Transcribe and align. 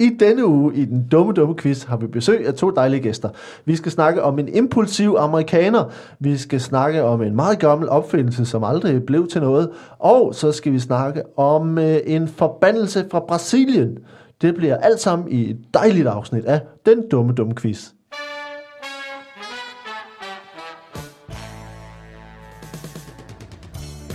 I 0.00 0.10
denne 0.20 0.46
uge 0.46 0.74
i 0.74 0.84
den 0.84 1.08
dumme, 1.08 1.32
dumme 1.32 1.56
quiz 1.56 1.82
har 1.82 1.96
vi 1.96 2.06
besøg 2.06 2.46
af 2.46 2.54
to 2.54 2.70
dejlige 2.70 3.00
gæster. 3.00 3.28
Vi 3.64 3.76
skal 3.76 3.92
snakke 3.92 4.22
om 4.22 4.38
en 4.38 4.48
impulsiv 4.48 5.16
amerikaner. 5.18 5.84
Vi 6.20 6.36
skal 6.36 6.60
snakke 6.60 7.02
om 7.02 7.22
en 7.22 7.36
meget 7.36 7.58
gammel 7.58 7.88
opfindelse, 7.88 8.44
som 8.44 8.64
aldrig 8.64 9.06
blev 9.06 9.28
til 9.28 9.40
noget. 9.40 9.70
Og 9.98 10.34
så 10.34 10.52
skal 10.52 10.72
vi 10.72 10.78
snakke 10.78 11.38
om 11.38 11.78
øh, 11.78 11.96
en 12.06 12.28
forbandelse 12.28 13.06
fra 13.10 13.20
Brasilien. 13.20 13.98
Det 14.42 14.54
bliver 14.54 14.76
alt 14.76 15.00
sammen 15.00 15.32
i 15.32 15.50
et 15.50 15.58
dejligt 15.74 16.06
afsnit 16.06 16.44
af 16.44 16.60
den 16.86 17.08
dumme, 17.10 17.32
dumme 17.32 17.54
quiz. 17.54 17.90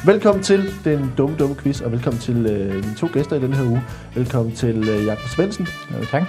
Velkommen 0.06 0.44
til 0.44 0.74
den 0.84 1.14
dumme, 1.18 1.36
dumme 1.38 1.56
quiz, 1.56 1.82
og 1.82 1.92
velkommen 1.92 2.20
til 2.20 2.46
øh, 2.46 2.74
mine 2.74 2.96
to 2.98 3.08
gæster 3.14 3.36
i 3.36 3.40
den 3.40 3.54
her 3.54 3.64
uge. 3.64 3.84
Velkommen 4.16 4.56
til 4.56 4.90
øh, 4.90 5.06
Jakob 5.06 5.30
Svendsen. 5.30 5.68
Ja, 5.92 6.06
tak. 6.06 6.24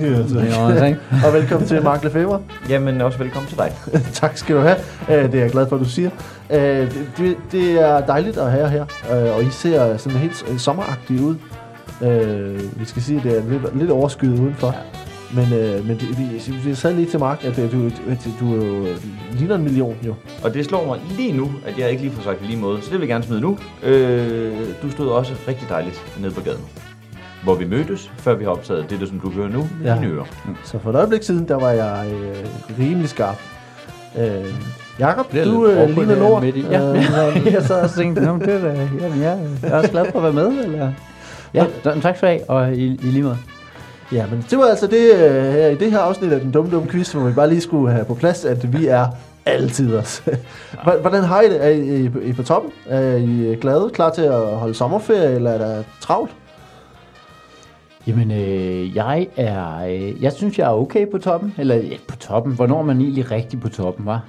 ja. 0.00 0.08
Ja, 0.44 0.78
tak. 0.78 0.96
og 1.26 1.32
velkommen 1.32 1.68
til 1.68 1.82
Mark 1.82 2.04
Lefebvre. 2.04 2.42
Jamen 2.68 3.00
også 3.00 3.18
velkommen 3.18 3.48
til 3.48 3.58
dig. 3.58 3.72
tak 4.12 4.36
skal 4.36 4.56
du 4.56 4.60
have. 4.60 4.76
Øh, 5.10 5.32
det 5.32 5.34
er 5.34 5.42
jeg 5.42 5.50
glad 5.50 5.68
for, 5.68 5.76
at 5.76 5.80
du 5.80 5.88
siger. 5.88 6.10
Øh, 6.50 6.94
det, 7.16 7.36
det, 7.52 7.80
er 7.80 8.06
dejligt 8.06 8.36
at 8.36 8.50
have 8.50 8.62
jer 8.62 8.68
her, 8.68 8.84
øh, 9.12 9.36
og 9.36 9.44
I 9.44 9.50
ser 9.50 9.96
sådan 9.96 10.18
helt 10.18 10.44
sommeragtige 10.58 11.22
ud. 11.22 11.36
Øh, 12.02 12.80
vi 12.80 12.84
skal 12.84 13.02
sige, 13.02 13.18
at 13.18 13.24
det 13.24 13.38
er 13.38 13.42
lidt, 13.50 13.78
lidt 13.78 13.90
overskyet 13.90 14.40
udenfor. 14.40 14.76
Men, 15.34 15.52
øh, 15.52 15.86
men 15.86 15.96
det, 15.98 16.18
vi, 16.18 16.52
vi 16.68 16.74
sagde 16.74 16.96
lige 16.96 17.10
til 17.10 17.18
Mark, 17.20 17.44
at 17.44 17.58
øh, 17.58 17.72
du, 17.72 17.86
at 18.10 18.28
du 18.40 18.52
er 18.60 18.66
jo, 18.66 18.86
ligner 19.32 19.54
en 19.54 19.62
million 19.64 19.96
jo. 20.06 20.14
Og 20.44 20.54
det 20.54 20.64
slår 20.64 20.86
mig 20.86 20.98
lige 21.16 21.32
nu, 21.32 21.50
at 21.66 21.78
jeg 21.78 21.90
ikke 21.90 22.02
lige 22.02 22.12
får 22.14 22.22
sagt 22.22 22.42
i 22.42 22.46
lige 22.46 22.58
måde, 22.58 22.78
så 22.82 22.84
det 22.84 22.92
vil 22.92 23.00
jeg 23.00 23.08
gerne 23.08 23.24
smide 23.24 23.40
nu. 23.40 23.58
Øh, 23.82 24.52
du 24.82 24.90
stod 24.90 25.08
også 25.08 25.32
rigtig 25.48 25.68
dejligt 25.68 26.02
nede 26.20 26.32
på 26.34 26.40
gaden, 26.40 26.60
hvor 27.44 27.54
vi 27.54 27.64
mødtes, 27.64 28.10
før 28.16 28.34
vi 28.34 28.44
har 28.44 28.50
optaget 28.50 28.90
det, 28.90 29.00
der, 29.00 29.06
som 29.06 29.20
du 29.20 29.30
hører 29.30 29.48
nu, 29.48 29.68
Ja. 29.84 29.94
ja. 29.94 30.02
i 30.02 30.06
ører. 30.06 30.24
Så 30.64 30.78
for 30.78 30.90
et 30.90 30.96
øjeblik 30.96 31.22
siden, 31.22 31.48
der 31.48 31.54
var 31.56 31.70
jeg 31.70 32.06
øh, 32.12 32.36
rimelig 32.78 33.08
skarp. 33.08 33.38
Øh, 34.18 34.44
Jakob, 34.98 35.32
Det 35.32 35.46
du 35.46 35.66
lidt 35.66 35.78
øh, 35.78 35.96
ligner 35.96 36.18
Nord. 36.18 36.42
midt 36.42 36.56
i. 36.56 36.60
Ja, 36.70 36.90
Øh, 36.90 37.46
jeg 37.54 37.62
sad 37.62 37.82
og 37.82 37.90
tænkte, 37.90 38.22
Nå, 38.22 38.38
det 38.38 38.48
er 38.48 38.68
jamen, 39.02 39.22
jeg, 39.22 39.38
jeg 39.62 39.70
er 39.70 39.78
også 39.78 39.90
glad 39.90 40.06
for 40.12 40.18
at 40.18 40.34
være 40.34 40.44
med. 40.50 40.64
Eller? 40.64 40.92
Ja, 41.54 41.64
tak 41.84 42.16
skal 42.16 42.20
du 42.20 42.26
have, 42.26 42.50
og 42.50 42.74
i, 42.74 42.84
i 42.86 42.96
lige 43.06 43.22
måde. 43.22 43.38
Ja, 44.12 44.26
men 44.26 44.44
det 44.50 44.58
var 44.58 44.64
altså 44.64 44.86
det 44.86 45.12
øh, 45.14 45.52
her 45.52 45.68
i 45.68 45.74
det 45.74 45.90
her 45.90 45.98
afsnit 45.98 46.32
af 46.32 46.40
den 46.40 46.50
dumme, 46.50 46.70
dumme 46.70 46.88
quiz, 46.88 47.12
hvor 47.12 47.24
vi 47.28 47.32
bare 47.32 47.48
lige 47.48 47.60
skulle 47.60 47.92
have 47.92 48.04
på 48.04 48.14
plads, 48.14 48.44
at 48.44 48.72
vi 48.72 48.86
er 48.86 49.06
altid 49.46 49.96
os. 49.96 50.24
Hvordan 51.00 51.24
har 51.24 51.40
I 51.40 51.48
det? 51.48 51.64
Er 51.64 51.68
I, 51.68 52.04
I, 52.04 52.10
I 52.28 52.32
på 52.32 52.42
toppen? 52.42 52.72
Er 52.86 53.16
I 53.16 53.46
øh, 53.46 53.58
glade, 53.58 53.90
klar 53.94 54.10
til 54.10 54.22
at 54.22 54.46
holde 54.46 54.74
sommerferie, 54.74 55.34
eller 55.34 55.50
er 55.50 55.58
der 55.58 55.82
travlt? 56.00 56.30
Jamen, 58.06 58.30
øh, 58.30 58.96
jeg 58.96 59.28
er, 59.36 59.84
øh, 59.84 60.22
jeg 60.22 60.32
synes, 60.32 60.58
jeg 60.58 60.66
er 60.66 60.74
okay 60.74 61.10
på 61.10 61.18
toppen. 61.18 61.54
Eller 61.58 61.74
ja, 61.74 61.96
på 62.08 62.16
toppen. 62.16 62.52
Hvornår 62.52 62.78
er 62.78 62.82
man 62.82 63.00
egentlig 63.00 63.30
rigtig 63.30 63.60
på 63.60 63.68
toppen, 63.68 64.06
var? 64.06 64.24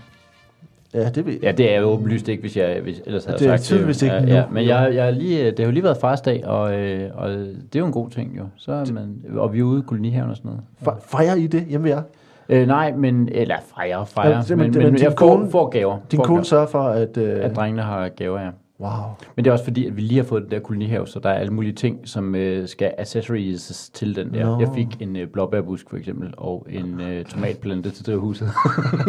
Ja, 0.94 1.09
det 1.09 1.25
ved 1.25 1.33
jeg. 1.33 1.44
Ja, 1.44 1.52
det 1.52 1.73
er 1.75 1.80
jo 1.80 1.86
åbenlyst 1.88 2.27
ikke, 2.27 2.41
hvis 2.41 2.58
jeg 2.58 2.80
hvis, 2.83 3.02
ellers 3.05 3.25
havde 3.25 3.39
Det 3.39 3.47
er 3.47 3.52
sagt 3.58 3.63
tydeligvis 3.63 4.02
jo. 4.03 4.05
ikke 4.05 4.33
ja, 4.36 4.44
men 4.52 4.67
jeg, 4.67 4.91
jeg 4.95 5.08
er 5.08 5.11
lige, 5.11 5.45
det 5.52 5.59
har 5.59 5.66
jo 5.66 5.72
lige 5.72 5.83
været 5.83 5.97
farsdag, 5.97 6.45
og, 6.45 6.73
øh, 6.80 7.09
og 7.13 7.30
det 7.30 7.75
er 7.75 7.80
jo 7.80 7.86
en 7.86 7.91
god 7.91 8.09
ting 8.09 8.38
jo. 8.38 8.44
Så 8.55 8.72
er 8.72 8.86
man, 8.94 9.16
og 9.36 9.53
vi 9.53 9.59
er 9.59 9.64
ude 9.64 9.80
i 9.80 9.83
kolonihaven 9.88 10.30
og 10.30 10.36
sådan 10.38 10.52
noget. 10.52 10.64
Fe- 10.97 11.11
Fejrer 11.17 11.36
I 11.36 11.47
det 11.47 11.66
hjemme 11.69 11.83
ved 11.88 11.91
jer? 11.95 12.02
Øh, 12.49 12.67
nej, 12.67 12.94
men, 12.97 13.30
eller 13.31 13.55
fejre, 13.75 14.05
fejre. 14.05 14.30
Ja, 14.36 14.41
det- 14.41 14.49
men- 14.49 14.58
men, 14.58 14.73
det- 14.73 14.83
men, 14.83 14.94
men 14.94 15.02
jeg 15.02 15.14
får, 15.19 15.36
kone- 15.36 15.49
får 15.52 15.69
gaver. 15.69 15.97
Din 16.11 16.19
kone 16.19 16.45
sørger 16.45 16.67
for, 16.67 16.83
at... 16.83 17.17
Øh, 17.17 17.45
At 17.45 17.55
drengene 17.55 17.81
har 17.81 18.09
gaver, 18.09 18.39
ja. 18.41 18.49
Wow. 18.84 19.09
Men 19.36 19.45
det 19.45 19.50
er 19.50 19.53
også 19.53 19.64
fordi, 19.64 19.88
at 19.88 19.98
vi 19.98 20.02
lige 20.02 20.17
har 20.17 20.26
fået 20.26 20.44
den 20.44 20.52
der 20.52 20.59
kolonihave, 20.59 21.08
så 21.08 21.20
der 21.20 21.30
er 21.30 21.34
alle 21.34 21.53
mulige 21.53 21.73
ting, 21.73 22.00
som 22.03 22.36
øh, 22.36 22.67
skal 22.67 22.92
accessories 22.98 23.89
til 23.94 24.16
den 24.16 24.34
der. 24.34 24.45
Nå. 24.45 24.59
Jeg 24.59 24.70
fik 24.76 24.88
en 25.00 25.16
øh, 25.16 25.28
blåbærbusk 25.28 25.89
for 25.89 25.98
eksempel, 25.98 26.34
og 26.38 26.67
en 26.70 27.02
øh, 27.02 27.26
tomatplante 27.26 27.89
til 27.89 28.06
drivhuset. 28.06 28.48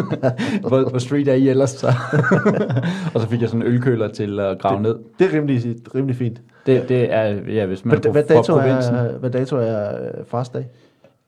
hvor, 0.69 0.91
hvor 0.91 0.99
street 0.99 1.29
er 1.29 1.35
I 1.35 1.49
ellers? 1.49 1.71
Så? 1.71 1.87
og 3.15 3.21
så 3.21 3.29
fik 3.29 3.41
jeg 3.41 3.49
sådan 3.49 3.63
en 3.63 3.69
ølkøler 3.69 4.09
til 4.09 4.41
at 4.41 4.59
grave 4.59 4.83
ned. 4.83 4.99
Det 5.19 5.27
er 5.27 5.39
rimelig, 5.39 5.63
rimelig 5.95 6.17
fint. 6.17 6.43
Det, 6.67 6.89
det 6.89 7.13
er, 7.13 7.23
ja, 7.53 7.67
hvis 7.67 7.85
man 7.85 7.99
Hvad, 7.99 8.07
er 8.07 8.13
hvad, 8.13 8.25
dato 8.25 8.53
er, 8.57 9.19
hvad 9.19 9.31
dato 9.31 9.57
er 9.57 10.07
øh, 10.07 10.25
farsdag? 10.27 10.67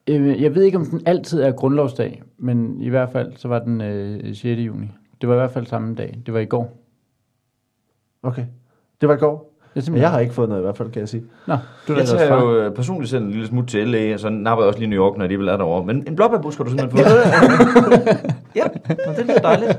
Øh, 0.06 0.42
Jeg 0.42 0.54
ved 0.54 0.62
ikke, 0.62 0.78
om 0.78 0.86
den 0.86 1.00
altid 1.06 1.42
er 1.42 1.52
grundlovsdag, 1.52 2.22
men 2.38 2.80
i 2.80 2.88
hvert 2.88 3.08
fald, 3.12 3.32
så 3.36 3.48
var 3.48 3.58
den 3.58 3.80
øh, 3.80 4.34
6. 4.34 4.44
juni. 4.44 4.86
Det 5.20 5.28
var 5.28 5.34
i 5.34 5.38
hvert 5.38 5.50
fald 5.50 5.66
samme 5.66 5.94
dag. 5.94 6.18
Det 6.26 6.34
var 6.34 6.40
i 6.40 6.44
går. 6.44 6.85
Okay. 8.22 8.44
Det 9.00 9.08
var 9.08 9.14
i 9.14 9.18
går. 9.18 9.52
Det 9.74 9.88
jeg 9.96 10.10
har 10.10 10.20
ikke 10.20 10.34
fået 10.34 10.48
noget 10.48 10.62
i 10.62 10.64
hvert 10.64 10.76
fald, 10.76 10.90
kan 10.90 11.00
jeg 11.00 11.08
sige. 11.08 11.24
Nå, 11.46 11.56
du 11.88 11.92
er 11.92 11.96
Jeg 11.98 12.06
tager 12.06 12.40
jo 12.40 12.56
øh, 12.60 12.74
personligt 12.74 13.10
selv 13.10 13.24
en 13.24 13.30
lille 13.30 13.46
smut 13.46 13.68
til 13.68 13.88
LA, 13.88 14.14
og 14.14 14.20
så 14.20 14.28
napper 14.28 14.64
jeg 14.64 14.68
også 14.68 14.78
lige 14.78 14.90
New 14.90 15.04
York, 15.04 15.16
når 15.18 15.26
de 15.26 15.38
vil 15.38 15.48
er 15.48 15.56
derovre. 15.56 15.86
Men 15.86 16.04
en 16.08 16.16
blåbærbusk 16.16 16.58
har 16.58 16.64
du 16.64 16.70
simpelthen 16.70 16.98
fået. 16.98 17.16
ja, 18.54 18.64
men 19.06 19.16
det 19.16 19.26
lyder 19.26 19.38
dejligt. 19.38 19.78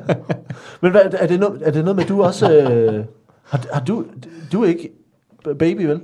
Men 0.81 0.91
hvad, 0.91 1.01
er, 1.13 1.27
det 1.27 1.39
noget, 1.39 1.61
er 1.65 1.71
det 1.71 1.81
noget 1.83 1.95
med, 1.95 2.03
at 2.03 2.09
du 2.09 2.23
også... 2.23 2.53
Øh, 2.53 3.05
har, 3.43 3.65
har 3.73 3.85
du... 3.85 4.05
Du 4.51 4.63
er 4.63 4.67
ikke 4.67 4.89
baby, 5.59 5.85
vel? 5.85 6.01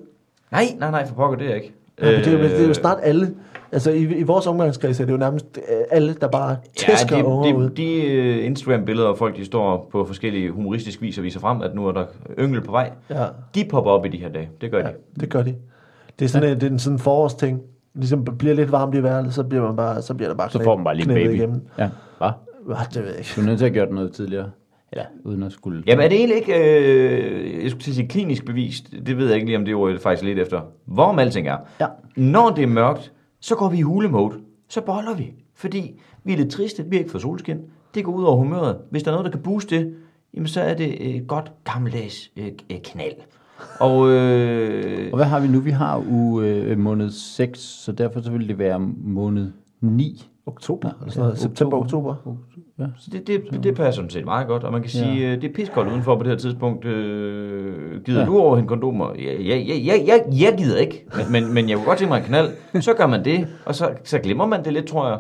Nej, 0.52 0.66
nej, 0.80 0.92
nej, 0.92 1.08
for 1.08 1.16
pokker, 1.16 1.38
det 1.38 1.46
er 1.46 1.50
jeg 1.50 1.64
ikke. 1.64 1.74
Øh, 1.98 2.08
det, 2.08 2.28
er 2.28 2.32
jo, 2.32 2.38
det 2.38 2.56
er 2.56 2.62
jo 2.62 2.70
Øh, 2.70 2.76
snart 2.76 2.98
alle. 3.04 3.34
Altså 3.74 3.92
i, 3.92 4.02
i 4.04 4.24
vores 4.24 4.48
omgangskreds 4.48 5.00
er 5.00 5.06
det 5.06 5.12
jo 5.12 5.18
nærmest 5.18 5.46
øh, 5.58 5.78
alle, 5.92 6.14
der 6.22 6.28
bare 6.28 6.50
Ja, 6.50 6.56
tæsker 6.76 7.18
ja, 7.18 7.24
ud. 7.24 7.70
de, 7.70 7.76
de, 7.76 7.84
de 7.84 8.12
øh, 8.12 8.46
Instagram-billeder, 8.46 9.08
og 9.08 9.18
folk 9.18 9.36
de 9.38 9.46
står 9.46 9.90
på 9.92 10.06
forskellige 10.06 10.52
humoristisk 10.52 11.02
vis 11.02 11.18
og 11.18 11.24
viser 11.24 11.40
frem, 11.40 11.62
at 11.62 11.76
nu 11.76 11.88
er 11.88 11.92
der 11.92 12.06
yngel 12.40 12.62
på 12.62 12.72
vej. 12.72 12.92
Ja, 13.10 13.26
De 13.56 13.66
popper 13.70 13.92
op 13.92 14.06
i 14.06 14.10
de 14.10 14.18
her 14.18 14.30
dage. 14.30 14.50
Det 14.62 14.72
gør 14.72 14.78
ja, 14.80 14.84
de. 14.88 14.94
det 15.20 15.30
gør 15.30 15.42
de. 15.44 15.56
Det 16.20 16.26
er 16.26 16.30
sådan, 16.30 16.50
en, 16.50 16.56
det 16.56 16.64
er 16.68 16.72
en 16.72 16.80
sådan 16.80 17.00
forårsting. 17.00 17.62
Ligesom 17.96 18.26
bliver 18.40 18.56
lidt 18.56 18.72
varmt 18.72 18.96
i 18.96 19.04
vejret, 19.04 19.34
så 19.34 19.44
bliver 19.44 19.64
man 19.64 19.76
bare, 19.76 20.02
så 20.02 20.14
bliver 20.14 20.30
der 20.30 20.36
bare 20.36 20.50
Så 20.50 20.64
får 20.64 20.76
man 20.76 20.84
bare 20.84 20.96
lige 20.96 21.08
baby. 21.08 21.34
Igennem. 21.34 21.62
Ja, 21.78 21.90
hvad? 22.18 22.30
Hvad, 22.66 22.76
det 22.94 23.02
ved 23.04 23.10
jeg 23.10 23.18
ikke. 23.20 23.30
Du 23.36 23.42
er 23.42 23.46
nødt 23.46 23.60
til 23.60 23.66
at 23.66 23.74
gøre 23.74 23.86
det 23.86 23.94
noget 23.96 24.12
tidligere. 24.14 24.50
Eller 24.92 25.06
uden 25.24 25.44
at 25.44 25.52
skulle... 25.52 25.84
Jamen 25.88 26.06
er 26.06 26.10
det 26.10 26.18
egentlig 26.18 26.38
ikke, 26.38 26.54
øh, 26.54 27.64
jeg 27.64 27.72
skulle 27.72 27.84
til 27.84 27.92
at 27.92 27.96
sige 27.96 28.08
klinisk 28.08 28.46
bevist, 28.46 28.92
det 29.06 29.18
ved 29.18 29.26
jeg 29.26 29.36
ikke 29.36 29.46
lige 29.48 29.58
om 29.58 29.66
det 29.66 29.76
ord 29.76 29.92
er 29.92 30.00
faktisk 30.00 30.24
lidt 30.24 30.40
efter, 30.40 30.62
hvorom 30.86 31.20
alting 31.20 31.48
er. 31.48 31.58
Ja. 31.80 31.86
Når 32.16 32.50
det 32.50 32.64
er 32.64 32.68
mørkt, 32.68 33.12
så 33.44 33.56
går 33.56 33.70
vi 33.70 33.78
i 33.78 33.82
hulemode, 33.82 34.36
så 34.70 34.82
boller 34.82 35.16
vi, 35.16 35.34
fordi 35.54 36.00
vi 36.24 36.34
er 36.34 36.38
lidt 36.38 36.52
triste, 36.52 36.84
vi 36.84 36.96
har 36.96 37.00
ikke 37.00 37.12
fået 37.12 37.22
solskin, 37.22 37.58
det 37.96 38.06
går 38.06 38.12
ud 38.12 38.24
over 38.24 38.38
humøret. 38.38 38.78
Hvis 38.90 39.04
der 39.04 39.12
er 39.12 39.16
noget, 39.16 39.26
der 39.26 39.32
kan 39.32 39.44
booste 39.44 39.76
det, 39.80 39.94
jamen 40.34 40.48
så 40.48 40.62
er 40.62 40.74
det 40.74 41.16
et 41.16 41.28
godt 41.28 41.52
gammeldags 41.64 42.32
øh, 42.38 42.52
øh, 42.72 42.78
knald. 42.84 43.14
Og 43.80 44.10
øh, 44.10 45.10
Og 45.12 45.16
hvad 45.18 45.26
har 45.26 45.40
vi 45.40 45.48
nu? 45.48 45.60
Vi 45.60 45.72
har 45.72 46.04
uge 46.10 46.48
øh, 46.48 46.78
måned 46.80 47.10
6, 47.10 47.60
så 47.60 47.92
derfor 47.92 48.22
så 48.22 48.32
vil 48.32 48.48
det 48.48 48.58
være 48.58 48.80
måned 49.04 49.52
9. 49.82 50.30
Oktober, 50.46 50.90
eller 51.00 51.12
sådan 51.12 51.22
noget. 51.22 51.36
Ja, 51.36 51.42
September, 51.42 51.78
oktober. 51.78 52.10
oktober. 52.10 52.38
Ja. 52.80 52.86
så 53.00 53.10
det, 53.12 53.28
det, 53.28 53.64
det 53.64 53.76
passer 53.76 53.92
sådan 53.92 54.10
set 54.10 54.26
meget 54.26 54.48
godt, 54.48 54.64
og 54.64 54.72
man 54.72 54.82
kan 54.82 54.92
Ja. 54.94 55.00
sige, 55.00 55.32
øh, 55.32 55.42
det 55.42 55.50
er 55.50 55.54
piskoldt 55.54 55.90
udenfor 55.92 56.16
på 56.16 56.24
det 56.24 56.32
her 56.32 56.38
tidspunkt. 56.38 56.86
Øh, 56.86 58.04
gider 58.04 58.20
Ja. 58.20 58.26
ja. 58.26 58.26
du 58.26 58.40
over 58.40 58.56
hende 58.56 58.68
kondomer? 58.68 59.10
Ja, 59.16 59.34
ja, 59.42 59.56
ja, 59.58 59.76
ja, 59.76 59.94
jeg, 60.08 60.24
jeg 60.32 60.54
gider 60.58 60.78
ikke, 60.78 61.06
men, 61.32 61.54
men, 61.54 61.70
jeg 61.70 61.78
kunne 61.78 61.86
godt 61.86 61.98
tænke 62.00 62.10
mig 62.12 62.18
en 62.20 62.26
knald. 62.26 62.82
Så 62.82 62.94
gør 62.94 63.08
man 63.08 63.26
det, 63.26 63.48
og 63.66 63.76
så, 63.76 63.90
så 64.04 64.20
glemmer 64.20 64.46
man 64.46 64.66
det 64.66 64.74
lidt, 64.74 64.86
tror 64.86 65.08
jeg. 65.10 65.18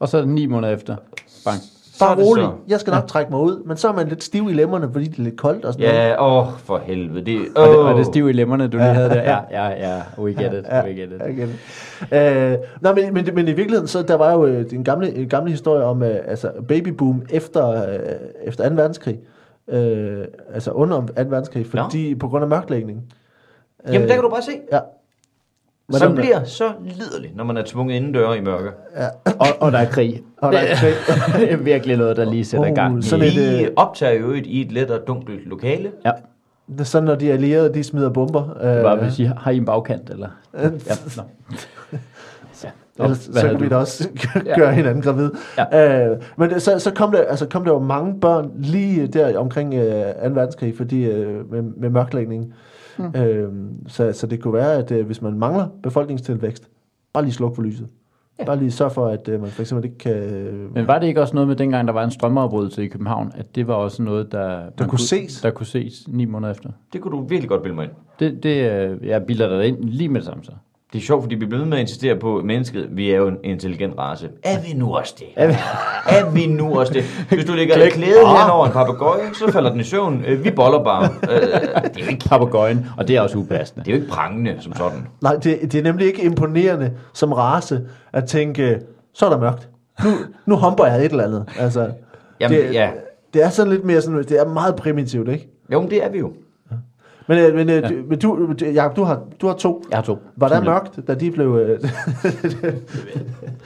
Og 0.00 0.08
så 0.08 0.24
9 0.24 0.46
måneder 0.46 0.72
efter. 0.74 0.96
Bang. 1.44 1.60
Så 1.98 2.04
Bare 2.04 2.16
rolig, 2.24 2.44
så. 2.44 2.52
jeg 2.68 2.80
skal 2.80 2.90
nok 2.92 3.06
trække 3.06 3.30
mig 3.30 3.40
ud, 3.40 3.62
men 3.64 3.76
så 3.76 3.88
er 3.88 3.92
man 3.92 4.08
lidt 4.08 4.24
stiv 4.24 4.48
i 4.50 4.52
lemmerne, 4.52 4.88
fordi 4.92 5.04
det 5.06 5.18
er 5.18 5.22
lidt 5.22 5.36
koldt 5.36 5.64
og 5.64 5.72
sådan 5.72 5.88
noget. 5.88 6.08
Ja, 6.08 6.26
åh, 6.40 6.46
for 6.58 6.78
helvede. 6.84 7.24
Det, 7.24 7.38
Var 7.56 7.66
det, 7.66 7.78
var 7.78 7.96
det 7.96 8.06
stiv 8.06 8.28
i 8.28 8.32
lemmerne, 8.32 8.68
du 8.68 8.76
lige 8.76 8.86
havde 8.88 9.08
der? 9.10 9.22
Ja, 9.22 9.38
ja, 9.50 9.68
ja. 9.68 10.02
We 10.18 10.30
get 10.30 10.52
it. 10.52 10.64
We 10.84 10.90
get 10.90 11.12
it. 11.12 11.20
Ja, 11.20 11.26
igen. 11.26 12.52
Øh, 12.52 12.58
nej, 12.80 12.94
men, 12.94 13.14
men, 13.14 13.28
men 13.34 13.48
i 13.48 13.52
virkeligheden, 13.52 13.88
så 13.88 14.02
der 14.02 14.14
var 14.14 14.32
jo 14.32 14.46
øh, 14.46 14.64
en 14.72 14.84
gamle, 14.84 15.14
en 15.14 15.28
gamle 15.28 15.50
historie 15.50 15.84
om 15.84 16.02
øh, 16.02 16.16
altså 16.26 16.50
babyboom 16.68 17.22
efter, 17.30 17.68
øh, 17.92 17.98
efter 18.44 18.68
2. 18.68 18.74
verdenskrig. 18.74 19.18
Øh, 19.68 20.24
altså 20.54 20.70
under 20.70 20.96
2. 21.00 21.06
verdenskrig, 21.16 21.66
fordi 21.66 22.14
på 22.14 22.28
grund 22.28 22.42
af 22.44 22.48
mørklægning. 22.48 23.02
Jamen, 23.92 24.08
der 24.08 24.14
kan 24.14 24.22
du 24.22 24.30
bare 24.30 24.42
se. 24.42 24.52
Ja. 24.72 24.78
Som 25.92 25.98
Hvordan- 26.00 26.16
bliver 26.16 26.44
så 26.44 26.64
liderlig, 26.84 27.32
når 27.36 27.44
man 27.44 27.56
er 27.56 27.62
tvunget 27.66 27.94
indendøre 27.96 28.38
i 28.38 28.40
mørke. 28.40 28.68
Og, 29.38 29.46
og 29.60 29.72
der 29.72 29.78
er 29.78 29.84
krig. 29.90 30.22
Og 30.36 30.52
der 30.52 30.58
er 30.58 30.76
krig. 30.76 30.92
det 31.40 31.52
er 31.52 31.56
virkelig 31.56 31.96
noget, 31.96 32.16
der 32.16 32.24
lige 32.30 32.44
sætter 32.44 32.68
Oh, 32.70 32.74
gang. 32.74 33.04
sådan 33.04 33.24
i- 33.24 33.28
et- 33.28 33.58
Vi 33.58 33.64
øh, 33.64 33.70
optager 33.76 34.12
jo 34.20 34.30
et 34.30 34.46
i 34.46 34.60
et 34.60 34.72
let 34.72 34.90
og 34.90 35.06
dunkelt 35.06 35.48
lokale. 35.48 35.90
Ja, 36.04 36.10
Det 36.72 36.80
er 36.80 36.84
sådan, 36.84 37.06
når 37.06 37.14
de 37.14 37.32
allierede, 37.32 37.74
de 37.74 37.84
smider 37.84 38.10
bomber. 38.10 38.56
Øh, 38.60 38.82
bare 38.82 39.00
vil 39.00 39.12
sige, 39.12 39.32
har 39.38 39.50
I 39.50 39.56
en 39.56 39.64
bagkant, 39.64 40.10
eller? 40.10 40.28
Ja, 40.54 40.68
nå. 41.16 41.22
Ja. 42.64 42.68
Nå, 42.98 43.04
Ellers, 43.04 43.26
hvad 43.26 43.40
så 43.42 43.48
kan 43.48 43.60
vi 43.60 43.64
du? 43.64 43.70
da 43.70 43.76
også 43.76 44.08
gøre 44.58 44.72
hinanden 44.74 45.02
gravid. 45.02 45.30
Ja. 45.72 46.06
Øh, 46.10 46.16
men 46.36 46.50
det- 46.50 46.62
så, 46.62 46.78
så, 46.78 46.90
kom 46.94 47.12
der, 47.12 47.18
altså, 47.22 47.46
kom 47.48 47.64
der 47.64 47.72
jo 47.72 47.78
mange 47.78 48.20
børn 48.20 48.50
lige 48.58 49.06
der 49.06 49.38
omkring 49.38 49.74
øh, 49.74 50.04
2. 50.04 50.28
verdenskrig, 50.34 50.76
fordi 50.76 51.04
øh, 51.04 51.50
med, 51.52 51.62
med 51.62 51.90
mørklægning. 51.90 52.54
Mm. 52.98 53.20
Øh, 53.20 53.52
så, 53.86 54.12
så 54.12 54.26
det 54.26 54.42
kunne 54.42 54.54
være, 54.54 54.74
at 54.74 54.90
øh, 54.90 55.06
hvis 55.06 55.22
man 55.22 55.38
mangler 55.38 55.68
befolkningstilvækst, 55.82 56.68
bare 57.12 57.24
lige 57.24 57.34
sluk 57.34 57.54
for 57.54 57.62
lyset. 57.62 57.88
Ja. 58.38 58.44
Bare 58.44 58.58
lige 58.58 58.70
sørg 58.70 58.92
for, 58.92 59.06
at 59.06 59.28
øh, 59.28 59.40
man 59.40 59.50
for 59.50 59.62
eksempel 59.62 59.84
ikke 59.84 59.98
kan... 59.98 60.16
Øh, 60.16 60.74
Men 60.74 60.86
var 60.86 60.98
det 60.98 61.06
ikke 61.06 61.20
også 61.20 61.34
noget 61.34 61.48
med 61.48 61.56
dengang, 61.56 61.88
der 61.88 61.94
var 61.94 62.04
en 62.04 62.10
strømafbrydelse 62.10 62.84
i 62.84 62.88
København, 62.88 63.32
at 63.34 63.54
det 63.54 63.66
var 63.66 63.74
også 63.74 64.02
noget, 64.02 64.32
der, 64.32 64.62
man 64.78 64.88
kunne 64.88 64.98
ses? 64.98 65.40
Der 65.40 65.50
kunne 65.50 65.66
ses 65.66 66.08
ni 66.08 66.24
måneder 66.24 66.52
efter? 66.52 66.70
Det 66.92 67.00
kunne 67.00 67.16
du 67.16 67.26
virkelig 67.26 67.48
godt 67.48 67.62
bilde 67.62 67.74
mig 67.74 67.84
ind. 67.84 67.92
Det, 68.20 68.42
det 68.42 68.70
øh, 68.72 69.06
jeg 69.06 69.26
bilder 69.26 69.48
dig 69.48 69.66
ind 69.66 69.84
lige 69.84 70.08
med 70.08 70.20
det 70.20 70.26
samme 70.26 70.44
så. 70.44 70.52
Det 70.96 71.02
er 71.02 71.06
sjovt, 71.06 71.22
fordi 71.22 71.34
vi 71.34 71.46
bliver 71.46 71.58
ved 71.58 71.66
med 71.68 71.76
at 71.76 71.80
insistere 71.80 72.16
på, 72.16 72.38
at 72.38 72.44
mennesket, 72.44 72.88
vi 72.90 73.10
er 73.10 73.16
jo 73.16 73.28
en 73.28 73.36
intelligent 73.44 73.94
race. 73.98 74.28
Er 74.42 74.60
vi 74.62 74.72
nu 74.74 74.94
også 74.96 75.14
det? 75.18 75.26
Er 75.36 75.46
vi, 75.46 75.52
er 76.18 76.30
vi 76.30 76.46
nu 76.46 76.78
også 76.78 76.92
det? 76.92 77.04
Hvis 77.28 77.44
du 77.44 77.52
lægger 77.52 77.76
et 77.76 77.92
klæde 77.92 78.18
hen 78.18 78.50
over 78.50 78.66
en 78.66 78.72
papegøje, 78.72 79.20
så 79.34 79.52
falder 79.52 79.70
den 79.70 79.80
i 79.80 79.82
søvn. 79.82 80.24
Øh, 80.26 80.44
Vi 80.44 80.50
boller 80.50 80.84
bare. 80.84 81.08
Øh, 81.22 81.30
Det 81.94 82.00
er 82.00 82.04
jo 82.04 82.10
ikke, 82.10 82.28
Papagøjen, 82.28 82.86
og 82.98 83.08
det 83.08 83.16
er 83.16 83.20
også 83.20 83.38
upassende. 83.38 83.84
det 83.84 83.90
er 83.92 83.96
jo 83.96 84.02
ikke 84.02 84.12
prangende 84.12 84.56
som 84.60 84.72
sådan. 84.76 85.06
Nej, 85.22 85.34
det, 85.34 85.58
det 85.72 85.74
er 85.74 85.82
nemlig 85.82 86.06
ikke 86.06 86.22
imponerende 86.22 86.92
som 87.14 87.32
race 87.32 87.80
at 88.12 88.24
tænke, 88.24 88.78
så 89.14 89.26
er 89.26 89.30
der 89.30 89.38
mørkt. 89.38 89.68
Nu, 90.04 90.10
nu 90.46 90.56
humper 90.56 90.86
jeg 90.86 91.04
et 91.04 91.10
eller 91.10 91.24
andet. 91.24 91.44
Altså, 91.58 91.90
Jamen, 92.40 92.58
det, 92.58 92.74
ja. 92.74 92.90
det 93.34 93.44
er 93.44 93.48
sådan 93.48 93.72
lidt 93.72 93.84
mere 93.84 94.00
sådan, 94.00 94.18
det 94.18 94.40
er 94.40 94.44
meget 94.48 94.76
primitivt, 94.76 95.28
ikke? 95.28 95.48
Jo, 95.72 95.80
men 95.80 95.90
det 95.90 96.04
er 96.04 96.08
vi 96.10 96.18
jo. 96.18 96.32
Men, 97.28 97.38
øh, 97.38 97.54
men, 97.54 97.68
ja. 97.68 97.90
men 98.08 98.18
du, 98.18 98.54
Jacob, 98.74 98.96
du 98.96 99.02
har, 99.02 99.22
du 99.40 99.46
har 99.46 99.54
to. 99.54 99.82
Jeg 99.90 99.98
har 99.98 100.02
to. 100.04 100.18
Var 100.36 100.48
der 100.48 100.64
mørkt, 100.64 101.00
da 101.08 101.14
de 101.14 101.30
blev... 101.30 101.56
Øh, 101.56 101.80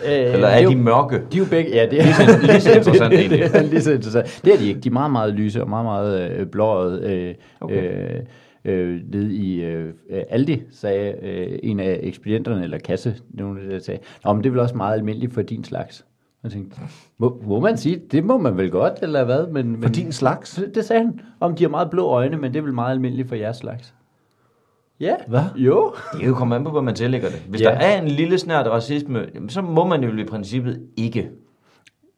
Øh, 0.07 0.13
Eller 0.35 0.49
er 0.49 0.59
det 0.61 0.69
de 0.69 0.73
jo- 0.75 0.79
mørke? 0.83 1.15
De 1.33 1.37
er 1.37 1.39
jo 1.39 1.45
begge, 1.51 1.71
ja, 1.75 1.87
det 1.91 2.01
er 2.01 2.05
Lige 2.05 2.15
så- 2.15 2.47
lige 2.47 2.61
så 2.61 2.73
interessant, 2.79 3.11
det, 3.11 3.21
egentlig. 3.21 3.39
det, 3.41 3.53
det, 3.53 3.59
er 3.61 3.63
lige 3.63 3.81
så 3.81 3.93
interessant. 3.93 4.41
Det 4.45 4.55
er 4.55 4.59
de 4.59 4.69
ikke. 4.69 4.81
De 4.81 4.89
er 4.89 4.93
meget, 4.93 5.13
meget 5.13 5.35
lyse 5.35 5.63
og 5.63 5.69
meget, 5.69 5.85
meget 5.85 6.31
øh, 6.31 6.47
blåret. 6.47 7.03
Øh, 7.03 7.35
Okay. 7.61 8.15
øh, 8.15 8.21
øh, 8.65 9.01
nede 9.13 9.35
i 9.35 9.63
øh, 9.65 9.87
øh, 10.11 10.23
Aldi, 10.31 10.63
sagde 10.73 11.15
øh, 11.23 11.59
en 11.63 11.81
af 11.81 12.01
ekspedienterne, 12.03 12.65
eller 12.65 12.79
kasse, 12.79 13.15
nogen 13.31 13.59
af 13.59 13.63
det, 13.71 13.85
sagde, 13.85 14.01
Nå, 14.25 14.33
men 14.33 14.43
det 14.45 14.49
er 14.49 14.53
vel 14.53 14.61
også 14.61 14.77
meget 14.77 14.95
almindeligt 14.99 15.35
for 15.35 15.43
din 15.43 15.65
slags. 15.65 16.05
Jeg 16.43 16.53
tænkte, 16.53 16.81
må, 17.19 17.41
må 17.47 17.61
man 17.61 17.77
sige, 17.77 18.03
det 18.13 18.25
må 18.25 18.39
man 18.39 18.57
vel 18.57 18.71
godt, 18.71 18.93
eller 19.03 19.25
hvad? 19.25 19.47
Men, 19.47 19.71
men, 19.73 19.83
for 19.83 19.89
din 19.89 20.13
slags. 20.13 20.49
Så 20.51 20.67
Det 20.75 20.85
sagde 20.85 21.03
han, 21.05 21.21
om 21.41 21.55
de 21.57 21.65
har 21.65 21.69
meget 21.71 21.91
blå 21.91 22.07
øjne, 22.07 22.37
men 22.37 22.53
det 22.53 22.59
er 22.59 22.63
vel 22.63 22.75
meget 22.75 22.91
almindeligt 22.91 23.29
for 23.29 23.35
jeres 23.35 23.57
slags. 23.57 23.95
Ja. 25.01 25.15
Hvad? 25.29 25.41
Jo. 25.57 25.95
Det 26.13 26.23
er 26.23 26.27
jo 26.27 26.35
kommet 26.35 26.57
an 26.57 26.65
på, 26.65 26.71
hvor 26.71 26.81
man 26.81 26.95
tillægger 26.95 27.29
det. 27.29 27.39
Hvis 27.49 27.61
Ja. 27.61 27.67
der 27.67 27.71
er 27.73 28.03
en 28.03 28.09
lille 28.09 28.39
snært 28.39 28.67
racisme, 28.67 29.27
så 29.49 29.63
må 29.63 29.87
man 29.87 30.05
jo 30.05 30.17
i 30.17 30.25
princippet 30.25 30.87
ikke. 30.97 31.31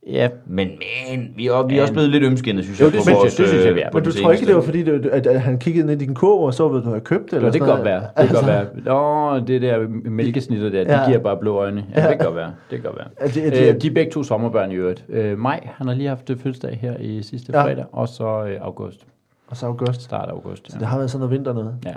Ja. 0.06 0.28
Men, 0.46 0.68
men 1.10 1.32
vi 1.36 1.46
er, 1.46 1.66
vi 1.66 1.78
er 1.78 1.82
også 1.82 1.92
blevet 1.92 2.10
lidt 2.10 2.24
ømskindet, 2.24 2.64
synes 2.64 2.80
Jo, 2.80 2.84
jeg. 2.84 2.92
det 2.92 2.98
på 2.98 3.02
synes 3.02 3.08
jeg- 3.14 3.16
vores, 3.22 3.34
det 3.34 3.48
synes 3.48 3.62
jeg, 3.64 3.70
øh, 3.70 3.76
vi 3.76 3.80
er. 3.80 3.90
Men 3.94 4.04
du 4.04 4.12
tror 4.12 4.32
ikke, 4.32 4.46
det 4.46 4.54
var 4.54 4.60
fordi, 4.62 4.82
det, 4.82 5.06
at, 5.06 5.26
at 5.26 5.40
han 5.40 5.58
kiggede 5.58 5.86
ned 5.86 5.94
i 6.02 6.04
din 6.04 6.14
kurv, 6.14 6.40
og 6.42 6.54
så, 6.54 6.68
hvad 6.68 6.80
du 6.80 6.86
havde 6.88 7.00
købt? 7.00 7.32
Eller 7.32 7.46
Jo, 7.48 7.52
det 7.52 7.60
kan 7.60 7.68
godt 7.70 7.84
være. 7.84 8.00
Det 8.18 8.26
kan 8.26 8.34
godt 8.34 8.46
være. 8.46 8.66
Nå, 8.84 9.38
det 9.46 9.62
der 9.62 9.86
mælkesnitter 10.04 10.68
der, 10.70 10.84
de 10.84 10.92
Ja. 11.00 11.06
giver 11.06 11.18
bare 11.18 11.36
blå 11.36 11.56
øjne. 11.56 11.84
Ja, 11.96 12.08
det 12.08 12.18
kan 12.18 12.26
godt 12.26 12.36
være. 12.36 12.52
Det 12.70 12.82
kan 12.82 12.90
godt 12.90 12.96
være. 12.96 13.08
Er 13.16 13.26
det- 13.26 13.52
det- 13.52 13.74
Øh, 13.74 13.80
de 13.82 13.86
er 13.86 13.94
begge 13.94 14.12
to 14.12 14.22
sommerbørn 14.22 14.70
i 14.72 14.74
øvrigt. 14.74 15.04
Øh, 15.08 15.38
Maj, 15.38 15.68
han 15.74 15.86
har 15.88 15.94
lige 15.94 16.08
haft 16.08 16.26
fødselsdag 16.28 16.78
her 16.82 16.96
i 16.96 17.22
sidste 17.22 17.52
Ja. 17.54 17.62
fredag, 17.64 17.84
og 17.92 18.08
så 18.08 18.44
øh, 18.44 18.58
august. 18.60 19.06
Og 19.48 19.56
så 19.56 19.66
august. 19.66 20.02
Start 20.02 20.28
af 20.28 20.32
august. 20.32 20.66
Så 20.72 20.76
det 20.78 20.82
Ja. 20.82 20.86
har 20.86 20.96
været 20.98 21.10
sådan 21.10 21.20
noget 21.20 21.32
vinter 21.38 21.52
noget. 21.52 21.74
ja. 21.84 21.90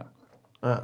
Ja. 0.69 0.75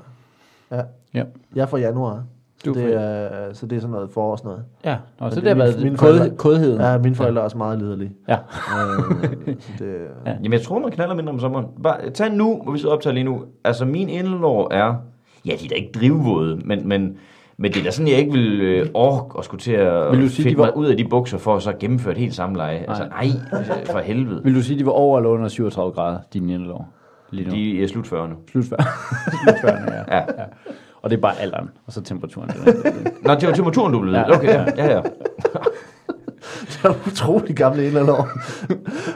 ja. 0.71 0.81
Ja. 1.13 1.23
Jeg 1.56 1.62
er 1.62 1.65
fra 1.65 1.77
januar. 1.77 2.23
Du 2.66 2.74
det, 2.74 2.94
er, 2.96 3.30
så 3.54 3.66
det 3.66 3.75
er 3.75 3.80
sådan 3.80 3.92
noget 3.92 4.10
forårs 4.13 4.44
noget. 4.44 4.63
Ja, 4.86 4.98
Nå, 5.19 5.30
så 5.30 5.36
det 5.36 5.44
det 5.44 5.56
har 5.58 5.62
er 5.66 5.69
været 5.72 5.84
mine- 5.84 5.98
forældre. 5.98 6.30
kodeheden. 6.38 6.81
Ja, 6.81 6.98
mine 6.98 7.16
forældre 7.16 7.42
er 7.42 7.46
også 7.46 7.58
meget 7.58 7.80
liderlige. 7.80 8.12
Ja. 8.28 8.34
øh, 8.36 9.25
det, 9.80 9.96
Ja. 10.25 10.31
Jamen, 10.31 10.54
jeg 10.54 10.62
tror, 10.62 10.80
man 10.80 10.92
knaller 10.92 11.16
mindre 11.16 11.34
om 11.34 11.40
sommeren. 11.40 11.66
Bare, 11.84 12.10
tag 12.10 12.31
nu, 12.34 12.62
hvor 12.63 12.72
vi 12.72 12.80
sidder 12.80 12.94
optager 12.96 13.13
lige 13.13 13.24
nu. 13.24 13.44
Altså, 13.63 13.86
min 13.86 14.10
indelår 14.10 14.74
er... 14.74 14.96
Ja, 15.46 15.52
de 15.60 15.66
er 15.66 15.69
da 15.69 15.75
ikke 15.75 15.92
drivvåde, 15.96 16.60
men, 16.66 16.88
men, 16.88 17.18
men 17.58 17.72
det 17.72 17.80
er 17.80 17.84
da 17.84 17.92
sådan, 17.92 18.12
jeg 18.12 18.18
ikke 18.18 18.31
vil 18.31 18.62
øh, 18.62 18.88
orke 18.94 19.40
at 19.40 19.46
skulle 19.46 19.62
til 19.62 19.72
at 19.72 20.12
Vil 20.12 20.22
du 20.22 20.28
sige, 20.30 20.50
de 20.50 20.57
var- 20.57 20.64
mig 20.66 20.78
ud 20.78 20.86
af 20.86 20.98
de 20.98 21.06
bukser 21.10 21.38
for 21.38 21.56
at 21.56 21.62
så 21.64 21.74
gennemføre 21.80 22.12
et 22.12 22.18
helt 22.19 22.36
samleje. 22.36 22.86
Altså, 22.88 23.04
nej, 23.07 23.28
for 23.92 24.00
helvede. 24.00 24.42
Vil 24.44 24.56
du 24.56 24.62
sige, 24.62 24.80
de 24.80 24.86
var 24.86 24.92
over 24.92 25.18
eller 25.18 25.30
under 25.30 25.48
37 25.48 25.92
grader, 25.94 26.19
dine 26.34 26.54
indelår? 26.54 26.90
Lige 27.31 27.50
nu. 27.50 27.56
De 27.56 27.84
er 27.84 27.88
slut 27.88 28.06
40'erne. 28.06 28.34
Slutfør. 28.52 28.75
Slutførende, 29.44 29.94
ja. 29.94 30.16
Ja. 30.18 30.24
ja. 30.38 30.44
Og 31.01 31.09
det 31.09 31.18
er 31.18 31.21
bare 31.21 31.39
alderen, 31.39 31.69
og 31.88 31.94
så 31.94 32.01
temperaturen. 32.01 32.50
Nå, 33.25 33.36
det 33.36 33.48
var 33.48 33.53
temperaturen, 33.53 33.94
du 33.94 34.00
blev 34.00 34.13
Ja. 34.13 34.36
Okay, 34.36 34.48
ja, 34.48 34.63
ja, 34.77 34.92
ja. 34.95 35.01
det 36.69 36.80
er 36.83 36.94
utrolig 37.07 37.56
gamle 37.56 37.88
indlår. 37.88 38.30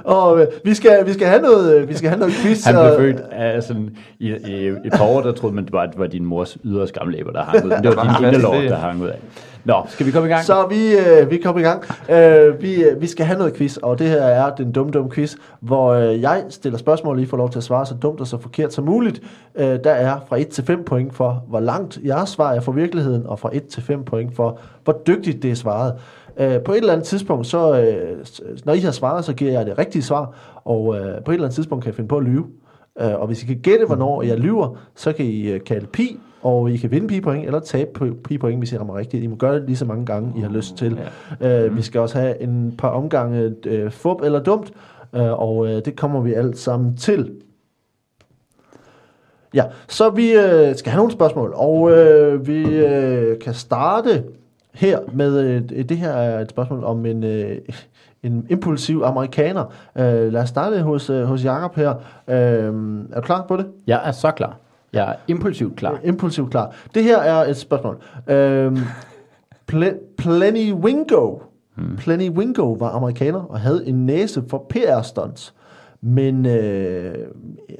og 0.03 0.41
øh, 0.41 0.47
vi, 0.63 0.73
skal, 0.73 1.05
vi, 1.05 1.13
skal 1.13 1.27
have 1.27 1.41
noget, 1.41 1.75
øh, 1.75 1.89
vi 1.89 1.93
skal 1.93 2.09
have 2.09 2.19
noget 2.19 2.33
quiz. 2.35 2.65
Han 2.65 2.75
og- 2.75 2.95
blev 2.97 3.13
født 3.13 3.19
af 3.31 3.63
sådan, 3.63 3.97
i, 4.19 4.27
i, 4.29 4.67
et 4.67 4.91
par 4.93 5.03
år, 5.05 5.21
der 5.21 5.31
troede 5.31 5.55
man, 5.55 5.65
det 5.65 5.73
var, 5.73 5.85
det 5.85 5.99
var 5.99 6.07
din 6.07 6.25
mors 6.25 6.57
ydre 6.63 6.87
skamlæber, 6.87 7.31
der 7.31 7.43
hang 7.43 7.65
ud. 7.65 7.69
Men 7.69 7.83
det 7.83 7.95
var 7.95 8.03
din 8.19 8.25
inderlår, 8.27 8.53
der 8.53 8.75
hang 8.75 9.01
ud 9.01 9.07
af. 9.07 9.19
Nå, 9.65 9.85
skal 9.88 10.06
vi 10.06 10.12
komme 10.12 10.27
i 10.27 10.31
gang? 10.31 10.44
Så 10.44 10.67
vi, 10.69 10.97
øh, 10.97 11.31
vi 11.31 11.38
kommer 11.38 11.62
i 11.62 11.63
gang. 11.63 11.83
Øh, 12.09 12.62
vi, 12.62 12.83
øh, 12.83 13.01
vi 13.01 13.07
skal 13.07 13.25
have 13.25 13.38
noget 13.38 13.53
quiz, 13.53 13.77
og 13.77 14.00
det 14.00 14.07
her 14.07 14.21
er 14.21 14.56
den 14.56 14.71
dumme, 14.71 14.91
dumme 14.91 15.12
quiz, 15.12 15.35
hvor 15.59 15.94
øh, 15.94 16.21
jeg 16.21 16.44
stiller 16.50 16.77
spørgsmål, 16.77 17.15
og 17.15 17.21
I 17.21 17.25
får 17.25 17.38
lov 17.38 17.50
til 17.50 17.59
at 17.59 17.63
svare 17.63 17.85
så 17.85 17.94
dumt 17.94 18.21
og 18.21 18.27
så 18.27 18.38
forkert 18.38 18.73
som 18.73 18.85
muligt. 18.85 19.21
Øh, 19.56 19.79
der 19.83 19.91
er 19.91 20.19
fra 20.27 20.39
1 20.39 20.47
til 20.47 20.63
5 20.63 20.83
point 20.83 21.15
for, 21.15 21.44
hvor 21.47 21.59
langt 21.59 22.00
jeres 22.06 22.29
svar 22.29 22.53
er 22.53 22.59
fra 22.59 22.71
virkeligheden, 22.71 23.25
og 23.25 23.39
fra 23.39 23.50
1 23.53 23.67
til 23.67 23.83
5 23.83 24.03
point 24.03 24.35
for, 24.35 24.59
hvor 24.83 25.01
dygtigt 25.07 25.44
det 25.44 25.51
er 25.51 25.56
svaret. 25.56 25.94
Øh, 26.38 26.62
på 26.62 26.71
et 26.71 26.77
eller 26.77 26.94
andet 26.94 27.07
tidspunkt, 27.07 27.47
så, 27.47 27.81
øh, 27.81 28.25
når 28.65 28.73
I 28.73 28.79
har 28.79 28.91
svaret, 28.91 29.25
så 29.25 29.33
giver 29.33 29.51
jeg 29.51 29.65
det 29.65 29.77
rigtige 29.77 30.03
svar, 30.03 30.33
og 30.65 30.95
øh, 30.97 31.23
på 31.23 31.31
et 31.31 31.35
eller 31.35 31.45
andet 31.45 31.56
tidspunkt 31.56 31.83
kan 31.83 31.89
jeg 31.89 31.95
finde 31.95 32.07
på 32.07 32.17
at 32.17 32.23
lyve. 32.23 32.45
Øh, 33.01 33.19
og 33.19 33.27
hvis 33.27 33.44
I 33.44 33.45
kan 33.45 33.59
gætte, 33.63 33.86
hvornår 33.86 34.21
jeg 34.21 34.38
lyver, 34.38 34.77
så 34.95 35.13
kan 35.13 35.25
I 35.25 35.51
øh, 35.51 35.59
kalde 35.63 35.88
pi, 35.88 36.19
og 36.42 36.71
I 36.71 36.77
kan 36.77 36.92
vinde 36.92 37.07
pi-point, 37.07 37.45
eller 37.45 37.59
tabe 37.59 37.89
pi- 38.01 38.21
pi-point, 38.24 38.57
hvis 38.57 38.74
I 38.74 38.77
rammer 38.77 38.97
rigtigt. 38.97 39.24
I 39.24 39.27
må 39.27 39.36
gøre 39.36 39.56
det 39.56 39.63
lige 39.65 39.77
så 39.77 39.86
mange 39.86 40.06
gange, 40.06 40.33
I 40.38 40.42
har 40.42 40.50
lyst 40.50 40.77
til. 40.77 41.00
Ja. 41.42 41.65
Øh, 41.65 41.77
vi 41.77 41.81
skal 41.81 42.01
også 42.01 42.19
have 42.19 42.42
en 42.42 42.74
par 42.77 42.89
omgange 42.89 43.56
øh, 43.65 43.92
fup 43.92 44.21
eller 44.21 44.44
dumt, 44.44 44.71
øh, 45.15 45.39
og 45.39 45.68
øh, 45.68 45.86
det 45.86 45.95
kommer 45.95 46.21
vi 46.21 46.33
alt 46.33 46.57
sammen 46.57 46.97
til. 46.97 47.31
Ja, 49.53 49.63
så 49.88 50.09
vi 50.09 50.31
øh, 50.31 50.75
skal 50.75 50.91
have 50.91 50.98
nogle 50.98 51.12
spørgsmål, 51.12 51.53
og 51.56 51.91
øh, 51.91 52.48
vi 52.48 52.77
øh, 52.77 53.39
kan 53.39 53.53
starte 53.53 54.24
her 54.74 55.00
med, 55.13 55.39
øh, 55.39 55.89
det 55.89 55.98
her 55.98 56.09
er 56.09 56.39
et 56.41 56.50
spørgsmål 56.50 56.83
om 56.83 57.06
en, 57.06 57.24
øh, 57.24 57.57
en 58.25 58.45
impulsiv 58.50 59.01
amerikaner. 59.06 59.63
Øh, 59.98 60.33
lad 60.33 60.42
os 60.42 60.50
starte 60.50 60.81
hos, 60.81 61.10
øh, 61.10 61.24
hos 61.24 61.44
Jakob 61.44 61.75
her. 61.75 61.89
Øh, 62.27 62.36
er 63.12 63.16
du 63.16 63.22
klar 63.22 63.45
på 63.48 63.57
det? 63.57 63.66
Jeg 63.88 64.01
er 64.06 64.12
så 64.12 64.31
klar. 64.31 64.57
Jeg 64.94 65.10
er 65.10 65.13
impulsivt 65.27 65.75
klar. 65.75 66.00
Impulsivt 66.04 66.51
klar. 66.51 66.75
Det 66.95 67.04
her 67.04 67.18
er 67.18 67.50
et 67.50 67.57
spørgsmål. 67.57 67.98
Øhm, 68.27 68.77
Pl- 69.72 70.16
Plenny 70.18 70.74
Wingo. 70.74 71.38
Hmm. 71.75 71.95
Plenny 71.98 72.30
Wingo 72.30 72.72
var 72.72 72.89
amerikaner 72.89 73.39
og 73.44 73.60
havde 73.60 73.88
en 73.88 74.06
næse 74.06 74.44
for 74.50 74.66
PR-stunts. 74.69 75.54
Men, 76.01 76.45
øh, 76.45 77.16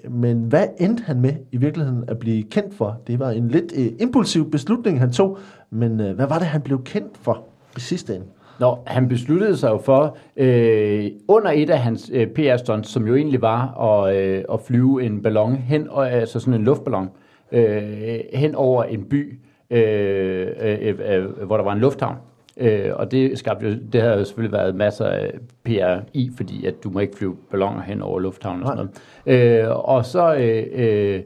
men 0.10 0.44
hvad 0.44 0.68
endte 0.78 1.04
han 1.04 1.22
med 1.22 1.34
i 1.52 1.58
virkeligheden 1.58 2.04
at 2.08 2.20
blive 2.20 2.44
kendt 2.44 2.76
for? 2.76 2.98
Det 3.08 3.20
var 3.20 3.30
en 3.30 3.48
lidt 3.48 3.74
øh, 3.78 3.88
impulsiv 4.00 4.52
beslutning, 4.52 5.00
han 5.00 5.12
tog. 5.12 5.38
Men 5.70 6.00
øh, 6.00 6.16
hvad 6.16 6.28
var 6.28 6.38
det, 6.38 6.48
han 6.48 6.62
blev 6.62 6.84
kendt 6.84 7.18
for 7.22 7.44
i 7.78 7.80
sidste 7.80 8.16
ende? 8.16 8.26
Nå, 8.60 8.78
han 8.88 9.08
besluttede 9.08 9.58
sig 9.58 9.70
jo 9.70 9.78
for, 9.78 10.18
øh, 10.38 11.12
under 11.28 11.52
et 11.52 11.70
af 11.70 11.80
hans 11.80 12.12
øh, 12.14 12.28
PR-stunts, 12.28 12.90
som 12.90 13.08
jo 13.08 13.16
egentlig 13.16 13.42
var 13.42 13.82
at, 13.82 14.16
øh, 14.16 14.44
at 14.54 14.62
flyve 14.62 15.04
en 15.04 15.22
ballon 15.22 15.56
hen, 15.56 15.90
og, 15.90 16.12
altså 16.12 16.40
sådan 16.40 16.54
en 16.54 16.64
luftballon, 16.64 17.10
øh, 17.52 18.20
hen 18.34 18.56
over 18.56 18.84
en 18.84 19.06
by, 19.06 19.40
øh, 19.70 20.48
øh, 20.62 21.00
øh, 21.06 21.26
hvor 21.46 21.58
der 21.58 21.64
var 21.64 21.74
en 21.74 21.80
lufthavn. 21.80 22.16
Øh, 22.58 22.92
og 22.94 23.12
det 23.12 23.38
skabte 23.40 23.68
jo, 23.68 23.76
det 23.94 24.02
havde 24.02 24.18
jo 24.18 24.24
selvfølgelig 24.24 24.58
været 24.58 24.76
masser 24.76 25.06
af 25.06 25.32
PR 25.66 25.98
i, 26.14 26.32
fordi 26.38 26.66
at 26.66 26.84
du 26.84 26.90
må 26.90 27.00
ikke 27.00 27.18
flyve 27.18 27.36
balloner 27.52 27.82
hen 27.82 28.02
over 28.02 28.20
lufthavnen 28.20 28.64
og 28.64 28.68
sådan 28.68 28.88
noget. 29.26 29.62
Øh, 29.64 29.90
og 29.90 30.06
så 30.06 30.36
øh, 30.36 30.66
øh, 30.74 31.22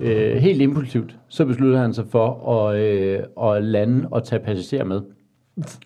øh, 0.00 0.36
helt 0.36 0.62
impulsivt, 0.62 1.16
så 1.28 1.44
besluttede 1.44 1.80
han 1.80 1.94
sig 1.94 2.04
for 2.10 2.50
at, 2.50 2.76
øh, 2.76 3.20
at 3.42 3.64
lande 3.64 4.08
og 4.10 4.24
tage 4.24 4.42
passagerer 4.42 4.84
med. 4.84 5.00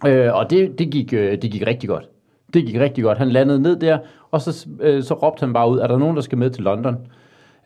Øh, 0.07 0.35
og 0.35 0.51
det, 0.51 0.79
det, 0.79 0.91
gik, 0.91 1.13
øh, 1.13 1.43
det 1.43 1.51
gik 1.51 1.67
rigtig 1.67 1.89
godt. 1.89 2.09
Det 2.55 2.67
gik 2.67 2.81
rigtig 2.81 3.05
godt. 3.05 3.19
Han 3.19 3.29
landede 3.29 3.63
ned 3.63 3.77
der, 3.77 3.99
og 4.31 4.41
så, 4.41 4.67
øh, 4.81 5.03
så 5.03 5.15
råbte 5.15 5.41
han 5.41 5.53
bare 5.53 5.71
ud, 5.71 5.79
er 5.79 5.87
der 5.87 5.99
nogen, 5.99 6.17
der 6.17 6.23
skal 6.23 6.39
med 6.39 6.51
til 6.51 6.65
London? 6.65 6.97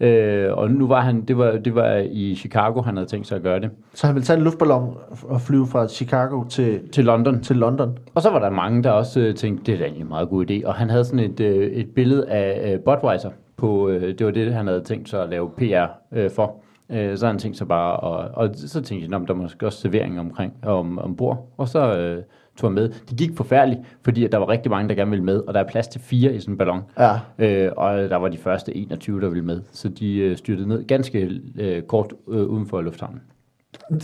Øh, 0.00 0.52
og 0.52 0.71
nu 0.71 0.87
var 0.87 1.00
han, 1.00 1.21
det 1.25 1.38
var, 1.38 1.52
det 1.52 1.75
var 1.75 1.97
i 2.11 2.35
Chicago, 2.35 2.83
han 2.83 2.97
havde 2.97 3.09
tænkt 3.09 3.26
sig 3.26 3.37
at 3.37 3.42
gøre 3.42 3.61
det. 3.61 3.71
Så 3.95 4.07
han 4.07 4.14
ville 4.14 4.26
tage 4.26 4.37
en 4.37 4.42
luftballon 4.45 4.97
og 5.28 5.40
flyve 5.40 5.66
fra 5.66 5.88
Chicago 5.88 6.45
til, 6.45 6.80
Til 6.92 7.04
London. 7.04 7.40
til 7.42 7.57
London. 7.57 7.99
Og 8.14 8.23
så 8.23 8.30
var 8.30 8.38
der 8.38 8.50
mange, 8.50 8.83
der 8.83 8.90
også 8.90 9.21
øh, 9.21 9.35
tænkte, 9.35 9.64
det 9.66 9.75
er 9.75 9.78
da 9.78 9.85
egentlig 9.85 10.02
en 10.02 10.09
meget 10.09 10.28
god 10.28 10.50
idé. 10.50 10.66
Og 10.66 10.75
han 10.75 10.90
havde 10.90 11.04
sådan 11.04 11.30
et, 11.30 11.40
øh, 11.40 11.71
et 11.71 11.88
billede 11.95 12.28
af 12.28 12.73
øh, 12.73 12.80
Budweiser. 12.80 13.30
På, 13.57 13.88
øh, 13.88 14.19
det 14.19 14.26
var 14.26 14.33
det, 14.33 14.54
han 14.54 14.66
havde 14.66 14.80
tænkt 14.80 15.09
sig 15.09 15.23
at 15.23 15.28
lave 15.28 15.50
PR 15.50 15.87
øh, 16.12 16.30
for. 16.30 16.57
Øh, 16.92 17.18
så 17.18 17.26
han 17.26 17.38
tænkt 17.38 17.56
sig 17.56 17.68
bare, 17.68 17.97
og, 17.97 18.30
og 18.35 18.50
så 18.54 18.80
tænkte 18.82 19.02
jeg, 19.04 19.09
"Nå, 19.11 19.18
men 19.18 19.28
der 19.28 19.35
måske 19.35 19.66
også 19.66 19.78
servering 19.78 20.20
omkring, 20.20 20.52
om, 20.62 20.99
ombord. 20.99 21.49
Og 21.56 21.68
så 21.68 21.97
øh, 21.99 22.23
tog 22.56 22.70
han 22.70 22.75
med. 22.75 22.88
Det 22.88 23.18
gik 23.18 23.37
forfærdeligt, 23.37 23.80
fordi 24.02 24.25
at 24.25 24.32
der 24.32 24.38
var 24.38 24.49
rigtig 24.49 24.70
mange, 24.70 24.88
der 24.88 24.94
gerne 24.94 25.11
ville 25.11 25.25
med, 25.25 25.37
og 25.47 25.54
der 25.54 25.61
er 25.61 25.68
plads 25.68 25.88
til 25.88 26.00
fire 26.00 26.35
i 26.35 26.40
sådan 26.40 26.54
en 26.54 26.59
ballon. 26.59 26.80
Ja. 26.99 27.12
Øh, 27.38 27.73
og 27.76 27.99
der 27.99 28.16
var 28.16 28.28
de 28.28 28.38
første 28.38 28.76
21, 28.76 29.20
der 29.20 29.28
ville 29.28 29.44
med. 29.44 29.61
Så 29.73 29.88
de 29.88 30.16
øh, 30.18 30.37
styrtede 30.37 30.68
ned 30.68 30.85
ganske 30.87 31.40
øh, 31.59 31.82
kort 31.82 32.12
øh, 32.28 32.47
uden 32.47 32.66
for 32.66 32.80
lufthavnen. 32.80 33.20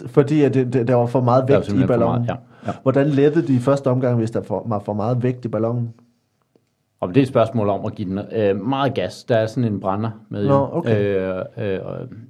Fordi 0.07 0.43
at 0.43 0.55
det, 0.55 0.73
det, 0.73 0.89
der 0.89 0.95
var 0.95 1.07
for 1.07 1.21
meget 1.21 1.45
vægt 1.49 1.69
i 1.69 1.87
ballonen. 1.87 2.23
meget, 2.27 2.29
ja, 2.29 2.35
ja. 2.67 2.73
Hvordan 2.83 3.07
lettede 3.07 3.47
de 3.47 3.55
i 3.55 3.59
første 3.59 3.91
omgang, 3.91 4.17
hvis 4.19 4.31
der 4.31 4.43
for- 4.43 4.63
var 4.67 4.79
for 4.79 4.93
meget 4.93 5.23
vægt 5.23 5.45
i 5.45 5.49
ballonen? 5.49 5.93
Og 7.01 7.09
det 7.09 7.17
er 7.17 7.23
et 7.23 7.29
spørgsmål 7.29 7.69
om 7.69 7.85
at 7.85 7.95
give 7.95 8.09
den 8.09 8.21
øh, 8.33 8.61
meget 8.61 8.95
gas. 8.95 9.25
Der 9.25 9.37
er 9.37 9.47
sådan 9.47 9.73
en 9.73 9.81
brænder 9.81 10.11
med. 10.29 10.47
Nå, 10.47 10.69
okay. 10.73 11.17
Øh, 11.17 11.45
øh, 11.59 11.81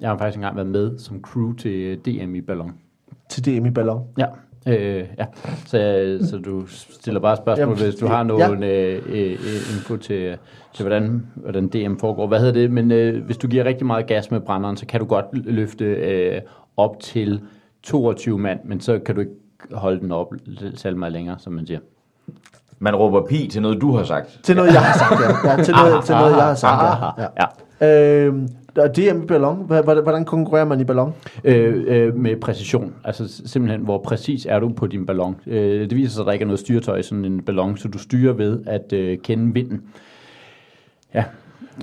jeg 0.00 0.08
har 0.08 0.18
faktisk 0.18 0.36
engang 0.36 0.56
været 0.56 0.68
med 0.68 0.98
som 0.98 1.20
crew 1.20 1.52
til 1.52 1.98
DM 1.98 2.34
i 2.34 2.40
ballon. 2.40 2.72
til 3.28 3.44
DM 3.44 3.66
i 3.66 3.70
ballon. 3.70 4.02
Ja. 4.18 4.26
Øh, 4.68 5.06
ja. 5.18 5.26
Så, 5.66 6.18
så 6.30 6.38
du 6.38 6.66
stiller 6.66 7.20
bare 7.20 7.36
spørgsmål, 7.36 7.68
Jamen, 7.68 7.84
hvis 7.84 7.94
du 7.94 8.06
har 8.06 8.22
nogen 8.22 8.62
øh, 8.62 9.02
øh, 9.08 9.30
info 9.74 9.96
til, 9.96 10.38
til 10.72 10.82
hvordan, 10.82 11.26
hvordan 11.34 11.68
DM 11.68 11.96
foregår. 11.96 12.26
Hvad 12.26 12.38
hedder 12.38 12.52
det? 12.52 12.70
Men 12.70 12.90
øh, 12.90 13.24
hvis 13.24 13.36
du 13.36 13.48
giver 13.48 13.64
rigtig 13.64 13.86
meget 13.86 14.06
gas 14.06 14.30
med 14.30 14.40
brænderen, 14.40 14.76
så 14.76 14.86
kan 14.86 15.00
du 15.00 15.06
godt 15.06 15.26
løfte 15.32 15.84
øh, 15.84 16.40
op 16.76 17.00
til 17.00 17.40
22 17.82 18.38
mand, 18.38 18.60
men 18.64 18.80
så 18.80 18.98
kan 18.98 19.14
du 19.14 19.20
ikke 19.20 19.32
holde 19.72 20.00
den 20.00 20.12
op 20.12 20.34
selv 20.74 20.96
meget 20.96 21.12
længere, 21.12 21.38
som 21.38 21.52
man 21.52 21.66
siger. 21.66 21.80
Man 22.78 22.96
råber 22.96 23.26
pi 23.26 23.48
til 23.48 23.62
noget, 23.62 23.80
du 23.80 23.96
har 23.96 24.04
sagt. 24.04 24.40
Til 24.42 24.56
noget, 24.56 24.72
jeg 24.72 24.80
har 24.82 24.98
sagt, 24.98 25.20
ja. 25.20 25.50
ja 25.50 25.62
til, 25.64 25.74
noget, 25.74 26.04
til 26.04 26.14
noget, 26.14 26.36
jeg 26.36 26.44
har 26.44 26.54
sagt, 26.54 26.82
Aha, 26.82 27.06
ja. 27.18 27.22
ja. 27.22 27.46
ja. 27.80 28.26
Øhm, 28.26 28.48
og 28.76 28.96
DM 28.96 29.22
i 29.22 29.26
ballon, 29.26 29.56
hvordan 30.02 30.24
konkurrerer 30.24 30.64
man 30.64 30.80
i 30.80 30.84
ballon? 30.84 31.14
Øh, 31.44 31.84
øh, 31.86 32.16
med 32.16 32.36
præcision. 32.40 32.94
Altså 33.04 33.42
simpelthen, 33.46 33.80
hvor 33.80 33.98
præcis 33.98 34.46
er 34.46 34.58
du 34.58 34.68
på 34.68 34.86
din 34.86 35.06
ballon. 35.06 35.36
Øh, 35.46 35.90
det 35.90 35.96
viser 35.96 36.10
sig, 36.10 36.20
at 36.20 36.26
der 36.26 36.32
ikke 36.32 36.42
er 36.42 36.46
noget 36.46 36.60
styretøj 36.60 36.96
i 36.96 37.02
sådan 37.02 37.24
en 37.24 37.42
ballon, 37.42 37.76
så 37.76 37.88
du 37.88 37.98
styrer 37.98 38.32
ved 38.32 38.60
at 38.66 38.92
øh, 38.92 39.18
kende 39.18 39.54
vinden. 39.54 39.82
Ja, 41.14 41.24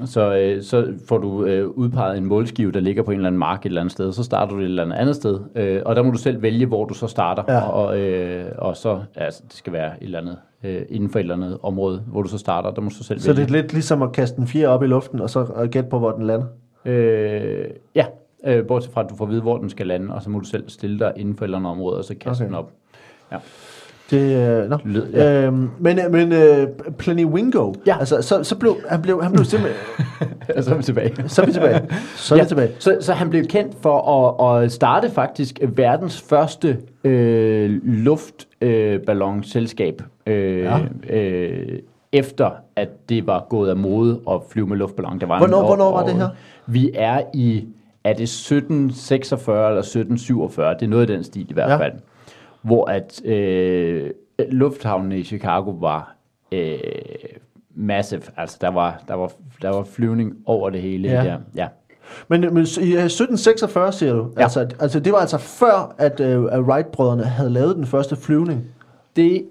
så, 0.06 0.36
øh, 0.36 0.64
så 0.64 0.94
får 1.08 1.18
du 1.18 1.46
øh, 1.46 1.68
udpeget 1.68 2.18
en 2.18 2.26
målskive, 2.26 2.72
der 2.72 2.80
ligger 2.80 3.04
på 3.04 3.12
en 3.12 3.18
eller 3.18 3.28
anden 3.28 3.40
mark 3.40 3.60
et 3.60 3.66
eller 3.66 3.82
andet 3.82 3.92
sted. 3.92 4.14
Så 4.14 4.24
starter 4.24 4.54
du 4.54 4.60
et 4.60 4.66
eller 4.66 4.84
andet 4.84 4.96
andet 4.96 5.16
sted, 5.16 5.40
øh, 5.56 5.82
og 5.86 5.96
der 5.96 6.04
må 6.04 6.12
du 6.12 6.18
selv 6.18 6.42
vælge, 6.42 6.66
hvor 6.66 6.86
du 6.86 6.94
så 6.94 7.08
starter. 7.08 7.44
Ja. 7.48 7.70
Og, 7.70 8.00
øh, 8.00 8.46
og 8.58 8.78
så, 8.78 9.00
altså, 9.16 9.44
det 9.48 9.54
skal 9.54 9.74
være 9.74 9.88
et 9.88 10.06
eller 10.06 10.20
andet, 10.20 10.38
øh, 10.64 10.82
inden 10.90 11.10
for 11.10 11.20
et 11.20 11.24
eller 11.24 11.36
andet 11.36 11.58
område, 11.64 12.04
hvor 12.08 12.22
du 12.22 12.30
så 12.30 12.38
starter. 12.38 12.72
Der 12.72 12.82
må 12.82 12.90
du 12.90 12.96
så 12.96 13.04
selv 13.04 13.20
Så 13.20 13.28
vælge. 13.34 13.42
det 13.48 13.56
er 13.56 13.62
lidt 13.62 13.74
ligesom 13.74 14.02
at 14.02 14.12
kaste 14.12 14.40
en 14.40 14.48
fire 14.48 14.68
op 14.68 14.84
i 14.84 14.88
luften, 14.88 15.22
og 15.22 15.30
så 15.30 15.40
og 15.40 15.68
gætte 15.68 15.90
på, 15.90 16.00
hvor 16.00 16.12
den 16.12 16.28
lander. 16.28 16.46
Øh, 16.86 17.66
ja, 17.96 18.06
øh, 18.46 18.68
bortset 18.68 18.94
fra, 18.94 19.04
at 19.04 19.10
du 19.10 19.16
får 19.16 19.26
at 19.26 19.32
vide, 19.32 19.42
hvor 19.42 19.58
den 19.58 19.70
skal 19.70 19.88
lande, 19.88 20.14
og 20.16 20.22
så 20.22 20.30
må 20.30 20.40
du 20.40 20.46
selv 20.46 20.70
stille 20.70 21.00
dig 21.00 21.14
inden 21.16 21.36
for 21.36 21.46
et 21.46 21.48
eller 21.48 21.58
andet 21.58 21.72
område, 21.72 21.98
og 21.98 22.04
så 22.04 22.16
kaste 22.16 22.42
okay. 22.42 22.46
den 22.48 22.56
op. 22.56 22.72
Ja. 23.32 23.38
Det, 24.12 24.62
øh, 24.64 24.70
no. 24.70 24.78
Lyd, 24.86 25.04
ja. 25.14 25.42
øhm, 25.46 25.70
men 25.80 26.00
men 26.10 26.32
øh, 26.32 26.68
Plenty 26.98 27.24
Wingo, 27.24 27.74
Ja. 27.88 28.00
altså, 28.00 28.22
så, 28.22 28.44
så 28.44 28.56
blev 28.58 28.78
han 28.90 29.02
blev, 29.02 29.24
han 29.24 29.32
blev 29.32 29.46
simpelthen... 29.46 29.82
Så 30.64 30.72
er 30.72 30.76
vi 30.78 30.84
tilbage. 30.84 31.30
så 31.30 31.42
er 31.42 31.46
vi 31.46 31.52
tilbage. 31.52 31.82
Så 32.16 32.36
er 32.36 32.40
vi 32.40 32.46
tilbage. 32.48 32.70
Så, 32.80 32.98
så 33.02 33.14
han 33.14 33.30
blev 33.30 33.46
kendt 33.46 33.76
for 33.82 34.42
at, 34.52 34.64
at 34.64 34.72
starte 34.72 35.10
faktisk 35.12 35.60
verdens 35.76 36.22
første 36.22 36.78
øh, 37.04 37.80
luftballonselskab, 37.84 40.02
øh, 40.28 40.60
Ja. 40.60 40.80
øh, 41.10 41.80
efter 42.12 42.50
at 42.76 42.90
det 43.10 43.28
var 43.28 43.46
gået 43.50 43.70
af 43.70 43.76
mode 43.76 44.20
at 44.32 44.40
flyve 44.50 44.68
med 44.68 44.78
luftballon. 44.78 45.20
Der 45.20 45.26
var 45.28 45.38
Hvornår- 45.40 45.60
en- 45.60 45.66
hvornår 45.66 45.92
var 45.92 46.06
det 46.06 46.14
her? 46.16 46.28
Vi 46.68 46.92
er 46.96 47.22
i, 47.34 47.66
er 48.04 48.14
det 48.14 48.24
1746 48.24 49.68
eller 49.70 49.82
1747? 49.82 50.74
Det 50.74 50.82
er 50.82 50.88
noget 50.88 51.10
i 51.10 51.14
den 51.14 51.24
stil 51.24 51.50
i 51.50 51.54
hvert 51.54 51.70
Ja. 51.70 51.78
fald. 51.78 51.94
Hvor 52.64 52.86
at 52.86 53.26
øh, 53.26 54.10
lufthavnen 54.50 55.12
i 55.12 55.24
Chicago 55.24 55.72
var 55.72 56.16
øh, 56.52 56.78
massive. 57.76 58.22
Altså 58.38 58.58
der 58.62 58.68
var, 58.68 59.04
der, 59.08 59.14
var, 59.14 59.32
der 59.62 59.70
var 59.70 59.84
flyvning 59.84 60.36
over 60.46 60.70
det 60.70 60.82
hele. 60.82 61.10
Ja. 61.10 61.24
Der. 61.24 61.38
Ja. 61.56 61.68
Men, 62.28 62.42
men 62.42 62.68
i 62.82 62.94
øh, 62.94 63.04
1746, 63.06 63.92
siger 63.92 64.14
du? 64.14 64.30
Ja. 64.38 64.42
Altså, 64.44 64.68
altså, 64.80 65.00
det 65.00 65.14
var 65.14 65.20
altså 65.20 65.38
før, 65.38 65.96
at 65.98 66.20
uh, 66.20 66.68
Wright-brødrene 66.68 67.24
havde 67.24 67.50
lavet 67.50 67.76
den 67.76 67.86
første 67.86 68.16
flyvning. 68.16 68.64
Det, 69.16 69.46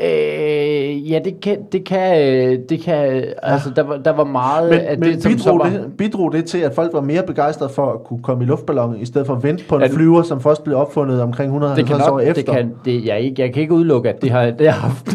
øh, 0.00 1.10
ja, 1.12 1.18
det 1.24 1.40
kan, 1.40 1.58
det 1.72 1.84
kan, 1.84 2.22
øh, 2.22 2.58
det 2.68 2.80
kan 2.80 3.24
altså, 3.42 3.70
der 3.76 3.82
var, 3.82 3.96
der 3.96 4.10
var 4.12 4.24
meget 4.24 4.70
Men, 4.70 4.78
af 4.80 4.98
men 4.98 5.12
det, 5.12 5.22
som 5.22 5.32
bidrog, 5.32 5.58
var, 5.58 5.64
det, 5.68 5.92
bidrog 5.98 6.32
det 6.32 6.44
til, 6.44 6.58
at 6.58 6.74
folk 6.74 6.92
var 6.92 7.00
mere 7.00 7.22
begejstrede 7.22 7.72
for 7.74 7.92
at 7.92 8.04
kunne 8.04 8.22
komme 8.22 8.44
i 8.44 8.46
luftballonen, 8.46 9.00
i 9.00 9.04
stedet 9.06 9.26
for 9.26 9.34
at 9.34 9.42
vente 9.42 9.64
på 9.68 9.76
en 9.76 9.82
Ja, 9.82 9.86
flyver, 9.88 10.22
som 10.22 10.40
først 10.40 10.64
blev 10.64 10.76
opfundet 10.76 11.22
omkring 11.22 11.48
det 11.52 11.54
150 11.54 12.02
kan 12.02 12.12
år 12.12 12.20
efter? 12.20 12.42
det 12.42 12.46
kan, 12.52 12.72
det, 12.84 13.04
jeg, 13.06 13.20
ikke, 13.20 13.42
jeg 13.42 13.52
kan 13.52 13.62
ikke 13.62 13.74
udelukke, 13.74 14.08
at 14.08 14.22
det 14.22 14.30
har, 14.30 14.50
det 14.50 14.68
har 14.72 14.80
haft 14.88 15.12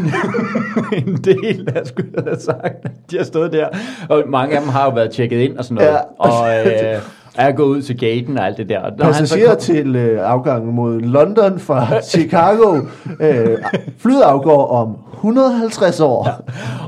en 1.08 1.14
del, 1.34 1.70
jeg 1.76 1.82
skulle 1.86 2.12
have 2.28 2.40
sagt. 2.40 2.88
De 3.12 3.18
har 3.18 3.24
stået 3.24 3.52
der, 3.54 3.68
og 4.10 4.24
mange 4.28 4.56
af 4.56 4.62
dem 4.62 4.70
har 4.70 4.86
jo 4.86 4.92
været 4.96 5.12
tjekket 5.12 5.38
ind 5.40 5.58
og 5.58 5.64
sådan 5.64 5.76
noget, 5.76 5.90
Ja. 5.90 6.00
og 6.18 6.50
øh, 6.96 7.02
er 7.38 7.52
gået 7.52 7.68
ud 7.68 7.82
til 7.82 7.98
gaten 8.00 8.38
og 8.38 8.46
alt 8.46 8.58
det 8.58 8.70
der. 8.70 8.80
Og 8.80 8.92
når 8.98 9.06
han 9.06 9.14
så 9.14 9.20
Passagerer 9.20 9.50
kom- 9.50 9.60
til 9.60 9.96
øh, 9.96 10.20
afgangen 10.32 10.76
mod 10.76 11.00
London 11.00 11.60
fra 11.60 12.02
Chicago. 12.16 12.76
øh, 13.20 13.58
flyet 13.98 14.22
afgår 14.22 14.68
om 14.68 14.98
150 15.14 16.00
år. 16.00 16.28
Ja. 16.28 16.34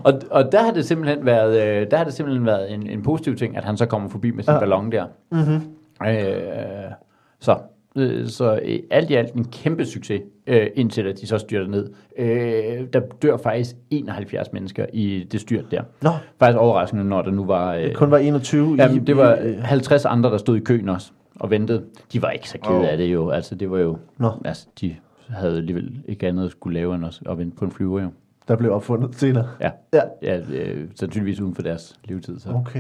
og, 0.03 0.13
og 0.31 0.51
der 0.51 0.63
har 0.63 0.71
det 0.71 0.85
simpelthen 0.85 1.25
været, 1.25 1.61
øh, 1.81 1.87
der 1.91 1.97
har 1.97 2.03
det 2.03 2.13
simpelthen 2.13 2.45
været 2.45 2.73
en, 2.73 2.89
en 2.89 3.03
positiv 3.03 3.35
ting, 3.35 3.57
at 3.57 3.63
han 3.63 3.77
så 3.77 3.85
kommer 3.85 4.09
forbi 4.09 4.31
med 4.31 4.43
sin 4.43 4.53
ja. 4.53 4.59
ballon 4.59 4.91
der. 4.91 5.03
Mm-hmm. 5.31 5.61
Øh, 6.07 6.91
så, 7.39 7.57
øh, 7.95 8.27
så 8.27 8.59
øh, 8.65 8.79
alt 8.91 9.09
i 9.09 9.13
alt 9.15 9.33
en 9.33 9.43
kæmpe 9.45 9.85
succes, 9.85 10.21
øh, 10.49 10.67
indtil 10.75 11.07
at 11.07 11.21
de 11.21 11.27
så 11.27 11.37
styrter 11.37 11.67
ned. 11.67 11.89
Øh, 12.17 12.87
der 12.93 12.99
dør 13.21 13.37
faktisk 13.37 13.75
71 13.89 14.53
mennesker 14.53 14.85
i 14.93 15.27
det 15.31 15.41
styrt 15.41 15.71
der. 15.71 15.81
Nå, 16.01 16.09
Faktisk 16.39 16.59
overraskende, 16.59 17.03
når 17.03 17.21
der 17.21 17.31
nu 17.31 17.45
var... 17.45 17.75
Øh, 17.75 17.83
det 17.83 17.95
kun 17.95 18.11
var 18.11 18.17
21 18.17 18.75
ja, 18.75 18.93
i... 18.93 18.99
det 18.99 19.17
var 19.17 19.35
i, 19.35 19.47
øh, 19.47 19.61
50 19.61 20.05
andre, 20.05 20.31
der 20.31 20.37
stod 20.37 20.57
i 20.57 20.59
køen 20.59 20.89
også 20.89 21.11
og 21.35 21.49
ventede. 21.49 21.83
De 22.13 22.21
var 22.21 22.29
ikke 22.29 22.49
så 22.49 22.57
kede 22.57 22.77
Åh. 22.77 22.89
af 22.89 22.97
det 22.97 23.05
jo. 23.05 23.29
Altså, 23.29 23.55
det 23.55 23.71
var 23.71 23.79
jo... 23.79 23.97
Nå. 24.17 24.31
Altså, 24.45 24.67
de 24.81 24.95
havde 25.29 25.57
alligevel 25.57 25.91
ikke 26.07 26.27
andet 26.27 26.45
at 26.45 26.51
skulle 26.51 26.73
lave 26.73 26.95
end 26.95 27.05
at, 27.05 27.19
at 27.29 27.37
vente 27.37 27.57
på 27.57 27.65
en 27.65 27.71
flyver 27.71 28.01
jo. 28.01 28.09
Der 28.49 28.55
blev 28.55 28.73
opfundet 28.73 29.15
senere. 29.15 29.47
Ja. 29.61 29.69
Ja. 29.93 30.01
Ja, 30.23 30.37
øh, 30.37 30.87
sandsynligvis 30.99 31.39
uden 31.41 31.55
for 31.55 31.61
deres 31.61 31.95
levetid. 32.05 32.39
Så. 32.39 32.49
Okay. 32.49 32.79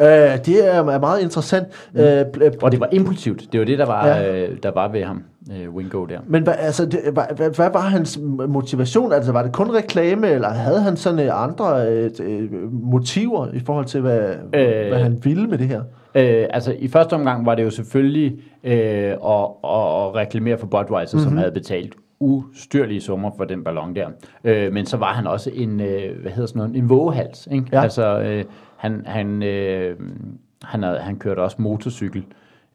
Øh, 0.00 0.44
det 0.46 0.74
er 0.74 0.98
meget 0.98 1.22
interessant. 1.22 1.66
Mm. 1.92 2.00
Øh, 2.00 2.24
Og 2.62 2.72
det 2.72 2.80
var 2.80 2.88
impulsivt. 2.92 3.52
Det 3.52 3.60
var 3.60 3.66
det, 3.66 3.78
der 3.78 3.86
var, 3.86 4.06
Ja. 4.06 4.42
øh, 4.42 4.56
der 4.62 4.70
var 4.70 4.88
ved 4.88 5.04
ham, 5.04 5.22
øh, 5.52 5.74
Wingo 5.74 6.04
der. 6.04 6.18
Men 6.26 6.42
hvad, 6.42 6.54
altså, 6.58 6.86
det, 6.86 7.00
hvad, 7.12 7.24
hvad, 7.36 7.50
hvad 7.56 7.70
var 7.72 7.80
hans 7.80 8.18
motivation? 8.48 9.12
Altså, 9.12 9.32
var 9.32 9.42
det 9.42 9.52
kun 9.52 9.70
reklame, 9.74 10.28
eller 10.28 10.48
havde 10.48 10.80
han 10.80 10.96
sådan 10.96 11.18
øh, 11.26 11.42
andre 11.44 11.88
øh, 11.88 12.10
motiver 12.72 13.46
i 13.54 13.60
forhold 13.60 13.86
til, 13.86 14.00
hvad, 14.00 14.20
øh, 14.54 14.88
hvad 14.88 14.98
han 14.98 15.20
ville 15.24 15.46
med 15.46 15.58
det 15.58 15.68
her? 15.68 15.82
Øh, 16.14 16.46
altså, 16.50 16.74
i 16.78 16.88
første 16.88 17.14
omgang 17.14 17.46
var 17.46 17.54
det 17.54 17.64
jo 17.64 17.70
selvfølgelig 17.70 18.32
øh, 18.64 18.74
at, 18.74 19.12
at, 19.64 19.80
at 20.04 20.14
reklamere 20.14 20.58
for 20.58 20.66
Budweiser, 20.66 21.16
mm-hmm. 21.18 21.30
som 21.30 21.36
havde 21.38 21.52
betalt 21.52 21.94
ustyrlige 22.22 23.00
summer 23.00 23.30
for 23.36 23.44
den 23.44 23.64
ballon 23.64 23.96
der. 23.96 24.08
Øh, 24.44 24.72
men 24.72 24.86
så 24.86 24.96
var 24.96 25.12
han 25.12 25.26
også 25.26 25.50
en, 25.54 25.80
øh, 25.80 26.20
hvad 26.20 26.30
hedder 26.32 26.46
sådan 26.46 26.60
noget, 26.60 26.76
en 26.76 26.88
vågehals. 26.88 27.48
Ikke? 27.52 27.66
Ja. 27.72 27.82
Altså, 27.82 28.20
øh, 28.20 28.44
han, 28.76 29.02
han, 29.06 29.42
øh, 29.42 29.96
han, 30.62 30.82
havde, 30.82 30.98
han 30.98 31.16
kørte 31.18 31.40
også 31.40 31.56
motorcykel. 31.62 32.24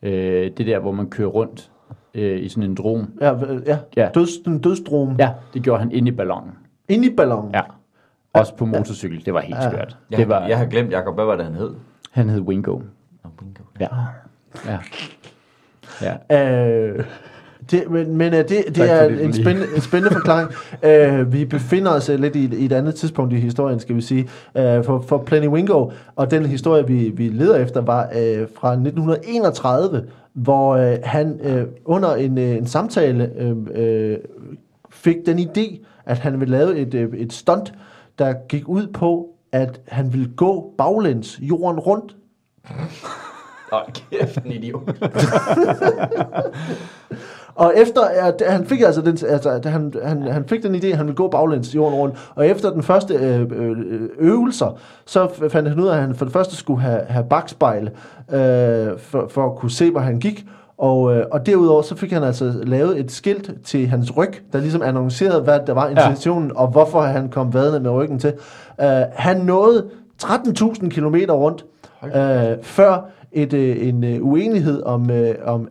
Øh, 0.04 0.52
det 0.58 0.66
der, 0.68 0.80
hvor 0.80 0.92
man 0.92 1.10
kører 1.10 1.28
rundt 1.30 1.72
øh, 2.14 2.44
i 2.44 2.50
sådan 2.50 2.70
en 2.70 2.76
drone. 2.76 3.08
Ja, 3.22 3.34
ja. 3.66 3.78
Ja. 3.98 4.10
Døds, 4.14 4.38
den 4.46 4.60
dødsdrom. 4.60 5.16
Ja, 5.20 5.32
det 5.54 5.64
gjorde 5.64 5.80
han 5.80 5.92
inde 5.92 6.08
i 6.08 6.12
ballonen. 6.16 6.52
Ind 6.90 7.06
i 7.06 7.16
ballonen. 7.16 7.52
Ja. 7.54 7.62
Også 8.34 8.56
på 8.56 8.66
motorcykel. 8.66 9.26
Det 9.26 9.34
var 9.34 9.42
helt 9.42 9.56
Ja. 9.58 9.70
skørt. 9.70 9.98
Jeg, 10.12 10.20
Det 10.20 10.30
var, 10.30 10.48
jeg 10.48 10.58
har 10.58 10.66
glemt, 10.66 10.92
Jacob, 10.92 11.16
hvad 11.16 11.26
var 11.26 11.36
det, 11.36 11.46
han 11.46 11.56
hed? 11.56 11.74
Han 12.12 12.30
hed 12.30 12.42
Wingo. 12.42 12.80
Nå, 13.24 13.30
bingo. 13.40 13.64
Ja. 13.80 13.88
Ja. 14.66 14.78
Ja. 16.02 16.14
Øh, 16.98 17.06
det, 17.72 17.84
men 17.90 18.18
men 18.18 18.34
øh, 18.34 18.40
det, 18.40 18.50
det 18.50 18.76
Tak 18.76 18.90
er 18.90 19.08
det, 19.10 19.24
en, 19.26 19.34
spændende, 19.34 19.68
en 19.76 19.82
spændende 19.82 20.14
forklaring. 20.16 20.50
Øh, 20.84 21.34
vi 21.34 21.46
befinder 21.46 21.92
os 21.92 22.10
øh, 22.10 22.20
lidt 22.20 22.36
i, 22.36 22.46
et- 22.46 22.54
i 22.54 22.66
et 22.66 22.72
andet 22.72 22.96
tidspunkt 22.96 23.34
i 23.34 23.36
historien, 23.36 23.80
skal 23.80 23.96
vi 23.96 24.02
sige. 24.02 24.30
Øh, 24.58 24.84
for, 24.84 25.04
for 25.08 25.18
Plenty 25.18 25.48
Wingo, 25.48 25.90
og 26.16 26.32
den 26.32 26.46
historie, 26.46 26.88
vi, 26.88 27.10
vi 27.16 27.28
leder 27.30 27.56
efter, 27.58 27.82
var 27.82 28.02
øh, 28.04 28.48
fra 28.60 28.72
1931, 28.74 30.04
hvor 30.34 30.76
øh, 30.76 30.98
han 31.04 31.40
øh, 31.44 31.64
under 31.86 32.16
en, 32.16 32.38
øh, 32.38 32.50
en 32.58 32.68
samtale 32.68 33.32
øh, 33.40 33.56
øh, 33.76 34.18
fik 34.92 35.16
den 35.26 35.40
idé, 35.40 35.86
at 36.06 36.18
han 36.18 36.40
ville 36.40 36.58
lave 36.58 36.78
et, 36.78 36.94
øh, 36.94 37.14
et 37.14 37.34
stunt, 37.34 37.74
der 38.20 38.34
gik 38.50 38.68
ud 38.68 38.88
på, 38.88 39.28
at 39.52 39.82
han 39.88 40.14
ville 40.14 40.30
gå 40.36 40.74
baglæns 40.78 41.40
jorden 41.42 41.80
rundt, 41.80 42.16
Åh, 43.74 43.80
kæft, 44.12 44.38
en 44.46 44.52
idiot. 44.52 44.82
Og 47.58 47.74
efter, 47.78 48.02
at 48.02 48.44
han 48.48 48.66
fik 48.66 48.82
altså 48.82 49.02
den, 49.02 49.18
altså, 49.30 49.50
at 49.50 49.66
han, 49.66 49.94
han, 50.04 50.22
han 50.22 50.46
fik 50.48 50.64
den 50.64 50.76
idé, 50.76 50.88
at 50.88 50.98
han 50.98 51.06
ville 51.06 51.16
gå 51.16 51.28
baglæns 51.28 51.76
jorden 51.76 51.96
rundt, 52.00 52.16
og 52.36 52.48
efter 52.48 52.72
den 52.72 52.84
første 52.84 53.14
øh, 53.14 53.42
øh, 53.52 53.78
øvelser, 54.20 54.78
så 55.06 55.30
fandt 55.50 55.70
han 55.70 55.80
ud 55.80 55.88
af, 55.88 55.94
at 55.96 56.02
han 56.02 56.16
for 56.16 56.26
det 56.26 56.34
første 56.34 56.56
skulle 56.56 56.82
have, 56.82 57.02
have 57.08 57.26
bagspejl, 57.30 57.90
øh, 58.32 59.00
for, 59.00 59.28
for 59.30 59.46
at 59.46 59.56
kunne 59.56 59.72
se, 59.72 59.92
hvor 59.92 60.00
han 60.00 60.20
gik, 60.20 60.46
og, 60.78 61.16
øh, 61.16 61.26
og 61.32 61.46
derudover 61.46 61.82
så 61.82 61.96
fik 61.96 62.12
han 62.12 62.24
altså 62.24 62.54
lavet 62.64 63.00
et 63.00 63.12
skilt 63.12 63.52
til 63.66 63.88
hans 63.88 64.18
ryg, 64.18 64.34
der 64.54 64.60
ligesom 64.60 64.82
annoncerede, 64.82 65.42
hvad 65.42 65.60
der 65.68 65.74
var 65.74 65.90
intentionen, 65.90 66.52
ja. 66.56 66.62
og 66.62 66.68
hvorfor 66.68 67.02
han 67.02 67.30
kom 67.30 67.54
vadende 67.54 67.80
med 67.80 67.92
ryggen 67.92 68.20
til. 68.20 68.34
Øh, 68.82 69.02
han 69.14 69.38
nåede 69.38 69.86
13.000 70.24 70.90
km 70.90 71.16
rundt, 71.30 71.66
øh, 72.04 72.64
før 72.64 73.10
et, 73.32 73.54
øh, 73.54 73.88
en 73.88 74.04
øh, 74.04 74.22
uenighed 74.22 74.84
om, 74.84 75.12
øh, 75.12 75.36
om, 75.46 75.68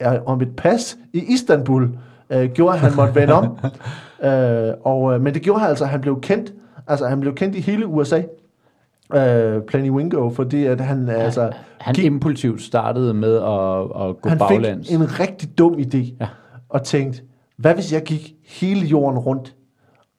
ja, 0.00 0.18
om 0.26 0.40
et 0.42 0.56
pas 0.56 0.98
i 1.12 1.24
Istanbul 1.32 1.88
øh, 2.30 2.50
gjorde, 2.50 2.74
at 2.74 2.80
han 2.80 2.92
måtte 2.96 3.14
vende 3.14 3.34
om. 3.34 3.58
øh, 4.28 4.74
og, 4.84 5.14
øh, 5.14 5.20
men 5.20 5.34
det 5.34 5.42
gjorde 5.42 5.66
altså, 5.66 5.84
at 5.84 5.90
han 5.90 6.00
blev 6.00 6.20
kendt. 6.20 6.52
Altså, 6.86 7.06
han 7.06 7.20
blev 7.20 7.34
kendt 7.34 7.56
i 7.56 7.60
hele 7.60 7.86
USA. 7.86 8.22
Øh, 9.14 9.62
Plenty 9.62 9.90
Wingo, 9.90 10.30
fordi 10.30 10.64
at 10.66 10.80
han 10.80 11.08
altså... 11.08 11.50
Han 11.78 11.94
gik- 11.94 12.04
impulsivt 12.04 12.62
startede 12.62 13.14
med 13.14 13.34
at, 13.36 14.08
at 14.08 14.20
gå 14.20 14.28
han 14.28 14.38
baglæns. 14.38 14.88
fik 14.88 14.96
en 14.96 15.20
rigtig 15.20 15.58
dum 15.58 15.74
idé. 15.74 16.14
Ja. 16.20 16.26
og 16.68 16.82
tænkt, 16.82 17.22
hvad 17.56 17.74
hvis 17.74 17.92
jeg 17.92 18.02
gik 18.02 18.34
hele 18.48 18.86
jorden 18.86 19.18
rundt? 19.18 19.54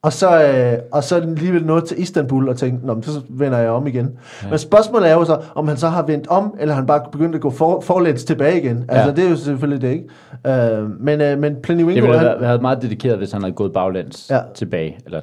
Og 0.03 0.13
så, 0.13 0.43
øh, 0.43 0.77
og 0.91 1.03
så 1.03 1.15
alligevel 1.15 1.65
nået 1.65 1.83
til 1.83 2.01
Istanbul 2.01 2.49
og 2.49 2.57
tænkte, 2.57 2.85
Nå, 2.87 2.93
men 2.93 3.03
så 3.03 3.21
vender 3.29 3.57
jeg 3.57 3.69
om 3.69 3.87
igen. 3.87 4.09
Ja. 4.43 4.49
Men 4.49 4.59
spørgsmålet 4.59 5.09
er 5.09 5.13
jo 5.13 5.25
så, 5.25 5.41
om 5.55 5.67
han 5.67 5.77
så 5.77 5.87
har 5.87 6.05
vendt 6.05 6.27
om, 6.27 6.55
eller 6.59 6.75
han 6.75 6.85
bare 6.85 7.01
begyndt 7.11 7.35
at 7.35 7.41
gå 7.41 7.49
for, 7.49 7.81
forlæns 7.81 8.23
tilbage 8.23 8.61
igen. 8.61 8.85
Altså, 8.89 9.09
Ja. 9.09 9.15
det 9.15 9.25
er 9.25 9.29
jo 9.29 9.35
selvfølgelig 9.35 9.81
det, 9.81 9.89
ikke? 9.91 10.73
Øh, 10.77 10.89
men, 10.99 11.21
øh, 11.21 11.39
men 11.39 11.55
Plenty 11.63 11.83
Det 11.83 11.87
Wingo, 11.93 12.01
ville 12.05 12.17
han, 12.19 12.27
have 12.27 12.41
været 12.41 12.61
meget 12.61 12.81
dedikeret, 12.81 13.17
hvis 13.17 13.31
han 13.31 13.41
havde 13.41 13.53
gået 13.53 13.73
baglæns 13.73 14.27
ja. 14.29 14.39
tilbage, 14.55 14.97
eller 15.05 15.21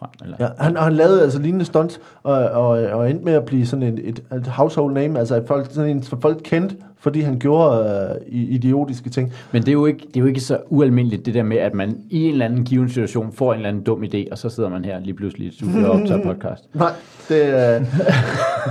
frem. 0.00 0.10
Eller. 0.24 0.36
Ja, 0.40 0.48
han, 0.58 0.76
han 0.76 0.92
lavede 0.92 1.22
altså 1.22 1.38
lignende 1.38 1.64
stunts, 1.64 2.00
og, 2.22 2.34
og, 2.34 2.68
og 2.68 3.10
endte 3.10 3.24
med 3.24 3.32
at 3.32 3.44
blive 3.44 3.66
sådan 3.66 3.82
et, 3.82 4.08
et, 4.08 4.22
et 4.36 4.46
household 4.46 4.92
name, 4.92 5.18
altså 5.18 5.34
at 5.34 5.42
folk, 5.46 5.66
sådan 5.70 5.90
en, 5.90 6.02
folk 6.02 6.40
kendt, 6.44 6.74
fordi 7.00 7.20
han 7.20 7.38
gjorde 7.38 8.16
øh, 8.26 8.32
idiotiske 8.32 9.10
ting. 9.10 9.32
Men 9.52 9.62
det 9.62 9.68
er, 9.68 9.72
jo 9.72 9.86
ikke, 9.86 10.06
det 10.06 10.16
er 10.16 10.20
jo 10.20 10.26
ikke 10.26 10.40
så 10.40 10.58
ualmindeligt, 10.68 11.26
det 11.26 11.34
der 11.34 11.42
med, 11.42 11.56
at 11.56 11.74
man 11.74 11.96
i 12.10 12.24
en 12.24 12.32
eller 12.32 12.44
anden 12.44 12.64
given 12.64 12.88
situation 12.88 13.32
får 13.32 13.52
en 13.52 13.56
eller 13.56 13.68
anden 13.68 13.82
dum 13.82 14.02
idé, 14.02 14.24
og 14.30 14.38
så 14.38 14.48
sidder 14.48 14.68
man 14.68 14.84
her 14.84 15.00
lige 15.00 15.14
pludselig 15.14 15.44
i 15.44 15.48
et 15.48 15.54
studie 15.54 15.90
og 15.90 16.00
optager 16.00 16.22
podcast. 16.22 16.64
Nej, 16.74 16.92
det, 17.28 17.42
øh, 17.44 17.86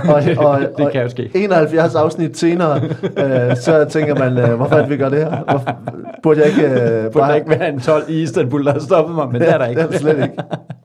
og, 0.08 0.22
og, 0.46 0.60
Det 0.78 0.92
kan 0.92 1.02
jo 1.02 1.08
ske. 1.08 1.30
71 1.34 1.94
afsnit 1.94 2.38
senere, 2.38 2.80
øh, 3.02 3.56
så 3.56 3.86
tænker 3.90 4.14
man, 4.14 4.38
øh, 4.38 4.54
hvorfor 4.54 4.76
det, 4.76 4.90
vi 4.90 4.96
gør 4.96 5.08
det 5.08 5.18
her? 5.18 5.44
Hvorfor, 5.50 5.78
burde 6.22 6.40
jeg 6.40 6.48
ikke 6.48 6.62
øh, 6.62 7.12
Burde 7.12 7.26
der 7.26 7.34
ikke 7.34 7.50
være 7.50 7.68
en 7.68 7.80
12 7.80 8.04
i 8.08 8.22
Istanbul, 8.22 8.64
der 8.64 8.72
har 8.72 8.80
stoppet 8.80 9.14
mig, 9.14 9.28
men 9.32 9.40
det 9.40 9.50
er 9.50 9.58
der 9.58 9.66
ikke. 9.66 9.80
Det 9.80 9.86
er 9.86 9.90
der 9.90 9.98
slet 9.98 10.22
ikke. 10.22 10.34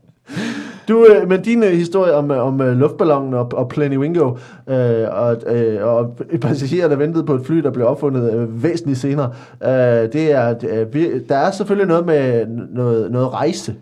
Du, 0.88 1.06
øh, 1.06 1.30
men 1.30 1.42
din 1.42 1.64
øh, 1.64 1.72
historie 1.72 2.14
om, 2.14 2.32
øh, 2.32 2.46
om 2.48 2.62
øh, 2.62 2.78
luftballonen 2.78 3.34
og, 3.34 3.50
og 3.54 3.70
Plenty 3.70 3.98
Wingo, 3.98 4.36
øh, 4.68 5.08
og, 5.12 5.38
øh, 5.48 5.86
og 5.86 6.18
passagerer, 6.42 6.88
der 6.88 6.96
ventede 6.96 7.24
på 7.24 7.34
et 7.34 7.46
fly, 7.46 7.58
der 7.58 7.72
blev 7.72 7.88
opfundet 7.88 8.34
øh, 8.34 8.64
væsentligt 8.64 9.00
senere, 9.00 9.32
øh, 9.64 9.70
det 10.14 10.32
er, 10.32 10.40
er, 10.40 10.86
vir- 10.96 11.28
der 11.30 11.36
er 11.38 11.52
selvfølgelig 11.52 11.88
noget 11.88 12.06
med 12.06 12.46
noget, 12.70 13.12
noget 13.12 13.34
rejse. 13.34 13.76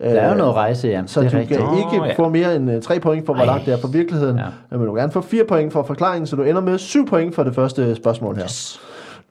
Der 0.00 0.06
er 0.06 0.30
jo 0.32 0.38
noget 0.38 0.54
rejse, 0.54 0.88
ja. 0.88 1.02
Så 1.06 1.20
det 1.20 1.26
er 1.26 1.30
du 1.30 1.36
rigtigt. 1.38 1.60
kan 1.60 1.78
ikke 1.78 2.02
Åh, 2.02 2.08
ja. 2.08 2.14
få 2.16 2.28
mere 2.28 2.56
end 2.56 2.82
3 2.82 3.00
point 3.00 3.26
for, 3.26 3.34
hvor 3.34 3.44
langt 3.44 3.66
det 3.66 3.74
er 3.74 3.78
fra 3.78 3.88
virkeligheden. 3.92 4.36
Ja. 4.36 4.44
Ja. 4.72 4.76
Men 4.76 4.86
du 4.86 4.92
kan 4.92 5.00
gerne 5.00 5.12
få 5.12 5.20
4 5.20 5.44
point 5.44 5.72
for 5.72 5.82
forklaringen, 5.82 6.26
så 6.26 6.36
du 6.36 6.42
ender 6.42 6.60
med 6.60 6.78
7 6.78 7.06
point 7.06 7.34
for 7.34 7.42
det 7.42 7.54
første 7.54 7.94
spørgsmål 7.94 8.36
her. 8.36 8.44
Yes. 8.44 8.80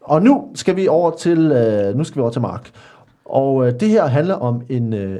Og 0.02 0.22
nu 0.22 0.48
skal 0.56 0.76
vi 0.76 0.88
over 0.88 1.12
til, 1.12 1.52
øh, 1.52 1.98
nu 1.98 2.04
skal 2.04 2.16
vi 2.16 2.22
over 2.22 2.32
til 2.32 2.42
Mark. 2.42 2.70
Og 3.26 3.68
øh, 3.68 3.74
det 3.80 3.90
her 3.90 4.06
handler 4.06 4.36
om 4.36 4.62
en, 4.70 4.94
øh, 4.94 5.20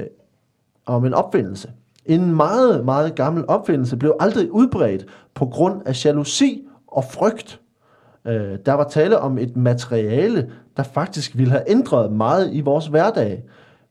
om 0.86 1.04
en 1.04 1.14
opfindelse. 1.14 1.68
En 2.06 2.36
meget, 2.36 2.84
meget 2.84 3.14
gammel 3.14 3.44
opfindelse 3.48 3.96
blev 3.96 4.16
aldrig 4.20 4.52
udbredt 4.52 5.06
på 5.34 5.46
grund 5.46 5.82
af 5.86 6.04
jalousi 6.04 6.68
og 6.86 7.04
frygt. 7.04 7.60
Øh, 8.26 8.58
der 8.66 8.72
var 8.72 8.84
tale 8.84 9.18
om 9.18 9.38
et 9.38 9.56
materiale, 9.56 10.50
der 10.76 10.82
faktisk 10.82 11.36
ville 11.36 11.50
have 11.50 11.70
ændret 11.70 12.12
meget 12.12 12.54
i 12.54 12.60
vores 12.60 12.86
hverdag. 12.86 13.42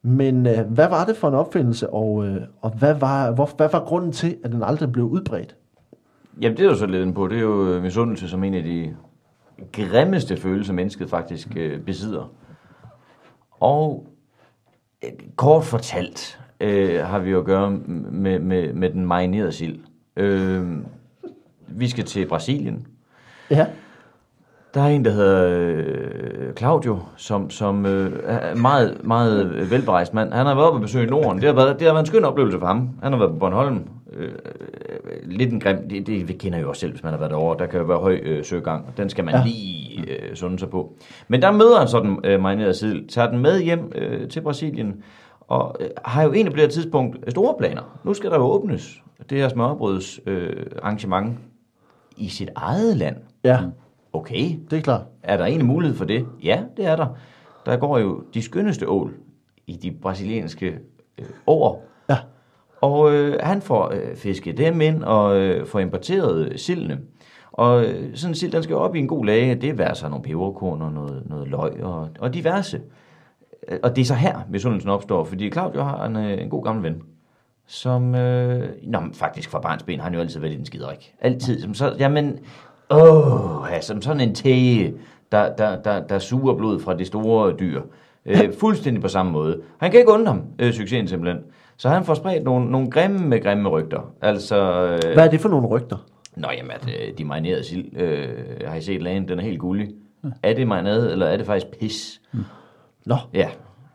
Men 0.01 0.47
øh, 0.47 0.59
hvad 0.59 0.89
var 0.89 1.05
det 1.05 1.17
for 1.17 1.27
en 1.27 1.33
opfindelse, 1.33 1.89
og, 1.89 2.25
øh, 2.25 2.41
og 2.61 2.69
hvad, 2.69 2.93
var, 2.93 3.31
hvor, 3.31 3.49
hvad 3.57 3.69
var 3.71 3.85
grunden 3.85 4.11
til, 4.11 4.37
at 4.43 4.51
den 4.51 4.63
aldrig 4.63 4.91
blev 4.91 5.05
udbredt? 5.05 5.55
Jamen, 6.41 6.57
det 6.57 6.65
er 6.65 6.69
jo 6.69 6.75
så 6.75 6.85
lidt 6.85 7.15
på. 7.15 7.27
Det 7.27 7.37
er 7.37 7.41
jo 7.41 7.67
øh, 7.67 7.81
misundelse 7.81 8.29
som 8.29 8.43
en 8.43 8.53
af 8.53 8.63
de 8.63 8.95
grimmeste 9.71 10.37
følelser, 10.37 10.73
mennesket 10.73 11.09
faktisk 11.09 11.47
øh, 11.57 11.79
besidder. 11.79 12.31
Og 13.59 14.07
øh, 15.03 15.11
kort 15.35 15.63
fortalt 15.63 16.39
øh, 16.65 17.05
har 17.05 17.19
vi 17.19 17.29
jo 17.29 17.39
at 17.39 17.45
gøre 17.45 17.71
med, 18.11 18.39
med, 18.39 18.73
med 18.73 18.89
den 18.89 19.05
marinerede 19.05 19.51
sild. 19.51 19.79
Øh, 20.17 20.63
vi 21.67 21.87
skal 21.87 22.03
til 22.03 22.27
Brasilien. 22.27 22.87
Ja. 23.51 23.65
Der 24.73 24.81
er 24.81 24.87
en, 24.87 25.05
der 25.05 25.11
hedder 25.11 25.47
øh, 25.47 26.53
Claudio, 26.53 26.99
som, 27.15 27.49
som 27.49 27.85
øh, 27.85 28.19
er 28.25 28.55
meget, 28.55 28.97
meget 29.03 29.71
velberejst 29.71 30.13
mand. 30.13 30.33
Han 30.33 30.45
har 30.45 30.55
været 30.55 30.67
oppe 30.67 30.77
og 30.77 30.81
besøge 30.81 31.05
Norden. 31.05 31.37
Det 31.37 31.47
har, 31.47 31.53
været, 31.53 31.79
det 31.79 31.87
har 31.87 31.93
været 31.93 32.03
en 32.03 32.05
skøn 32.05 32.23
oplevelse 32.23 32.59
for 32.59 32.67
ham. 32.67 32.89
Han 33.03 33.11
har 33.11 33.19
været 33.19 33.31
på 33.31 33.37
Bornholm. 33.37 33.87
Øh, 34.13 34.29
øh, 34.29 35.31
lidt 35.31 35.53
en 35.53 35.59
grim, 35.59 35.89
det, 35.89 36.07
det 36.07 36.37
kender 36.37 36.57
jeg 36.57 36.63
jo 36.63 36.69
også 36.69 36.79
selv, 36.79 36.91
hvis 36.91 37.03
man 37.03 37.11
har 37.11 37.19
været 37.19 37.31
derovre. 37.31 37.57
Der 37.59 37.65
kan 37.65 37.79
jo 37.79 37.85
være 37.85 37.97
høj 37.97 38.19
øh, 38.23 38.45
søgang. 38.45 38.97
Den 38.97 39.09
skal 39.09 39.25
man 39.25 39.35
ja. 39.35 39.43
lige 39.45 40.11
øh, 40.11 40.35
sunde 40.35 40.59
sig 40.59 40.69
på. 40.69 40.93
Men 41.27 41.41
der 41.41 41.51
møder 41.51 41.79
han 41.79 41.87
sådan 41.87 42.19
øh, 42.23 42.41
marineret 42.41 42.75
sild, 42.75 43.07
tager 43.07 43.29
den 43.29 43.39
med 43.39 43.61
hjem 43.61 43.91
øh, 43.95 44.29
til 44.29 44.41
Brasilien, 44.41 45.03
og 45.47 45.75
øh, 45.79 45.89
har 46.05 46.23
jo 46.23 46.33
egentlig 46.33 46.53
på 46.53 46.55
det 46.55 46.63
her 46.63 46.71
tidspunkt 46.71 47.31
store 47.31 47.55
planer. 47.59 47.99
Nu 48.03 48.13
skal 48.13 48.29
der 48.31 48.37
jo 48.37 48.43
åbnes 48.43 49.01
det 49.29 49.37
her 49.37 49.49
smørbrøds 49.49 50.19
øh, 50.25 50.65
arrangement 50.83 51.37
i 52.17 52.29
sit 52.29 52.49
eget 52.55 52.97
land. 52.97 53.15
Ja, 53.43 53.59
Okay, 54.15 54.59
det 54.69 54.77
er 54.77 54.81
klart. 54.81 55.01
er 55.23 55.37
der 55.37 55.45
egentlig 55.45 55.67
mulighed 55.67 55.97
for 55.97 56.05
det? 56.05 56.25
Ja, 56.43 56.63
det 56.77 56.85
er 56.85 56.95
der. 56.95 57.07
Der 57.65 57.77
går 57.77 57.97
jo 57.97 58.23
de 58.33 58.41
skønneste 58.41 58.89
ål 58.89 59.13
i 59.67 59.75
de 59.75 59.91
brasilianske 59.91 60.79
øh, 61.17 61.25
år. 61.47 61.85
Ja. 62.09 62.17
Og 62.81 63.13
øh, 63.13 63.39
han 63.43 63.61
får 63.61 63.91
øh, 63.93 64.15
fisket 64.15 64.57
dem 64.57 64.81
ind 64.81 65.03
og 65.03 65.37
øh, 65.37 65.67
får 65.67 65.79
importeret 65.79 66.45
øh, 66.45 66.57
sildene. 66.57 66.99
Og 67.51 67.85
øh, 67.85 68.15
sådan 68.15 68.31
en 68.31 68.35
sild, 68.35 68.51
den 68.51 68.63
skal 68.63 68.75
op 68.75 68.95
i 68.95 68.99
en 68.99 69.07
god 69.07 69.25
lage. 69.25 69.55
Det 69.55 69.79
er 69.79 69.93
så 69.93 70.09
nogle 70.09 70.23
peberkorn 70.23 70.81
og 70.81 70.91
noget, 70.91 71.23
noget 71.25 71.47
løg 71.47 71.83
og, 71.83 72.09
og 72.19 72.33
diverse. 72.33 72.81
Øh, 73.67 73.79
Og 73.83 73.95
det 73.95 74.01
er 74.01 74.05
så 74.05 74.13
her, 74.13 74.39
misundelsen 74.49 74.89
opstår, 74.89 75.23
fordi 75.23 75.51
Claudio 75.51 75.81
har 75.83 76.05
en, 76.05 76.15
øh, 76.15 76.41
en 76.41 76.49
god 76.49 76.63
gammel 76.63 76.83
ven, 76.83 77.01
som, 77.67 78.15
øh, 78.15 78.69
nå, 78.83 78.99
faktisk 79.13 79.49
fra 79.49 79.59
barns 79.59 79.83
ben 79.83 79.99
har 79.99 80.03
han 80.03 80.13
jo 80.13 80.19
altid 80.19 80.39
været 80.39 80.51
lidt 80.51 80.59
en 80.59 80.65
skiderik. 80.65 81.13
Altid. 81.21 81.61
Som 81.61 81.73
så, 81.73 81.95
jamen, 81.99 82.39
åh, 82.89 83.67
ja, 83.71 83.81
som 83.81 84.01
sådan 84.01 84.21
en 84.21 84.35
tæge, 84.35 84.93
der, 85.31 85.55
der, 85.55 85.81
der, 85.81 85.99
der 86.07 86.19
suger 86.19 86.53
blod 86.55 86.79
fra 86.79 86.97
det 86.97 87.07
store 87.07 87.53
dyr. 87.59 87.81
Øh, 88.25 88.53
fuldstændig 88.59 89.01
på 89.01 89.07
samme 89.07 89.31
måde. 89.31 89.61
Han 89.77 89.91
kan 89.91 89.99
ikke 89.99 90.11
undre 90.11 90.31
ham, 90.33 90.43
øh, 90.59 90.73
succesen 90.73 91.07
simpelthen. 91.07 91.43
Så 91.77 91.89
han 91.89 92.03
får 92.05 92.13
spredt 92.13 92.43
nogle, 92.43 92.71
nogle 92.71 92.91
grimme, 92.91 93.39
grimme 93.39 93.69
rygter. 93.69 94.13
Altså, 94.21 94.55
øh, 94.83 95.13
Hvad 95.13 95.25
er 95.25 95.29
det 95.31 95.41
for 95.41 95.49
nogle 95.49 95.67
rygter? 95.67 95.97
Nå, 96.35 96.47
jamen, 96.57 96.71
at 96.71 96.87
øh, 96.87 97.17
de 97.17 97.23
marinerede 97.25 97.63
sild, 97.63 97.97
øh, 98.01 98.29
har 98.65 98.75
I 98.75 98.81
set 98.81 99.01
lagen, 99.01 99.27
den 99.27 99.39
er 99.39 99.43
helt 99.43 99.59
gullig. 99.59 99.89
Er 100.43 100.53
det 100.53 100.67
marinade, 100.67 101.11
eller 101.11 101.25
er 101.25 101.37
det 101.37 101.45
faktisk 101.45 101.67
pis? 101.79 102.21
Nå, 103.05 103.15
Ja. 103.33 103.49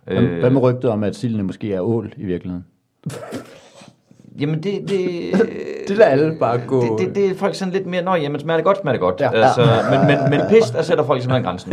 Hvad, 0.05 0.23
hvad 0.23 0.51
med 0.51 0.63
rygtet 0.63 0.91
om, 0.91 1.05
at 1.05 1.17
sildene 1.17 1.43
måske 1.43 1.75
er 1.75 1.81
ål 1.81 2.13
i 2.17 2.25
virkeligheden? 2.25 2.65
Jamen, 4.41 4.63
det... 4.63 4.89
Det, 4.89 5.33
Det 5.89 5.99
lader 5.99 6.11
alle 6.11 6.37
bare 6.39 6.61
gå. 6.67 6.83
det, 6.83 7.07
det, 7.07 7.15
det 7.15 7.31
er 7.31 7.35
folk 7.35 7.55
sådan 7.55 7.75
lidt 7.75 7.87
mere, 7.87 8.03
nå, 8.03 8.15
jamen, 8.15 8.41
smager 8.41 8.57
det 8.57 8.65
godt, 8.65 8.79
smager 8.81 8.93
det 8.93 9.01
godt. 9.01 9.21
Ja. 9.21 9.39
Ja. 9.39 9.45
Altså, 9.45 9.67
men, 9.91 10.01
men, 10.07 10.31
men 10.31 10.41
pis, 10.49 10.71
der 10.71 10.83
sætter 10.83 11.05
folk 11.05 11.23
simpelthen 11.23 11.45
grænsen. 11.45 11.73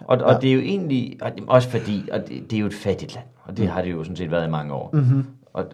Og, 0.00 0.18
og 0.18 0.42
det 0.42 0.50
er 0.50 0.54
jo 0.54 0.60
egentlig, 0.60 1.18
og 1.22 1.30
også 1.46 1.68
fordi, 1.68 2.08
og 2.12 2.20
det, 2.28 2.50
det 2.50 2.56
er 2.56 2.60
jo 2.60 2.66
et 2.66 2.74
fattigt 2.74 3.14
land, 3.14 3.26
og 3.44 3.56
det 3.56 3.68
har 3.68 3.82
det 3.82 3.90
jo 3.92 4.04
sådan 4.04 4.16
set 4.16 4.30
været 4.30 4.46
i 4.46 4.50
mange 4.50 4.74
år. 4.74 4.90
Mm-hmm. 4.92 5.26
Og, 5.52 5.64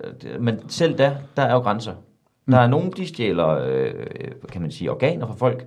men 0.40 0.58
selv 0.68 0.98
der, 0.98 1.10
der 1.36 1.42
er 1.42 1.52
jo 1.52 1.58
grænser. 1.58 1.92
Der 2.50 2.58
er 2.58 2.66
nogen, 2.66 2.92
de 2.96 3.06
stjæler, 3.06 3.48
øh, 3.48 3.92
kan 4.52 4.62
man 4.62 4.70
sige, 4.70 4.90
organer 4.90 5.26
fra 5.26 5.34
folk. 5.34 5.66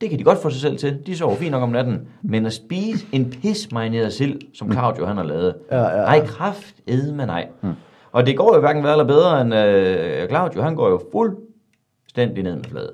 Det 0.00 0.10
kan 0.10 0.18
de 0.18 0.24
godt 0.24 0.38
få 0.38 0.50
sig 0.50 0.60
selv 0.60 0.78
til. 0.78 1.06
De 1.06 1.16
sover 1.16 1.36
fint 1.36 1.50
nok 1.50 1.62
om 1.62 1.68
natten. 1.68 2.08
Men 2.22 2.46
at 2.46 2.52
spise 2.52 3.06
en 3.12 3.30
pismarineret 3.30 4.12
sild, 4.12 4.40
som 4.54 4.72
Claudio 4.72 5.06
han 5.06 5.16
har 5.16 5.24
lavet, 5.24 5.54
Ja, 5.70 5.78
ja, 5.78 5.88
ja. 5.88 6.02
ej 6.02 6.26
kraft, 6.26 6.74
med 6.86 7.26
nej. 7.26 7.48
Mm. 7.62 7.72
Og 8.12 8.26
det 8.26 8.36
går 8.36 8.54
jo 8.54 8.60
hverken 8.60 8.82
værre 8.82 8.92
eller 8.92 9.06
bedre 9.06 9.40
end 9.40 9.54
øh, 9.54 10.28
Claudio. 10.28 10.62
Han 10.62 10.74
går 10.74 10.88
jo 10.88 11.00
fuldstændig 11.12 12.44
ned 12.44 12.56
med 12.56 12.64
flade. 12.64 12.92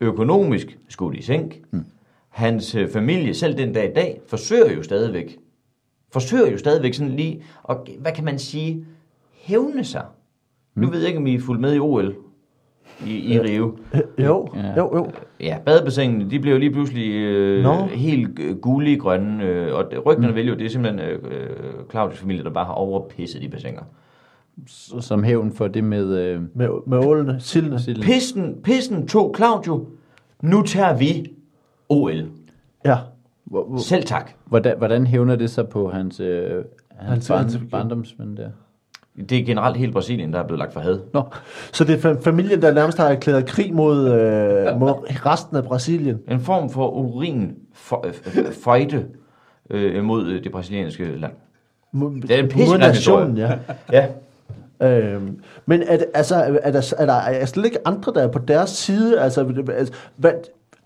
Økonomisk 0.00 0.78
skudt 0.88 1.16
i 1.16 1.22
sænk. 1.22 1.60
Mm. 1.70 1.84
Hans 2.28 2.74
øh, 2.74 2.90
familie, 2.90 3.34
selv 3.34 3.58
den 3.58 3.72
dag 3.72 3.90
i 3.90 3.94
dag, 3.94 4.20
forsøger 4.26 4.72
jo 4.72 4.82
stadigvæk, 4.82 5.38
forsøger 6.12 6.50
jo 6.50 6.58
stadigvæk 6.58 6.94
sådan 6.94 7.12
lige, 7.16 7.42
og 7.62 7.86
hvad 7.98 8.12
kan 8.12 8.24
man 8.24 8.38
sige, 8.38 8.86
hævne 9.32 9.84
sig. 9.84 10.04
Mm. 10.74 10.82
Nu 10.82 10.90
ved 10.90 10.98
jeg 10.98 11.08
ikke, 11.08 11.18
om 11.18 11.26
I 11.26 11.34
er 11.34 11.40
fuldt 11.40 11.60
med 11.60 11.74
i 11.74 11.78
OL 11.78 12.14
i, 13.06 13.34
i 13.34 13.40
Rio. 13.40 13.76
jo, 14.18 14.48
Ja. 14.54 14.74
jo, 14.76 14.96
jo. 14.96 15.06
Ja, 15.40 15.58
badebassinene, 15.66 16.30
de 16.30 16.40
blev 16.40 16.52
jo 16.52 16.58
lige 16.58 16.70
pludselig 16.72 17.14
øh, 17.14 17.62
Nå. 17.62 17.74
helt 17.86 18.38
øh, 18.38 18.56
gule 18.56 18.98
grønne, 18.98 19.44
øh, 19.44 19.74
og 19.74 19.84
rygterne 20.06 20.28
mm. 20.28 20.34
vil 20.34 20.48
jo, 20.48 20.54
det 20.54 20.64
er 20.66 20.68
simpelthen 20.70 21.00
øh, 21.00 21.18
øh, 21.30 21.50
Claudius 21.90 22.18
familie, 22.18 22.44
der 22.44 22.50
bare 22.50 22.64
har 22.64 22.72
overpisset 22.72 23.42
de 23.42 23.48
bassiner. 23.48 23.82
Som 25.00 25.22
hævn 25.24 25.52
for 25.52 25.68
det 25.68 25.84
med 25.84 26.18
øh, 26.18 26.42
Med, 26.54 26.68
med 26.86 26.98
ålene, 26.98 27.40
sildene. 27.40 27.78
silden. 27.80 28.02
Pissen, 28.04 28.56
pissen 28.64 29.06
tog 29.06 29.34
Claudio, 29.36 29.86
nu 30.42 30.62
tager 30.62 30.96
vi 30.96 31.30
OL. 31.88 32.24
Ja. 32.84 32.96
Hvor- 33.44 33.64
hvor- 33.68 33.78
Selv 33.78 34.04
tak. 34.04 34.30
Hvordan, 34.44 34.78
hvordan 34.78 35.06
hævner 35.06 35.36
det 35.36 35.50
sig 35.50 35.68
på 35.68 35.90
hans, 35.90 36.20
øh, 36.20 36.50
hans, 36.96 37.10
Hans- 37.10 37.28
barn, 37.28 37.38
hans- 37.44 37.58
barndomsven 37.70 38.36
der? 38.36 38.48
Det 39.28 39.38
er 39.38 39.44
generelt 39.44 39.76
hele 39.76 39.92
Brasilien, 39.92 40.32
der 40.32 40.38
er 40.38 40.46
blevet 40.46 40.58
lagt 40.58 40.72
for 40.72 40.80
had. 40.80 40.98
Nå, 41.14 41.22
Så 41.72 41.84
det 41.84 42.04
er 42.04 42.10
fa- 42.14 42.20
familien, 42.22 42.62
der 42.62 42.72
nærmest 42.72 42.98
har 42.98 43.08
erklæret 43.08 43.46
krig 43.46 43.74
mod, 43.74 44.08
øh, 44.08 44.80
mod 44.80 44.90
resten 45.26 45.56
af 45.56 45.64
Brasilien. 45.64 46.18
En 46.30 46.40
form 46.40 46.70
for 46.70 46.90
urin 46.90 47.54
for, 47.74 48.06
øh, 48.06 48.44
øh, 48.44 48.52
fejde 48.52 49.04
øh, 49.70 50.04
mod 50.04 50.26
øh, 50.26 50.44
det 50.44 50.52
brasilianske 50.52 51.18
land. 51.20 51.32
Mod, 51.92 52.20
Det 52.22 52.30
er 52.30 52.42
en 52.42 52.48
pissegrim 52.48 52.80
nationen, 52.80 53.36
ja. 53.36 53.52
Ja. 53.92 54.06
Øhm, 54.82 55.40
men 55.66 55.82
er, 55.82 55.96
det, 55.96 56.06
altså, 56.14 56.34
er, 56.62 56.70
der, 56.70 56.94
er, 56.98 57.06
der, 57.06 57.12
er 57.14 57.46
slet 57.46 57.64
ikke 57.64 57.78
andre, 57.88 58.12
der 58.14 58.22
er 58.22 58.28
på 58.28 58.38
deres 58.38 58.70
side? 58.70 59.20
Altså, 59.20 59.46
altså 59.78 59.92
hvad, 60.16 60.32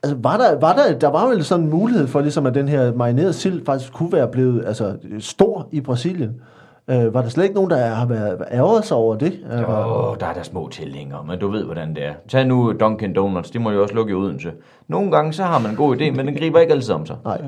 Altså, 0.04 0.16
var 0.22 0.36
der, 0.36 0.58
var 0.60 0.72
der, 0.76 0.98
der 0.98 1.08
var 1.08 1.28
vel 1.28 1.44
sådan 1.44 1.64
en 1.64 1.70
mulighed 1.70 2.06
for, 2.06 2.20
ligesom 2.20 2.46
at 2.46 2.54
den 2.54 2.68
her 2.68 2.92
marinerede 2.94 3.32
sild 3.32 3.64
faktisk 3.64 3.92
kunne 3.92 4.12
være 4.12 4.28
blevet 4.28 4.64
altså, 4.66 4.96
stor 5.18 5.68
i 5.72 5.80
Brasilien. 5.80 6.40
Øh, 6.88 7.14
var 7.14 7.22
der 7.22 7.28
slet 7.28 7.44
ikke 7.44 7.54
nogen, 7.54 7.70
der 7.70 7.86
har 7.86 8.06
været 8.06 8.42
ærget 8.50 8.84
sig 8.84 8.96
over 8.96 9.16
det? 9.16 9.32
Øh, 9.52 9.60
Jo, 9.60 10.14
der 10.20 10.26
er 10.26 10.34
der 10.34 10.42
små 10.42 10.68
tilhængere, 10.68 11.24
men 11.24 11.38
du 11.38 11.48
ved, 11.48 11.64
hvordan 11.64 11.94
det 11.94 12.04
er. 12.04 12.14
Tag 12.28 12.46
nu 12.46 12.72
Dunkin' 12.82 13.12
Donuts, 13.14 13.50
de 13.50 13.58
må 13.58 13.70
jo 13.70 13.82
også 13.82 13.94
lukke 13.94 14.10
i 14.10 14.14
Odense. 14.14 14.52
Nogle 14.88 15.10
gange, 15.10 15.32
så 15.32 15.42
har 15.42 15.58
man 15.58 15.70
en 15.70 15.76
god 15.76 15.96
idé, 15.96 16.10
men 16.10 16.26
den 16.26 16.36
griber 16.36 16.60
ikke 16.60 16.72
altid 16.72 16.94
om 16.94 17.06
sig. 17.06 17.16
Nej. 17.24 17.40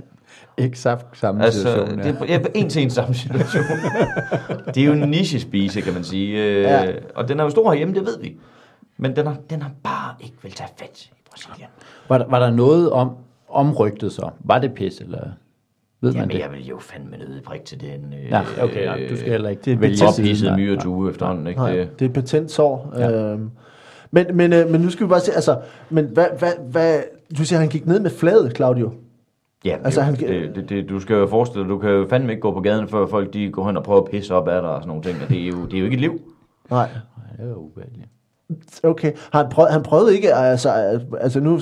Exakt 0.58 1.18
samme 1.18 1.44
Altså, 1.44 1.60
situation. 1.60 1.98
det 1.98 2.06
er 2.20 2.24
ja, 2.28 2.38
en 2.54 2.68
til 2.68 2.82
en 2.82 2.90
samme 2.90 3.14
situation. 3.14 3.64
det 4.74 4.76
er 4.76 4.84
jo 4.86 4.92
en 4.92 5.08
niche-spise, 5.10 5.80
kan 5.80 5.94
man 5.94 6.04
sige. 6.04 6.42
Øh, 6.44 6.62
Ja. 6.62 6.92
Og 7.14 7.28
den 7.28 7.40
er 7.40 7.44
jo 7.44 7.50
stor 7.50 7.70
herhjemme, 7.70 7.94
det 7.94 8.06
ved 8.06 8.20
vi. 8.20 8.36
Men 8.96 9.16
den 9.16 9.26
har, 9.26 9.36
den 9.50 9.62
har 9.62 9.70
bare 9.82 10.14
ikke 10.20 10.36
vel 10.42 10.52
tage 10.52 10.68
fat 10.78 11.04
i 11.04 11.10
Brasilien. 11.30 11.68
Var, 12.08 12.18
der, 12.18 12.24
var 12.28 12.38
der 12.38 12.50
noget 12.50 12.90
om, 12.90 13.10
om 13.48 13.72
rygtet 13.72 14.12
så? 14.12 14.30
Var 14.40 14.58
det 14.58 14.74
pis, 14.74 14.98
eller 14.98 15.20
ved 16.04 16.12
man 16.12 16.20
Jamen, 16.20 16.30
det? 16.36 16.38
jeg 16.42 16.52
vil 16.52 16.66
jo 16.66 16.78
fandme 16.78 17.16
nødt 17.16 17.44
prik 17.44 17.64
til 17.64 17.80
den. 17.80 18.14
Øh, 18.24 18.30
Ja, 18.30 18.40
okay, 18.62 18.84
ja, 18.84 19.08
du 19.10 19.16
skal 19.16 19.30
heller 19.30 19.48
ikke 19.48 19.62
det 19.64 19.72
er 19.72 19.76
vælge. 19.76 20.04
Oppisset 20.08 20.48
Nej, 20.48 20.56
myretue 20.56 21.10
efterhånden, 21.10 21.46
ikke? 21.46 21.60
Nej, 21.60 21.76
Det, 21.76 21.98
det 21.98 22.04
er 22.04 22.08
et 22.08 22.14
patent 22.14 22.50
sår. 22.50 22.92
Ja. 22.98 23.10
Øhm, 23.32 23.50
men, 24.10 24.26
men, 24.36 24.52
øh, 24.52 24.70
men 24.70 24.80
nu 24.80 24.90
skal 24.90 25.06
vi 25.06 25.08
bare 25.08 25.20
se, 25.20 25.32
altså, 25.32 25.58
men 25.90 26.04
hvad, 26.04 26.26
hvad, 26.38 26.52
hvad, 26.70 26.98
du 27.38 27.44
siger, 27.44 27.58
han 27.60 27.68
gik 27.68 27.86
ned 27.86 28.00
med 28.00 28.10
fladet, 28.10 28.56
Claudio. 28.56 28.92
ja, 29.64 29.70
Altså, 29.70 29.84
altså, 29.84 30.00
han- 30.02 30.14
det, 30.14 30.54
det, 30.56 30.68
det, 30.68 30.88
du 30.88 31.00
skal 31.00 31.14
jo 31.16 31.26
forestille 31.26 31.62
dig, 31.64 31.70
du 31.70 31.78
kan 31.78 31.90
jo 31.90 32.06
fandme 32.10 32.30
ikke 32.32 32.40
gå 32.40 32.52
på 32.52 32.60
gaden, 32.60 32.88
før 32.88 33.06
folk 33.06 33.32
de 33.32 33.50
går 33.50 33.66
hen 33.66 33.76
og 33.76 33.82
prøver 33.82 34.00
at 34.02 34.10
pisse 34.10 34.34
op 34.34 34.48
af 34.48 34.62
dig 34.62 34.70
og 34.70 34.76
sådan 34.82 34.88
nogle 34.88 35.02
ting. 35.02 35.16
Og 35.22 35.28
det 35.28 35.42
er 35.44 35.48
jo, 35.48 35.64
det 35.64 35.74
er 35.74 35.78
jo 35.78 35.84
ikke 35.84 35.94
et 35.94 36.00
liv. 36.00 36.20
Nej. 36.70 36.88
Nej, 37.16 37.36
det 37.46 37.50
er 37.50 37.54
ubehageligt. 37.54 38.08
Okay. 38.82 39.12
Har 39.32 39.42
han, 39.42 39.50
prøvet, 39.50 39.72
han 39.72 39.82
prøvede 39.82 40.14
ikke, 40.14 40.34
altså, 40.34 41.00
altså 41.20 41.40
nu 41.40 41.60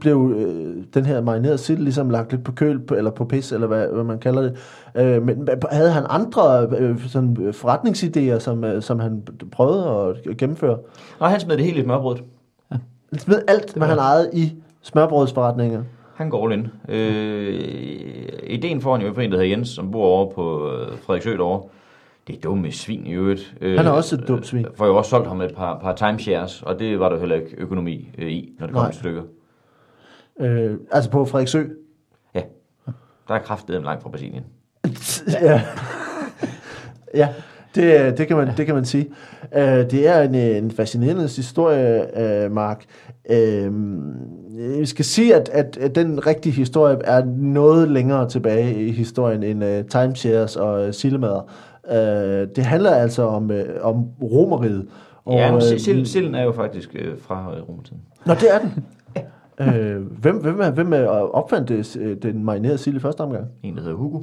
blev 0.00 0.34
øh, 0.36 0.84
den 0.94 1.06
her 1.06 1.20
marinerede 1.20 1.58
sild 1.58 1.78
ligesom 1.78 2.10
lagt 2.10 2.30
lidt 2.30 2.44
på 2.44 2.52
køl, 2.52 2.78
på, 2.78 2.94
eller 2.94 3.10
på 3.10 3.24
pis, 3.24 3.52
eller 3.52 3.66
hvad, 3.66 3.88
hvad 3.88 4.04
man 4.04 4.18
kalder 4.18 4.42
det. 4.42 4.56
Øh, 4.94 5.22
men 5.22 5.48
havde 5.70 5.90
han 5.90 6.04
andre 6.08 6.66
øh, 6.78 7.08
sådan, 7.08 7.36
øh, 7.40 7.54
forretningsidéer, 7.54 8.38
som, 8.38 8.64
øh, 8.64 8.82
som 8.82 9.00
han 9.00 9.22
prøvede 9.52 10.14
at 10.30 10.36
gennemføre? 10.36 10.78
Og 11.18 11.30
han 11.30 11.40
smed 11.40 11.56
det 11.56 11.64
hele 11.64 11.80
i 11.80 11.82
smørbrødet. 11.82 12.22
Han 12.70 13.18
smed 13.18 13.42
alt, 13.48 13.74
hvad 13.74 13.88
han 13.88 13.98
ejede 13.98 14.30
i 14.32 14.52
smørbrødsforretninger. 14.82 15.82
Han 16.14 16.30
går 16.30 16.44
all 16.44 16.52
in. 16.52 16.68
Øh, 16.88 17.54
ideen 18.42 18.80
får 18.80 18.96
han 18.96 19.06
jo 19.06 19.12
for 19.12 19.20
en, 19.20 19.30
der 19.30 19.36
hedder 19.36 19.50
Jens, 19.50 19.68
som 19.68 19.90
bor 19.90 20.06
over 20.06 20.30
på 20.30 20.70
øh, 20.72 20.98
Frederiksø 20.98 21.32
derovre. 21.32 21.68
Det 22.26 22.44
dumme 22.44 22.72
svin 22.72 23.06
i 23.06 23.12
øvrigt. 23.12 23.54
Øh, 23.60 23.76
Han 23.76 23.86
er 23.86 23.90
også 23.90 24.16
et 24.16 24.28
dumt 24.28 24.46
svin. 24.46 24.66
For 24.74 24.84
jeg 24.84 24.94
også 24.94 25.10
solgt 25.10 25.28
ham 25.28 25.40
et 25.40 25.54
par, 25.54 25.78
par 25.78 25.94
timeshares, 25.94 26.62
og 26.62 26.78
det 26.78 27.00
var 27.00 27.08
der 27.08 27.18
heller 27.18 27.36
ikke 27.36 27.54
økonomi 27.58 28.10
øh, 28.18 28.30
i, 28.30 28.52
når 28.58 28.66
det 28.66 28.74
kom 28.74 28.82
Nej. 28.82 28.88
et 28.88 28.94
stykke. 28.94 29.22
Øh, 30.40 30.78
altså 30.90 31.10
på 31.10 31.24
Frederiksø. 31.24 31.62
Ja, 32.34 32.42
der 33.28 33.34
er 33.34 33.38
kraftedet 33.38 33.82
langt 33.82 34.02
fra 34.02 34.10
Brasilien. 34.10 34.44
ja. 35.42 35.62
ja, 37.14 37.28
det, 37.74 38.18
det, 38.18 38.28
kan 38.28 38.36
man, 38.36 38.48
det 38.56 38.66
kan 38.66 38.74
man 38.74 38.84
sige. 38.84 39.08
Uh, 39.56 39.60
det 39.60 40.08
er 40.08 40.22
en, 40.22 40.34
øh, 40.34 40.56
en 40.56 40.70
fascinerende 40.70 41.22
historie, 41.22 42.06
uh, 42.46 42.52
Mark. 42.52 42.84
Uh, 43.30 43.74
vi 44.80 44.86
skal 44.86 45.04
sige, 45.04 45.34
at, 45.34 45.48
at, 45.48 45.76
at 45.76 45.94
den 45.94 46.26
rigtige 46.26 46.52
historie 46.52 46.96
er 47.04 47.24
noget 47.36 47.90
længere 47.90 48.28
tilbage 48.28 48.86
i 48.86 48.92
historien 48.92 49.42
end 49.42 49.64
uh, 49.64 49.88
timeshares 49.88 50.56
og 50.56 50.86
uh, 50.86 50.92
sildemader. 50.94 51.50
Uh, 51.90 51.96
det 52.56 52.58
handler 52.58 52.90
altså 52.90 53.22
om, 53.22 53.50
uh, 53.50 53.58
om 53.80 54.04
romeriet. 54.22 54.88
Og, 55.24 55.34
ja, 55.34 55.52
men 55.52 55.56
øh, 55.56 55.68
sil- 55.68 55.82
sil- 55.84 56.04
silden 56.04 56.34
er 56.34 56.42
jo 56.42 56.52
faktisk 56.52 56.90
øh, 56.94 57.18
fra 57.18 57.54
øh, 57.56 57.68
romertiden. 57.68 58.00
Nå, 58.26 58.34
det 58.34 58.54
er 58.54 58.58
den. 58.58 58.84
uh, 60.00 60.20
hvem, 60.20 60.36
hvem, 60.36 60.60
er, 60.60 60.70
hvem 60.70 60.92
er 60.92 61.06
opfandt 61.08 61.68
det, 61.68 61.96
øh, 61.96 62.16
den 62.22 62.44
marinerede 62.44 62.78
sild 62.78 62.96
i 62.96 63.00
første 63.00 63.20
omgang? 63.20 63.46
En, 63.62 63.76
der 63.76 63.82
hedder 63.82 63.96
Hugo. 63.96 64.20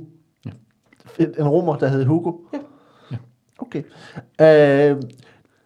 En, 1.19 1.33
en 1.39 1.47
romer, 1.47 1.75
der 1.75 1.87
hed 1.87 2.05
Hugo? 2.05 2.31
Ja. 2.53 3.17
Okay. 3.59 3.83
Øh, 4.41 5.01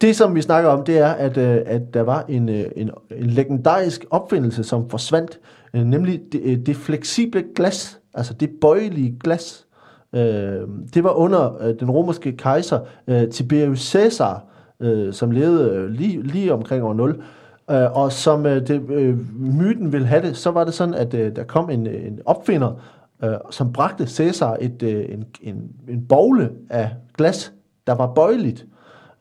det, 0.00 0.16
som 0.16 0.34
vi 0.34 0.42
snakker 0.42 0.70
om, 0.70 0.84
det 0.84 0.98
er, 0.98 1.08
at, 1.08 1.36
øh, 1.36 1.60
at 1.66 1.94
der 1.94 2.02
var 2.02 2.24
en, 2.28 2.48
øh, 2.48 2.64
en, 2.76 2.90
en 3.10 3.26
legendarisk 3.26 4.04
opfindelse, 4.10 4.64
som 4.64 4.90
forsvandt, 4.90 5.38
øh, 5.74 5.84
nemlig 5.84 6.22
det, 6.32 6.40
øh, 6.44 6.58
det 6.58 6.76
fleksible 6.76 7.44
glas, 7.56 8.00
altså 8.14 8.34
det 8.34 8.50
bøjelige 8.60 9.18
glas. 9.24 9.65
Øh, 10.12 10.68
det 10.94 11.04
var 11.04 11.10
under 11.10 11.62
øh, 11.62 11.74
den 11.80 11.90
romerske 11.90 12.36
kejser 12.36 12.80
øh, 13.06 13.28
Tiberius 13.28 13.90
Caesar, 13.90 14.44
øh, 14.80 15.12
som 15.12 15.30
levede 15.30 15.70
øh, 15.70 15.90
lige, 15.90 16.22
lige 16.22 16.52
omkring 16.52 16.84
år 16.84 16.94
0. 16.94 17.22
Øh, 17.70 17.96
og 17.96 18.12
som 18.12 18.46
øh, 18.46 18.68
det, 18.68 18.90
øh, 18.90 19.18
myten 19.38 19.92
ville 19.92 20.06
have 20.06 20.22
det, 20.22 20.36
så 20.36 20.50
var 20.50 20.64
det 20.64 20.74
sådan, 20.74 20.94
at 20.94 21.14
øh, 21.14 21.36
der 21.36 21.44
kom 21.44 21.70
en, 21.70 21.86
øh, 21.86 22.06
en 22.06 22.20
opfinder, 22.26 22.80
øh, 23.24 23.34
som 23.50 23.72
bragte 23.72 24.06
Caesar 24.06 24.56
et, 24.60 24.82
øh, 24.82 25.04
en, 25.08 25.24
en, 25.42 25.70
en 25.88 26.06
bogle 26.08 26.50
af 26.70 26.90
glas, 27.16 27.52
der 27.86 27.94
var 27.94 28.12
bøjeligt. 28.14 28.66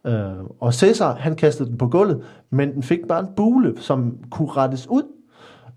Øh, 0.07 0.43
og 0.59 0.73
Caesar, 0.73 1.15
han 1.15 1.35
kastede 1.35 1.69
den 1.69 1.77
på 1.77 1.87
gulvet, 1.87 2.23
men 2.49 2.73
den 2.73 2.83
fik 2.83 2.99
bare 3.07 3.19
en 3.19 3.29
bule, 3.35 3.73
som 3.77 4.17
kunne 4.31 4.51
rettes 4.51 4.87
ud. 4.89 5.03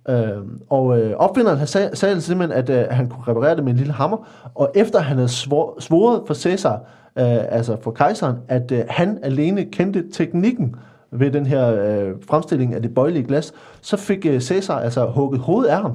Øh, 0.09 0.43
og 0.69 1.01
øh, 1.01 1.17
opfinderen 1.17 1.67
sag, 1.67 1.97
sagde 1.97 2.21
simpelthen, 2.21 2.59
at 2.59 2.71
øh, 2.71 2.87
han 2.91 3.09
kunne 3.09 3.25
reparere 3.29 3.57
det 3.57 3.65
med 3.65 3.73
en 3.73 3.79
lille 3.79 3.93
hammer, 3.93 4.17
og 4.55 4.71
efter 4.75 5.01
han 5.01 5.17
havde 5.17 5.29
svor, 5.29 5.77
svoret 5.81 6.23
for 6.27 6.35
Caesar, 6.35 6.75
øh, 7.19 7.57
altså 7.57 7.77
for 7.83 7.91
kejseren, 7.91 8.37
at 8.49 8.73
øh, 8.73 8.85
han 8.89 9.19
alene 9.23 9.65
kendte 9.65 10.05
teknikken 10.13 10.77
ved 11.11 11.31
den 11.31 11.47
her 11.47 11.75
øh, 11.75 12.15
fremstilling 12.29 12.75
af 12.75 12.83
det 12.83 12.95
bøjelige 12.95 13.25
glas, 13.25 13.53
så 13.81 13.97
fik 13.97 14.27
øh, 14.27 14.41
Caesar 14.41 14.79
altså 14.79 15.07
hugget 15.07 15.41
hovedet 15.41 15.71
af 15.71 15.83
ham. 15.83 15.93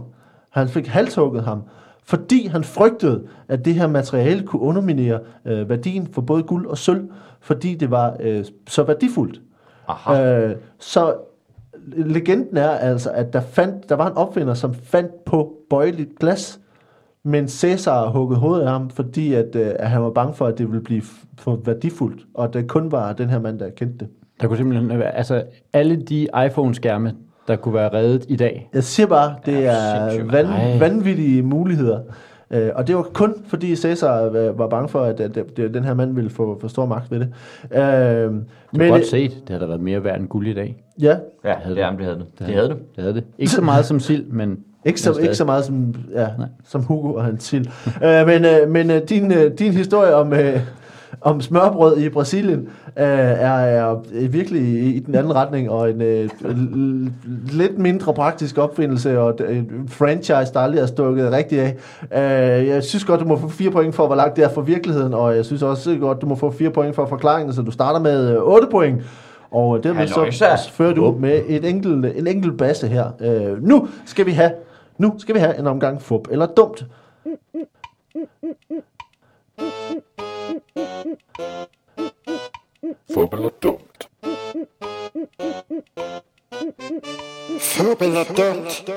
Han 0.50 0.68
fik 0.68 0.88
halshugget 0.88 1.44
ham, 1.44 1.62
fordi 2.06 2.48
han 2.48 2.64
frygtede, 2.64 3.24
at 3.48 3.66
det 3.66 3.76
her 3.76 3.88
materiale 3.88 4.44
kunne 4.44 4.62
underminere 4.62 5.20
øh, 5.46 5.70
værdien 5.70 6.08
for 6.12 6.22
både 6.22 6.44
guld 6.44 6.66
og 6.66 6.78
sølv, 6.78 7.10
fordi 7.42 7.76
det 7.76 7.92
var 7.92 8.16
øh, 8.20 8.46
så 8.68 8.84
værdifuldt. 8.84 9.42
Aha. 9.88 10.38
Øh, 10.38 10.56
så 10.80 11.16
legenden 11.88 12.58
er 12.58 12.70
altså, 12.70 13.12
at 13.12 13.34
der, 13.34 13.42
fandt, 13.42 13.90
der 13.90 13.96
var 13.96 14.08
en 14.08 14.18
opfinder, 14.18 14.54
som 14.54 14.74
fandt 14.74 15.26
på 15.26 15.54
bøjeligt 15.70 16.20
glas, 16.20 16.60
men 17.24 17.48
Cæsar 17.48 18.10
huggede 18.10 18.40
hovedet 18.40 18.64
af 18.64 18.72
ham, 18.72 18.90
fordi 18.90 19.34
at, 19.34 19.56
øh, 19.56 19.72
at 19.80 19.90
han 19.90 20.02
var 20.02 20.10
bange 20.10 20.34
for, 20.34 20.46
at 20.46 20.58
det 20.58 20.68
ville 20.68 20.84
blive 20.84 21.02
for 21.40 21.60
værdifuldt, 21.66 22.22
og 22.34 22.44
at 22.46 22.54
det 22.54 22.68
kun 22.68 22.92
var 22.92 23.14
den 23.14 23.30
her 23.30 23.40
mand, 23.40 23.60
der 23.60 23.70
kendte 23.70 23.98
det. 24.00 24.08
Der 24.42 24.48
kunne 24.48 24.58
simpelthen 24.58 25.00
være, 25.00 25.16
altså 25.16 25.44
alle 25.74 25.96
de 25.96 26.28
iPhone-skærme, 26.46 27.14
der 27.48 27.56
kunne 27.56 27.74
være 27.74 27.94
reddet 27.94 28.26
i 28.30 28.36
dag. 28.36 28.70
Jeg 28.74 28.84
siger 28.84 29.08
bare, 29.08 29.36
det 29.46 29.54
Ja, 29.54 29.72
er 29.72 30.24
van, 30.24 30.80
vanvittige 30.80 31.44
muligheder. 31.44 32.00
Øh, 32.54 32.70
og 32.76 32.88
det 32.88 32.96
var 32.96 33.02
kun 33.02 33.34
fordi 33.48 33.76
Cæsar 33.76 34.24
øh, 34.24 34.60
var 34.60 34.68
bange 34.68 34.90
for, 34.90 35.00
at, 35.02 35.20
at, 35.20 35.38
at, 35.38 35.60
at 35.60 35.74
den 35.74 35.84
her 35.84 35.94
mand 35.94 36.16
ville 36.16 36.30
få, 36.30 36.60
få 36.62 36.68
stor 36.68 36.86
magt 36.86 37.12
ved 37.12 37.20
det. 37.20 37.28
Øh, 37.72 38.32
Du 38.32 38.78
men, 38.78 38.90
godt 38.92 39.06
se, 39.08 39.24
det 39.30 39.42
havde 39.48 39.62
da 39.62 39.66
været 39.66 39.82
mere 39.82 40.04
værd 40.04 40.20
end 40.20 40.28
guld 40.28 40.48
i 40.48 40.54
dag. 40.54 40.84
Ja, 41.02 41.18
Ja, 41.46 41.54
havde 41.54 41.76
det, 41.76 41.86
det. 42.00 42.10
det, 42.18 42.26
det 42.40 42.48
havde 42.48 42.48
det. 42.48 42.48
Det 42.48 42.56
havde 42.56 42.70
det. 42.70 42.78
Det 42.96 43.04
havde 43.04 43.16
det. 43.16 43.24
Ikke 43.38 43.52
så 43.52 43.62
meget 43.62 43.86
som 43.86 44.00
sild, 44.00 44.26
men... 44.26 44.58
Ikke 44.86 45.02
så, 45.02 45.18
ikke 45.20 45.36
så 45.36 45.46
meget 45.46 45.66
som, 45.66 45.96
ja, 46.14 46.28
Nej. 46.38 46.48
som 46.66 46.82
Hugo 46.84 47.14
og 47.14 47.24
hans 47.24 47.44
sild. 47.44 47.68
øh, 48.04 48.28
men 48.28 48.46
øh, 48.46 48.70
men 48.70 48.92
øh, 48.92 49.02
din, 49.10 49.32
øh, 49.32 49.52
din 49.60 49.72
historie 49.72 50.16
om, 50.16 50.34
øh, 50.34 50.60
om 51.22 51.42
smørbrød 51.42 51.98
i 51.98 52.10
Brasilien 52.10 52.60
øh, 52.98 53.06
er, 53.06 53.54
er 53.54 54.28
virkelig 54.28 54.62
i, 54.62 54.94
i 54.96 55.00
den 55.00 55.16
anden 55.16 55.36
retning, 55.36 55.70
og 55.70 55.90
en 55.90 56.02
øh, 56.02 56.30
lidt 57.52 57.78
mindre 57.78 58.14
praktisk 58.14 58.58
opfindelse, 58.58 59.20
og 59.20 59.36
en 59.50 59.88
franchise, 59.88 60.54
der 60.54 60.60
aldrig 60.60 60.82
er 60.82 60.86
stukket 60.86 61.32
rigtig 61.32 61.60
af. 61.60 61.76
Øh, 62.60 62.68
jeg 62.68 62.84
synes 62.84 63.04
godt, 63.04 63.20
du 63.20 63.26
må 63.26 63.38
få 63.38 63.50
fire 63.50 63.72
point 63.72 63.96
for, 63.96 64.08
hvor 64.08 64.16
langt 64.16 64.36
det 64.36 64.44
er 64.44 64.50
fra 64.50 64.62
virkeligheden, 64.62 65.14
og 65.14 65.36
jeg 65.36 65.46
synes 65.46 65.64
også 65.64 65.98
godt, 66.00 66.22
du 66.22 66.26
må 66.26 66.36
få 66.36 66.52
fire 66.52 66.70
point 66.70 66.96
for 66.96 67.06
forklaringen, 67.06 67.54
så 67.54 67.62
du 67.62 67.72
starter 67.72 68.00
med 68.00 68.30
øh, 68.32 68.42
8 68.42 68.68
point. 68.72 69.04
Og 69.52 69.84
dermed 69.84 70.08
så 70.08 70.70
fører 70.72 70.94
du 70.94 71.16
med 71.20 71.42
et 71.48 71.66
enkelt, 71.66 72.06
en 72.18 72.28
enkelt 72.28 72.58
basse 72.58 72.88
her. 72.88 73.06
Øh, 73.22 73.64
nu 73.64 73.88
skal 74.06 74.26
vi 74.26 74.32
have 74.32 74.52
nu 74.98 75.16
skal 75.18 75.36
vi 75.36 75.40
have 75.40 75.60
en 75.60 75.68
omgang 75.68 76.02
fup 76.02 76.28
eller 76.32 76.46
dumt. 76.46 76.86
Fup 83.14 83.34
eller 83.34 83.50
dumt. 83.64 84.10
Fup 87.60 88.02
eller 88.02 88.24
dumt. 88.38 88.92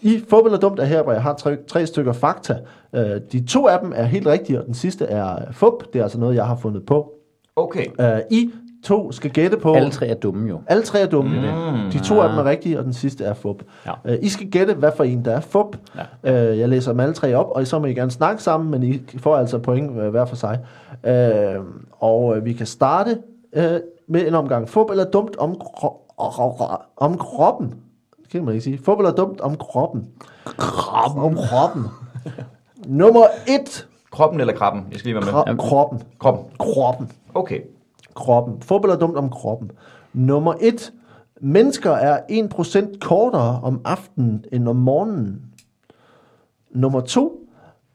I 0.00 0.24
fup 0.28 0.44
eller 0.44 0.58
dumt 0.58 0.78
er 0.80 0.84
her, 0.84 1.02
hvor 1.02 1.12
jeg 1.12 1.22
har 1.22 1.34
tre, 1.34 1.56
tre 1.68 1.86
stykker 1.86 2.12
fakta. 2.12 2.58
Øh, 2.94 3.20
de 3.32 3.46
to 3.46 3.66
af 3.66 3.80
dem 3.80 3.92
er 3.96 4.04
helt 4.04 4.26
rigtige, 4.26 4.60
og 4.60 4.66
den 4.66 4.74
sidste 4.74 5.04
er 5.04 5.52
fup. 5.52 5.92
Det 5.92 5.98
er 5.98 6.02
altså 6.02 6.18
noget, 6.18 6.34
jeg 6.34 6.46
har 6.46 6.56
fundet 6.56 6.86
på. 6.86 7.12
Okay. 7.56 7.86
Øh, 8.00 8.20
I 8.30 8.50
to 8.84 9.12
skal 9.12 9.30
gætte 9.30 9.56
på... 9.56 9.74
Alle 9.74 9.90
tre 9.90 10.06
er 10.06 10.14
dumme 10.14 10.48
jo. 10.48 10.60
Alle 10.66 10.82
tre 10.82 11.00
er 11.00 11.06
dumme. 11.06 11.30
Mm, 11.30 11.90
de 11.90 11.98
to 11.98 12.20
af 12.20 12.28
dem 12.28 12.38
er 12.38 12.44
rigtige, 12.44 12.78
og 12.78 12.84
den 12.84 12.92
sidste 12.92 13.24
er 13.24 13.34
fup. 13.34 13.62
Ja. 13.86 13.92
Øh, 14.04 14.18
I 14.22 14.28
skal 14.28 14.50
gætte, 14.50 14.74
hvad 14.74 14.90
for 14.96 15.04
en 15.04 15.24
der 15.24 15.32
er 15.36 15.40
fup. 15.40 15.76
Ja. 16.24 16.50
Øh, 16.50 16.58
jeg 16.58 16.68
læser 16.68 16.90
dem 16.90 17.00
alle 17.00 17.14
tre 17.14 17.34
op, 17.34 17.46
og 17.50 17.66
så 17.66 17.78
må 17.78 17.86
I 17.86 17.94
gerne 17.94 18.10
snakke 18.10 18.42
sammen, 18.42 18.70
men 18.70 18.82
I 18.82 19.02
får 19.18 19.36
altså 19.36 19.58
point 19.58 19.98
øh, 19.98 20.08
hver 20.08 20.24
for 20.24 20.36
sig. 20.36 20.58
Øh, 21.04 21.60
og 21.92 22.36
øh, 22.36 22.44
vi 22.44 22.52
kan 22.52 22.66
starte 22.66 23.18
øh, 23.52 23.80
med 24.08 24.26
en 24.26 24.34
omgang 24.34 24.68
fup 24.68 24.90
eller 24.90 25.04
dumt 25.04 25.36
om, 25.36 25.56
kro- 25.60 25.98
om 26.96 27.18
kroppen. 27.18 27.74
kan 28.32 28.44
man 28.44 28.54
ikke 28.54 28.64
sige. 28.64 28.78
Fodbold 28.84 29.06
er 29.06 29.12
dumt 29.12 29.40
om 29.40 29.56
kroppen. 29.56 30.06
Kroppen. 30.44 31.22
Om 31.22 31.36
kroppen. 31.36 31.84
Nummer 32.86 33.24
et. 33.48 33.86
Kroppen 34.10 34.40
eller 34.40 34.54
krabben? 34.54 34.86
Jeg 34.90 34.98
skal 34.98 35.08
lige 35.12 35.26
være 35.26 35.44
med. 35.46 35.54
Kro- 35.58 35.68
kroppen. 35.68 36.02
Kroppen. 36.18 36.44
Kroppen. 36.58 37.10
Okay. 37.34 37.60
Kroppen. 38.14 38.62
Fodbold 38.62 38.92
er 38.92 38.98
dumt 38.98 39.16
om 39.16 39.30
kroppen. 39.30 39.70
Nummer 40.12 40.54
et. 40.60 40.92
Mennesker 41.40 41.90
er 41.90 42.20
1% 42.30 42.98
kortere 42.98 43.60
om 43.62 43.80
aftenen 43.84 44.44
end 44.52 44.68
om 44.68 44.76
morgenen. 44.76 45.42
Nummer 46.70 47.00
to. 47.00 47.38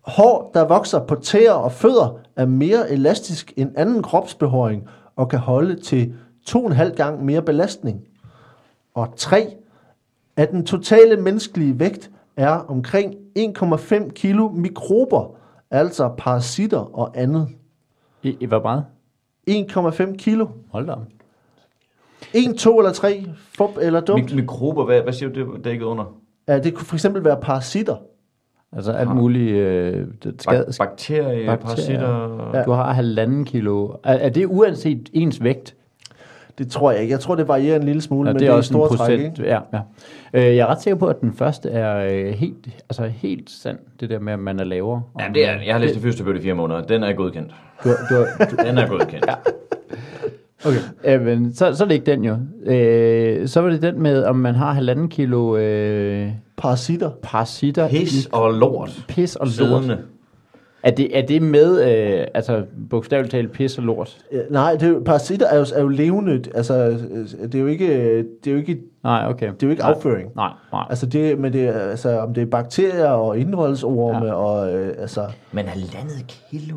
Hår, 0.01 0.51
der 0.53 0.65
vokser 0.65 1.05
på 1.05 1.15
tæer 1.15 1.51
og 1.51 1.71
fødder, 1.71 2.19
er 2.35 2.45
mere 2.45 2.91
elastisk 2.91 3.53
end 3.57 3.71
anden 3.75 4.03
kropsbehåring 4.03 4.87
og 5.15 5.29
kan 5.29 5.39
holde 5.39 5.79
til 5.79 6.13
2,5 6.49 6.95
gange 6.95 7.25
mere 7.25 7.41
belastning. 7.41 8.01
Og 8.93 9.07
3. 9.15 9.55
At 10.37 10.51
den 10.51 10.65
totale 10.65 11.17
menneskelige 11.21 11.79
vægt 11.79 12.11
er 12.37 12.51
omkring 12.51 13.13
1,5 13.39 14.09
kilo 14.09 14.49
mikrober, 14.49 15.35
altså 15.71 16.09
parasitter 16.17 16.97
og 16.97 17.11
andet. 17.15 17.47
I, 18.23 18.37
I 18.39 18.45
hvor 18.45 18.61
meget? 18.61 18.85
1,5 19.49 20.15
kilo. 20.17 20.47
Hold 20.71 20.87
da 20.87 20.91
op. 20.91 21.03
1, 22.33 22.55
2 22.57 22.77
eller 22.79 22.91
3, 22.93 23.25
fup 23.57 23.69
eller 23.81 23.99
dumt. 23.99 24.23
Mik- 24.31 24.35
mikrober, 24.35 24.85
hvad, 24.85 25.01
hvad 25.01 25.13
siger 25.13 25.29
du, 25.29 25.39
det 25.39 25.55
er 25.57 25.61
dækket 25.61 25.85
under? 25.85 26.15
Ja, 26.47 26.59
det 26.59 26.73
kunne 26.73 26.85
for 26.85 26.95
eksempel 26.95 27.23
være 27.23 27.37
parasitter. 27.41 27.95
Altså 28.73 28.91
alt 28.91 29.15
muligt 29.15 29.51
øh, 29.55 30.07
det 30.23 30.41
skade, 30.41 30.65
Bak- 30.67 30.77
bakterier, 30.89 31.25
bakterier. 31.27 31.55
parasitter... 31.55 32.51
Ja. 32.57 32.63
Du 32.63 32.71
har 32.71 32.93
halvanden 32.93 33.45
kilo. 33.45 33.87
Er, 34.03 34.13
er 34.13 34.29
det 34.29 34.45
uanset 34.45 35.09
ens 35.13 35.43
vægt? 35.43 35.75
Det 36.57 36.71
tror 36.71 36.91
jeg 36.91 37.01
ikke. 37.01 37.11
Jeg 37.11 37.19
tror, 37.19 37.35
det 37.35 37.47
varierer 37.47 37.75
en 37.79 37.83
lille 37.83 38.01
smule, 38.01 38.29
Ja, 38.29 38.33
men 38.33 38.39
det 38.39 38.47
er 38.47 38.51
også 38.51 38.73
en 38.73 38.79
procent. 38.79 38.99
træk, 38.99 39.19
ikke? 39.19 39.43
ja, 39.43 39.59
ja. 39.73 39.79
Øh, 40.33 40.43
jeg 40.55 40.57
er 40.57 40.65
ret 40.67 40.81
sikker 40.81 40.97
på, 40.97 41.07
at 41.07 41.21
den 41.21 41.33
første 41.33 41.69
er 41.69 41.97
øh, 42.11 42.33
helt, 42.33 42.67
altså 42.89 43.03
helt 43.05 43.49
sand, 43.49 43.77
det 43.99 44.09
der 44.09 44.19
med, 44.19 44.33
at 44.33 44.39
man 44.39 44.59
er 44.59 44.63
lavere. 44.63 45.01
Ja, 45.19 45.25
det 45.33 45.47
er, 45.49 45.61
jeg 45.65 45.73
har 45.73 45.79
læst 45.81 45.93
det 45.93 46.01
fysioterapeut 46.03 46.37
i 46.39 46.41
fire 46.43 46.53
måneder. 46.53 46.81
Den 46.81 47.03
er 47.03 47.13
godkendt. 47.13 47.51
Du, 47.83 47.89
du, 47.89 48.15
du, 48.39 48.55
Den 48.67 48.77
er 48.77 48.87
godkendt. 48.87 49.25
ja. 49.27 49.33
okay. 50.65 50.79
øh, 51.03 51.21
men 51.21 51.53
så, 51.53 51.73
så 51.75 51.83
er 51.83 51.87
det 51.87 51.95
ikke 51.95 52.11
den 52.11 52.23
jo. 52.23 52.37
Øh, 52.71 53.47
så 53.47 53.61
var 53.61 53.69
det 53.69 53.81
den 53.81 54.01
med, 54.01 54.23
om 54.23 54.35
man 54.35 54.55
har 54.55 54.73
halvanden 54.73 55.09
kilo 55.09 55.57
øh, 55.57 56.29
Parasitter. 56.57 57.11
parasitter. 57.23 57.89
Pis 57.89 58.29
og 58.31 58.53
lort. 58.53 59.05
pis 59.07 59.35
og 59.35 59.45
lort. 59.47 59.53
Siddende. 59.55 59.97
Er 60.83 60.91
det, 60.91 61.17
er 61.17 61.25
det 61.25 61.41
med, 61.41 61.81
øh, 62.19 62.27
altså 62.33 62.65
bogstaveligt 62.89 63.31
talt 63.31 63.51
pis 63.51 63.77
og 63.77 63.83
lort? 63.83 64.17
Ja, 64.31 64.37
nej, 64.49 64.73
det 64.73 64.83
er, 64.83 64.87
jo- 64.87 65.01
parasitter 65.05 65.47
er 65.47 65.57
jo, 65.57 65.65
er 65.75 65.81
jo 65.81 65.87
levende. 65.87 66.43
Altså, 66.55 66.73
øh, 67.11 67.27
det 67.43 67.55
er 67.55 67.59
jo 67.59 67.67
ikke, 67.67 68.17
det 68.17 68.47
er 68.47 68.51
jo 68.51 68.57
ikke, 68.57 68.79
Nej, 69.03 69.25
okay. 69.29 69.45
det 69.47 69.63
er 69.63 69.67
jo 69.67 69.71
ikke 69.71 69.81
nej. 69.83 69.91
afføring. 69.91 70.31
Nej, 70.35 70.51
nej. 70.71 70.83
Altså, 70.89 71.05
det, 71.05 71.39
men 71.39 71.53
det 71.53 71.67
altså, 71.67 72.19
om 72.19 72.33
det 72.33 72.41
er 72.41 72.45
bakterier 72.45 73.07
og 73.09 73.37
indholdsorme 73.39 74.17
Ja. 74.25 74.25
ja. 74.25 74.33
og 74.33 74.73
øh, 74.73 74.95
altså, 74.97 75.25
Men 75.51 75.65
halvandet 75.65 76.41
kilo. 76.51 76.75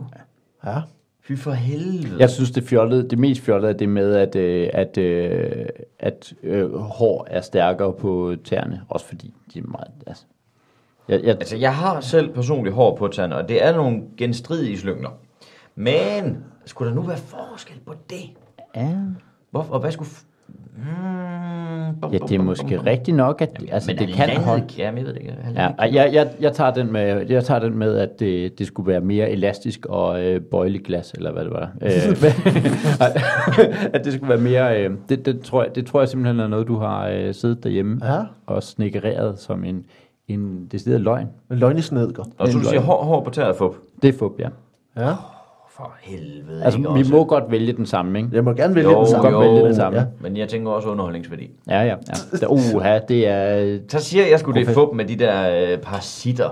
ja. 0.66 0.80
Fy 1.22 1.32
for 1.36 1.50
helvede. 1.50 2.16
Jeg 2.18 2.30
synes, 2.30 2.50
det, 2.50 2.62
fjollede, 2.64 3.08
det 3.08 3.18
mest 3.18 3.40
fjollede 3.40 3.72
er 3.72 3.76
det 3.76 3.88
med, 3.88 4.14
at, 4.14 4.36
øh, 4.36 4.68
at, 4.72 4.98
øh, 4.98 5.66
at 5.98 6.32
øh, 6.42 6.74
hår 6.74 7.26
er 7.30 7.40
stærkere 7.40 7.92
på 7.92 8.34
tæerne. 8.44 8.80
Også 8.88 9.06
fordi 9.06 9.34
de 9.54 9.58
er 9.58 9.62
meget... 9.68 9.88
Altså, 10.06 10.24
jeg, 11.08 11.20
jeg, 11.24 11.30
Altså, 11.30 11.56
jeg 11.56 11.74
har 11.74 12.00
selv 12.00 12.34
personligt 12.34 12.74
hår 12.74 12.96
på 12.96 13.08
tanden, 13.08 13.38
og 13.38 13.48
det 13.48 13.64
er 13.66 13.76
nogle 13.76 14.02
genstridige 14.16 14.78
slyngler. 14.78 15.10
Men, 15.74 16.38
skulle 16.64 16.88
der 16.90 16.96
nu 16.96 17.02
være 17.02 17.16
forskel 17.16 17.76
på 17.86 17.94
det? 18.10 18.16
ja, 18.76 18.88
Hvorfor? 19.50 19.74
Og 19.74 19.80
hvad 19.80 19.90
skulle... 19.92 20.10
Mm, 20.76 22.00
bum, 22.00 22.12
ja, 22.12 22.18
det 22.18 22.32
er 22.34 22.42
måske 22.42 22.76
bum. 22.76 22.84
rigtigt 22.86 23.16
nok, 23.16 23.40
at 23.42 23.62
altså, 23.72 23.90
Men 23.90 23.98
det 23.98 24.14
kan 24.14 24.36
holde... 24.36 24.64
Ja, 24.78 24.90
men 24.90 24.98
jeg 24.98 25.06
ved 25.06 25.14
det 25.14 25.20
ikke. 25.20 25.36
Ja, 25.54 25.70
jeg, 25.78 26.10
jeg, 26.14 26.30
jeg, 26.40 26.52
tager 26.52 26.70
den 26.70 26.92
med, 26.92 27.26
jeg 27.28 27.44
tager 27.44 27.60
den 27.60 27.78
med, 27.78 27.96
at 27.98 28.20
det, 28.20 28.58
det 28.58 28.66
skulle 28.66 28.86
være 28.92 29.00
mere 29.00 29.30
elastisk 29.30 29.86
og 29.86 30.22
øh, 30.24 30.40
glas, 30.84 31.12
eller 31.12 31.32
hvad 31.32 31.44
det 31.44 31.52
var. 31.52 31.70
Øh, 31.82 31.90
at 33.94 34.04
det 34.04 34.12
skulle 34.12 34.28
være 34.28 34.38
mere... 34.40 34.84
Øh, 34.84 34.90
det, 35.08 35.26
det, 35.26 35.40
tror 35.40 35.62
jeg, 35.62 35.74
det 35.74 35.86
tror 35.86 36.00
jeg 36.00 36.08
simpelthen 36.08 36.40
er 36.40 36.46
noget, 36.48 36.66
du 36.68 36.78
har 36.78 37.08
øh, 37.08 37.34
siddet 37.34 37.64
derhjemme 37.64 38.00
Ja. 38.14 38.22
og 38.46 38.62
snikkereret 38.62 39.38
som 39.38 39.64
en, 39.64 39.84
en 40.34 40.68
decideret 40.72 41.00
løgn. 41.00 41.26
Løgnesnedker. 41.48 42.24
Og 42.38 42.48
så 42.48 42.56
en 42.58 42.62
du 42.62 42.68
siger 42.68 42.80
hår, 42.80 43.04
hår 43.04 43.24
på 43.24 43.30
tæer 43.30 43.44
og 43.44 43.56
fup. 43.56 43.74
Det 44.02 44.14
er 44.14 44.18
fup, 44.18 44.32
ja. 44.38 44.48
Ja. 44.96 45.12
For 45.76 45.92
helvede, 46.02 46.64
Altså, 46.64 46.78
ikke 46.78 46.92
vi 46.94 47.00
også? 47.00 47.12
må 47.12 47.24
godt 47.24 47.44
vælge 47.50 47.72
den 47.72 47.86
samme, 47.86 48.18
ikke? 48.18 48.30
Jeg 48.32 48.44
må 48.44 48.52
gerne 48.52 48.74
vælge 48.74 48.90
Jo, 48.90 48.98
den 48.98 49.06
samme. 49.08 49.30
godt 49.30 49.46
vælge 49.48 49.64
den 49.66 49.74
samme. 49.74 49.98
Ja. 49.98 50.04
Men 50.20 50.36
jeg 50.36 50.48
tænker 50.48 50.70
også 50.70 50.88
underholdningsværdi. 50.88 51.50
Ja, 51.68 51.80
ja. 51.80 51.84
ja. 51.84 51.94
Der, 52.40 52.46
uha, 52.46 52.98
det 53.08 53.28
er... 53.28 53.78
Så 53.88 53.98
siger 53.98 54.26
jeg 54.26 54.38
skulle 54.40 54.60
det 54.66 54.68
fup 54.74 54.88
med 54.94 55.04
de 55.04 55.16
der 55.16 55.62
øh, 55.72 55.78
parasitter. 55.78 56.48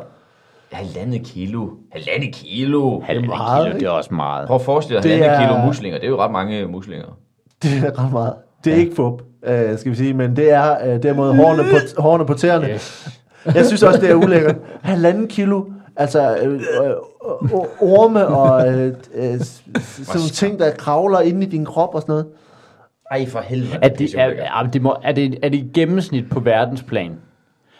Halvandet 0.73 1.23
kilo. 1.27 1.69
Halvandet 1.93 2.35
kilo. 2.35 3.01
Halvandet 3.01 3.29
meget, 3.29 3.67
kilo, 3.67 3.79
det 3.79 3.87
er 3.87 3.91
også 3.91 4.15
meget. 4.15 4.47
Prøv 4.47 4.55
at 4.55 4.63
forestille 4.63 4.97
dig 5.03 5.11
Det 5.11 5.13
halvandet 5.19 5.45
er- 5.47 5.53
kilo 5.55 5.67
muslinger. 5.67 5.99
Det 5.99 6.07
er 6.07 6.11
jo 6.11 6.19
ret 6.21 6.31
mange 6.31 6.67
muslinger. 6.67 7.07
Det 7.63 7.71
er 7.85 8.05
ret 8.05 8.13
meget. 8.13 8.33
Det 8.65 8.73
er 8.73 8.77
ja. 8.77 8.83
ikke 8.83 8.95
fup, 8.95 9.23
øh, 9.47 9.79
skal 9.79 9.93
vi 9.93 9.97
sige, 9.97 10.15
men 10.15 10.37
det 10.37 10.51
er 10.53 10.95
øh, 10.95 11.03
derimod 11.03 11.35
hårene 11.37 11.63
på, 11.63 12.03
hårene 12.03 12.27
på 12.27 12.35
tæerne. 12.35 12.69
Yes. 12.69 13.09
Jeg 13.55 13.67
synes 13.67 13.83
også, 13.83 14.01
det 14.01 14.11
er 14.11 14.15
ulækkert. 14.15 14.57
Halvanden 14.83 15.29
kilo, 15.29 15.65
altså 15.97 16.37
øh, 16.37 16.53
øh, 16.53 16.61
øh, 17.43 17.51
orme 17.81 18.27
og 18.27 18.69
øh, 18.69 18.87
øh, 19.15 19.41
sådan 19.41 20.21
nogle 20.21 20.31
ting, 20.33 20.59
der 20.59 20.71
kravler 20.71 21.21
inde 21.21 21.47
i 21.47 21.49
din 21.49 21.65
krop 21.65 21.95
og 21.95 22.01
sådan 22.01 22.13
noget. 22.13 22.27
Ej, 23.11 23.27
for 23.27 23.41
helvede. 23.41 23.79
Er 23.83 23.89
det, 23.89 24.15
er, 24.15 24.25
er, 24.25 24.71
det 24.73 24.83
må, 24.83 24.97
er, 25.03 25.13
det, 25.13 25.39
er 25.43 25.49
det 25.49 25.61
et 25.61 25.73
gennemsnit 25.73 26.31
på 26.31 26.41
verdensplan? 26.41 27.13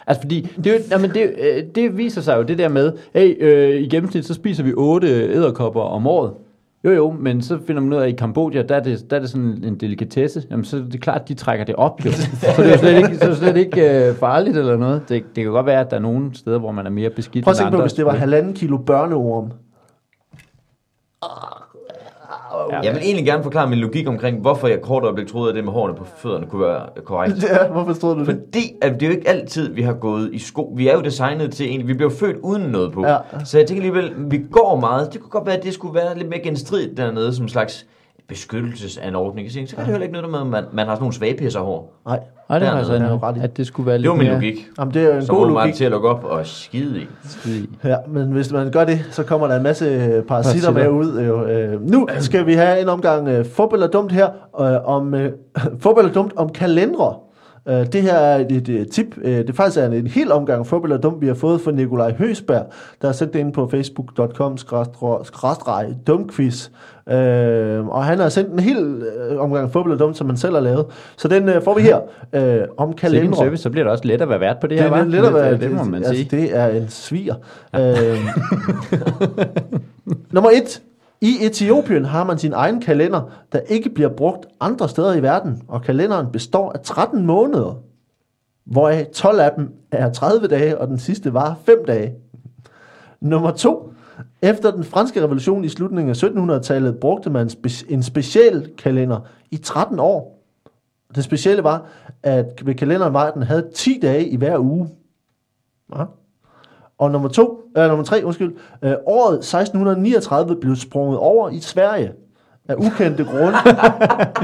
Altså 0.07 0.21
fordi, 0.21 0.41
det, 0.63 0.67
er 0.67 0.73
jo, 0.73 0.79
jamen 0.91 1.09
det, 1.09 1.33
øh, 1.39 1.63
det 1.75 1.97
viser 1.97 2.21
sig 2.21 2.37
jo 2.37 2.43
det 2.43 2.57
der 2.57 2.69
med, 2.69 2.93
hey, 3.13 3.43
øh, 3.43 3.81
i 3.81 3.89
gennemsnit 3.89 4.25
så 4.25 4.33
spiser 4.33 4.63
vi 4.63 4.73
otte 4.73 5.07
æderkopper 5.07 5.81
om 5.81 6.07
året. 6.07 6.33
Jo 6.83 6.91
jo, 6.91 7.11
men 7.11 7.41
så 7.41 7.59
finder 7.67 7.81
man 7.81 7.93
ud 7.93 7.97
af, 7.97 8.03
at 8.03 8.09
i 8.09 8.15
Kambodja, 8.15 8.61
der 8.61 8.75
er 8.75 8.79
det, 8.79 9.09
der 9.09 9.15
er 9.15 9.19
det 9.19 9.29
sådan 9.29 9.63
en 9.63 9.75
delikatesse. 9.79 10.43
Jamen 10.51 10.65
så 10.65 10.77
er 10.77 10.81
det 10.81 11.01
klart, 11.01 11.21
at 11.21 11.27
de 11.27 11.33
trækker 11.33 11.65
det 11.65 11.75
op 11.75 12.05
jo. 12.05 12.11
Så 12.11 12.27
det 12.57 12.65
er 12.65 12.71
jo 12.71 12.77
slet 12.77 12.97
ikke, 12.97 13.17
så 13.17 13.23
er 13.23 13.29
det 13.29 13.37
slet 13.37 13.57
ikke 13.57 14.07
øh, 14.09 14.15
farligt 14.15 14.57
eller 14.57 14.77
noget. 14.77 15.09
Det, 15.09 15.23
det 15.35 15.43
kan 15.43 15.51
godt 15.53 15.65
være, 15.65 15.79
at 15.79 15.89
der 15.89 15.95
er 15.97 16.01
nogle 16.01 16.35
steder, 16.35 16.59
hvor 16.59 16.71
man 16.71 16.85
er 16.85 16.89
mere 16.89 17.09
beskidt 17.09 17.43
Prøv 17.43 17.51
at 17.51 17.55
end 17.55 17.59
tænke 17.59 17.71
på, 17.71 17.75
andre. 17.75 17.83
hvis 17.83 17.93
det 17.93 18.05
var 18.05 18.15
halvanden 18.15 18.53
kilo 18.53 18.77
børneorm. 18.77 19.51
Jeg 22.83 22.93
vil 22.93 23.01
egentlig 23.03 23.25
gerne 23.25 23.43
forklare 23.43 23.69
min 23.69 23.79
logik 23.79 24.07
omkring, 24.07 24.39
hvorfor 24.41 24.67
jeg 24.67 24.81
kort 24.81 25.03
øjeblik 25.03 25.27
troede, 25.27 25.49
at 25.49 25.55
det 25.55 25.63
med 25.63 25.73
hårene 25.73 25.95
på 25.95 26.05
fødderne 26.17 26.45
kunne 26.45 26.65
være 26.65 26.81
korrekt. 27.05 27.43
Ja, 27.49 27.67
hvorfor 27.67 27.93
stod 27.93 28.15
du 28.15 28.19
det? 28.19 28.25
Fordi 28.25 28.73
at 28.81 28.93
det 28.93 29.03
er 29.03 29.07
jo 29.07 29.13
ikke 29.13 29.29
altid, 29.29 29.73
vi 29.73 29.81
har 29.81 29.93
gået 29.93 30.29
i 30.33 30.39
sko. 30.39 30.73
Vi 30.75 30.87
er 30.87 30.93
jo 30.95 31.01
designet 31.01 31.51
til 31.51 31.65
egentlig, 31.65 31.87
vi 31.87 31.93
blev 31.93 32.11
født 32.11 32.37
uden 32.43 32.61
noget 32.61 32.91
på. 32.93 33.07
Ja. 33.07 33.17
Så 33.45 33.57
jeg 33.57 33.67
tænker 33.67 33.83
alligevel, 33.83 34.13
vi 34.31 34.41
går 34.51 34.79
meget. 34.79 35.13
Det 35.13 35.21
kunne 35.21 35.29
godt 35.29 35.45
være, 35.45 35.57
at 35.57 35.63
det 35.63 35.73
skulle 35.73 35.95
være 35.95 36.17
lidt 36.17 36.29
mere 36.29 36.39
genstridigt 36.39 36.97
dernede, 36.97 37.35
som 37.35 37.45
en 37.45 37.49
slags 37.49 37.85
beskyttelsesanordning. 38.29 39.51
Så 39.51 39.59
kan 39.59 39.67
det 39.77 39.85
heller 39.85 40.01
ikke 40.01 40.13
noget 40.21 40.29
med, 40.31 40.39
at 40.39 40.47
man, 40.47 40.63
man 40.73 40.85
har 40.87 40.95
sådan 40.95 41.01
nogle 41.03 41.13
svagepisserhår. 41.13 41.93
Nej, 42.05 42.19
Nej, 42.49 42.59
det 42.59 42.67
har 42.67 42.77
altså 42.77 42.93
Ja, 42.93 42.99
en, 43.13 43.23
ret 43.23 43.37
i. 43.37 43.39
at 43.43 43.57
det 43.57 43.67
skulle 43.67 43.85
være 43.87 43.93
Det 43.93 44.01
lidt 44.01 44.09
var 44.09 44.15
min 44.15 44.25
mere 44.25 44.33
logik. 44.33 44.67
Jamen, 44.79 44.93
det 44.93 45.03
er 45.03 45.15
en 45.15 45.25
Som 45.25 45.35
god 45.35 45.47
logik. 45.47 45.73
til 45.73 45.85
at 45.85 45.91
lukke 45.91 46.09
op 46.09 46.23
og 46.23 46.45
skide 46.45 47.01
i. 47.01 47.07
skide 47.29 47.59
i. 47.63 47.69
Ja, 47.83 47.95
men 48.07 48.31
hvis 48.31 48.51
man 48.53 48.71
gør 48.71 48.85
det, 48.85 48.99
så 49.11 49.23
kommer 49.23 49.47
der 49.47 49.55
en 49.55 49.63
masse 49.63 49.85
øh, 49.85 49.99
parasitter 49.99 50.23
Parasitter. 50.27 50.71
med 50.71 50.89
ud. 50.89 51.21
Jo. 51.21 51.45
Øh, 51.45 51.89
nu 51.91 52.07
skal 52.19 52.45
vi 52.45 52.53
have 52.53 52.81
en 52.81 52.89
omgang 52.89 53.27
øh, 53.27 53.45
fodbold 53.45 53.83
er 53.83 53.87
dumt 53.87 54.11
her, 54.11 54.29
øh, 54.61 54.89
om 54.89 55.13
øh, 55.13 55.31
fodbold 55.81 56.05
er 56.05 56.13
dumt 56.13 56.33
om 56.35 56.49
kalendere. 56.49 57.15
Øh, 57.69 57.85
det 57.93 58.01
her 58.01 58.13
er 58.13 58.45
et, 58.49 58.69
et, 58.69 58.91
tip. 58.91 59.17
Øh, 59.21 59.37
det 59.37 59.49
er 59.49 59.53
faktisk 59.53 59.77
er 59.79 59.85
en, 59.85 59.93
en 59.93 60.07
hel 60.07 60.31
omgang 60.31 60.67
fodbold 60.67 60.91
er 60.91 60.97
dumt, 60.97 61.21
vi 61.21 61.27
har 61.27 61.33
fået 61.33 61.61
fra 61.61 61.71
Nikolaj 61.71 62.13
Høsberg, 62.13 62.65
der 63.01 63.07
har 63.07 63.13
sendt 63.13 63.33
det 63.33 63.39
ind 63.39 63.53
på 63.53 63.67
facebook.com 63.67 64.57
dumquiz. 66.07 66.69
Øh, 67.09 67.87
og 67.87 68.05
han 68.05 68.19
har 68.19 68.29
sendt 68.29 68.53
en 68.53 68.59
hel 68.59 69.03
omgang 69.39 69.71
fodbold 69.71 69.93
er 69.93 69.97
dumt, 69.97 70.17
som 70.17 70.27
han 70.27 70.37
selv 70.37 70.53
har 70.53 70.61
lavet. 70.61 70.85
Så 71.17 71.27
den 71.27 71.49
øh, 71.49 71.63
får 71.63 71.75
vi 71.75 71.81
her 71.81 71.99
øh, 72.33 72.61
om 72.77 72.89
Sikke 72.89 72.89
en 72.89 72.93
kalendere. 72.93 73.35
service, 73.35 73.63
så 73.63 73.69
bliver 73.69 73.83
det 73.83 73.91
også 73.91 74.05
let 74.07 74.21
at 74.21 74.29
være 74.29 74.39
vært 74.39 74.57
på 74.61 74.67
det, 74.67 74.77
Det 74.77 74.85
her, 74.85 74.91
er 74.95 75.03
hva'? 75.03 75.07
lidt 75.07 75.25
at 75.25 75.33
være, 75.33 75.51
det, 75.51 75.61
det 75.61 75.71
må 75.71 75.83
man 75.83 75.95
altså, 75.95 76.13
sige. 76.13 76.27
det 76.31 76.57
er 76.57 76.67
en 76.67 76.89
sviger. 76.89 77.35
Øh, 77.75 78.17
nummer 80.33 80.49
et. 80.49 80.81
I 81.21 81.45
Etiopien 81.45 82.05
har 82.05 82.23
man 82.23 82.37
sin 82.37 82.53
egen 82.53 82.81
kalender, 82.81 83.21
der 83.51 83.59
ikke 83.59 83.89
bliver 83.89 84.09
brugt 84.09 84.45
andre 84.59 84.89
steder 84.89 85.13
i 85.13 85.21
verden, 85.21 85.61
og 85.67 85.81
kalenderen 85.81 86.31
består 86.31 86.71
af 86.71 86.79
13 86.79 87.25
måneder, 87.25 87.81
hvoraf 88.65 89.07
12 89.13 89.39
af 89.39 89.51
dem 89.57 89.73
er 89.91 90.13
30 90.13 90.47
dage, 90.47 90.77
og 90.77 90.87
den 90.87 90.99
sidste 90.99 91.33
var 91.33 91.57
5 91.65 91.85
dage. 91.87 92.13
Nummer 93.21 93.51
2. 93.51 93.93
Efter 94.41 94.71
den 94.71 94.83
franske 94.83 95.23
revolution 95.23 95.65
i 95.65 95.69
slutningen 95.69 96.09
af 96.09 96.23
1700-tallet 96.23 96.99
brugte 96.99 97.29
man 97.29 97.49
en 97.89 98.03
speciel 98.03 98.71
kalender 98.77 99.19
i 99.51 99.57
13 99.57 99.99
år. 99.99 100.43
Det 101.15 101.23
specielle 101.23 101.63
var, 101.63 101.85
at 102.23 102.65
ved 102.65 102.75
kalenderen 102.75 103.13
var, 103.13 103.27
at 103.27 103.33
den 103.33 103.43
havde 103.43 103.69
10 103.75 103.99
dage 104.01 104.27
i 104.27 104.35
hver 104.35 104.57
uge. 104.57 104.89
Ja. 105.95 106.03
Og 106.99 107.11
nummer, 107.11 107.29
to, 107.29 107.61
øh, 107.77 107.87
nummer 107.87 108.05
tre, 108.05 108.21
undskyld, 108.23 108.53
øh, 108.81 108.93
året 109.05 109.33
1639 109.33 110.55
blev 110.61 110.75
sprunget 110.75 111.17
over 111.17 111.49
i 111.49 111.59
Sverige. 111.59 112.11
Af 112.69 112.75
ukendte 112.75 113.23
grunde, 113.23 113.57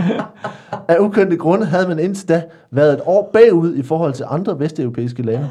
af 0.95 0.97
ukendte 0.99 1.37
grunde 1.37 1.65
havde 1.65 1.87
man 1.87 1.99
indtil 1.99 2.29
da 2.29 2.43
været 2.71 2.93
et 2.93 3.01
år 3.05 3.29
bagud 3.33 3.75
i 3.75 3.83
forhold 3.83 4.13
til 4.13 4.25
andre 4.29 4.59
vesteuropæiske 4.59 5.23
lande. 5.23 5.49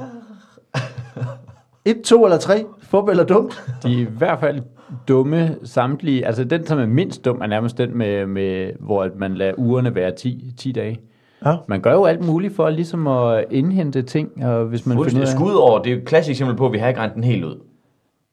Et, 1.84 2.02
to 2.02 2.24
eller 2.24 2.38
tre. 2.38 2.64
Fup 2.82 3.08
eller 3.08 3.24
dumt. 3.24 3.64
De 3.82 3.92
er 3.92 3.98
i 3.98 4.08
hvert 4.18 4.40
fald 4.40 4.62
dumme 5.08 5.56
samtlige. 5.64 6.26
Altså 6.26 6.44
den, 6.44 6.66
som 6.66 6.78
er 6.78 6.86
mindst 6.86 7.24
dum, 7.24 7.40
er 7.40 7.46
nærmest 7.46 7.78
den, 7.78 7.98
med, 7.98 8.26
med, 8.26 8.70
hvor 8.80 9.02
at 9.02 9.16
man 9.16 9.34
lader 9.34 9.52
ugerne 9.56 9.94
være 9.94 10.10
10, 10.10 10.52
10 10.58 10.72
dage. 10.72 11.00
Ja. 11.44 11.57
Man 11.68 11.80
gør 11.80 11.92
jo 11.92 12.04
alt 12.04 12.24
muligt 12.26 12.57
for 12.57 12.70
ligesom 12.70 13.07
at 13.07 13.44
indhente 13.50 14.02
ting, 14.02 14.44
og 14.44 14.64
hvis 14.64 14.87
man 14.87 14.94
finder 14.94 15.02
Fuldstændig 15.02 15.28
af... 15.28 15.35
skud 15.35 15.54
over, 15.54 15.78
det 15.78 15.90
er 15.90 15.94
jo 15.94 16.00
et 16.00 16.07
klassisk 16.07 16.30
eksempel 16.30 16.57
på, 16.57 16.66
at 16.66 16.72
vi 16.72 16.78
har 16.78 16.88
ikke 16.88 17.00
regnet 17.00 17.14
den 17.14 17.24
helt 17.24 17.44
ud. 17.44 17.57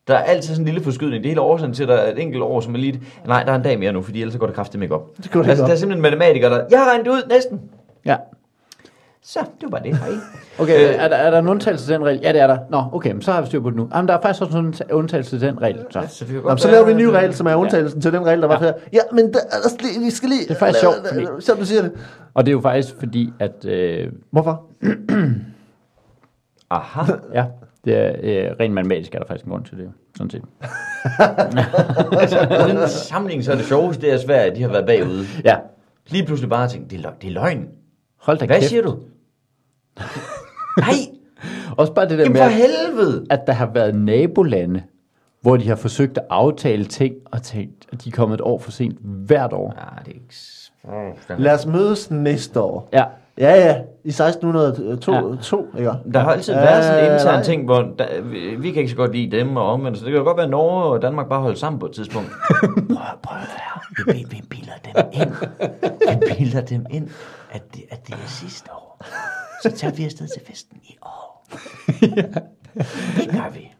Der 0.07 0.13
er 0.13 0.23
altid 0.23 0.55
sådan 0.55 0.61
en 0.61 0.65
lille 0.65 0.81
forskydning. 0.81 1.23
Det 1.23 1.29
er 1.29 1.31
hele 1.31 1.41
årsagen 1.41 1.73
til, 1.73 1.83
at 1.83 1.89
der 1.89 1.95
er 1.95 2.11
et 2.11 2.19
enkelt 2.21 2.43
år, 2.43 2.59
som 2.59 2.73
er 2.75 2.79
lige... 2.79 3.01
Nej, 3.27 3.43
der 3.43 3.51
er 3.51 3.55
en 3.55 3.63
dag 3.63 3.79
mere 3.79 3.93
nu, 3.93 4.01
fordi 4.01 4.21
ellers 4.21 4.33
så 4.33 4.39
går 4.39 4.45
det 4.45 4.55
kraftigt 4.55 4.83
ikke 4.83 4.95
op. 4.95 5.17
Det 5.17 5.31
går 5.31 5.41
det 5.41 5.49
altså, 5.49 5.63
ikke 5.63 5.67
der 5.67 5.73
er 5.73 5.75
op. 5.75 5.79
simpelthen 5.79 6.01
matematikere, 6.01 6.51
der... 6.51 6.65
Jeg 6.71 6.79
har 6.79 6.89
regnet 6.89 7.05
det 7.05 7.11
ud 7.11 7.21
næsten. 7.29 7.61
Ja. 8.05 8.15
Så, 9.23 9.39
det 9.39 9.63
var 9.63 9.69
bare 9.69 9.83
det. 9.83 9.97
Hej. 9.97 10.09
Okay, 10.59 10.89
Øh. 10.89 10.95
er, 11.03 11.07
der, 11.07 11.15
er 11.15 11.31
der 11.31 11.39
en 11.39 11.47
undtagelse 11.47 11.85
til 11.85 11.93
den 11.93 12.05
regel? 12.05 12.19
Ja, 12.23 12.33
det 12.33 12.41
er 12.41 12.47
der. 12.47 12.57
Nå, 12.69 12.83
okay, 12.93 13.11
men 13.11 13.21
så 13.21 13.31
har 13.31 13.41
vi 13.41 13.47
styr 13.47 13.59
på 13.61 13.69
det 13.69 13.77
nu. 13.77 13.89
Jamen, 13.95 14.07
der 14.07 14.13
er 14.17 14.21
faktisk 14.21 14.41
også 14.41 14.57
en 14.57 14.73
undta- 14.73 14.91
undtagelse 14.93 15.39
til 15.39 15.47
den 15.47 15.61
regel. 15.61 15.85
Så. 15.89 16.01
Så, 16.09 16.25
vi 16.25 16.33
kan 16.33 16.41
Nå, 16.41 16.47
godt 16.47 16.61
så 16.61 16.71
laver 16.71 16.85
vi 16.85 16.91
en 16.91 16.97
ny 16.97 17.03
regel, 17.05 17.33
som 17.33 17.47
er 17.47 17.55
undtagelsen 17.55 18.01
til 18.01 18.13
den 18.13 18.25
regel, 18.25 18.41
der 18.41 18.47
var 18.47 18.63
Ja. 18.63 18.69
før. 18.69 18.73
Ja, 18.93 18.99
men 19.11 19.25
der, 19.25 19.31
der, 19.31 19.39
der, 19.79 19.99
vi 20.05 20.09
skal 20.09 20.29
lige... 20.29 20.41
Det 20.41 20.51
er 20.51 20.55
faktisk 20.55 20.79
sjovt, 20.79 20.95
fordi- 21.13 21.27
Så 21.39 21.53
du 21.53 21.65
siger 21.65 21.81
det. 21.81 21.91
Og 22.33 22.45
det 22.45 22.51
er 22.51 22.53
jo 22.53 22.61
faktisk 22.61 22.95
fordi, 22.99 23.33
at... 23.39 23.65
Øh, 23.65 24.11
Hvorfor? 24.31 24.65
Aha. 26.71 27.11
ja, 27.33 27.45
det 27.85 27.97
er, 27.97 28.11
øh, 28.23 28.55
rent 28.59 28.73
matematisk 28.73 29.15
er 29.15 29.19
der 29.19 29.25
faktisk 29.27 29.45
en 29.45 29.51
grund 29.51 29.65
til 29.65 29.77
det. 29.77 29.91
Sådan 30.17 30.29
set. 30.29 30.41
Uden 32.65 32.87
sammenligning, 32.89 33.43
så 33.45 33.51
er 33.51 33.55
det 33.55 33.65
sjoveste, 33.65 34.01
det 34.05 34.13
er 34.13 34.17
svært, 34.17 34.49
at 34.51 34.55
de 34.57 34.61
har 34.61 34.69
været 34.69 34.85
bagude. 34.85 35.25
Ja, 35.45 35.55
Lige 36.09 36.25
pludselig 36.25 36.49
bare 36.49 36.67
tænkt, 36.67 36.91
det 36.91 37.05
er, 37.05 37.09
det 37.21 37.27
er 37.27 37.31
løgn. 37.33 37.67
hold 38.21 38.37
da 38.37 38.45
Hvad 38.45 38.55
kæft. 38.59 38.69
siger 38.69 38.81
du? 38.81 38.97
Nej, 40.77 40.93
Også 41.77 41.93
bare 41.93 42.09
det 42.09 42.17
der 42.17 42.23
jamen 42.23 42.33
med, 42.33 42.41
for 42.41 42.45
at, 42.47 42.53
helvede. 42.53 43.25
at 43.29 43.47
der 43.47 43.53
har 43.53 43.65
været 43.73 43.95
nabolande, 43.95 44.83
hvor 45.41 45.57
de 45.57 45.67
har 45.67 45.75
forsøgt 45.75 46.17
at 46.17 46.23
aftale 46.29 46.85
ting, 46.85 47.15
og 47.25 47.43
tænkt, 47.43 47.85
at 47.93 48.03
de 48.03 48.09
er 48.09 48.13
kommet 48.13 48.35
et 48.35 48.41
år 48.41 48.59
for 48.59 48.71
sent 48.71 48.97
hvert 49.01 49.53
år. 49.53 49.73
Ja, 49.77 50.01
det 50.05 50.11
er 50.11 50.15
ikke... 50.15 51.43
Lad 51.43 51.53
os 51.53 51.65
mødes 51.65 52.11
næste 52.11 52.61
år. 52.61 52.89
Ja, 52.93 53.03
Ja, 53.37 53.53
ja. 53.65 53.81
I 54.03 54.07
1602, 54.09 55.13
Ja. 55.13 55.35
to, 55.41 55.67
ikke? 55.77 55.91
Der 56.13 56.19
har 56.19 56.31
altid 56.31 56.53
været 56.53 56.83
sådan 56.83 57.05
en 57.05 57.13
intern 57.13 57.33
nej. 57.33 57.43
ting, 57.43 57.65
hvor 57.65 57.81
der, 57.99 58.21
vi, 58.21 58.55
vi 58.55 58.71
kan 58.71 58.79
ikke 58.79 58.89
så 58.89 58.95
godt 58.95 59.11
lide 59.15 59.37
dem 59.37 59.57
og 59.57 59.65
omvendt, 59.65 59.97
så 59.97 60.05
det 60.05 60.11
kan 60.11 60.17
jo 60.19 60.23
godt 60.25 60.37
være, 60.37 60.43
at 60.45 60.49
Norge 60.49 60.83
og 60.83 61.01
Danmark 61.01 61.29
bare 61.29 61.41
holder 61.41 61.57
sammen 61.57 61.79
på 61.79 61.85
et 61.85 61.91
tidspunkt. 61.91 62.29
prøv, 62.93 62.97
prøv 63.23 63.37
her. 63.37 63.81
Vi, 64.13 64.25
vi 64.29 64.41
bilder 64.49 64.73
dem 64.85 65.05
ind. 65.13 65.31
Vi 66.09 66.33
bilder 66.37 66.61
dem 66.61 66.85
ind, 66.89 67.09
at 67.51 67.61
det, 67.75 67.83
at 67.91 68.07
det 68.07 68.13
er 68.13 68.27
sidste 68.27 68.69
år. 68.73 69.05
Så 69.61 69.71
tager 69.71 69.93
vi 69.93 70.05
afsted 70.05 70.27
til 70.27 70.41
festen 70.47 70.77
i 70.83 70.97
år. 71.01 71.47
Det 73.17 73.29
gør 73.31 73.49
vi. 73.53 73.71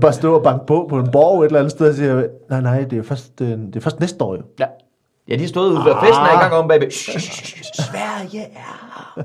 Bare 0.00 0.12
stå 0.12 0.34
og 0.34 0.42
banke 0.42 0.66
på 0.66 0.86
på 0.90 0.98
en 0.98 1.10
borg 1.12 1.42
et 1.42 1.46
eller 1.46 1.58
andet 1.58 1.70
sted 1.70 1.88
og 1.88 1.94
sige, 1.94 2.28
nej, 2.50 2.60
nej, 2.60 2.84
det 2.84 2.98
er 2.98 3.02
først, 3.02 3.40
øh, 3.40 3.48
det 3.48 3.76
er 3.76 3.80
først 3.80 4.00
næste 4.00 4.24
år 4.24 4.36
jo. 4.36 4.42
ja. 4.58 4.66
Ja, 5.28 5.36
de 5.36 5.48
stået 5.48 5.68
ude 5.68 5.78
ved 5.78 5.94
festen 6.02 6.24
er 6.24 6.32
i 6.32 6.40
gang 6.40 6.52
om 6.52 6.70
shh, 6.90 7.20
Sverige 7.74 8.42
er. 8.42 9.22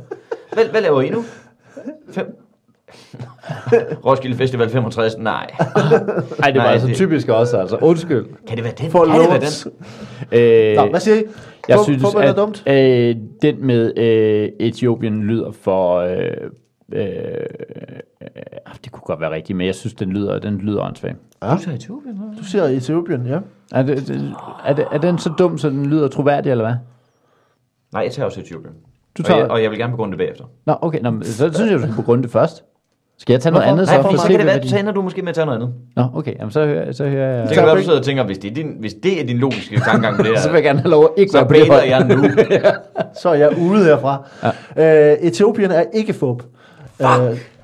Hvad, 0.54 0.66
hvad 0.66 0.82
laver 0.82 1.02
I 1.02 1.10
nu? 1.10 1.26
Fem. 2.12 2.49
Roskilde 4.06 4.38
Festival 4.38 4.70
65? 4.70 5.18
Nej. 5.18 5.48
Ej, 5.60 5.72
det 5.72 6.20
var 6.44 6.52
Nej, 6.54 6.66
altså 6.66 6.88
det- 6.88 6.96
typisk 6.96 7.30
også, 7.30 7.58
altså. 7.58 7.78
Undskyld. 7.78 8.26
Kan 8.48 8.56
det 8.58 8.64
være 8.64 8.74
den? 8.78 8.92
For 8.92 9.06
kan 9.06 9.20
det 9.20 9.30
være 9.30 9.40
den? 10.72 10.72
Øh, 10.72 10.76
Nå, 10.84 10.90
hvad 10.90 11.00
siger 11.00 11.16
I? 11.18 11.24
Jeg 11.68 11.78
Fup- 11.78 11.84
synes, 11.84 12.04
eller 12.14 12.30
at 12.30 12.38
dumt? 12.38 12.64
øh, 12.68 13.16
den 13.42 13.66
med 13.68 13.98
øh, 13.98 14.50
Etiopien 14.60 15.24
lyder 15.24 15.52
for... 15.52 15.96
Øh, 16.00 16.18
øh, 16.94 17.06
øh, 18.22 18.28
det 18.84 18.92
kunne 18.92 19.02
godt 19.06 19.22
være 19.22 19.32
rigtigt, 19.32 19.58
men 19.58 19.68
jeg 19.68 19.76
synes, 19.76 19.94
den 19.94 20.10
lyder, 20.10 20.40
den 20.40 20.58
lyder 20.58 20.82
åndssvag. 20.82 21.16
Ja. 21.44 21.54
Du 21.56 21.62
sagde 21.62 21.76
Etiopien, 21.78 22.14
hva'? 22.16 22.40
Du 22.40 22.44
siger 22.44 22.64
Etiopien, 22.64 23.26
ja. 23.26 23.40
Er, 23.72 23.84
det, 23.84 24.08
det, 24.08 24.34
er, 24.66 24.74
det, 24.74 24.86
er 24.92 24.98
den 24.98 25.18
så 25.18 25.30
dum, 25.40 25.58
så 25.58 25.70
den 25.70 25.86
lyder 25.86 26.08
troværdig, 26.08 26.52
eller 26.52 26.64
hvad? 26.66 26.76
Nej, 27.94 28.02
jeg 28.04 28.12
tager 28.12 28.26
også 28.26 28.40
Etiopien. 28.42 28.74
Du 29.18 29.22
Og, 29.22 29.26
tager... 29.26 29.40
jeg, 29.40 29.50
og 29.52 29.64
jeg 29.64 29.72
vil 29.72 29.80
gerne 29.80 29.92
begrunde 29.92 30.12
det 30.12 30.18
bagefter. 30.18 30.44
Nå, 30.66 30.76
okay, 30.82 31.00
nå, 31.02 31.10
men 31.12 31.24
så 31.24 31.54
synes 31.54 31.72
jeg, 31.72 31.78
du 31.80 31.84
skal 31.84 31.96
begrunde 31.96 32.24
det 32.24 32.32
først. 32.32 32.64
Skal 33.20 33.34
jeg 33.34 33.42
tage 33.42 33.54
noget 33.54 33.68
Hvorfor? 33.68 33.82
andet 33.82 33.88
Nej, 33.88 33.96
så? 33.96 34.02
for 34.02 34.10
for 34.10 34.18
så 34.18 34.28
kan 34.28 34.36
det 34.36 34.44
hvad 34.46 34.54
være, 34.60 34.68
så 34.68 34.78
ender 34.78 34.92
du 34.92 35.02
måske 35.02 35.22
med 35.22 35.30
at 35.30 35.36
tage 35.36 35.46
noget 35.46 35.58
andet. 35.60 35.74
Nå, 35.96 36.06
okay, 36.16 36.34
jamen, 36.40 36.52
så 36.52 36.66
hører, 36.66 36.92
så 36.92 37.06
hører 37.06 37.38
jeg... 37.38 37.48
Det 37.48 37.58
kan 37.58 37.66
være, 37.66 37.76
du 37.78 37.82
sidder 37.84 38.00
og 38.00 38.06
tænker, 38.06 38.24
hvis 38.24 38.38
det 38.38 38.52
er 38.52 38.56
din, 38.56 38.76
hvis 38.80 38.94
det 39.04 39.22
er 39.22 39.26
din 39.26 39.38
logiske 39.38 39.80
tankegang 39.86 40.16
på 40.18 40.24
det 40.24 40.32
her, 40.32 40.40
Så 40.40 40.50
vil 40.50 40.56
jeg 40.56 40.64
gerne 40.64 40.80
have 40.80 40.92
lov 40.92 41.04
at 41.04 41.10
ikke 41.22 41.32
så 41.32 41.38
være 41.38 41.48
på 41.48 41.54
det 41.54 41.68
hold. 41.68 41.84
jeg 41.84 42.06
nu. 42.08 42.24
Så 43.22 43.30
er 43.30 43.34
jeg 43.34 43.58
ude 43.58 43.84
herfra. 43.84 44.28
Ja. 44.78 45.12
Øh, 45.12 45.18
Etiopien 45.22 45.72
er 45.72 45.84
ikke 45.94 46.14
fup. 46.14 46.44
Øh, 47.02 47.08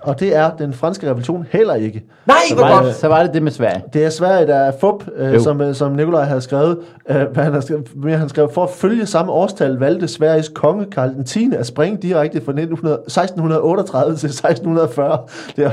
og 0.06 0.20
det 0.20 0.36
er 0.36 0.52
den 0.52 0.74
franske 0.74 1.08
revolution 1.08 1.46
heller 1.52 1.74
ikke. 1.74 2.04
Nej, 2.26 2.36
Så 2.50 2.56
hvor 2.56 2.64
var, 2.64 2.74
godt. 2.76 2.86
det, 2.86 2.96
så 2.96 3.08
var 3.08 3.24
det 3.24 3.34
det 3.34 3.44
med 3.44 3.52
Sverige. 3.52 3.84
Det 3.94 4.06
er 4.06 4.10
Sverige, 4.10 4.48
der 4.48 4.56
er 4.56 4.72
fup, 4.80 5.04
øh, 5.16 5.42
som, 5.42 5.62
øh, 5.62 5.76
som 5.76 5.92
Nikolaj 5.92 6.24
har 6.24 6.40
skrevet. 6.40 6.78
Øh, 7.10 7.22
hvad 7.34 7.44
han 7.44 7.54
har 7.54 7.62
skrevet, 7.62 7.88
mere 7.96 8.18
han 8.18 8.30
skrev, 8.30 8.52
for 8.54 8.64
at 8.64 8.70
følge 8.70 9.06
samme 9.06 9.32
årstal 9.32 9.74
valgte 9.74 10.08
Sveriges 10.08 10.50
konge 10.50 10.86
Karl 10.86 11.10
den 11.14 11.24
10. 11.24 11.52
at 11.58 11.66
springe 11.66 11.98
direkte 12.02 12.42
fra 12.46 12.52
1900, 12.52 12.96
1638 12.96 14.16
til 14.16 14.30
1640. 14.30 15.20
Det 15.56 15.66
er, 15.66 15.72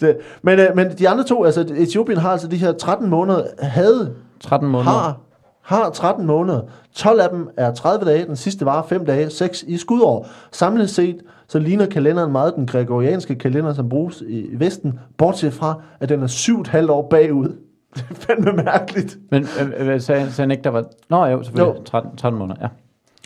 det, 0.00 0.16
men, 0.42 0.58
øh, 0.58 0.66
men 0.76 0.86
de 0.98 1.08
andre 1.08 1.24
to, 1.24 1.44
altså 1.44 1.64
Etiopien 1.76 2.18
har 2.18 2.30
altså 2.30 2.48
de 2.48 2.56
her 2.56 2.72
13 2.72 3.10
måneder, 3.10 3.42
havde 3.58 4.10
13 4.40 4.68
måneder. 4.68 4.90
har, 4.90 5.18
har 5.62 5.90
13 5.90 6.26
måneder. 6.26 6.60
12 6.94 7.20
af 7.20 7.28
dem 7.30 7.48
er 7.56 7.74
30 7.74 8.04
dage, 8.04 8.26
den 8.26 8.36
sidste 8.36 8.64
var 8.64 8.82
5 8.82 9.04
dage, 9.04 9.30
6 9.30 9.62
i 9.62 9.76
skudår. 9.76 10.26
Samlet 10.52 10.90
set, 10.90 11.16
så 11.48 11.58
ligner 11.58 11.86
kalenderen 11.86 12.32
meget 12.32 12.54
den 12.56 12.66
gregorianske 12.66 13.34
kalender, 13.34 13.74
som 13.74 13.88
bruges 13.88 14.22
i 14.26 14.46
Vesten, 14.52 14.98
bortset 15.18 15.52
fra, 15.52 15.82
at 16.00 16.08
den 16.08 16.22
er 16.22 16.26
7,5 16.26 16.90
år 16.90 17.08
bagud. 17.08 17.48
Det 17.94 18.04
er 18.10 18.14
fandme 18.14 18.52
mærkeligt. 18.52 19.18
Men 19.30 19.46
øh, 19.60 19.94
øh, 19.94 20.00
sagde, 20.00 20.32
sagde 20.32 20.32
han 20.36 20.50
ikke, 20.50 20.64
der 20.64 20.70
var... 20.70 20.84
Nå 21.10 21.24
jo, 21.26 21.42
selvfølgelig. 21.42 21.78
Jo. 21.78 21.84
13, 21.84 22.16
13 22.16 22.38
måneder, 22.38 22.58
ja. 22.62 22.68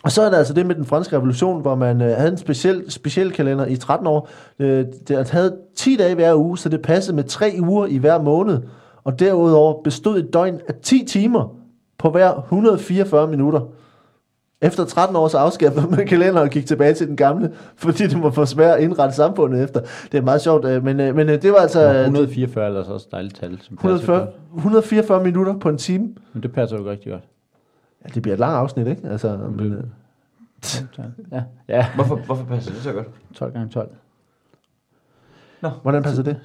Og 0.03 0.13
så 0.13 0.23
er 0.23 0.31
der 0.31 0.39
altså 0.39 0.55
det 0.55 0.67
med 0.67 0.75
den 0.75 0.85
franske 0.85 1.17
revolution, 1.17 1.61
hvor 1.61 1.75
man 1.75 2.03
øh, 2.03 2.17
havde 2.17 2.31
en 2.31 2.37
speciel, 2.37 2.91
speciel 2.91 3.33
kalender 3.33 3.67
i 3.67 3.77
13 3.77 4.07
år. 4.07 4.29
Øh, 4.59 4.85
det 5.09 5.31
havde 5.31 5.57
10 5.77 5.97
dage 5.97 6.15
hver 6.15 6.35
uge, 6.35 6.59
så 6.59 6.69
det 6.69 6.83
passede 6.83 7.17
med 7.17 7.25
3 7.25 7.57
uger 7.61 7.87
i 7.87 7.97
hver 7.97 8.23
måned. 8.23 8.59
Og 9.05 9.19
derudover 9.19 9.83
bestod 9.83 10.19
et 10.19 10.33
døgn 10.33 10.61
af 10.69 10.75
10 10.83 11.05
timer 11.05 11.57
på 11.99 12.11
hver 12.11 12.35
144 12.43 13.29
minutter. 13.29 13.61
Efter 14.61 14.85
13 14.85 15.17
år 15.17 15.29
så 15.29 15.39
afskaffede 15.39 15.87
man 15.91 16.07
kalenderen 16.13 16.37
og 16.43 16.51
gik 16.51 16.67
tilbage 16.67 16.95
til 16.95 17.09
den 17.09 17.17
gamle, 17.17 17.53
fordi 17.77 18.07
det 18.07 18.23
var 18.23 18.31
for 18.31 18.45
svært 18.45 18.77
at 18.77 18.83
indrette 18.83 19.17
samfundet 19.17 19.65
efter. 19.65 19.81
Det 20.13 20.19
er 20.19 20.23
meget 20.23 20.41
sjovt, 20.43 20.65
øh, 20.65 20.85
men, 20.85 21.01
øh, 21.01 21.17
men 21.17 21.29
øh, 21.29 21.43
det 21.43 21.53
var 21.53 21.59
altså 21.59 21.93
Nå, 21.93 21.99
144 21.99 22.65
er 22.65 22.77
altså 22.77 22.93
også 22.93 23.07
et 23.09 23.13
dejligt 23.13 23.37
tal. 23.37 23.59
Som 23.63 23.77
passer 23.77 23.89
140, 23.89 24.19
godt. 24.19 24.31
144 24.55 25.25
minutter 25.25 25.59
på 25.59 25.69
en 25.69 25.79
time. 25.79 26.15
Men 26.33 26.43
det 26.43 26.53
passer 26.53 26.77
jo 26.77 26.91
rigtig 26.91 27.13
godt. 27.13 27.23
Ja, 28.05 28.11
det 28.15 28.23
bliver 28.23 28.35
et 28.35 28.41
langt 28.41 28.57
afsnit, 28.57 28.87
ikke? 28.87 29.09
Altså, 29.09 29.37
men, 29.37 29.73
øh, 29.73 29.83
Ja, 31.33 31.43
ja. 31.69 31.87
Hvorfor, 31.95 32.17
hvorfor 32.17 32.45
passer 32.45 32.73
det 32.73 32.83
så 32.83 32.93
godt? 32.93 33.07
12 33.35 33.53
gange 33.53 33.69
12. 33.69 33.91
hvordan 35.83 36.03
passer 36.03 36.23
det? 36.23 36.37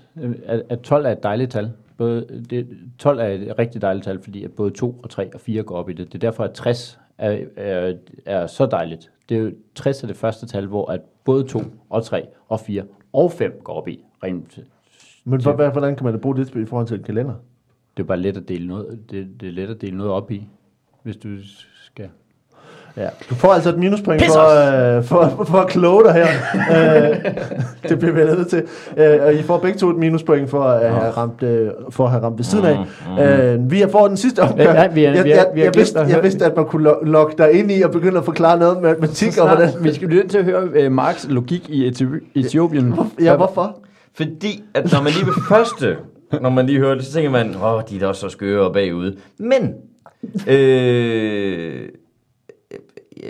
At, 0.46 0.64
at 0.70 0.80
12 0.80 1.06
er 1.06 1.12
et 1.12 1.24
dejligt 1.24 1.52
tal. 1.52 1.72
Både, 2.02 2.46
det, 2.50 2.68
12 2.98 3.20
er 3.20 3.24
et 3.28 3.60
rigtig 3.60 3.82
dejligt 3.82 4.04
tal, 4.06 4.22
fordi 4.24 4.44
at 4.44 4.52
både 4.52 4.72
2 4.72 5.00
og 5.04 5.10
3 5.10 5.34
og 5.34 5.40
4 5.42 5.64
går 5.64 5.76
op 5.76 5.90
i 5.90 5.94
det. 5.94 6.08
Det 6.08 6.16
er 6.16 6.20
derfor, 6.20 6.44
at 6.44 6.52
60 6.54 7.00
er, 7.18 7.40
er, 7.56 7.94
er 8.26 8.48
så 8.48 8.66
dejligt. 8.66 9.12
Det 9.30 9.38
er 9.38 9.42
jo, 9.42 9.52
60 9.76 10.04
er 10.04 10.08
det 10.08 10.16
første 10.16 10.46
tal, 10.46 10.66
hvor 10.68 10.92
at 10.92 11.02
både 11.26 11.44
2 11.44 11.62
og 11.90 12.04
3 12.06 12.28
og 12.50 12.60
4 12.60 12.84
og 13.14 13.32
5 13.32 13.62
går 13.64 13.74
op 13.74 13.88
i. 13.88 14.00
Rent, 14.24 14.60
Men 15.24 15.42
hvor- 15.42 15.70
hvordan 15.72 15.96
kan 15.96 16.06
man 16.06 16.20
bruge 16.20 16.36
det 16.38 16.56
i 16.56 16.66
forhold 16.66 16.88
til 16.88 16.98
en 16.98 17.04
kalender? 17.04 17.34
det 17.98 18.04
er 18.04 18.08
bare 18.08 18.20
let 18.20 18.38
at 18.38 18.48
dele 18.48 18.68
noget, 18.68 19.00
det, 19.12 19.28
det 19.42 19.48
er 19.50 19.54
let 19.54 19.70
at 19.70 19.82
dele 19.82 19.98
noget 19.98 20.12
op 20.12 20.32
i, 20.32 20.48
hvis 21.04 21.18
du. 21.18 21.28
Ja. 22.98 23.08
Du 23.30 23.36
får 23.36 23.48
altså 23.54 23.70
et 23.70 23.78
minuspoint 23.78 24.22
for, 24.24 24.98
øh, 24.98 25.04
for, 25.04 25.44
for, 25.48 25.58
at 25.58 25.68
kloge 25.68 26.04
dig 26.04 26.14
her. 26.14 26.28
øh, 27.12 27.90
det 27.90 28.00
bliver 28.00 28.14
vi 28.16 28.24
nødt 28.24 28.48
til. 28.50 28.64
Øh, 28.98 29.20
og 29.22 29.34
I 29.34 29.44
får 29.44 29.58
begge 29.58 29.80
to 29.80 29.90
et 29.90 29.98
minuspoint 29.98 30.50
for 30.50 30.64
at 30.64 30.94
have 30.94 31.10
ramt, 31.12 31.44
øh, 31.44 31.70
for 31.90 32.06
at 32.06 32.12
have 32.12 32.24
ramt 32.24 32.38
ved 32.38 32.46
siden 32.46 32.66
af. 32.66 32.78
Øh, 33.54 33.72
vi 33.72 33.80
har 33.80 33.88
fået 33.88 34.10
den 34.10 34.18
sidste 34.18 34.40
omgang. 34.40 34.60
Ja, 34.78 34.88
vi 34.88 35.04
har- 35.04 35.14
jeg, 35.14 35.26
jeg, 35.28 35.36
jeg, 35.38 35.48
glemt 35.56 35.78
vidste, 35.78 36.00
at 36.00 36.10
jeg 36.10 36.24
vidste, 36.24 36.46
at 36.46 36.56
man 36.56 36.66
kunne 36.66 36.84
lo- 36.84 37.04
lokke 37.04 37.36
dig 37.38 37.52
ind 37.54 37.72
i 37.72 37.82
og 37.82 37.92
begynde 37.92 38.18
at 38.18 38.26
forklare 38.26 38.60
noget 38.60 38.76
om 38.76 38.82
matematik 38.84 39.38
og 39.38 39.48
hvordan. 39.48 39.70
vi 39.84 39.94
skal 39.94 40.08
blive 40.08 40.22
nødt 40.22 40.32
til 40.32 40.38
at 40.38 40.44
høre 40.46 40.86
uh, 40.86 40.92
Marks 40.92 41.28
logik 41.30 41.70
i 41.70 41.90
Eti- 41.90 42.40
Etiopien. 42.40 42.96
Ja, 43.22 43.36
hvorfor? 43.36 43.78
Fordi, 44.16 44.64
at 44.74 44.92
når 44.92 45.02
man 45.02 45.12
lige 45.12 45.26
ved 45.26 45.34
første, 45.50 45.96
når 46.42 46.50
man 46.50 46.66
lige 46.66 46.80
hører 46.80 46.96
det, 46.96 47.06
så 47.06 47.14
tænker 47.14 47.30
man, 47.32 47.56
åh, 47.64 47.82
de 47.90 47.96
er 47.96 48.00
da 48.00 48.08
også 48.08 48.22
så 48.22 48.30
skøre 48.30 48.62
og 48.68 48.74
bagude. 48.74 49.16
Men, 49.40 49.74
øh, 50.48 50.58
øh, 50.58 51.82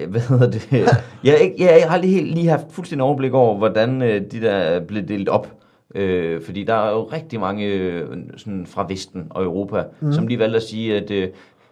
hvad 0.07 0.21
hedder 0.21 0.51
det? 0.51 0.71
Jeg, 1.23 1.39
ikke, 1.39 1.55
jeg 1.59 1.89
har 1.89 1.97
lige, 1.97 2.13
helt, 2.13 2.33
lige 2.33 2.47
haft 2.47 2.65
fuldstændig 2.69 3.03
overblik 3.03 3.33
over, 3.33 3.57
hvordan 3.57 4.01
øh, 4.01 4.21
de 4.31 4.41
der 4.41 4.51
er 4.51 4.79
blevet 4.79 5.07
delt 5.07 5.29
op. 5.29 5.47
Øh, 5.95 6.41
fordi 6.41 6.63
der 6.63 6.73
er 6.73 6.91
jo 6.91 7.03
rigtig 7.03 7.39
mange 7.39 7.65
øh, 7.65 8.07
sådan 8.37 8.65
fra 8.65 8.85
Vesten 8.89 9.27
og 9.29 9.43
Europa, 9.43 9.83
mm. 9.99 10.13
som 10.13 10.27
lige 10.27 10.39
valgte 10.39 10.57
at 10.57 10.63
sige, 10.63 10.97
at 10.97 11.11
øh, 11.11 11.29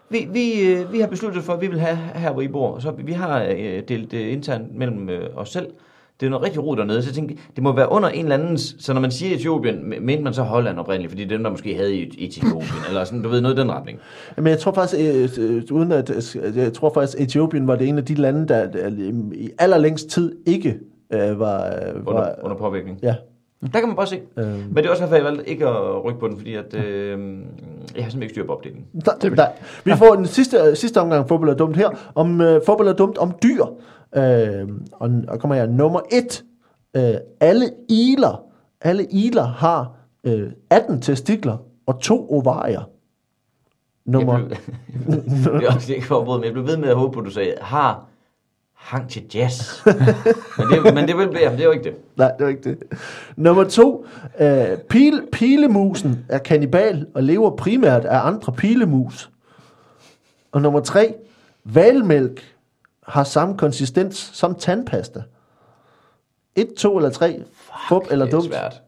vi, 0.10 0.28
vi, 0.32 0.62
øh, 0.62 0.94
vi 0.94 1.00
har 1.00 1.08
besluttet 1.08 1.44
for, 1.44 1.54
at 1.54 1.62
vi 1.62 1.68
vil 1.68 1.80
have 1.80 1.98
her, 2.16 2.32
hvor 2.32 2.42
I 2.42 2.48
bor. 2.48 2.80
Så 2.80 2.92
vi 2.92 3.12
har 3.12 3.44
øh, 3.44 3.84
delt 3.88 4.12
det 4.12 4.20
internt 4.20 4.76
mellem 4.76 5.10
øh, 5.10 5.30
os 5.36 5.50
selv. 5.50 5.68
Det 6.20 6.26
er 6.26 6.30
noget 6.30 6.46
rigtig 6.46 6.64
rod 6.64 6.78
dernede, 6.78 7.02
så 7.04 7.10
jeg 7.10 7.16
tænkte, 7.16 7.36
det 7.56 7.64
må 7.64 7.76
være 7.76 7.92
under 7.92 8.10
en 8.10 8.26
eller 8.26 8.38
anden... 8.38 8.58
Så 8.58 8.94
når 8.94 9.02
man 9.02 9.12
siger 9.12 9.36
Etiopien, 9.36 9.94
mente 10.02 10.24
man 10.24 10.34
så 10.34 10.44
Holland 10.44 10.80
oprindeligt, 10.80 11.12
fordi 11.12 11.24
det 11.24 11.32
er 11.32 11.36
dem, 11.38 11.44
der 11.44 11.52
måske 11.52 11.76
havde 11.76 11.96
i 11.96 12.26
Etiopien, 12.26 12.84
eller 12.88 13.04
sådan, 13.04 13.22
du 13.22 13.30
ved, 13.30 13.42
noget 13.42 13.58
i 13.58 13.62
den 13.62 13.72
retning. 13.72 14.00
Men 14.38 14.48
jeg 14.48 14.60
tror 14.60 14.72
faktisk, 14.72 15.02
øh, 15.40 15.46
øh, 15.56 15.64
uden 15.72 15.92
at, 15.92 16.36
øh, 16.36 16.58
jeg 16.58 16.74
tror 16.74 16.94
faktisk, 16.94 17.22
Etiopien 17.22 17.68
var 17.68 17.76
det 17.76 17.88
en 17.88 17.98
af 17.98 18.06
de 18.06 18.16
lande, 18.16 18.48
der, 18.48 18.90
i 19.34 19.50
allerlængst 19.60 20.10
tid 20.10 20.36
ikke 20.46 20.80
øh, 21.14 21.40
var, 21.40 21.66
øh, 21.66 21.72
Under, 22.06 22.14
var 22.14 22.36
under 22.44 22.58
påvirkning. 22.58 23.00
ja. 23.04 23.16
Der 23.74 23.80
kan 23.80 23.88
man 23.88 23.96
bare 23.96 24.08
se. 24.08 24.20
Øh. 24.38 24.46
Men 24.46 24.76
det 24.76 24.86
er 24.86 24.90
også 24.90 25.04
derfor, 25.04 25.16
jeg 25.16 25.26
valgte 25.26 25.50
ikke 25.50 25.68
at 25.68 26.04
rykke 26.06 26.20
på 26.20 26.28
den, 26.28 26.38
fordi 26.38 26.56
at, 26.56 26.76
øh, 26.86 27.20
jeg 27.96 28.04
har 28.04 28.10
simpelthen 28.10 28.22
ikke 28.22 28.34
styr 28.34 28.46
på 28.46 28.54
opdelingen. 28.54 28.86
Der, 29.06 29.30
der. 29.36 29.48
Vi 29.84 29.92
får 29.92 30.16
den 30.16 30.26
sidste, 30.26 30.76
sidste 30.76 31.02
omgang 31.02 31.28
fodbold 31.28 31.50
er 31.50 31.54
dumt 31.54 31.78
her, 31.78 31.90
om 32.16 32.42
øh, 32.42 32.62
fodbold 32.66 32.88
er 32.88 32.94
dumt 32.94 33.18
om 33.18 33.34
dyr. 33.44 33.66
Øh, 34.16 34.70
og, 34.92 35.12
og 35.28 35.40
kommer 35.40 35.56
her, 35.56 35.68
nummer 35.68 36.00
et. 36.12 36.44
Øh, 36.96 37.14
alle 37.40 37.72
iler, 37.90 38.42
alle 38.82 39.06
iler 39.06 39.44
har 39.44 39.92
øh, 40.24 40.52
18 40.70 41.02
testikler 41.02 41.58
og 41.86 42.00
to 42.02 42.32
ovarier. 42.32 42.90
Nummer, 44.06 44.40
Jeg 44.40 44.48
blev, 44.48 45.54
det 45.54 45.68
er 45.68 45.74
også 45.76 45.94
ikke 45.94 46.08
for 46.08 46.20
at 46.20 46.26
bryde, 46.26 46.40
men 46.40 46.46
jeg 46.46 46.54
blev 46.54 46.68
ved 46.68 46.78
med 46.78 46.90
at 46.90 46.96
håbe 46.96 47.14
på, 47.14 47.20
at 47.20 47.26
du 47.26 47.32
sagde, 47.32 47.54
har 47.62 48.09
hang 48.80 49.10
til 49.10 49.24
jazz. 49.36 49.86
men, 50.58 50.68
det, 50.72 50.94
men 50.94 51.08
det 51.08 51.18
vil 51.18 51.30
blive, 51.30 51.50
det 51.52 51.60
er 51.60 51.64
jo 51.64 51.72
ikke 51.72 51.84
det. 51.84 51.96
Nej, 52.16 52.32
det 52.32 52.44
var 52.44 52.50
ikke 52.50 52.70
det. 52.70 52.78
Nummer 53.36 53.64
to. 53.64 54.06
Øh, 54.40 54.78
pil, 54.90 55.22
pilemusen 55.32 56.26
er 56.30 56.38
kannibal 56.38 57.08
og 57.14 57.24
lever 57.24 57.56
primært 57.56 58.06
af 58.06 58.28
andre 58.28 58.54
pilemus. 58.54 59.30
Og 60.52 60.62
nummer 60.62 60.80
tre. 60.80 61.14
Valmælk 61.64 62.56
har 63.08 63.24
samme 63.24 63.58
konsistens 63.58 64.18
som 64.34 64.56
tandpasta. 64.56 65.24
Et, 66.56 66.74
to 66.78 66.98
eller 66.98 67.10
tre. 67.10 67.44
Fup 67.90 68.04
eller 68.12 68.26
Det 68.26 68.34
er 68.34 68.38
dumt. 68.38 68.50
svært. 68.54 68.82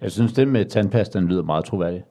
Jeg 0.00 0.10
synes, 0.12 0.32
det 0.32 0.48
med 0.48 0.64
tandpastaen 0.64 1.24
lyder 1.24 1.42
meget 1.42 1.64
troværdigt. 1.64 2.04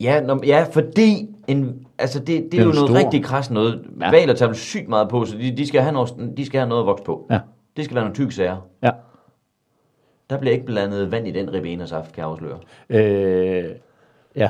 Ja, 0.00 0.20
når, 0.20 0.40
ja 0.46 0.66
fordi 0.72 1.28
en, 1.48 1.86
altså 1.98 2.18
det, 2.18 2.26
det, 2.26 2.36
er 2.44 2.48
Den 2.50 2.58
jo 2.60 2.64
noget 2.64 2.76
store. 2.76 2.98
rigtig 2.98 3.24
kras 3.24 3.50
noget. 3.50 3.82
Ja. 4.00 4.10
Valer 4.10 4.34
tager 4.34 4.52
sygt 4.52 4.88
meget 4.88 5.08
på, 5.08 5.24
så 5.24 5.36
de, 5.38 5.56
de, 5.56 5.66
skal 5.66 5.80
have 5.82 5.92
noget, 5.92 6.32
de 6.36 6.46
skal 6.46 6.60
have 6.60 6.68
noget 6.68 6.82
at 6.82 6.86
vokse 6.86 7.04
på. 7.04 7.26
Ja. 7.30 7.38
Det 7.76 7.84
skal 7.84 7.94
være 7.94 8.04
nogle 8.04 8.14
tykke 8.14 8.34
sager. 8.34 8.56
Ja. 8.82 8.90
Der 10.30 10.38
bliver 10.38 10.52
ikke 10.52 10.66
blandet 10.66 11.10
vand 11.12 11.28
i 11.28 11.30
den 11.30 11.52
ribenersaft, 11.52 12.12
kan 12.12 12.22
jeg 12.22 12.30
afsløre. 12.30 12.58
Øh, 12.90 13.64
ja. 14.36 14.48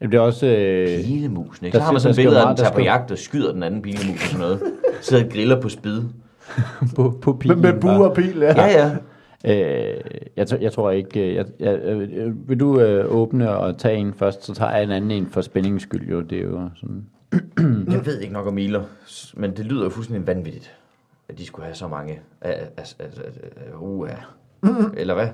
Jamen, 0.00 0.12
det 0.12 0.18
er 0.18 0.22
også... 0.22 0.46
Øh, 0.46 1.04
Pilemusen, 1.04 1.66
ikke? 1.66 1.74
der 1.74 1.80
Så 1.80 1.84
har 1.84 1.92
man 1.92 2.00
sådan 2.00 2.10
et 2.12 2.16
billede 2.16 2.40
af, 2.40 2.46
den 2.46 2.56
der 2.56 2.62
tager 2.62 2.74
på 2.74 2.80
jagt 2.80 3.10
og 3.10 3.18
skyder 3.18 3.52
den 3.52 3.62
anden 3.62 3.82
pilemus 3.82 4.22
og 4.22 4.28
sådan 4.28 4.40
noget. 4.40 4.62
Sidder 5.00 5.24
og 5.24 5.30
griller 5.30 5.60
på 5.60 5.68
spid. 5.68 6.02
på, 6.96 7.18
på 7.22 7.32
Med, 7.32 7.38
pilen. 7.40 7.60
med 7.60 7.80
bue 7.80 8.08
og 8.08 8.14
pil, 8.14 8.38
ja. 8.38 8.62
Ja, 8.62 8.66
ja. 8.86 8.90
Øh, 9.44 9.94
jeg, 10.36 10.46
tror- 10.46 10.58
jeg 10.58 10.72
tror 10.72 10.90
ikke... 10.90 11.20
øh, 11.28 11.34
Jeg, 11.34 11.46
jeg, 11.60 11.78
øh, 11.78 12.48
vil 12.48 12.60
du 12.60 12.80
øh, 12.80 13.14
åbne 13.14 13.50
og 13.56 13.78
tage 13.78 13.96
en 13.96 14.14
først, 14.14 14.44
så 14.44 14.54
tager 14.54 14.72
jeg 14.72 14.82
en 14.82 14.90
anden 14.90 15.10
en 15.10 15.26
for 15.26 15.40
spændingens 15.40 15.82
skyld. 15.82 16.08
Jo. 16.08 16.20
Det 16.20 16.38
er 16.38 16.42
jo 16.42 16.68
sådan... 16.74 17.04
Jeg 17.94 18.06
ved 18.06 18.20
ikke 18.20 18.32
nok 18.32 18.46
om 18.46 18.54
miler, 18.54 18.82
men 19.34 19.56
det 19.56 19.64
lyder 19.66 19.84
jo 19.84 19.90
fuldstændig 19.90 20.26
vanvittigt, 20.26 20.74
at 21.28 21.38
de 21.38 21.46
skulle 21.46 21.64
have 21.66 21.74
så 21.74 21.88
mange. 21.88 22.20
af- 22.40 22.68
af- 22.76 22.94
af- 22.98 23.04
af- 23.04 23.06
af- 23.72 23.80
Uh, 23.80 24.08
Eller 24.96 25.14
hvad? 25.14 25.28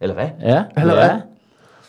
Eller 0.00 0.14
hvad? 0.14 0.28
Ja, 0.40 0.64
Eller 0.76 0.94
ja. 0.94 1.08
hvad? 1.10 1.20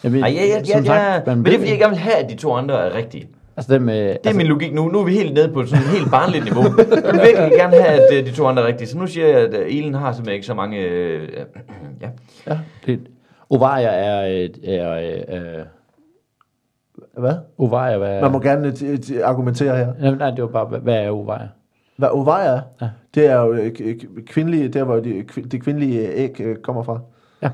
Jeg 0.03 0.14
ved, 0.14 0.22
Ej, 0.22 0.28
ja, 0.30 0.41
ja, 0.45 0.61
ja, 0.68 0.80
ja. 0.80 0.84
sagt, 0.84 1.28
Men 1.28 1.45
det 1.45 1.53
er 1.53 1.57
fordi, 1.57 1.70
jeg 1.72 1.80
gerne 1.80 1.89
vil 1.91 1.99
have, 1.99 2.16
at 2.16 2.30
de 2.30 2.36
to 2.36 2.53
andre 2.53 2.76
er 2.89 2.95
rigtige. 2.95 3.30
Altså, 3.58 3.74
dem, 3.74 3.89
øh, 3.89 3.95
Det 3.95 4.06
er 4.10 4.10
altså, 4.14 4.38
min 4.38 4.47
logik 4.47 4.74
nu. 4.74 4.88
Nu 4.88 4.99
er 4.99 5.04
vi 5.06 5.12
helt 5.14 5.34
nede 5.34 5.54
på 5.54 5.66
sådan 5.66 5.84
et 5.84 5.89
helt 5.89 6.12
barnligt 6.12 6.43
niveau. 6.43 6.64
Jeg 6.64 7.14
vil 7.14 7.22
virkelig 7.22 7.51
gerne 7.58 7.82
have, 7.82 7.86
at 8.01 8.14
øh, 8.20 8.26
de 8.26 8.32
to 8.32 8.45
andre 8.47 8.64
er 8.64 8.68
rigtige. 8.68 8.88
Så 8.88 8.97
nu 8.97 9.08
siger 9.08 9.28
jeg, 9.28 9.38
at 9.39 9.54
øh, 9.54 9.66
Elen 9.78 9.93
har 9.93 10.12
simpelthen 10.12 10.34
ikke 10.36 10.45
så 10.45 10.54
mange... 10.54 10.78
Øh, 10.80 11.30
ja. 12.01 12.08
ja, 12.47 12.58
det, 12.86 12.99
ovarier 13.49 13.89
er... 13.89 14.26
et- 14.26 14.60
er 14.64 14.91
øh, 15.30 15.58
øh, 15.58 15.64
Hvad? 17.18 17.34
ovarier, 17.58 17.97
hvad 17.97 18.22
Man 18.22 18.32
må 18.32 18.39
gerne 18.39 18.70
t- 18.70 18.99
t- 19.06 19.22
argumentere 19.22 19.78
her. 19.78 19.93
Nej, 19.99 20.16
nej, 20.16 20.30
det 20.32 20.41
var 20.43 20.49
bare, 20.49 20.66
hvad, 20.80 20.95
er 20.95 21.10
ovarier? 21.10 21.47
Hvad 21.97 22.10
ovarier 22.10 22.51
er? 22.51 22.62
Ja. 22.82 22.89
Det 23.16 23.26
er 23.28 23.41
jo 23.41 23.54
øh, 23.54 23.72
kvindelige, 24.26 24.68
der 24.68 24.84
hvor 24.84 24.95
det 25.51 25.62
kvindelige 25.64 26.14
æg 26.14 26.41
øh, 26.41 26.56
kommer 26.56 26.84
fra. 26.84 26.99
Ja. 27.41 27.49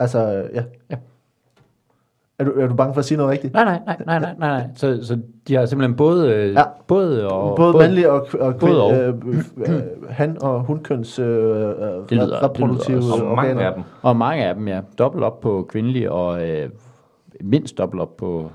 Altså, 0.00 0.18
øh, 0.34 0.54
ja. 0.54 0.62
Ja. 0.90 0.96
Er 2.38 2.44
du, 2.44 2.50
er 2.60 2.66
du 2.66 2.74
bange 2.74 2.94
for 2.94 2.98
at 2.98 3.04
sige 3.04 3.18
noget 3.18 3.32
rigtigt? 3.32 3.54
Nej, 3.54 3.64
nej, 3.64 3.80
nej, 3.86 3.96
nej, 4.06 4.18
nej, 4.18 4.34
nej, 4.38 4.48
nej. 4.58 4.68
Så, 4.76 4.98
så 5.02 5.18
de 5.48 5.54
har 5.54 5.66
simpelthen 5.66 5.96
både, 5.96 6.32
øh, 6.34 6.52
Ja. 6.54 6.62
både 6.86 7.28
og... 7.28 7.56
Både, 7.56 7.72
både 7.72 7.82
mandlige 7.84 8.10
og, 8.12 8.26
og, 8.40 8.56
både 8.56 8.58
kvind, 8.58 8.74
og. 8.76 8.94
øh, 8.94 9.14
øh, 9.76 9.82
han 10.10 10.42
og 10.42 10.60
hunkøns 10.64 11.18
øh, 11.18 11.26
øh, 11.26 11.34
Det 12.08 12.10
lyder- 12.10 12.42
reproduktive 12.44 12.96
det 12.96 13.04
lyder 13.04 13.22
Og 13.22 13.36
mange 13.36 13.64
af 13.66 13.74
dem. 13.74 13.82
Og 14.02 14.16
mange 14.16 14.44
af 14.44 14.54
dem, 14.54 14.68
ja. 14.68 14.80
Dobbelt 14.98 15.24
op 15.24 15.40
på 15.40 15.66
kvindelige, 15.70 16.12
og 16.12 16.48
øh, 16.48 16.68
mindst 17.40 17.78
dobbelt 17.78 18.02
op 18.02 18.16
på... 18.16 18.50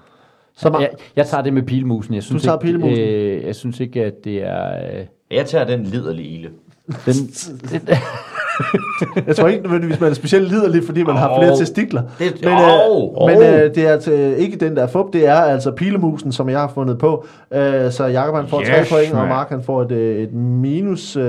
Så 0.56 0.68
ma- 0.70 0.82
jeg, 0.82 0.90
jeg 1.16 1.26
tager 1.26 1.42
det 1.44 1.54
med 1.54 1.64
pilmusen. 1.64 2.14
Jeg 2.16 2.24
synes 2.24 2.44
tager 2.44 2.58
ikke, 2.58 2.66
pilmusen? 2.66 3.00
Øh, 3.04 3.44
jeg 3.46 3.56
synes 3.56 3.80
ikke, 3.80 4.06
at 4.06 4.24
det 4.24 4.44
er... 4.44 4.74
Øh, 5.00 5.06
Jeg 5.32 5.46
tager 5.46 5.66
den 5.66 5.84
liderlige 5.84 6.28
ile. 6.30 6.50
den, 7.06 7.14
den, 7.72 7.82
Jeg 9.28 9.36
tror 9.36 9.48
ikke 9.48 9.64
nødvendigvis, 9.64 10.00
man 10.00 10.10
er 10.10 10.14
specielt 10.14 10.50
liderlig, 10.50 10.84
fordi 10.86 11.04
man 11.04 11.16
har 11.16 11.30
Åh. 11.30 11.40
flere 11.44 11.58
testikler. 11.58 12.02
Det- 12.20 12.34
men 12.44 12.54
åh, 12.90 13.32
øh, 13.32 13.38
men 13.40 13.44
øh, 13.54 13.76
det 13.76 13.88
er 13.88 13.92
altså 13.92 14.12
ikke 14.38 14.58
den 14.58 14.76
der 14.76 14.88
fup, 14.88 15.06
det 15.14 15.28
er 15.28 15.36
altså 15.36 15.72
pilemusen, 15.72 16.32
som 16.32 16.50
jeg 16.50 16.60
har 16.60 16.72
fundet 16.74 16.98
på. 16.98 17.26
Øh, 17.54 17.92
så 17.92 18.06
Jakob 18.06 18.36
han 18.36 18.48
får 18.48 18.60
Yes, 18.62 18.68
3 18.68 18.96
point, 18.96 19.12
og 19.12 19.18
man. 19.20 19.28
Mark 19.30 19.50
han 19.50 19.64
får 19.64 19.82
et, 19.82 19.92
øh, 19.92 20.18
et, 20.24 20.34
minus, 20.34 21.16
øh, 21.16 21.24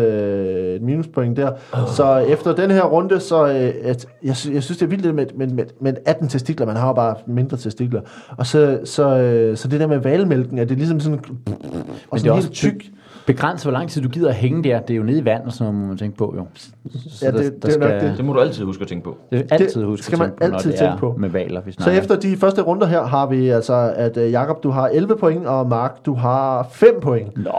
et 0.75 0.83
minuspoint 0.83 1.37
der. 1.37 1.51
Så 1.95 2.17
efter 2.17 2.55
den 2.55 2.71
her 2.71 2.83
runde, 2.83 3.21
så 3.21 3.47
øh, 3.49 3.71
at, 3.85 4.07
jeg, 4.25 4.37
sy- 4.37 4.49
jeg 4.51 4.63
synes, 4.63 4.79
det 4.79 4.83
er 4.87 4.91
vildt 4.91 5.15
med, 5.15 5.27
med, 5.37 5.47
med, 5.47 5.65
med 5.81 5.93
18 6.07 6.29
testikler. 6.29 6.67
Man 6.67 6.77
har 6.77 6.87
jo 6.87 6.93
bare 6.93 7.15
mindre 7.27 7.57
testikler. 7.57 8.01
Og 8.37 8.47
så, 8.47 8.79
så, 8.85 9.17
øh, 9.19 9.57
så 9.57 9.69
det 9.69 9.81
der 9.81 9.87
med 9.87 9.99
valmælken, 9.99 10.59
at 10.59 10.69
det 10.69 10.75
er 10.75 10.79
ligesom 10.79 11.01
sådan... 11.01 11.19
Og 11.19 11.25
men 11.37 11.45
det 12.13 12.21
sådan 12.21 12.31
er 12.31 12.35
helt 12.35 12.47
også 12.47 12.51
tyk. 12.51 12.85
Begrænset, 13.27 13.65
hvor 13.65 13.73
lang 13.79 13.91
tid 13.91 14.03
du 14.03 14.09
gider 14.09 14.29
at 14.29 14.35
hænge 14.35 14.65
der. 14.65 14.81
Det 14.81 14.95
er 14.95 14.97
jo 14.99 15.03
nede 15.03 15.19
i 15.19 15.25
vand, 15.25 15.43
og 15.47 15.53
sådan 15.53 15.65
noget, 15.73 15.81
må 15.83 15.89
man 15.89 15.97
tænke 15.99 16.17
på, 16.17 16.35
jo. 16.37 16.47
Så 16.55 17.25
Ja, 17.27 17.31
det- 17.31 17.63
det 17.63 17.75
er 17.75 17.79
nok 17.79 17.91
det. 18.01 18.15
Det 18.17 18.25
må 18.25 18.33
du 18.33 18.41
altid 18.41 18.65
huske 18.65 18.83
at 18.83 18.89
tænke 18.89 19.05
på. 19.05 19.17
Det 19.31 19.39
er 19.51 19.55
altid 19.55 19.85
huske 19.85 20.05
skal 20.05 20.15
at 20.17 20.19
man 20.19 20.29
tænke 20.29 20.41
på, 20.41 20.47
når 20.47 20.55
altid 20.55 20.71
det 20.71 20.79
tænke 20.79 20.99
på. 20.99 21.15
med 21.19 21.29
valer, 21.29 21.61
vi 21.61 21.73
Så 21.73 21.91
efter 21.91 22.17
de 22.17 22.37
første 22.37 22.63
runder 22.63 22.87
her 22.87 23.03
har 23.03 23.27
vi 23.27 23.49
altså, 23.49 23.93
at 23.97 24.17
uh, 24.17 24.31
Jakob 24.31 24.63
du 24.63 24.71
har 24.71 24.89
11 24.89 25.17
point, 25.17 25.47
og 25.47 25.69
Mark 25.69 26.07
du 26.07 26.15
har 26.15 26.69
5 26.73 26.89
point. 27.03 27.37
Nå, 27.37 27.51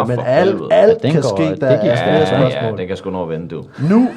Uh, 0.00 0.08
men 0.08 0.18
alt, 0.26 0.56
alt 0.70 1.04
Ja, 1.04 1.10
kan 1.10 1.22
går- 1.22 1.36
ske, 1.36 1.50
det 1.50 1.60
der 1.60 1.80
gik 1.80 1.90
er 1.90 1.94
Ja, 2.12 2.18
ja, 2.18 2.26
spørgsmål. 2.26 2.78
den 2.78 2.88
kan 2.88 2.96
sgu 2.96 3.10
nå 3.10 3.22
at 3.22 3.28
vende, 3.28 3.48
du. 3.48 3.62
Nu, 3.90 4.08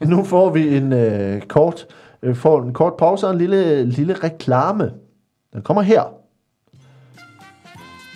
nu 0.00 0.24
får 0.24 0.50
vi 0.50 0.76
en 0.76 0.92
uh, 0.92 1.40
kort, 1.48 1.86
uh, 2.28 2.34
får 2.34 2.62
en 2.62 2.72
kort 2.72 2.92
pause 2.98 3.26
og 3.26 3.32
en 3.32 3.38
lille, 3.38 3.84
lille 3.84 4.14
reklame. 4.24 4.90
Den 5.54 5.62
kommer 5.62 5.82
her. 5.82 6.02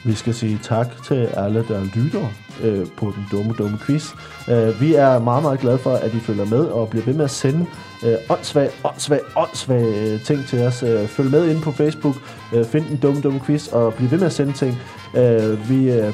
Vi 0.04 0.14
skal 0.14 0.34
sige 0.34 0.60
tak 0.62 0.86
til 1.06 1.28
alle, 1.36 1.64
der 1.68 1.84
lytter 1.94 2.26
øh, 2.62 2.86
på 2.96 3.12
den 3.16 3.26
dumme, 3.32 3.54
dumme 3.58 3.78
quiz. 3.86 4.12
Øh, 4.48 4.80
vi 4.80 4.94
er 4.94 5.18
meget, 5.18 5.42
meget 5.42 5.60
glade 5.60 5.78
for, 5.78 5.94
at 5.94 6.14
I 6.14 6.20
følger 6.20 6.44
med 6.44 6.64
og 6.64 6.88
bliver 6.88 7.04
ved 7.04 7.14
med 7.14 7.24
at 7.24 7.30
sende 7.30 7.66
øh, 8.04 8.14
åndssvage, 8.30 8.70
åndssvage, 8.84 9.20
åndssvage 9.36 10.12
øh, 10.12 10.20
ting 10.20 10.46
til 10.46 10.62
os. 10.62 10.82
Øh, 10.82 11.06
følg 11.06 11.30
med 11.30 11.48
inde 11.48 11.60
på 11.60 11.72
Facebook, 11.72 12.14
øh, 12.54 12.64
find 12.64 12.84
den 12.88 12.96
dumme, 12.96 13.20
dumme 13.20 13.40
quiz 13.40 13.68
og 13.68 13.94
bliv 13.94 14.10
ved 14.10 14.18
med 14.18 14.26
at 14.26 14.32
sende 14.32 14.52
ting. 14.52 14.78
Øh, 15.16 15.70
vi 15.70 15.92
øh, 15.92 16.12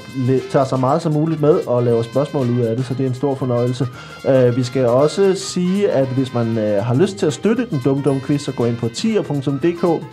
tager 0.50 0.64
så 0.64 0.76
meget 0.76 1.02
som 1.02 1.12
muligt 1.12 1.40
med 1.40 1.66
og 1.66 1.82
laver 1.82 2.02
spørgsmål 2.02 2.50
ud 2.50 2.60
af 2.60 2.76
det, 2.76 2.86
så 2.86 2.94
det 2.94 3.04
er 3.04 3.08
en 3.08 3.14
stor 3.14 3.34
fornøjelse. 3.34 3.86
Øh, 4.28 4.56
vi 4.56 4.62
skal 4.62 4.86
også 4.86 5.34
sige, 5.34 5.90
at 5.90 6.06
hvis 6.08 6.34
man 6.34 6.58
øh, 6.58 6.84
har 6.84 6.94
lyst 6.94 7.16
til 7.16 7.26
at 7.26 7.32
støtte 7.32 7.66
den 7.70 7.80
dumme, 7.84 8.02
dumme 8.02 8.20
quiz, 8.20 8.42
så 8.42 8.52
gå 8.52 8.64
ind 8.64 8.76
på 8.76 8.88
tier.dk 8.88 10.04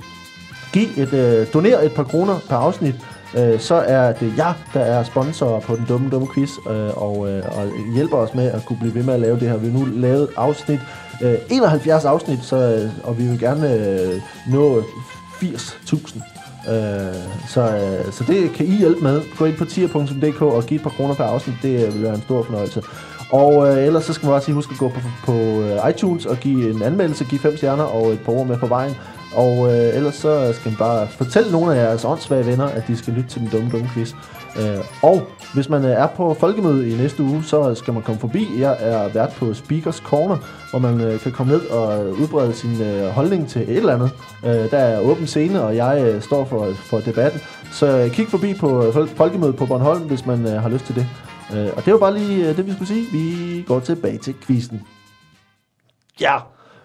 Giv 0.73 0.87
et, 0.97 1.13
øh, 1.13 1.47
doner 1.53 1.79
et 1.79 1.91
par 1.91 2.03
kroner 2.03 2.39
per 2.49 2.55
afsnit, 2.55 2.95
øh, 3.37 3.59
så 3.59 3.75
er 3.75 4.13
det 4.13 4.33
jer, 4.37 4.53
der 4.73 4.79
er 4.79 5.03
sponsor 5.03 5.59
på 5.59 5.75
den 5.75 5.85
dumme, 5.89 6.09
dumme 6.09 6.27
quiz, 6.33 6.51
øh, 6.69 6.89
og, 6.97 7.29
øh, 7.29 7.43
og 7.57 7.93
hjælper 7.93 8.17
os 8.17 8.33
med 8.33 8.51
at 8.51 8.65
kunne 8.65 8.79
blive 8.79 8.95
ved 8.95 9.03
med 9.03 9.13
at 9.13 9.19
lave 9.19 9.39
det 9.39 9.49
her. 9.49 9.57
Vi 9.57 9.69
har 9.69 9.79
nu 9.79 9.85
lavet 9.85 10.27
afsnit, 10.37 10.79
øh, 11.21 11.35
71 11.49 12.05
afsnit, 12.05 12.39
så, 12.43 12.55
øh, 12.55 12.89
og 13.03 13.17
vi 13.19 13.23
vil 13.27 13.39
gerne 13.39 13.73
øh, 13.73 14.21
nå 14.51 14.83
80.000. 15.41 16.21
Øh, 16.69 17.15
så, 17.47 17.61
øh, 17.61 18.11
så 18.13 18.23
det 18.27 18.51
kan 18.51 18.65
I 18.65 18.75
hjælpe 18.75 19.01
med. 19.01 19.21
Gå 19.37 19.45
ind 19.45 19.57
på 19.57 19.65
tier.dk 19.65 20.41
og 20.41 20.63
give 20.63 20.75
et 20.75 20.83
par 20.83 20.89
kroner 20.89 21.13
per 21.13 21.23
afsnit. 21.23 21.55
Det 21.61 21.87
øh, 21.87 21.93
vil 21.93 22.03
være 22.03 22.15
en 22.15 22.21
stor 22.21 22.43
fornøjelse. 22.43 22.81
Og 23.31 23.67
øh, 23.67 23.85
ellers 23.85 24.03
så 24.03 24.13
skal 24.13 24.25
man 24.25 24.35
også 24.35 24.47
lige 24.47 24.55
huske 24.55 24.71
at 24.71 24.79
gå 24.79 24.89
på, 24.89 24.99
på 25.25 25.33
øh, 25.33 25.89
iTunes 25.89 26.25
og 26.25 26.37
give 26.37 26.71
en 26.75 26.81
anmeldelse, 26.81 27.25
give 27.25 27.41
fem 27.41 27.57
stjerner 27.57 27.83
og 27.83 28.13
et 28.13 28.19
par 28.19 28.31
ord 28.31 28.47
med 28.47 28.57
på 28.57 28.67
vejen. 28.67 28.95
Og 29.37 29.67
øh, 29.67 29.95
ellers 29.95 30.15
så 30.15 30.53
skal 30.53 30.71
man 30.71 30.77
bare 30.77 31.07
fortælle 31.07 31.51
nogle 31.51 31.75
af 31.75 31.83
jeres 31.83 32.05
åndssvage 32.05 32.45
venner, 32.45 32.65
at 32.65 32.87
de 32.87 32.97
skal 32.97 33.13
lytte 33.13 33.29
til 33.29 33.41
den 33.41 33.49
dumme, 33.49 33.69
dumme 33.69 33.89
quiz. 33.93 34.13
Øh, 34.59 34.77
og 35.01 35.27
hvis 35.53 35.69
man 35.69 35.85
øh, 35.85 35.91
er 35.91 36.07
på 36.07 36.33
folkemøde 36.33 36.89
i 36.89 36.97
næste 36.97 37.23
uge, 37.23 37.43
så 37.43 37.75
skal 37.75 37.93
man 37.93 38.03
komme 38.03 38.19
forbi. 38.19 38.47
Jeg 38.59 38.77
er 38.79 39.07
vært 39.07 39.29
på 39.29 39.53
Speakers 39.53 39.95
Corner, 39.95 40.37
hvor 40.69 40.79
man 40.79 41.01
øh, 41.01 41.19
kan 41.19 41.31
komme 41.31 41.53
ned 41.53 41.61
og 41.67 42.09
udbrede 42.09 42.53
sin 42.53 42.81
øh, 42.81 43.07
holdning 43.07 43.49
til 43.49 43.61
et 43.61 43.77
eller 43.77 43.93
andet. 43.93 44.11
Øh, 44.45 44.71
der 44.71 44.77
er 44.77 44.99
åben 44.99 45.27
scene, 45.27 45.63
og 45.63 45.75
jeg 45.75 46.01
øh, 46.01 46.21
står 46.21 46.45
for, 46.45 46.73
for 46.73 46.99
debatten. 46.99 47.41
Så 47.71 47.97
øh, 47.97 48.11
kig 48.11 48.27
forbi 48.27 48.53
på 48.53 48.85
øh, 48.85 49.07
folkemødet 49.07 49.55
på 49.55 49.65
Bornholm, 49.65 50.01
hvis 50.01 50.25
man 50.25 50.47
øh, 50.47 50.61
har 50.61 50.69
lyst 50.69 50.85
til 50.85 50.95
det. 50.95 51.07
Øh, 51.53 51.69
og 51.75 51.85
det 51.85 51.93
var 51.93 51.99
bare 51.99 52.17
lige 52.17 52.49
øh, 52.49 52.57
det, 52.57 52.65
vi 52.65 52.71
skulle 52.71 52.87
sige. 52.87 53.05
Vi 53.11 53.63
går 53.67 53.79
tilbage 53.79 54.17
til 54.17 54.35
quizzen. 54.41 54.81
Ja, 56.21 56.37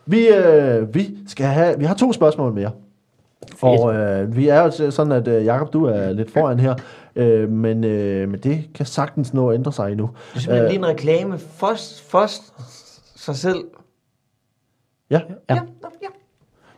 vi, 0.07 0.29
øh, 0.29 0.95
vi 0.95 1.19
skal 1.27 1.47
have, 1.47 1.79
vi 1.79 1.85
har 1.85 1.95
to 1.95 2.13
spørgsmål 2.13 2.53
mere. 2.53 2.71
Og 3.63 3.95
øh, 3.95 4.37
vi 4.37 4.49
er 4.49 4.63
jo 4.63 4.91
sådan, 4.91 5.13
at 5.13 5.29
øh, 5.29 5.45
Jakob, 5.45 5.73
du 5.73 5.85
er 5.85 6.13
lidt 6.13 6.31
foran 6.31 6.61
her, 6.61 6.75
øh, 7.17 7.49
men, 7.51 7.85
øh, 7.85 8.29
men 8.29 8.41
det 8.41 8.69
kan 8.75 8.87
sagtens 8.87 9.35
nå 9.35 9.51
at 9.51 9.55
ændre 9.55 9.73
sig 9.73 9.91
endnu. 9.93 10.11
Det 10.31 10.37
er 10.37 10.41
simpelthen 10.41 10.69
lige 10.69 10.79
en 10.79 10.87
reklame 10.87 11.39
for, 11.39 11.73
for 12.09 12.27
sig 13.17 13.37
selv. 13.37 13.65
Ja, 15.11 15.21
Ja. 15.49 15.55
Ja, 15.55 15.61
ja. 16.03 16.09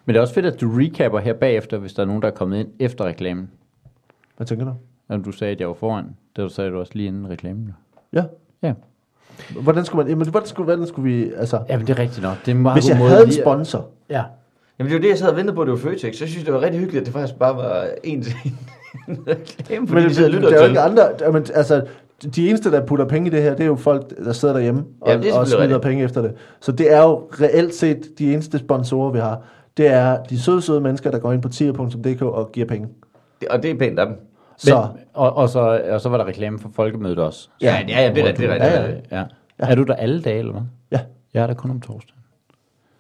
Men 0.05 0.15
det 0.15 0.17
er 0.17 0.21
også 0.21 0.35
fedt, 0.35 0.47
at 0.47 0.61
du 0.61 0.71
recapper 0.79 1.19
her 1.19 1.33
bagefter, 1.33 1.79
hvis 1.79 1.93
der 1.95 2.03
er 2.03 2.07
nogen, 2.07 2.23
der 2.23 2.29
er 2.29 2.33
kommet 2.33 2.59
ind 2.59 2.69
efter 2.79 3.05
reklamen. 3.05 3.51
hvad 4.37 4.47
tænker 4.47 4.65
du? 4.65 4.73
Når 5.09 5.17
du 5.17 5.33
sagde, 5.33 5.53
at 5.53 5.61
jeg 5.61 5.69
var 5.69 5.75
foran. 5.75 6.17
Det 6.37 6.53
sagde 6.53 6.71
du 6.71 6.79
også 6.79 6.93
lige 6.95 7.07
inden 7.07 7.31
reklamen. 7.31 7.75
Ja. 8.13 8.25
Ja. 8.63 8.73
Hvordan 9.63 9.85
skulle 9.85 10.03
man, 10.05 10.11
jamen, 10.11 10.29
hvordan 10.29 10.49
skulle, 10.49 10.65
hvordan 10.65 10.87
skulle 10.87 11.13
vi, 11.15 11.33
altså, 11.37 11.59
Ja, 11.69 11.77
men 11.77 11.87
det 11.87 11.93
er 11.99 12.03
rigtigt 12.03 12.23
nok. 12.23 12.37
Det 12.47 12.51
er 12.51 12.55
meget 12.55 12.77
hvis 12.77 12.89
jeg 12.91 12.99
måde 12.99 13.11
havde 13.11 13.27
en 13.27 13.33
sponsor, 13.33 13.87
Ja. 14.11 14.23
Jamen 14.79 14.91
det 14.93 14.95
var 14.99 15.01
det, 15.03 15.09
jeg 15.09 15.19
sad 15.19 15.29
og 15.29 15.37
ventede 15.37 15.57
på, 15.57 15.65
det 15.65 15.71
var 15.71 15.77
Føtex. 15.79 16.13
Så 16.13 16.19
synes 16.19 16.37
jeg, 16.37 16.47
det 16.47 16.55
var 16.55 16.61
rigtig 16.63 16.81
hyggeligt, 16.81 17.01
at 17.01 17.07
det 17.07 17.15
faktisk 17.15 17.39
bare 17.39 17.57
var 17.57 17.87
en 18.05 18.23
til 18.23 18.35
en 19.09 19.19
reklame, 19.29 19.89
fordi 19.89 20.01
men 20.01 20.11
de 20.11 20.15
sidder 20.15 20.29
og 20.29 20.33
det, 20.33 20.41
lytter 20.41 20.49
der 20.51 20.57
er 20.57 20.63
jo 20.63 20.69
ikke 20.69 20.81
andre, 20.81 21.33
men, 21.33 21.47
altså, 21.55 21.83
de 22.35 22.49
eneste, 22.49 22.71
der 22.71 22.87
putter 22.87 23.05
penge 23.05 23.27
i 23.29 23.31
det 23.31 23.43
her, 23.43 23.51
det 23.51 23.61
er 23.61 23.67
jo 23.67 23.77
folk, 23.77 24.25
der 24.25 24.33
sidder 24.33 24.55
derhjemme 24.55 24.85
og, 25.01 25.11
Jamen, 25.13 25.33
og 25.33 25.47
smider 25.47 25.63
rigtigt. 25.63 25.83
penge 25.83 26.05
efter 26.05 26.23
det. 26.23 26.33
Så 26.61 26.73
det 26.73 26.93
er 26.93 27.03
jo 27.03 27.23
reelt 27.41 27.75
set 27.75 28.19
de 28.19 28.33
eneste 28.33 28.59
sponsorer, 28.59 29.11
vi 29.13 29.19
har. 29.19 29.43
Det 29.77 29.87
er 29.87 30.23
de 30.23 30.41
søde, 30.41 30.63
søde 30.63 30.81
mennesker, 30.81 31.11
der 31.11 31.19
går 31.19 31.33
ind 31.33 31.43
på 31.43 31.49
tier.dk 31.49 32.23
og 32.23 32.53
giver 32.53 32.67
penge. 32.67 32.89
Det- 33.41 33.49
Og 33.49 33.63
det 33.63 33.71
er 33.71 33.79
pænt 33.79 33.99
af 33.99 34.07
dem. 34.07 34.17
Så, 34.57 34.87
Men, 34.95 35.03
og, 35.15 35.37
og, 35.37 35.49
så, 35.49 35.83
og 35.91 36.01
så 36.01 36.09
var 36.09 36.17
der 36.17 36.25
reklame 36.25 36.59
for 36.59 36.71
folkemødet 36.75 37.19
også. 37.19 37.49
Ja, 37.63 37.85
ja, 37.89 38.01
ja, 38.03 38.13
det 38.15 38.29
er 38.29 38.33
det 38.33 38.45
er. 38.51 38.55
Ja, 38.55 38.55
det 38.55 38.75
er 38.75 38.83
ja. 38.87 39.17
Ja. 39.19 39.25
ja. 39.61 39.71
Er 39.71 39.75
du 39.75 39.83
der 39.83 39.95
alle 39.95 40.23
dage, 40.23 40.39
eller 40.39 40.53
hvad? 40.53 40.63
ja. 40.91 41.01
Jeg 41.35 41.43
er 41.43 41.47
der 41.47 41.55
kun 41.55 41.71
om 41.71 41.81
torsdag. 41.81 42.17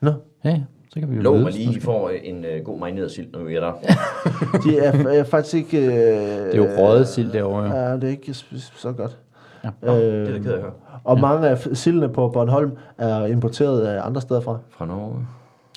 Nå. 0.00 0.12
Ja, 0.44 0.50
ja. 0.50 0.60
Så 0.92 1.00
kan 1.00 1.10
vi 1.10 1.16
jo 1.16 1.22
Lov 1.22 1.38
mig 1.38 1.52
lige, 1.52 1.76
I 1.76 1.80
får 1.80 2.10
en 2.10 2.44
uh, 2.44 2.64
god 2.64 2.78
marineret 2.78 3.10
sild, 3.10 3.26
når 3.32 3.42
vi 3.44 3.54
er 3.54 3.60
der. 3.60 3.72
De 4.64 4.78
er, 4.78 5.08
er 5.20 5.24
faktisk 5.24 5.54
ikke... 5.54 5.78
Øh, 5.78 5.92
Det 5.92 6.54
er 6.54 6.56
jo 6.56 6.66
røget 6.78 7.08
sild 7.08 7.32
derovre, 7.32 7.62
jo. 7.64 7.74
Ja, 7.74 7.92
det 7.94 8.04
er 8.04 8.08
ikke 8.08 8.34
så 8.34 8.92
godt. 8.92 9.18
Ja. 9.64 9.68
Nå, 9.82 9.94
det 9.96 10.28
er 10.28 10.32
da 10.32 10.38
ked 10.38 10.50
af 10.52 10.56
at 10.56 10.60
høre. 10.62 10.72
Og 11.04 11.20
mange 11.20 11.48
af 11.48 11.58
sildene 11.72 12.08
på 12.08 12.28
Bornholm 12.28 12.72
er 12.98 13.26
importeret 13.26 13.86
af 13.86 14.06
andre 14.06 14.20
steder 14.20 14.40
fra. 14.40 14.58
Fra 14.70 14.86
Norge. 14.86 15.26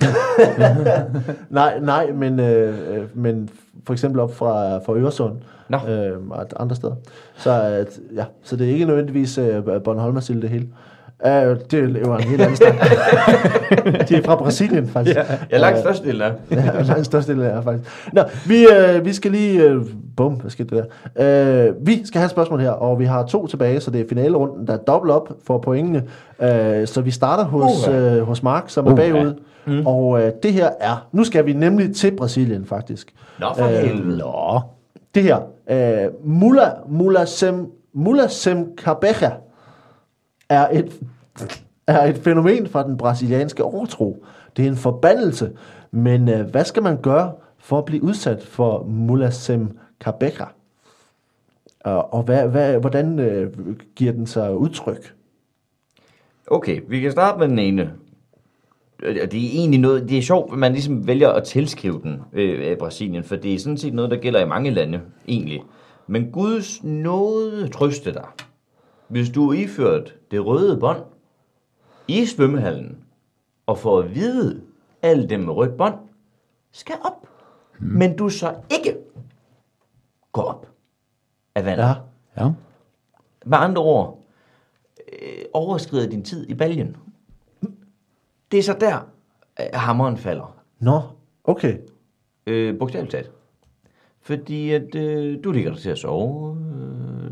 Nej, 1.49 1.79
nej, 1.79 2.11
men, 2.11 2.39
øh, 2.39 2.95
øh, 2.95 3.03
men 3.13 3.49
for 3.85 3.93
eksempel 3.93 4.19
op 4.21 4.35
fra, 4.35 4.77
fra 4.77 4.93
Øresund 4.93 5.35
Nå. 5.69 5.77
øh, 5.89 6.29
og 6.29 6.45
andre 6.59 6.75
steder. 6.75 6.95
Så, 7.35 7.51
at, 7.61 7.99
ja, 8.15 8.23
så 8.43 8.55
det 8.55 8.67
er 8.67 8.73
ikke 8.73 8.85
nødvendigvis 8.85 9.37
øh, 9.37 9.63
Bornholmer 9.83 10.19
sild 10.19 10.41
det 10.41 10.49
hele. 10.49 10.67
Uh, 11.25 11.29
det 11.31 11.73
er 11.73 11.99
jo 11.99 12.13
en 12.13 12.23
helt 12.23 12.41
anden 12.41 12.55
snak. 12.55 12.73
De 14.09 14.15
er 14.15 14.21
fra 14.25 14.35
Brasilien, 14.35 14.87
faktisk. 14.87 15.17
Ja, 15.17 15.23
jeg 15.51 15.59
langt 15.59 15.79
størstedelen 15.79 16.21
af. 16.27 16.31
ja, 16.51 16.81
langt 16.81 17.05
størstedelen 17.05 17.45
er 17.45 17.61
faktisk. 17.61 18.13
Nå, 18.13 18.21
vi, 18.47 18.67
øh, 18.67 19.05
vi 19.05 19.13
skal 19.13 19.31
lige... 19.31 19.63
Øh, 19.63 19.81
bum, 20.17 20.33
hvad 20.33 20.51
skete 20.51 20.83
der? 21.17 21.67
Øh, 21.69 21.87
vi 21.87 22.05
skal 22.05 22.19
have 22.19 22.25
et 22.25 22.31
spørgsmål 22.31 22.59
her, 22.59 22.69
og 22.69 22.99
vi 22.99 23.05
har 23.05 23.25
to 23.25 23.47
tilbage, 23.47 23.79
så 23.79 23.91
det 23.91 24.01
er 24.01 24.05
finalerunden, 24.09 24.67
der 24.67 24.73
er 24.73 24.77
dobbelt 24.77 25.13
op 25.13 25.31
for 25.47 25.57
pointene. 25.57 26.03
Øh, 26.41 26.87
så 26.87 27.01
vi 27.01 27.11
starter 27.11 27.43
hos, 27.43 27.87
øh, 27.87 28.21
hos 28.21 28.43
Mark, 28.43 28.63
som 28.67 28.87
er 28.87 28.95
bagud. 28.95 29.33
Mm. 29.67 29.87
Og 29.87 30.21
øh, 30.21 30.31
det 30.43 30.53
her 30.53 30.69
er... 30.79 31.07
Nu 31.11 31.23
skal 31.23 31.45
vi 31.45 31.53
nemlig 31.53 31.95
til 31.95 32.15
Brasilien, 32.15 32.65
faktisk. 32.65 33.13
Nå, 33.39 33.47
for. 33.57 33.95
Nå. 34.03 34.61
Det 35.15 35.23
her. 35.23 35.39
Øh, 35.69 36.27
Mula, 36.27 36.71
Mula, 36.89 37.25
Sem, 37.25 37.71
Mula 37.93 38.27
Sem 38.27 38.77
Cabeja 38.77 39.31
er 40.49 40.67
et, 40.71 40.99
er 41.87 42.07
et 42.07 42.17
fænomen 42.17 42.67
fra 42.67 42.87
den 42.87 42.97
brasilianske 42.97 43.63
overtro. 43.63 44.25
Det 44.57 44.65
er 44.65 44.69
en 44.69 44.75
forbandelse. 44.75 45.51
Men 45.91 46.29
øh, 46.29 46.49
hvad 46.49 46.65
skal 46.65 46.83
man 46.83 47.01
gøre 47.01 47.31
for 47.57 47.77
at 47.77 47.85
blive 47.85 48.03
udsat 48.03 48.43
for 48.43 48.83
Mula 48.83 49.29
Sem 49.29 49.77
Cabeja? 49.99 50.45
Og, 51.79 52.13
og 52.13 52.23
hvad, 52.23 52.47
hvad, 52.47 52.79
hvordan 52.79 53.19
øh, 53.19 53.53
giver 53.95 54.11
den 54.11 54.27
sig 54.27 54.57
udtryk? 54.57 55.13
Okay, 56.47 56.81
vi 56.87 56.99
kan 56.99 57.11
starte 57.11 57.39
med 57.39 57.47
den 57.47 57.59
ene. 57.59 57.91
Og 59.03 59.31
Det 59.31 59.45
er 59.45 59.59
egentlig 59.59 59.79
noget, 59.79 60.09
det 60.09 60.17
er 60.17 60.21
sjovt, 60.21 60.53
at 60.53 60.59
man 60.59 60.71
ligesom 60.73 61.07
vælger 61.07 61.29
at 61.29 61.43
tilskrive 61.43 62.01
den 62.03 62.21
øh, 62.33 62.71
af 62.71 62.77
Brasilien, 62.77 63.23
for 63.23 63.35
det 63.35 63.53
er 63.53 63.59
sådan 63.59 63.77
set 63.77 63.93
noget, 63.93 64.11
der 64.11 64.17
gælder 64.17 64.39
i 64.39 64.47
mange 64.47 64.71
lande, 64.71 65.01
egentlig. 65.27 65.63
Men 66.07 66.31
Guds 66.31 66.83
nåde 66.83 67.67
trøste 67.67 68.13
dig, 68.13 68.25
hvis 69.07 69.29
du 69.29 69.49
er 69.49 69.53
iført 69.53 70.15
det 70.31 70.45
røde 70.45 70.77
bånd 70.77 71.03
i 72.07 72.25
svømmehallen, 72.25 72.97
og 73.65 73.77
får 73.77 73.99
at 73.99 74.15
vide, 74.15 74.61
alle 75.01 75.29
dem 75.29 75.39
med 75.39 75.53
rødt 75.53 75.77
bånd 75.77 75.95
skal 76.71 76.95
op. 77.03 77.27
Men 77.79 78.15
du 78.15 78.29
så 78.29 78.55
ikke 78.71 78.97
går 80.31 80.41
op 80.41 80.67
af 81.55 81.65
vandet. 81.65 81.83
Ja. 81.83 81.93
Ja. 82.43 82.51
Med 83.45 83.57
andre 83.57 83.81
ord, 83.81 84.19
øh, 85.11 85.45
overskrider 85.53 86.09
din 86.09 86.23
tid 86.23 86.49
i 86.49 86.53
baljen. 86.53 86.97
Det 88.51 88.59
er 88.59 88.63
så 88.63 88.75
der, 88.79 88.97
øh, 89.59 89.65
hammeren 89.73 90.17
falder. 90.17 90.55
Nå, 90.79 91.01
okay. 91.43 91.77
Øh, 92.47 92.79
bogstaveligt 92.79 93.11
talt. 93.11 93.31
Fordi 94.21 94.71
at 94.71 94.95
øh, 94.95 95.37
du 95.43 95.51
ligger 95.51 95.71
der 95.71 95.77
til 95.77 95.89
at 95.89 95.97
sove 95.97 96.57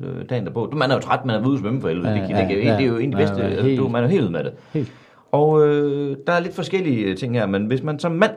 øh, 0.04 0.30
dagen 0.30 0.46
derpå. 0.46 0.66
Du, 0.66 0.78
man 0.78 0.92
er 0.92 0.96
jo 0.96 1.02
træt, 1.02 1.26
man 1.26 1.36
er 1.36 1.48
ude 1.48 1.54
at 1.54 1.60
svømme 1.60 1.82
for 1.82 1.88
helvede. 1.88 2.10
Ja, 2.10 2.16
det, 2.16 2.30
det, 2.30 2.58
det, 2.58 2.66
ja. 2.66 2.78
det 2.78 2.82
er 2.82 2.88
jo 2.88 2.98
en 2.98 3.14
af 3.14 3.18
de 3.20 3.24
bedste. 3.24 3.42
ja, 3.42 3.48
altså, 3.48 3.64
helt. 3.64 3.80
du, 3.80 3.88
man 3.88 4.04
er 4.04 4.08
jo 4.08 4.12
helt 4.12 4.24
ude 4.24 4.32
med 4.32 4.44
det. 4.44 4.54
Helt. 4.74 4.92
Og 5.32 5.68
øh, 5.68 6.18
der 6.28 6.34
er 6.34 6.40
lidt 6.40 6.56
forskellige 6.56 7.06
øh, 7.06 7.18
ting 7.18 7.36
her, 7.36 7.46
men 7.46 7.66
hvis 7.66 7.84
man 7.84 8.00
som 8.00 8.12
mand 8.12 8.32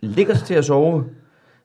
ligger 0.00 0.34
sig 0.34 0.46
til 0.46 0.54
at 0.54 0.64
sove, 0.64 1.04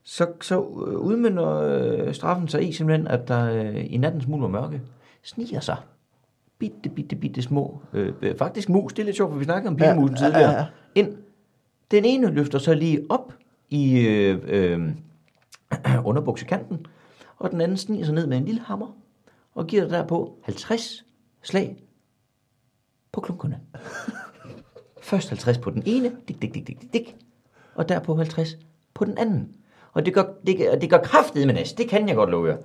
så, 0.03 0.27
så 0.41 0.55
øh, 0.55 0.97
udmynder 0.97 1.61
øh, 1.61 2.13
straffen 2.13 2.47
sig 2.47 2.69
i 2.69 2.71
simpelthen, 2.71 3.07
at 3.07 3.27
der 3.27 3.53
øh, 3.53 3.93
i 3.93 3.97
nattens 3.97 4.27
mulm 4.27 4.43
og 4.43 4.51
mørke 4.51 4.81
sniger 5.23 5.59
sig 5.59 5.77
bitte, 6.64 6.89
bitte, 6.89 7.16
bitte 7.16 7.41
små, 7.41 7.82
øh, 7.93 8.38
faktisk 8.38 8.70
mus, 8.70 8.93
det 8.93 9.01
er 9.01 9.05
lidt 9.05 9.16
sjovt, 9.16 9.32
for 9.32 9.39
vi 9.39 9.45
snakkede 9.45 9.70
om 9.70 9.78
Ja, 9.78 9.93
pilemusen 9.93 10.18
ja, 10.18 10.24
ja, 10.24 10.32
tidligere, 10.32 10.59
ja. 10.59 10.66
ind. 10.95 11.18
Den 11.91 12.05
ene 12.05 12.32
løfter 12.32 12.59
så 12.59 12.74
lige 12.74 13.05
op 13.09 13.34
i 13.70 13.99
øh, 13.99 14.39
øh, 14.45 14.80
underbuksekanten, 16.09 16.86
og 17.38 17.51
den 17.51 17.61
anden 17.61 17.78
sniger 17.78 18.05
sig 18.05 18.16
ned 18.16 18.28
med 18.28 18.38
en 18.38 18.45
lille 18.45 18.61
hammer, 18.61 18.97
og 19.55 19.68
giver 19.68 19.88
derpå 19.88 20.38
50 20.43 21.05
slag 21.41 21.84
på 23.11 23.22
klunkerne. 23.22 23.59
Først 25.01 25.30
50 25.30 25.57
på 25.57 25.70
den 25.70 25.84
ene, 25.86 26.11
dik, 26.28 26.41
dik, 26.41 26.53
dik, 26.53 26.68
dik, 26.68 26.93
dik, 26.93 27.16
og 27.76 27.89
derpå 27.89 28.16
50 28.16 28.57
på 28.93 29.05
den 29.05 29.18
anden. 29.18 29.55
Og 29.93 30.05
det 30.05 30.14
gør, 30.14 30.24
det, 30.47 30.82
det 30.82 30.89
gør 30.89 30.97
kraftet 30.97 31.47
med 31.47 31.53
næst, 31.55 31.78
det 31.78 31.89
kan 31.89 32.07
jeg 32.07 32.16
godt 32.16 32.30
love 32.30 32.47
jer. 32.47 32.57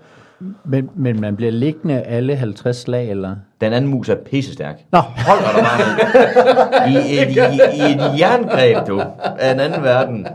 Men, 0.64 0.90
men 0.94 1.20
man 1.20 1.36
bliver 1.36 1.52
liggende 1.52 2.00
alle 2.02 2.36
50 2.36 2.76
slag, 2.76 3.10
eller? 3.10 3.36
Den 3.60 3.72
anden 3.72 3.90
mus 3.90 4.08
er 4.08 4.14
pissestærk. 4.14 4.76
Nå. 4.92 4.98
Hold 4.98 5.38
dig 5.38 5.64
bare. 5.64 6.90
I 6.90 7.18
et, 7.18 7.28
i, 7.28 7.40
i 7.88 7.94
et 7.94 8.18
jerngreb, 8.20 8.86
du, 8.86 9.00
af 9.38 9.52
en 9.52 9.60
anden 9.60 9.82
verden. 9.82 10.26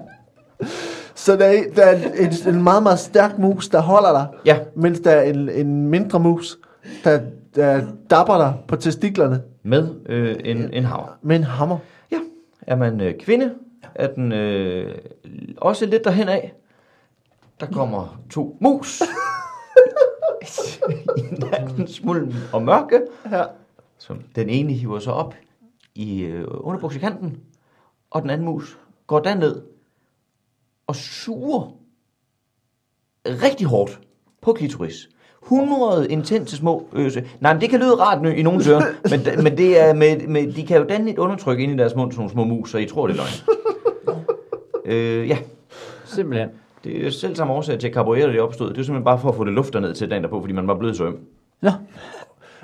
Så 1.15 1.35
der 1.35 1.45
er, 1.45 1.63
der 1.75 1.83
er 1.83 1.95
en, 2.19 2.55
en 2.55 2.63
meget, 2.63 2.83
meget 2.83 2.99
stærk 2.99 3.37
mus, 3.37 3.69
der 3.69 3.81
holder 3.81 4.11
dig, 4.11 4.27
Ja. 4.45 4.57
mens 4.75 4.99
der 4.99 5.11
er 5.11 5.21
en, 5.21 5.49
en 5.49 5.87
mindre 5.87 6.19
mus, 6.19 6.57
der, 7.03 7.19
der 7.55 7.81
dapper 8.09 8.37
dig 8.37 8.53
på 8.67 8.75
testiklerne 8.75 9.41
Med 9.63 9.87
øh, 10.05 10.35
en, 10.43 10.69
en 10.73 10.83
hammer. 10.85 11.17
med 11.21 11.35
en 11.35 11.43
hammer. 11.43 11.77
Ja. 12.11 12.17
Er 12.67 12.75
man 12.75 13.01
øh, 13.01 13.13
kvinde, 13.19 13.51
er 13.95 14.07
den 14.07 14.31
øh, 14.31 14.91
også 15.57 15.85
lidt 15.85 16.03
derhen 16.03 16.29
af. 16.29 16.53
Der 17.59 17.65
kommer 17.65 18.19
to 18.29 18.57
mus. 18.61 19.01
I 21.17 21.21
nattens 21.21 22.03
mulm 22.03 22.33
og 22.53 22.61
mørke. 22.61 23.01
Ja. 23.31 23.43
Som 23.97 24.21
den 24.35 24.49
ene 24.49 24.73
hiver 24.73 24.99
sig 24.99 25.13
op 25.13 25.35
i 25.95 26.21
øh, 26.21 26.45
underbuksekanten, 26.49 27.37
og 28.11 28.21
den 28.21 28.29
anden 28.29 28.45
mus 28.45 28.77
går 29.07 29.19
derned 29.19 29.61
og 30.87 30.95
suger 30.95 31.77
rigtig 33.25 33.67
hårdt 33.67 33.99
på 34.41 34.53
klitoris. 34.53 35.09
100 35.43 36.09
intense 36.09 36.57
små 36.57 36.87
øse. 36.93 37.27
Nej, 37.39 37.53
men 37.53 37.61
det 37.61 37.69
kan 37.69 37.79
lyde 37.79 37.95
rart 37.95 38.37
i 38.37 38.41
nogle 38.41 38.69
ører, 38.69 38.81
men, 39.11 39.43
men 39.43 39.57
det 39.57 39.79
er 39.79 39.93
med, 39.93 40.27
med, 40.27 40.53
de 40.53 40.65
kan 40.65 40.77
jo 40.77 40.83
danne 40.83 41.11
et 41.11 41.17
undertryk 41.17 41.59
ind 41.59 41.71
i 41.71 41.77
deres 41.77 41.95
mund, 41.95 42.11
sådan 42.11 42.19
nogle 42.19 42.31
små 42.31 42.43
mus, 42.43 42.71
så 42.71 42.77
I 42.77 42.85
tror, 42.85 43.07
det 43.07 43.19
er 43.19 43.23
løgn. 43.23 44.15
øh, 44.95 45.29
ja. 45.29 45.37
Simpelthen. 46.05 46.49
Det 46.83 47.05
er 47.05 47.09
selv 47.11 47.35
samme 47.35 47.53
årsag 47.53 47.79
til, 47.79 47.87
at 47.87 47.93
det 48.33 48.41
opstod. 48.41 48.69
Det 48.69 48.77
er 48.77 48.83
simpelthen 48.83 49.05
bare 49.05 49.19
for 49.19 49.29
at 49.29 49.35
få 49.35 49.43
det 49.43 49.53
luft 49.53 49.73
ned 49.73 49.93
til 49.93 50.09
dagen 50.09 50.23
derpå, 50.23 50.41
fordi 50.41 50.53
man 50.53 50.67
var 50.67 50.75
blevet 50.77 50.97
så 50.97 51.05
øm. 51.05 51.17
Ja. 51.63 51.73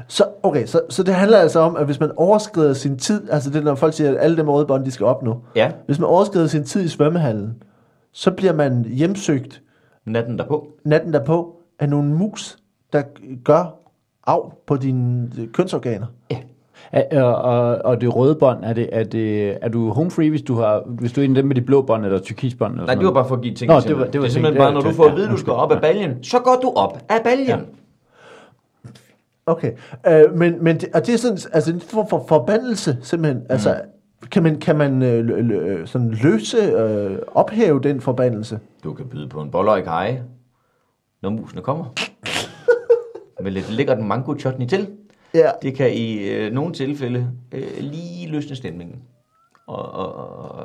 Så, 0.07 0.25
okay, 0.43 0.65
så, 0.65 0.81
så 0.89 1.03
det 1.03 1.13
handler 1.13 1.37
altså 1.37 1.59
om, 1.59 1.75
at 1.75 1.85
hvis 1.85 1.99
man 1.99 2.11
overskrider 2.15 2.73
sin 2.73 2.97
tid, 2.97 3.29
altså 3.31 3.49
det 3.49 3.63
når 3.63 3.75
folk 3.75 3.93
siger, 3.93 4.09
at 4.11 4.17
alle 4.19 4.37
dem 4.37 4.49
rødbånd, 4.49 4.85
de 4.85 4.91
skal 4.91 5.05
opnå. 5.05 5.41
Ja, 5.55 5.71
Hvis 5.85 5.99
man 5.99 6.09
overskrider 6.09 6.47
sin 6.47 6.63
tid 6.63 6.83
i 6.83 6.87
svømmehallen, 6.87 7.63
så 8.11 8.31
bliver 8.31 8.53
man 8.53 8.85
hjemsøgt 8.85 9.61
natten 10.05 10.37
derpå. 10.37 10.67
natten 10.85 11.13
derpå 11.13 11.55
af 11.79 11.89
nogle 11.89 12.09
mus, 12.15 12.57
der 12.93 13.03
gør 13.43 13.75
af 14.27 14.53
på 14.67 14.75
dine 14.75 15.29
kønsorganer. 15.53 16.07
Er, 16.91 17.23
og, 17.23 17.77
og, 17.85 18.01
det 18.01 18.15
røde 18.15 18.35
bånd, 18.35 18.63
er, 18.63 18.73
det, 18.73 18.89
er, 18.91 19.03
det, 19.03 19.57
er 19.61 19.69
du 19.69 19.89
home 19.89 20.11
free, 20.11 20.29
hvis 20.29 20.41
du, 20.41 20.55
har, 20.55 20.83
hvis 20.87 21.11
du 21.13 21.21
er 21.21 21.25
en 21.25 21.31
af 21.31 21.35
dem 21.35 21.45
med 21.47 21.55
de 21.55 21.61
blå 21.61 21.81
bånd, 21.81 22.05
eller 22.05 22.19
turkisbånd? 22.19 22.73
Eller 22.73 22.85
Nej, 22.85 22.95
det 22.95 23.05
var 23.05 23.11
bare 23.13 23.27
for 23.27 23.35
at 23.35 23.41
give 23.41 23.53
ting. 23.53 23.71
Nå, 23.71 23.79
det 23.79 23.83
var- 23.83 23.89
det 23.89 23.97
var 23.99 24.05
det 24.05 24.15
er 24.15 24.21
simpelthen 24.21 24.43
ting- 24.53 24.57
bare, 24.57 24.73
når 24.73 24.81
du 24.81 24.91
får 24.91 25.03
at 25.03 25.09
ja, 25.09 25.15
vide, 25.15 25.25
at 25.25 25.31
du 25.31 25.37
skal 25.37 25.53
op 25.53 25.71
af 25.71 25.75
ja. 25.75 25.79
baljen, 25.81 26.23
så 26.23 26.39
går 26.39 26.59
du 26.61 26.73
op 26.75 26.97
af 27.09 27.23
baljen. 27.23 27.47
Ja. 27.47 27.57
Okay, 29.45 29.71
øh, 30.07 30.37
men, 30.37 30.63
men 30.63 30.77
det, 30.77 30.89
og 30.93 31.05
det 31.07 31.13
er 31.13 31.17
sådan, 31.17 31.37
altså 31.53 31.73
en 31.73 31.81
form 31.81 32.07
for 32.09 32.25
forbandelse, 32.27 32.97
simpelthen. 33.01 33.43
Altså, 33.49 33.81
kan 34.31 34.43
man, 34.43 34.59
kan 34.59 34.77
man 34.77 35.01
øh, 35.03 35.25
lø, 35.25 35.41
lø, 35.41 35.85
sådan 35.85 36.11
løse, 36.11 36.57
øh, 36.57 37.17
ophæve 37.35 37.79
den 37.81 38.01
forbandelse? 38.01 38.59
Du 38.83 38.93
kan 38.93 39.05
byde 39.05 39.27
på 39.29 39.41
en 39.41 39.51
boller 39.51 39.75
i 39.75 39.81
kaj, 39.81 40.19
når 41.21 41.29
musene 41.29 41.61
kommer. 41.61 41.85
Med 43.43 43.51
lidt 43.51 43.71
lækkert 43.71 43.99
mango 43.99 44.35
chutney 44.39 44.67
til. 44.67 44.87
Ja. 45.33 45.49
Det 45.61 45.75
kan 45.75 45.93
i 45.93 46.29
øh, 46.29 46.53
nogle 46.53 46.73
tilfælde 46.73 47.31
øh, 47.51 47.63
lige 47.79 48.29
løsne 48.29 48.55
stemningen. 48.55 49.01
Og, 49.67 49.91
og, 49.91 50.15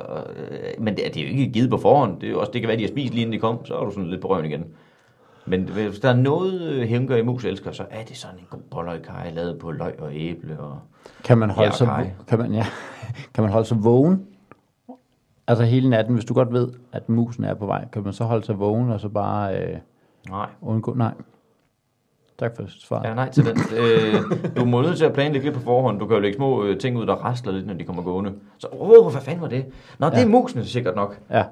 og, 0.09 0.23
øh, 0.35 0.83
men 0.83 0.95
det 0.95 1.07
er, 1.07 1.11
det 1.11 1.21
er 1.21 1.25
jo 1.25 1.29
ikke 1.29 1.51
givet 1.51 1.69
på 1.69 1.77
forhånd. 1.77 2.19
Det, 2.19 2.27
er 2.27 2.31
jo 2.31 2.39
også, 2.39 2.51
det 2.51 2.61
kan 2.61 2.67
være, 2.67 2.73
at 2.73 2.79
de 2.79 2.83
har 2.83 2.91
spist 2.91 3.13
lige 3.13 3.21
inden 3.21 3.33
de 3.33 3.39
kom, 3.39 3.65
så 3.65 3.75
er 3.75 3.85
du 3.85 3.91
sådan 3.91 4.09
lidt 4.09 4.21
på 4.21 4.27
røven 4.27 4.45
igen. 4.45 4.65
Men 5.45 5.63
hvis 5.63 5.99
der 5.99 6.09
er 6.09 6.15
noget, 6.15 6.61
øh, 6.61 6.87
hævnger 6.87 7.15
i 7.15 7.21
mus 7.21 7.45
elsker, 7.45 7.71
så 7.71 7.85
er 7.89 8.03
det 8.03 8.17
sådan 8.17 8.39
en 8.39 8.45
god 8.49 8.59
boller 8.71 8.93
i 8.93 8.99
kaj, 8.99 9.31
lavet 9.31 9.59
på 9.59 9.71
løg 9.71 9.99
og 9.99 10.09
æble. 10.13 10.59
Og... 10.59 10.79
Kan 11.23 11.37
man 11.37 11.49
holde, 11.49 11.75
sig, 11.75 12.15
kan 12.27 12.39
man, 12.39 12.53
ja, 12.53 12.65
kan 13.33 13.43
man 13.43 13.51
holde 13.51 13.67
sig 13.67 13.83
vågen? 13.83 14.27
Altså 15.47 15.63
hele 15.63 15.89
natten, 15.89 16.13
hvis 16.13 16.25
du 16.25 16.33
godt 16.33 16.53
ved, 16.53 16.69
at 16.91 17.09
musen 17.09 17.43
er 17.43 17.53
på 17.53 17.65
vej, 17.65 17.87
kan 17.93 18.03
man 18.03 18.13
så 18.13 18.23
holde 18.23 18.45
sig 18.45 18.59
vågen 18.59 18.89
og 18.91 18.99
så 18.99 19.09
bare 19.09 19.57
øh, 19.59 19.77
Nej. 20.29 20.49
undgå? 20.61 20.93
Nej. 20.93 21.13
Tak 22.39 22.55
for 22.55 22.63
svaret. 22.67 23.09
Ja, 23.09 23.13
nej 23.13 23.29
til 23.31 23.45
den. 23.45 23.57
Øh, 23.79 24.15
du 24.57 24.65
må 24.65 24.81
nødt 24.81 24.97
til 24.97 25.05
at 25.05 25.13
planlægge 25.13 25.45
lidt 25.47 25.55
på 25.57 25.63
forhånd. 25.63 25.99
Du 25.99 26.05
kan 26.07 26.15
jo 26.15 26.21
lægge 26.21 26.35
små 26.37 26.63
øh, 26.63 26.79
ting 26.79 26.97
ud, 26.97 27.05
der 27.05 27.13
rasler 27.13 27.51
lidt, 27.51 27.67
når 27.67 27.73
de 27.73 27.83
kommer 27.83 28.03
gående. 28.03 28.31
Så, 28.57 28.67
åh, 28.79 29.11
hvad 29.11 29.21
fanden 29.21 29.41
var 29.41 29.47
det? 29.47 29.65
Nå, 29.99 30.09
det 30.09 30.21
er 30.21 30.27
musene 30.27 30.65
sikkert 30.65 30.95
nok. 30.95 31.17
Ja, 31.31 31.43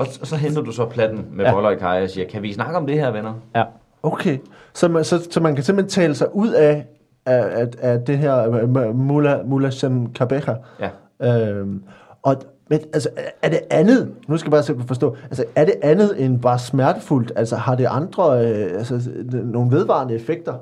Og, 0.00 0.06
og 0.20 0.26
så 0.26 0.36
henter 0.36 0.62
du 0.62 0.72
så 0.72 0.86
platten 0.86 1.26
med 1.32 1.44
Ja. 1.44 1.50
ja. 1.50 1.54
boller 1.54 1.70
i 1.70 1.76
kaj 1.76 2.02
og 2.02 2.10
siger, 2.10 2.28
kan 2.28 2.42
vi 2.42 2.52
snakke 2.52 2.76
om 2.76 2.86
det 2.86 2.94
her, 2.94 3.10
venner? 3.10 3.34
ja. 3.54 3.64
Okay, 4.02 4.38
så 4.74 4.88
man, 4.88 5.04
så, 5.04 5.28
så 5.30 5.40
man 5.40 5.54
kan 5.54 5.64
simpelthen 5.64 6.02
tale 6.02 6.14
sig 6.14 6.34
ud 6.36 6.48
af, 6.50 6.86
af, 7.26 7.60
af, 7.62 7.66
af 7.80 8.00
det 8.00 8.18
her 8.18 8.50
øh, 8.62 8.94
Mula, 8.96 9.42
Mula 9.44 9.70
Sem 9.70 10.12
Kabeja. 10.12 10.54
Ja. 10.80 11.48
Øhm, 11.50 11.84
og, 12.22 12.36
men 12.70 12.80
altså, 12.92 13.08
er 13.42 13.48
det 13.48 13.60
andet, 13.70 14.14
nu 14.28 14.36
skal 14.36 14.48
jeg 14.48 14.50
bare 14.50 14.62
simpelthen 14.62 14.88
forstå, 14.88 15.16
altså, 15.24 15.44
er 15.54 15.64
det 15.64 15.74
andet 15.82 16.24
end 16.24 16.40
bare 16.40 16.58
smertefuldt? 16.58 17.32
Altså, 17.36 17.56
har 17.56 17.74
det 17.74 17.86
andre, 17.90 18.46
øh, 18.46 18.78
altså, 18.78 19.10
nogle 19.44 19.70
vedvarende 19.70 20.14
effekter, 20.14 20.54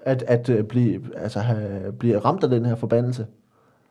at, 0.00 0.24
at 0.26 0.48
øh, 0.48 0.64
blive, 0.64 1.00
altså, 1.16 1.38
have, 1.40 1.92
blive 1.92 2.18
ramt 2.18 2.44
af 2.44 2.50
den 2.50 2.64
her 2.66 2.74
forbandelse? 2.74 3.26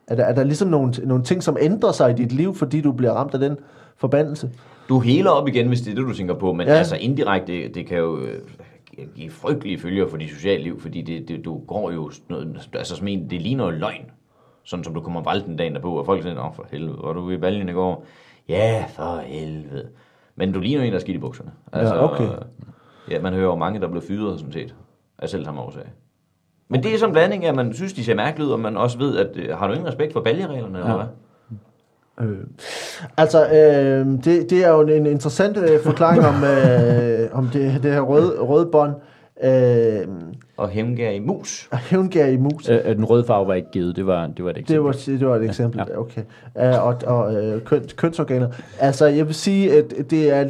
Er 0.07 0.15
der, 0.15 0.23
er 0.23 0.33
der 0.33 0.43
ligesom 0.43 0.67
nogle, 0.67 0.93
nogle 1.03 1.23
ting, 1.23 1.43
som 1.43 1.57
ændrer 1.61 1.91
sig 1.91 2.11
i 2.11 2.13
dit 2.13 2.31
liv, 2.31 2.55
fordi 2.55 2.81
du 2.81 2.91
bliver 2.91 3.11
ramt 3.11 3.33
af 3.33 3.39
den 3.39 3.57
forbandelse? 3.97 4.49
Du 4.89 4.99
heler 4.99 5.29
op 5.29 5.47
igen, 5.47 5.67
hvis 5.67 5.81
det 5.81 5.91
er 5.91 5.95
det, 5.95 6.05
du 6.07 6.13
tænker 6.13 6.33
på. 6.33 6.53
Men 6.53 6.67
Ja. 6.67 6.73
altså 6.73 6.95
indirekte, 6.95 7.53
det, 7.53 7.75
det 7.75 7.85
kan 7.85 7.97
jo 7.97 8.19
øh, 8.19 8.39
give 9.15 9.29
frygtelige 9.31 9.79
følger 9.79 10.09
for 10.09 10.17
dit 10.17 10.29
sociale 10.29 10.63
liv, 10.63 10.81
fordi 10.81 11.01
det, 11.01 11.27
det, 11.27 11.45
du 11.45 11.61
går 11.67 11.91
jo 11.91 12.11
altså 12.73 12.95
som 12.95 13.07
en, 13.07 13.29
det 13.29 13.41
ligner 13.41 13.63
jo 13.63 13.69
løgn. 13.69 14.05
Sådan 14.63 14.83
som 14.83 14.93
du 14.93 15.01
kommer 15.01 15.23
valgten 15.23 15.57
dagen 15.57 15.75
derpå, 15.75 15.95
og 15.99 16.05
folk 16.05 16.23
siger, 16.23 16.45
åh 16.45 16.53
for 16.55 16.65
helvede, 16.71 16.97
var 17.03 17.13
du 17.13 17.29
i 17.29 17.37
baljen 17.37 17.69
i 17.69 17.71
går? 17.71 18.05
Ja, 18.49 18.85
for 18.95 19.21
helvede. 19.25 19.87
Men 20.35 20.51
du 20.51 20.59
ligner 20.59 20.83
en, 20.83 20.91
der 20.91 20.97
er 20.97 21.01
skidt 21.01 21.15
i 21.15 21.19
bukserne. 21.19 21.51
Altså, 21.73 21.95
Ja, 21.95 22.03
okay. 22.13 22.23
øh, 22.23 22.29
Ja, 23.11 23.21
man 23.21 23.33
hører 23.33 23.45
jo 23.45 23.55
mange, 23.55 23.79
der 23.79 23.85
er 23.85 23.89
blevet 23.91 24.07
fyret, 24.07 24.39
sådan 24.39 24.53
set, 24.53 24.75
af 25.19 25.29
selv 25.29 25.45
samme 25.45 25.61
årsag. 25.61 25.83
Men 26.69 26.83
det 26.83 26.93
er 26.93 26.97
sådan 26.97 27.09
en 27.09 27.13
blanding 27.13 27.45
at 27.45 27.55
man 27.55 27.73
synes, 27.73 27.93
de 27.93 28.03
ser 28.03 28.15
mærkeligt 28.15 28.47
ud, 28.47 28.53
og 28.53 28.59
man 28.59 28.77
også 28.77 28.97
ved, 28.97 29.17
at 29.17 29.27
øh, 29.35 29.57
har 29.57 29.67
du 29.67 29.73
ingen 29.73 29.87
respekt 29.87 30.13
for 30.13 30.21
baljereglerne, 30.21 30.77
ja. 30.77 30.83
eller 30.83 30.95
hvad? 32.17 32.27
Øh, 32.27 32.37
altså, 33.17 33.45
øh, 33.45 34.05
det, 34.23 34.49
det 34.49 34.65
er 34.65 34.69
jo 34.69 34.81
en 34.81 35.05
interessant 35.05 35.57
øh, 35.57 35.79
forklaring 35.83 36.25
om, 36.25 36.43
øh, 36.53 37.37
om 37.37 37.47
det, 37.47 37.83
det 37.83 37.93
her 37.93 38.01
røde, 38.01 38.39
røde 38.39 38.65
bånd. 38.65 38.91
Øh, 38.91 39.01
Og 40.57 40.69
hævngær 40.69 41.09
i 41.09 41.19
mus. 41.19 41.69
hævngær 41.73 42.25
i 42.25 42.37
mus. 42.37 42.69
Øh, 42.69 42.79
øh, 42.85 42.95
den 42.95 43.05
røde 43.05 43.23
farve 43.23 43.47
var 43.47 43.53
ikke 43.53 43.71
givet, 43.71 43.95
det 43.95 44.07
var, 44.07 44.27
det 44.27 44.45
var 44.45 44.51
et 44.51 44.57
eksempel. 44.57 44.75
Det 44.75 44.83
var, 44.83 45.17
det 45.19 45.27
var 45.27 45.35
et 45.35 45.43
eksempel, 45.43 45.83
ja. 45.89 45.99
okay. 45.99 46.21
Uh, 46.55 46.87
og 46.87 46.95
og 47.05 47.33
uh, 47.33 47.61
køn, 47.61 47.83
kønsorganer. 47.95 48.47
Altså, 48.79 49.05
jeg 49.05 49.27
vil 49.27 49.35
sige, 49.35 49.77
at 49.77 49.93
det 50.09 50.31
er, 50.31 50.43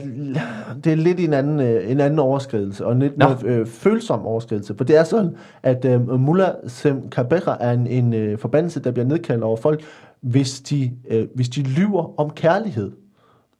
det 0.84 0.91
er 0.91 0.96
lidt 0.96 1.20
en 1.20 1.34
anden, 1.34 1.60
uh, 1.60 1.91
en 1.91 2.00
anden 2.00 2.20
overskridelse, 2.20 2.86
og 2.86 2.91
en 2.91 3.00
lidt 3.00 3.18
Nå. 3.18 3.26
mere 3.28 3.62
uh, 3.62 3.68
følsom 3.68 4.26
overskridelse. 4.26 4.76
For 4.78 4.84
det 4.84 4.98
er 4.98 5.04
sådan, 5.04 5.36
at 5.64 5.86
uh, 5.86 6.20
Mullah 6.20 6.54
Sem 6.68 7.10
Kabera 7.10 7.58
er 7.60 7.72
en, 7.72 7.88
en 7.88 8.34
uh, 8.34 8.39
forbandelse, 8.39 8.80
der 8.80 8.91
bliver 8.91 9.06
nedkaldt 9.08 9.44
over 9.44 9.58
folk, 9.58 9.82
hvis 10.22 10.62
de, 10.62 10.91
uh, 11.12 11.22
hvis 11.36 11.50
de 11.50 11.62
lyver 11.62 12.20
om 12.20 12.30
kærlighed. 12.30 12.91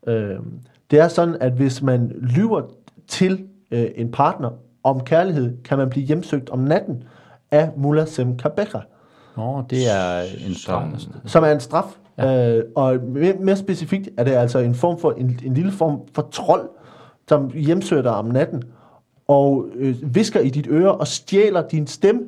Uh, 0.08 0.14
det 0.92 1.00
er 1.00 1.08
sådan, 1.08 1.36
at 1.40 1.52
hvis 1.52 1.82
man 1.82 2.12
lyver 2.22 2.62
til 3.08 3.34
uh, 3.72 3.80
en 3.96 4.12
partner 4.12 4.50
om 4.84 5.00
kærlighed, 5.00 5.58
kan 5.64 5.78
man 5.78 5.90
blive 5.90 6.06
hjemsøgt 6.06 6.50
om 6.50 6.60
natten 6.60 7.04
af 7.52 7.70
Mullah 7.78 8.08
Sem 8.08 8.38
Kabera 8.38 8.82
Nå, 9.38 9.64
det 9.70 9.92
er 9.92 10.22
en 10.48 10.54
straf. 10.56 10.84
som 11.26 11.44
er 11.44 11.52
en 11.52 11.60
straf. 11.60 11.98
Ja. 12.18 12.58
Øh, 12.58 12.64
og 12.76 13.00
mere, 13.04 13.34
mere 13.40 13.56
specifikt 13.56 14.10
er 14.18 14.24
det 14.24 14.32
altså 14.32 14.60
en 14.60 14.76
form 14.76 15.00
for 15.00 15.12
en, 15.12 15.40
en 15.46 15.54
lille 15.54 15.72
form 15.72 16.00
for 16.16 16.28
trold, 16.32 16.70
som 17.28 17.52
hjemsøger 17.54 18.02
dig 18.02 18.12
om 18.12 18.26
natten 18.26 18.64
og 19.28 19.66
øh, 19.76 20.16
visker 20.16 20.40
i 20.40 20.50
dit 20.50 20.68
øre 20.70 20.92
og 20.92 21.08
stjæler 21.08 21.68
din 21.68 21.88
stemme, 21.88 22.22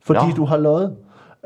fordi 0.00 0.28
Nå. 0.28 0.34
du 0.36 0.44
har 0.44 0.56
løjet. 0.56 0.96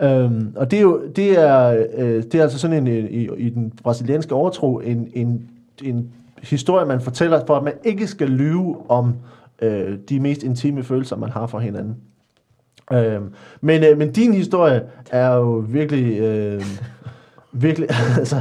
Øhm, 0.01 0.53
og 0.57 0.71
det 0.71 0.77
er 0.77 0.83
jo 0.83 1.01
det 1.17 1.39
er, 1.39 1.87
øh, 1.97 2.23
det 2.23 2.35
er 2.35 2.43
altså 2.43 2.59
sådan 2.59 2.77
en, 2.77 2.87
en 2.87 3.09
i, 3.11 3.29
i 3.39 3.51
den 3.51 3.73
brasilianske 3.83 4.35
overtro 4.35 4.79
en, 4.79 5.09
en, 5.15 5.49
en 5.83 6.11
historie 6.43 6.87
man 6.87 7.01
fortæller 7.01 7.47
for 7.47 7.57
at 7.57 7.63
man 7.63 7.73
ikke 7.85 8.07
skal 8.07 8.29
lyve 8.29 8.91
om 8.91 9.15
øh, 9.63 9.99
de 10.09 10.21
mest 10.21 10.43
intime 10.43 10.83
følelser 10.83 11.17
man 11.17 11.31
har 11.31 11.47
for 11.47 11.59
hinanden. 11.59 11.97
Øhm, 12.93 13.33
men, 13.61 13.85
øh, 13.85 13.99
men 13.99 14.13
din 14.13 14.35
historie 14.35 14.83
er 15.11 15.35
jo 15.35 15.65
virkelig, 15.69 16.21
øh, 16.21 16.63
virkelig 17.53 17.89
altså, 18.19 18.37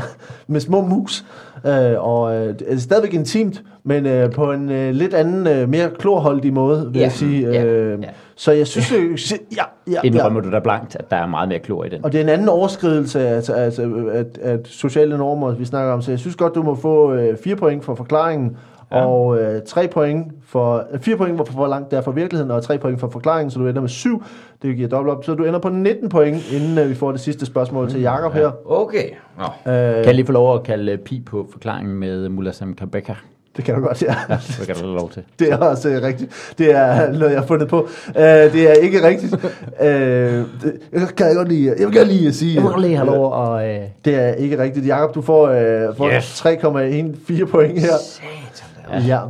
med 0.47 0.59
små 0.59 0.81
mus, 0.81 1.25
øh, 1.65 2.07
og 2.07 2.35
øh, 2.35 2.59
det 2.59 2.63
er 2.67 2.77
stadigvæk 2.77 3.13
intimt, 3.13 3.63
men 3.83 4.05
øh, 4.05 4.31
på 4.31 4.51
en 4.51 4.71
øh, 4.71 4.93
lidt 4.93 5.13
anden, 5.13 5.47
øh, 5.47 5.69
mere 5.69 5.89
klorholdig 5.99 6.53
måde, 6.53 6.85
vil 6.91 6.95
Ja, 6.99 7.01
jeg 7.01 7.11
sige. 7.11 7.51
ja, 7.51 7.63
Øh, 7.63 8.01
ja. 8.03 8.07
Så 8.35 8.51
jeg 8.51 8.67
synes, 8.67 8.91
jo, 8.91 8.97
ja, 9.57 9.63
ja, 9.87 9.91
ja. 9.91 9.99
Indrømmer 10.03 10.41
du 10.41 10.51
da 10.51 10.59
blankt, 10.59 10.95
at 10.95 11.11
der 11.11 11.17
er 11.17 11.27
meget 11.27 11.49
mere 11.49 11.59
klor 11.59 11.83
i 11.83 11.89
den? 11.89 12.05
Og 12.05 12.11
det 12.11 12.17
er 12.19 12.23
en 12.23 12.29
anden 12.29 12.49
overskridelse 12.49 13.27
altså, 13.27 13.53
altså, 13.53 14.09
at, 14.13 14.37
at 14.37 14.67
sociale 14.67 15.17
normer, 15.17 15.51
vi 15.51 15.65
snakker 15.65 15.93
om. 15.93 16.01
Så 16.01 16.11
jeg 16.11 16.19
synes 16.19 16.35
godt, 16.35 16.55
du 16.55 16.63
må 16.63 16.75
få 16.75 17.13
øh, 17.13 17.37
fire 17.43 17.55
point 17.55 17.85
for 17.85 17.95
forklaringen, 17.95 18.57
ja. 18.91 18.97
Ja. 18.97 19.05
og 19.05 19.37
øh, 19.41 19.61
tre 19.67 19.87
point 19.87 20.27
for, 20.47 20.83
øh, 20.93 20.99
fire 20.99 21.17
point 21.17 21.37
for, 21.37 21.53
hvor 21.53 21.67
langt 21.67 21.91
det 21.91 21.97
er 21.97 22.01
fra 22.01 22.11
virkeligheden, 22.11 22.51
og 22.51 22.63
tre 22.63 22.77
point 22.77 22.99
for 22.99 23.09
forklaringen, 23.09 23.51
så 23.51 23.59
du 23.59 23.67
ender 23.67 23.81
med 23.81 23.89
syv. 23.89 24.23
Det 24.61 24.75
giver 24.75 24.89
dobbelt 24.89 25.17
op. 25.17 25.25
Så 25.25 25.33
du 25.33 25.43
ender 25.43 25.59
på 25.59 25.69
19 25.69 26.09
point, 26.09 26.51
inden 26.53 26.77
øh, 26.77 26.89
vi 26.89 26.95
får 26.95 27.11
det 27.11 27.19
sidste 27.21 27.45
spørgsmål 27.45 27.89
til 27.89 28.01
Jakob 28.01 28.33
her. 28.33 28.51
Okay. 28.71 29.09
Nå. 29.37 29.43
Øh, 29.43 29.93
Kan 29.95 30.05
jeg 30.05 30.15
lige 30.15 30.25
få 30.25 30.31
lov 30.31 30.55
at 30.55 30.63
kalde 30.63 30.91
øh, 30.91 30.97
pi 30.97 31.23
på 31.25 31.47
forklaringen 31.51 31.95
med 31.95 32.29
Mullah 32.29 32.53
Sam 32.53 32.73
Kabeka? 32.73 33.13
det 33.57 33.65
kan 33.65 33.75
du 33.75 33.81
godt, 33.81 34.03
ja. 34.03 34.15
Ja, 34.29 34.37
det 34.59 34.67
kan 34.67 34.75
du 34.75 34.93
lov 34.95 35.09
til. 35.09 35.23
Det 35.39 35.51
er 35.51 35.57
også 35.57 35.89
øh, 35.89 36.01
rigtigt. 36.03 36.53
Det 36.57 36.75
er 36.75 37.11
noget, 37.11 37.31
jeg 37.31 37.39
har 37.39 37.47
fundet 37.47 37.67
på. 37.67 37.87
Øh, 38.17 38.23
det 38.23 38.69
er 38.69 38.73
ikke 38.73 39.07
rigtigt. 39.07 39.33
Øh, 39.81 39.87
det, 39.87 40.45
jeg 40.91 41.01
kan 41.17 41.27
jeg 41.27 41.35
godt 41.35 41.47
lige, 41.47 41.73
jeg 41.79 41.87
vil 41.87 41.95
gerne 41.95 42.09
lige 42.11 42.33
sige... 42.33 42.55
Jeg 42.55 42.63
må 42.63 42.77
lige 42.77 42.95
have 42.95 43.05
lov 43.05 43.55
at... 43.57 43.75
Øh, 43.81 43.87
Det 44.05 44.15
er 44.15 44.33
ikke 44.33 44.57
rigtigt. 44.63 44.87
Jakob, 44.87 45.15
du 45.15 45.21
får, 45.21 45.47
øh, 45.47 45.95
får 45.97 46.07
Yes. 46.15 46.45
3,14 46.45 47.45
point 47.45 47.79
her. 47.79 47.87
Satan 48.01 48.74
da. 48.89 48.97
Ja. 48.97 49.23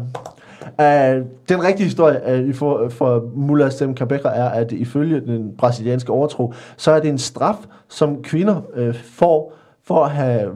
Uh, 0.80 1.26
den 1.49 1.64
rigtige 1.64 1.84
historie 1.84 2.47
uh, 2.47 2.56
for, 2.56 2.89
for 2.89 3.24
Mullah 3.36 3.72
Sem 3.72 3.95
Kabeka 3.95 4.28
er, 4.28 4.49
at 4.49 4.72
ifølge 4.72 5.20
den 5.20 5.58
brasilianske 5.58 6.12
overtro, 6.12 6.53
så 6.78 6.91
er 6.91 6.99
det 6.99 7.10
en 7.10 7.18
straf, 7.18 7.56
som 7.89 8.24
kvinder 8.24 8.62
uh, 8.78 8.95
får 8.95 9.53
for 9.88 10.06
at 10.06 10.12
have 10.12 10.51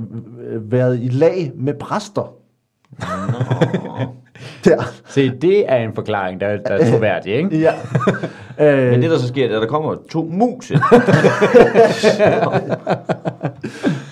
været 0.62 1.00
i 1.02 1.08
lag 1.08 1.52
med 1.56 1.74
præster. 1.74 2.34
Der. 4.66 4.84
se, 5.08 5.30
det 5.30 5.72
er 5.72 5.76
en 5.76 5.94
forklaring, 5.96 6.42
der, 6.42 6.58
der 6.58 6.70
er 6.70 6.86
troværdig, 6.92 7.34
ikke? 7.34 7.60
Ja. 7.60 7.74
Men 8.92 9.02
det, 9.02 9.12
der 9.12 9.18
så 9.18 9.28
sker, 9.28 9.48
det 9.48 9.52
er, 9.52 9.60
at 9.60 9.62
der 9.62 9.68
kommer 9.68 9.96
to 10.12 10.30
mus. 10.32 10.72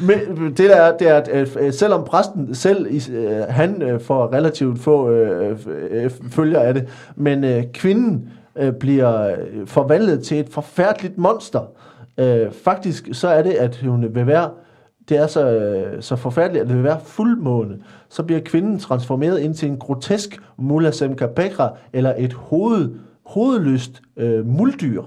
Men 0.02 0.20
det 0.48 0.58
der 0.58 0.76
er, 0.76 0.98
det 0.98 1.10
er, 1.10 1.16
at 1.16 1.58
øh, 1.60 1.74
selvom 1.74 2.04
præsten 2.04 2.56
selv, 2.56 2.88
øh, 3.16 3.40
han 3.50 3.82
øh, 3.82 4.00
får 4.00 4.34
relativt 4.34 4.80
få 4.80 5.10
øh, 5.10 5.58
øh, 5.92 6.12
følger 6.32 6.60
af 6.60 6.74
det, 6.74 6.88
men 7.16 7.44
øh, 7.44 7.64
kvinden 7.74 8.30
øh, 8.56 8.74
bliver 8.74 9.28
øh, 9.28 9.68
forvandlet 9.68 10.24
til 10.24 10.40
et 10.40 10.50
forfærdeligt 10.50 11.18
monster. 11.18 11.62
Øh, 12.18 12.52
faktisk 12.52 13.10
så 13.12 13.28
er 13.28 13.42
det, 13.42 13.52
at 13.52 13.78
hun 13.78 14.16
vil 14.16 14.28
være, 14.28 14.50
det 15.10 15.18
er 15.18 15.28
så, 15.28 15.50
øh, 15.52 16.02
så 16.02 16.16
forfærdeligt, 16.16 16.62
at 16.62 16.68
det 16.68 16.76
vil 16.76 16.84
være 16.84 17.00
fuldmåne. 17.06 17.78
Så 18.10 18.24
bliver 18.24 18.42
kvinden 18.46 18.80
transformeret 18.80 19.40
ind 19.40 19.54
til 19.56 19.70
en 19.70 19.78
grotesk 19.78 20.40
Mula 20.58 20.92
Semkapekra, 20.92 21.70
eller 21.94 22.14
et 22.18 22.34
hoved, 22.34 22.90
hovedløst 23.26 24.02
øh, 24.18 24.46
muldyr. 24.48 25.02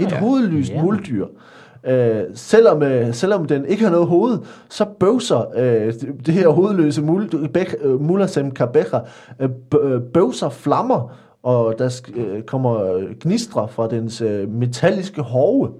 Et 0.00 0.12
hovedlyst 0.12 0.70
Ja. 0.72 0.82
muldyr. 0.82 1.26
Øh, 1.86 2.22
selvom, 2.34 2.82
øh, 2.82 3.14
selvom 3.14 3.44
den 3.44 3.66
ikke 3.66 3.84
har 3.84 3.90
noget 3.90 4.06
hoved, 4.06 4.38
så 4.70 4.84
bøvser 5.00 5.44
øh, 5.56 5.92
det, 6.26 6.34
her 6.34 6.48
hovedløse 6.48 7.02
mul- 7.02 7.48
bæk- 7.58 7.86
øh, 7.86 8.00
Mulasem 8.00 8.50
Kabecha 8.50 8.98
øh, 9.40 9.50
øh, 9.82 10.00
bøvser 10.00 10.48
flammer, 10.48 11.12
og 11.42 11.74
der 11.78 12.00
øh, 12.14 12.42
kommer 12.42 13.00
gnistre 13.20 13.68
fra 13.68 13.88
dens 13.88 14.20
øh, 14.20 14.48
metalliske 14.48 15.22
hove, 15.22 15.70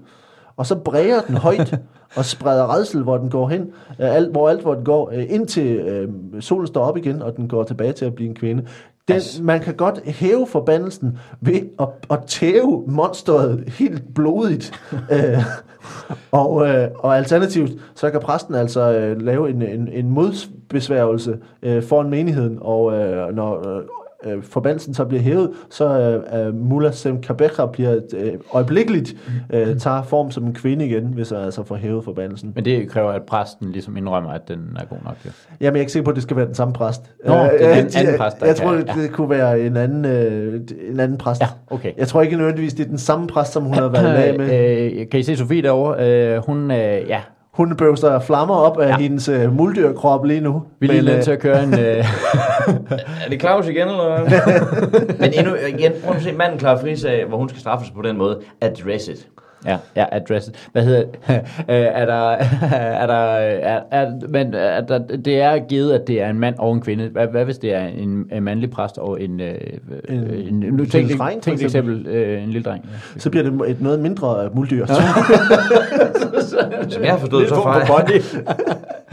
og 0.57 0.65
så 0.65 0.75
bræger 0.75 1.21
den 1.21 1.37
højt 1.37 1.75
og 2.17 2.25
spreder 2.25 2.75
redsel, 2.75 3.03
hvor 3.03 3.17
den 3.17 3.29
går 3.29 3.47
hen, 3.49 3.61
øh, 3.99 4.15
alt, 4.15 4.31
hvor 4.31 4.49
alt 4.49 4.61
hvor 4.61 4.73
den 4.73 4.85
går, 4.85 5.11
øh, 5.13 5.25
indtil 5.29 5.75
øh, 5.75 6.09
solen 6.39 6.67
står 6.67 6.85
op 6.85 6.97
igen, 6.97 7.21
og 7.21 7.37
den 7.37 7.47
går 7.47 7.63
tilbage 7.63 7.93
til 7.93 8.05
at 8.05 8.15
blive 8.15 8.29
en 8.29 8.35
kvinde. 8.35 8.65
Den, 9.07 9.21
man 9.41 9.59
kan 9.59 9.75
godt 9.75 9.99
hæve 10.05 10.47
forbandelsen 10.47 11.17
ved 11.41 11.61
at, 11.79 11.87
at 12.11 12.19
tæve 12.27 12.83
monsteret 12.87 13.63
helt 13.67 14.03
blodigt. 14.15 14.71
øh, 15.13 15.43
og, 16.31 16.67
øh, 16.67 16.87
og 16.99 17.17
alternativt, 17.17 17.71
så 17.95 18.11
kan 18.11 18.19
præsten 18.19 18.55
altså 18.55 18.91
øh, 18.91 19.21
lave 19.21 19.49
en, 19.49 19.61
en, 19.61 19.87
en 19.87 20.09
modbesværgelse 20.09 21.37
øh, 21.63 21.83
foran 21.83 22.09
menigheden, 22.09 22.57
og 22.61 22.93
øh, 22.93 23.35
når 23.35 23.83
øh, 24.25 24.33
øh, 24.37 24.43
forbandelsen 24.43 24.93
så 24.93 25.05
bliver 25.05 25.21
hævet, 25.23 25.49
så 25.69 25.99
øh, 26.33 26.47
øh, 26.47 26.55
Mullah 26.55 26.93
Sem 26.93 27.21
Kabecha 27.21 27.65
bliver 27.65 27.95
øh, 28.15 28.33
øjeblikkeligt 28.53 29.15
øh, 29.53 29.77
tager 29.79 30.03
form 30.03 30.31
som 30.31 30.43
en 30.45 30.53
kvinde 30.53 30.85
igen, 30.85 31.03
hvis 31.03 31.31
jeg 31.31 31.39
altså 31.41 31.63
får 31.63 31.75
hævet 31.75 32.03
forbandelsen. 32.03 32.51
Men 32.55 32.65
det 32.65 32.89
kræver, 32.89 33.11
at 33.11 33.21
præsten 33.23 33.71
ligesom 33.71 33.97
indrømmer, 33.97 34.29
at 34.31 34.47
den 34.47 34.77
er 34.79 34.85
god 34.85 34.97
nok. 35.05 35.15
Jo. 35.25 35.29
Jamen, 35.61 35.73
jeg 35.75 35.79
er 35.79 35.81
ikke 35.81 35.91
sikker 35.91 36.05
på, 36.05 36.09
at 36.09 36.15
det 36.15 36.23
skal 36.23 36.37
være 36.37 36.45
den 36.45 36.55
samme 36.55 36.73
præst. 36.73 37.01
Nå, 37.25 37.33
det 37.33 37.39
er 37.41 37.69
jeg, 37.69 37.79
en 37.79 37.87
anden 37.95 38.17
præst, 38.17 38.39
der 38.39 38.45
Jeg, 38.45 38.55
tror, 38.55 38.71
det, 38.71 38.87
ja. 38.87 39.01
det 39.01 39.11
kunne 39.11 39.29
være 39.29 39.59
en 39.61 39.77
anden, 39.77 40.05
øh, 40.05 40.61
en 40.91 40.99
anden 40.99 41.17
præst. 41.17 41.41
Ja, 41.41 41.47
okay. 41.69 41.91
Jeg 41.97 42.07
tror 42.07 42.21
ikke 42.21 42.37
nødvendigvis, 42.37 42.73
det 42.73 42.83
er 42.85 42.89
den 42.89 42.97
samme 42.97 43.27
præst, 43.27 43.51
som 43.53 43.63
hun 43.63 43.73
har 43.73 43.87
været 43.87 44.03
lag 44.19 44.37
med. 44.39 44.91
øh, 45.01 45.09
kan 45.09 45.19
I 45.19 45.23
se 45.23 45.35
Sofie 45.37 45.61
derovre? 45.61 46.09
Øh, 46.09 46.45
hun, 46.45 46.71
øh, 46.71 46.77
ja, 47.07 47.21
Hun 47.53 47.75
bøvser 47.77 48.19
flammer 48.19 48.55
op 48.55 48.79
af 48.79 48.87
Ja. 48.89 48.97
hendes 48.97 49.29
øh, 49.29 49.53
muldyrkrop 49.57 50.25
lige 50.25 50.41
nu. 50.41 50.63
vi 50.79 50.87
er 50.87 50.91
lige 50.91 51.05
nødt 51.05 51.17
øh, 51.17 51.23
til 51.23 51.31
at 51.31 51.39
køre 51.39 51.63
en... 51.63 51.73
Øh, 51.79 52.05
Er 53.25 53.29
det 53.29 53.39
Claus 53.41 53.67
igen, 53.67 53.87
eller 53.87 54.19
hvad? 54.21 54.39
Men 55.19 55.33
endnu, 55.33 55.55
igen, 55.55 55.91
prøv 56.05 56.15
at 56.15 56.21
se 56.21 56.31
manden 56.31 56.59
Clara 56.59 56.81
Friis 56.81 57.03
af, 57.05 57.25
hvor 57.27 57.37
hun 57.37 57.49
skal 57.49 57.61
straffes 57.61 57.91
på 57.91 58.01
den 58.01 58.17
måde. 58.17 58.39
Address 58.61 59.07
it. 59.07 59.27
Ja, 59.65 59.77
ja, 59.95 60.05
adresset. 60.11 60.69
Hvad 60.71 60.83
hedder 60.83 61.03
øh, 61.29 61.37
Er 61.67 62.05
der... 62.05 62.29
Er 63.03 63.07
der, 63.07 63.15
er, 63.15 63.79
er, 63.91 64.11
men 64.29 64.53
er 64.53 64.81
der, 64.81 64.97
det 65.25 65.41
er 65.41 65.59
givet, 65.67 65.93
at 65.93 66.07
det 66.07 66.21
er 66.21 66.29
en 66.29 66.39
mand 66.39 66.55
og 66.57 66.73
en 66.73 66.81
kvinde. 66.81 67.07
Hvad, 67.07 67.27
hvad 67.27 67.45
hvis 67.45 67.57
det 67.57 67.73
er 67.73 67.85
en, 67.85 68.25
en 68.31 68.43
mandlig 68.43 68.69
præst 68.71 68.97
og 68.97 69.21
en... 69.21 69.39
Øh, 69.39 69.53
En 70.09 70.15
en, 70.19 70.53
nu 70.59 70.75
lille 70.75 70.85
tænk, 70.85 71.07
dreng, 71.19 71.19
for 71.19 71.41
tænk 71.41 71.59
et 71.59 71.63
eksempel. 71.63 71.95
eksempel. 71.99 72.15
Øh, 72.15 72.43
en 72.43 72.49
lille 72.49 72.63
dreng. 72.63 72.89
Ja. 73.15 73.19
Så 73.19 73.29
bliver 73.29 73.43
det 73.49 73.69
et 73.69 73.81
noget 73.81 73.99
mindre 73.99 74.45
øh, 74.45 74.55
muldyr. 74.55 74.85
Ja. 74.89 74.93
Som 76.89 77.03
jeg 77.03 77.11
har 77.11 77.17
forstået, 77.17 77.49
så 77.49 77.55
fejrer 77.55 78.21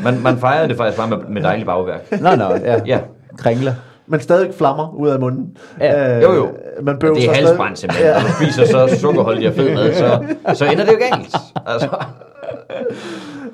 man, 0.05 0.21
man 0.23 0.39
fejrer 0.39 0.67
det 0.67 0.77
faktisk 0.77 0.99
bare 0.99 1.09
med, 1.09 1.19
med 1.29 1.43
dejlig 1.43 1.67
bagværk. 1.67 2.21
Nå, 2.21 2.35
nå, 2.35 2.55
ja. 2.65 2.81
Ja, 2.87 2.99
Kringler. 3.39 3.73
Men 4.11 4.21
stadig 4.21 4.55
flammer 4.55 4.95
ud 4.99 5.09
af 5.09 5.21
munden. 5.21 5.57
Ja. 5.81 6.17
Øh, 6.17 6.23
jo 6.23 6.33
jo. 6.33 6.49
Man 6.83 6.99
det 7.01 7.29
er 7.29 7.33
halsbrændt 7.35 7.79
simpelthen. 7.79 8.13
Når 8.13 8.21
du 8.21 8.45
spiser 8.45 8.67
så 8.67 9.01
sukkerholdig 9.01 9.49
og 9.49 9.55
fed 9.55 9.75
mad, 9.75 9.95
så, 9.95 10.25
så 10.55 10.65
ender 10.65 10.85
det 10.85 10.93
jo 10.93 10.99
galt. 10.99 11.37
Altså, 11.67 11.89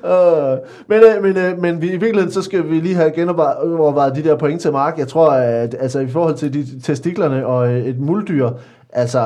Øh, 0.05 0.57
men, 0.87 0.99
øh, 0.99 1.23
men, 1.23 1.37
øh, 1.37 1.61
men 1.61 1.81
vi, 1.81 1.87
i 1.87 1.97
virkeligheden, 1.97 2.31
så 2.31 2.41
skal 2.41 2.69
vi 2.69 2.79
lige 2.79 2.95
have 2.95 3.11
genovervejet 3.11 4.15
de 4.15 4.23
der 4.23 4.35
point 4.35 4.61
til 4.61 4.71
Mark. 4.71 4.97
Jeg 4.97 5.07
tror, 5.07 5.29
at 5.29 5.75
altså, 5.79 5.99
i 5.99 6.07
forhold 6.07 6.35
til 6.35 6.53
de 6.53 6.79
testiklerne 6.81 7.45
og 7.45 7.71
et 7.71 7.99
muldyr, 7.99 8.49
altså, 8.93 9.19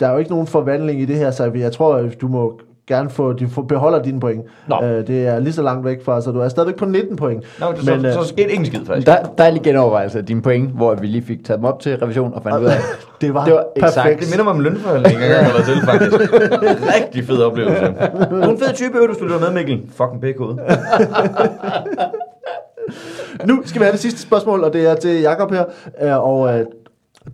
der 0.00 0.06
er 0.06 0.12
jo 0.12 0.18
ikke 0.18 0.30
nogen 0.30 0.46
forvandling 0.46 1.00
i 1.00 1.04
det 1.04 1.16
her, 1.16 1.30
så 1.30 1.50
jeg 1.54 1.72
tror, 1.72 1.94
at 1.94 2.20
du 2.20 2.28
må 2.28 2.60
gerne 2.86 3.10
få, 3.10 3.32
du 3.32 3.48
får- 3.48 3.62
beholder 3.62 4.02
dine 4.02 4.20
point. 4.20 4.42
Nå. 4.68 4.80
Øh, 4.82 5.06
det 5.06 5.26
er 5.26 5.38
lige 5.40 5.52
så 5.52 5.62
langt 5.62 5.84
væk 5.84 6.04
fra, 6.04 6.20
så 6.20 6.30
du 6.30 6.40
er 6.40 6.48
stadigvæk 6.48 6.76
på 6.76 6.84
19 6.84 7.16
point. 7.16 7.44
Nå, 7.60 7.66
det, 7.72 7.84
så, 7.84 7.96
Men, 7.96 8.06
øh, 8.06 8.12
så 8.12 8.24
skete 8.24 8.42
ikke 8.50 8.56
en 8.60 8.66
skid 8.66 8.86
faktisk. 8.86 9.06
Der, 9.06 9.16
dejlig 9.38 9.62
genovervejelse 9.62 10.18
af 10.18 10.26
dine 10.26 10.42
point, 10.42 10.70
hvor 10.70 10.94
vi 10.94 11.06
lige 11.06 11.22
fik 11.22 11.44
taget 11.44 11.58
dem 11.58 11.64
op 11.64 11.80
til 11.80 11.96
revision 11.98 12.34
og 12.34 12.42
fandt 12.42 12.58
ud 12.58 12.64
af, 12.64 12.76
det 13.20 13.34
var, 13.34 13.44
Det 13.44 13.54
var 13.54 13.64
perfekt. 13.80 13.96
exakt. 14.06 14.20
Det 14.20 14.30
minder 14.30 14.44
mig 14.44 14.52
om 14.52 14.60
lønforhandling, 14.60 15.20
jeg 15.20 15.44
har 15.44 15.52
været 15.52 15.64
til, 15.64 15.74
faktisk. 15.84 16.12
Rigtig 17.00 17.24
fed 17.26 17.42
oplevelse. 17.42 17.86
Du 18.30 18.36
er 18.40 18.46
en 18.48 18.58
fed 18.58 18.72
type, 18.74 18.98
du 19.06 19.14
skulle 19.14 19.38
med, 19.40 19.52
Mikkel. 19.52 19.82
Fucking 19.96 20.20
pækhoved. 20.20 20.56
Nu 23.46 23.62
skal 23.64 23.80
vi 23.80 23.84
have 23.84 23.92
det 23.92 24.00
sidste 24.00 24.20
spørgsmål, 24.20 24.64
og 24.64 24.72
det 24.72 24.90
er 24.90 24.94
til 24.94 25.20
Jakob 25.20 25.50
her. 25.52 25.64
Øh, 26.02 26.24
Og 26.28 26.58
øh, 26.58 26.64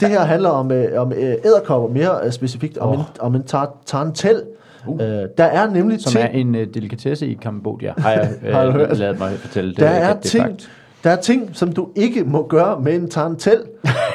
det 0.01 0.09
her 0.09 0.21
handler 0.21 0.49
om, 0.49 0.73
øh, 0.73 1.01
om 1.03 1.13
øh, 1.13 1.35
æderkopper, 1.45 1.89
mere 1.89 2.11
øh, 2.25 2.33
specifikt 2.33 2.79
om 2.79 2.89
Åh. 2.89 2.95
en, 2.95 3.01
om 3.21 3.35
en 3.35 3.43
tar, 3.43 3.77
tarantel. 3.87 4.43
Uh. 4.89 5.01
Øh, 5.01 5.29
der 5.39 5.45
er 5.45 5.71
nemlig 5.71 6.01
som 6.01 6.13
ting, 6.13 6.25
er 6.25 6.29
en 6.29 6.55
uh, 6.55 6.61
delikatesse 6.75 7.27
i 7.27 7.35
Kambodja, 7.43 7.93
har 7.99 8.11
jeg 8.11 8.31
Har 8.55 8.63
du 8.63 8.69
uh, 8.69 8.75
hørt? 8.75 8.99
lavet 8.99 9.19
mig 9.19 9.33
fortælle. 9.33 9.71
Det, 9.71 9.79
der 9.79 9.93
det, 9.93 10.03
er, 10.03 10.13
det 10.13 10.23
ting, 10.23 10.45
fakt. 10.45 10.71
der 11.05 11.11
er 11.11 11.17
ting, 11.17 11.51
som 11.53 11.73
du 11.73 11.89
ikke 11.97 12.25
må 12.25 12.47
gøre 12.47 12.81
med 12.81 12.95
en 12.95 13.11
tarantel. 13.11 13.63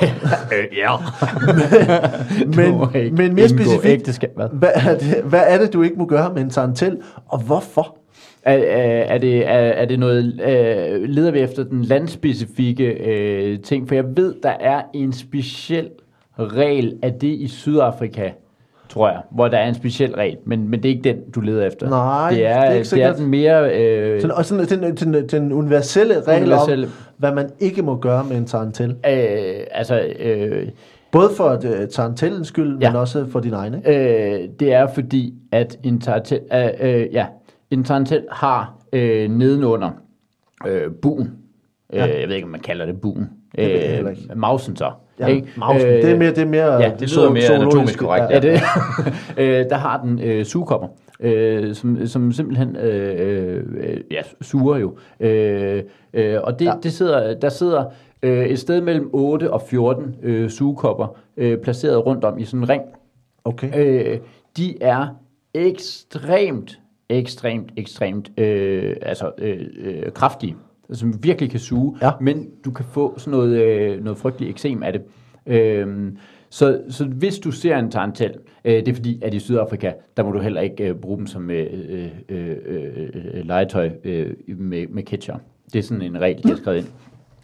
Øh, 0.01 0.77
ja. 0.83 0.95
Men, 2.45 2.75
men 3.17 3.35
mere 3.35 3.49
specifikt, 3.49 3.85
ægteskab, 3.85 4.31
hvad? 4.35 4.47
hvad 4.51 4.69
er, 4.73 4.97
det, 4.97 5.23
hvad 5.23 5.43
er 5.47 5.57
det, 5.57 5.73
du 5.73 5.81
ikke 5.81 5.95
må 5.95 6.05
gøre 6.05 6.33
med 6.33 6.41
en 6.41 6.49
tarantel, 6.49 6.97
og 7.27 7.39
hvorfor? 7.39 7.97
Er, 8.43 8.53
er, 8.53 9.03
er, 9.03 9.17
det, 9.17 9.47
er, 9.47 9.51
er 9.51 9.85
det 9.85 9.99
noget, 9.99 10.41
øh, 10.43 11.09
leder 11.09 11.31
vi 11.31 11.39
efter 11.39 11.63
den 11.63 11.83
landspecifikke 11.83 12.85
øh, 12.85 13.59
ting? 13.59 13.87
For 13.87 13.95
jeg 13.95 14.05
ved, 14.17 14.35
der 14.43 14.53
er 14.59 14.81
en 14.93 15.13
speciel 15.13 15.89
regel 16.39 16.99
af 17.01 17.13
det 17.13 17.27
i 17.27 17.47
Sydafrika, 17.47 18.29
tror 18.93 19.09
jeg, 19.09 19.21
hvor 19.31 19.47
der 19.47 19.57
er 19.57 19.67
en 19.69 19.75
speciel 19.75 20.15
regel, 20.15 20.37
men, 20.45 20.69
men 20.69 20.83
det 20.83 20.89
er 20.91 20.95
ikke 20.95 21.09
den, 21.09 21.29
du 21.35 21.41
leder 21.41 21.65
efter. 21.65 21.89
Nej, 21.89 22.29
det 22.29 22.45
er, 22.45 22.59
det 22.59 22.59
er 22.59 22.63
ikke 22.63 22.73
det 22.73 22.79
er 22.79 22.83
sikkert. 22.83 23.17
den 23.17 23.27
mere... 23.27 23.79
Øh, 23.79 24.21
Den, 24.21 24.31
og 24.31 24.45
sådan, 24.45 24.65
den, 24.67 24.95
den, 25.13 25.27
den 25.29 25.51
universelle 25.51 26.21
regel 26.21 26.43
Universelle. 26.43 26.85
om, 26.85 26.91
hvad 27.17 27.31
man 27.33 27.49
ikke 27.59 27.81
må 27.81 27.97
gøre 27.97 28.23
med 28.23 28.37
en 28.37 28.45
tarantel. 28.45 28.89
øh, 28.89 29.65
altså, 29.71 30.01
øh, 30.19 30.67
Både 31.11 31.29
for 31.37 31.53
uh, 31.55 31.87
tarantellens 31.91 32.47
skyld, 32.47 32.77
Ja. 32.81 32.89
men 32.91 32.99
også 32.99 33.25
for 33.29 33.39
din 33.39 33.53
egen. 33.53 33.73
Ikke? 33.73 34.41
Øh, 34.43 34.49
det 34.59 34.73
er 34.73 34.87
fordi, 34.87 35.33
at 35.51 35.77
en 35.83 35.99
tarantel, 36.01 36.39
øh, 36.53 36.67
øh, 36.79 37.07
ja, 37.13 37.25
en 37.71 37.83
tarantel 37.83 38.23
har 38.31 38.75
øh, 38.93 39.29
nedenunder 39.31 39.89
øh, 40.67 40.91
buen, 41.01 41.31
øh, 41.93 41.97
Ja. 41.99 42.19
jeg 42.19 42.27
ved 42.27 42.35
ikke, 42.35 42.45
om 42.45 42.51
man 42.51 42.59
kalder 42.61 42.85
det 42.85 43.01
buen, 43.01 43.29
jeg 43.57 43.99
øh, 44.31 44.37
mausen 44.37 44.75
så. 44.75 44.91
Ja, 45.19 45.27
ikke? 45.27 45.47
mausen. 45.57 45.87
det 45.87 46.11
er 46.11 46.17
mere, 46.17 46.29
det 46.29 46.37
er 46.37 46.45
mere 46.45 46.73
ja, 46.73 46.91
det 46.99 47.15
lyder 47.15 47.29
mere 47.31 47.53
anatomisk 47.53 47.99
korrekt, 47.99 48.25
Ja, 48.29 48.39
det, 48.39 48.51
øh, 49.37 49.69
der 49.69 49.75
har 49.75 50.01
den 50.01 50.19
øh, 50.19 50.45
sugekopper, 50.45 50.87
øh, 51.19 51.75
som, 51.75 52.07
som 52.07 52.31
simpelthen 52.31 52.75
øh, 52.75 53.63
øh, 53.75 54.01
ja, 54.11 54.21
suger 54.41 54.77
jo. 54.77 54.97
Øh, 55.19 55.83
øh, 56.13 56.39
og 56.43 56.59
det, 56.59 56.65
Ja. 56.65 56.71
ja. 56.71 56.77
det 56.83 56.93
sidder, 56.93 57.33
der 57.33 57.49
sidder 57.49 57.85
øh, 58.23 58.45
et 58.45 58.59
sted 58.59 58.81
mellem 58.81 59.09
8 59.13 59.51
og 59.53 59.61
14 59.69 60.15
øh, 60.23 60.49
sugekopper 60.49 61.17
øh, 61.37 61.57
placeret 61.57 62.05
rundt 62.05 62.23
om 62.23 62.39
i 62.39 62.45
sådan 62.45 62.59
en 62.59 62.69
ring. 62.69 62.81
Okay. 63.45 63.71
Øh, 63.75 64.19
de 64.57 64.83
er 64.83 65.07
ekstremt, 65.53 66.79
ekstremt, 67.09 67.71
ekstremt 67.77 68.31
øh, 68.39 68.95
altså, 69.01 69.31
øh, 69.37 69.59
øh, 69.77 70.11
kraftige, 70.11 70.55
som 70.93 71.23
virkelig 71.23 71.49
kan 71.51 71.59
suge, 71.59 71.97
Ja. 72.01 72.11
men 72.21 72.47
du 72.65 72.71
kan 72.71 72.85
få 72.85 73.13
sådan 73.19 73.31
noget, 73.31 73.61
øh, 73.61 74.03
noget 74.03 74.17
frygteligt 74.17 74.49
eksem 74.51 74.83
af 74.83 74.93
det. 74.93 75.01
Øh, 75.47 76.11
så, 76.49 76.81
så 76.89 77.05
hvis 77.05 77.39
du 77.39 77.51
ser 77.51 77.77
en 77.77 77.91
tarantel, 77.91 78.31
øh, 78.65 78.73
det 78.73 78.87
er 78.87 78.93
fordi, 78.93 79.19
at 79.23 79.33
i 79.33 79.39
Sydafrika, 79.39 79.91
der 80.17 80.23
må 80.23 80.31
du 80.31 80.39
heller 80.39 80.61
ikke 80.61 80.83
øh, 80.89 80.95
bruge 80.95 81.17
dem 81.17 81.27
som 81.27 81.51
øh, 81.51 81.67
øh, 81.89 82.07
øh, 82.29 82.55
øh, 82.65 83.45
legetøj 83.45 83.89
øh, 84.03 84.33
med, 84.47 84.87
med 84.89 85.03
ketchup. 85.03 85.39
Det 85.73 85.79
er 85.79 85.83
sådan 85.83 86.01
en 86.01 86.21
regel, 86.21 86.43
de 86.43 86.49
har 86.49 86.55
skrevet 86.55 86.77
ind. 86.77 86.87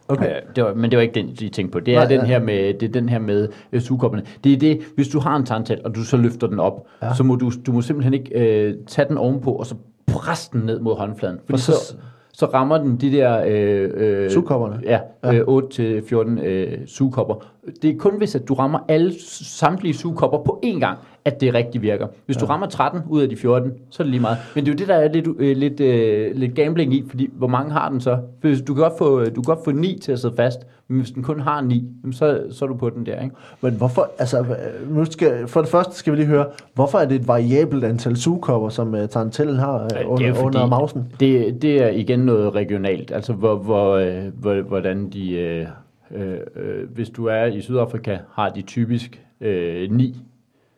Okay. 0.07 0.29
Øh, 0.35 0.41
det 0.55 0.63
var, 0.63 0.73
men 0.73 0.91
det 0.91 0.97
var 0.97 1.03
ikke 1.03 1.13
den, 1.13 1.27
de 1.39 1.49
tænkte 1.49 1.71
på. 1.71 1.79
Det 1.79 1.93
er, 1.95 1.99
Nej, 1.99 2.07
den, 2.07 2.19
ja. 2.19 2.25
her 2.25 2.39
med, 2.39 2.73
det 2.73 2.83
er 2.83 2.91
den 2.91 3.09
her 3.09 3.19
med 3.19 3.47
øh, 3.71 3.81
sugekopperne. 3.81 4.23
Det 4.43 4.53
er 4.53 4.57
det, 4.57 4.79
hvis 4.95 5.07
du 5.07 5.19
har 5.19 5.35
en 5.35 5.45
tarantel, 5.45 5.79
og 5.85 5.95
du 5.95 6.03
så 6.03 6.17
løfter 6.17 6.47
den 6.47 6.59
op, 6.59 6.87
Ja. 7.01 7.13
så 7.13 7.23
må 7.23 7.35
du, 7.35 7.51
du 7.65 7.71
må 7.71 7.81
simpelthen 7.81 8.13
ikke 8.13 8.39
øh, 8.65 8.75
tage 8.87 9.07
den 9.09 9.17
ovenpå, 9.17 9.51
og 9.51 9.65
så 9.65 9.75
presse 10.07 10.49
den 10.53 10.61
ned 10.61 10.79
mod 10.79 10.95
håndfladen. 10.95 11.37
Fordi 11.45 11.61
så, 11.61 11.71
så- 11.71 11.95
så, 12.33 12.45
rammer 12.45 12.77
den 12.77 12.97
de 12.97 13.11
der... 13.11 13.43
Øh, 13.47 13.89
øh, 13.93 14.29
Sugekopperne? 14.31 14.79
Ja, 14.83 14.99
Ja. 15.23 15.33
øh, 15.33 15.47
8-14 15.47 16.41
øh, 16.45 16.77
sugekopper. 16.87 17.35
Det 17.81 17.89
er 17.89 17.97
kun 17.97 18.17
hvis, 18.17 18.35
at 18.35 18.47
du 18.47 18.53
rammer 18.53 18.79
alle 18.87 19.13
samtlige 19.41 19.93
sugekopper 19.93 20.37
på 20.37 20.59
én 20.65 20.79
gang, 20.79 20.97
at 21.25 21.41
det 21.41 21.53
rigtig 21.53 21.81
virker. 21.81 22.07
Hvis 22.25 22.37
du 22.37 22.45
rammer 22.45 22.67
13 22.67 23.01
ud 23.09 23.21
af 23.21 23.29
de 23.29 23.35
14, 23.35 23.71
så 23.89 24.03
er 24.03 24.05
det 24.05 24.11
lige 24.11 24.21
meget. 24.21 24.37
Men 24.55 24.65
det 24.65 24.71
er 24.71 24.73
jo 24.73 24.77
det, 24.77 24.87
der 24.87 24.95
er 24.95 25.13
lidt, 25.13 25.27
øh, 25.39 25.57
lidt, 25.57 25.79
øh, 25.79 26.35
lidt 26.35 26.55
gambling 26.55 26.93
i, 26.93 27.03
fordi 27.09 27.29
hvor 27.33 27.47
mange 27.47 27.71
har 27.71 27.89
den 27.89 28.01
så? 28.01 28.17
Hvis 28.41 28.61
du 28.61 28.73
kan 28.73 28.83
godt 28.83 28.97
få, 28.97 29.19
du 29.19 29.41
kan 29.41 29.43
godt 29.43 29.59
få 29.65 29.71
9 29.71 29.99
til 30.01 30.11
at 30.11 30.19
sidde 30.19 30.35
fast, 30.35 30.59
men 30.87 30.99
hvis 30.99 31.11
den 31.11 31.23
kun 31.23 31.39
har 31.39 31.61
9, 31.61 31.83
jamen 32.03 32.13
så, 32.13 32.43
så 32.51 32.65
er 32.65 32.69
du 32.69 32.75
på 32.75 32.89
den 32.89 33.05
der, 33.05 33.21
ikke? 33.21 33.35
Men 33.61 33.73
hvorfor, 33.73 34.09
altså, 34.19 34.39
øh, 34.39 34.95
nu 34.95 35.05
skal, 35.05 35.47
for 35.47 35.61
det 35.61 35.69
første 35.69 35.95
skal 35.95 36.13
vi 36.13 36.17
lige 36.17 36.27
høre, 36.27 36.45
hvorfor 36.73 36.97
er 36.97 37.05
det 37.05 37.15
et 37.15 37.27
variabelt 37.27 37.83
antal 37.83 38.17
sugekopper, 38.17 38.69
som 38.69 38.93
uh, 38.93 39.05
Tarantellen 39.05 39.59
har 39.59 39.87
Ja, 39.95 40.05
uh, 40.05 40.13
under, 40.13 40.43
under 40.43 40.65
mausen? 40.65 41.13
Det, 41.19 41.61
det 41.61 41.83
er 41.83 41.89
igen 41.89 42.19
noget 42.19 42.55
regionalt, 42.55 43.11
altså 43.11 43.33
hvor, 43.33 43.55
hvor, 43.55 43.95
øh, 43.95 44.23
hvor, 44.39 44.61
hvordan 44.61 45.09
de, 45.09 45.31
øh, 45.31 45.65
øh, 46.11 46.39
øh, 46.55 46.89
hvis 46.89 47.09
du 47.09 47.25
er 47.25 47.45
i 47.45 47.61
Sydafrika, 47.61 48.17
har 48.31 48.49
de 48.49 48.61
typisk 48.61 49.25
øh, 49.41 49.91
9, 49.91 50.25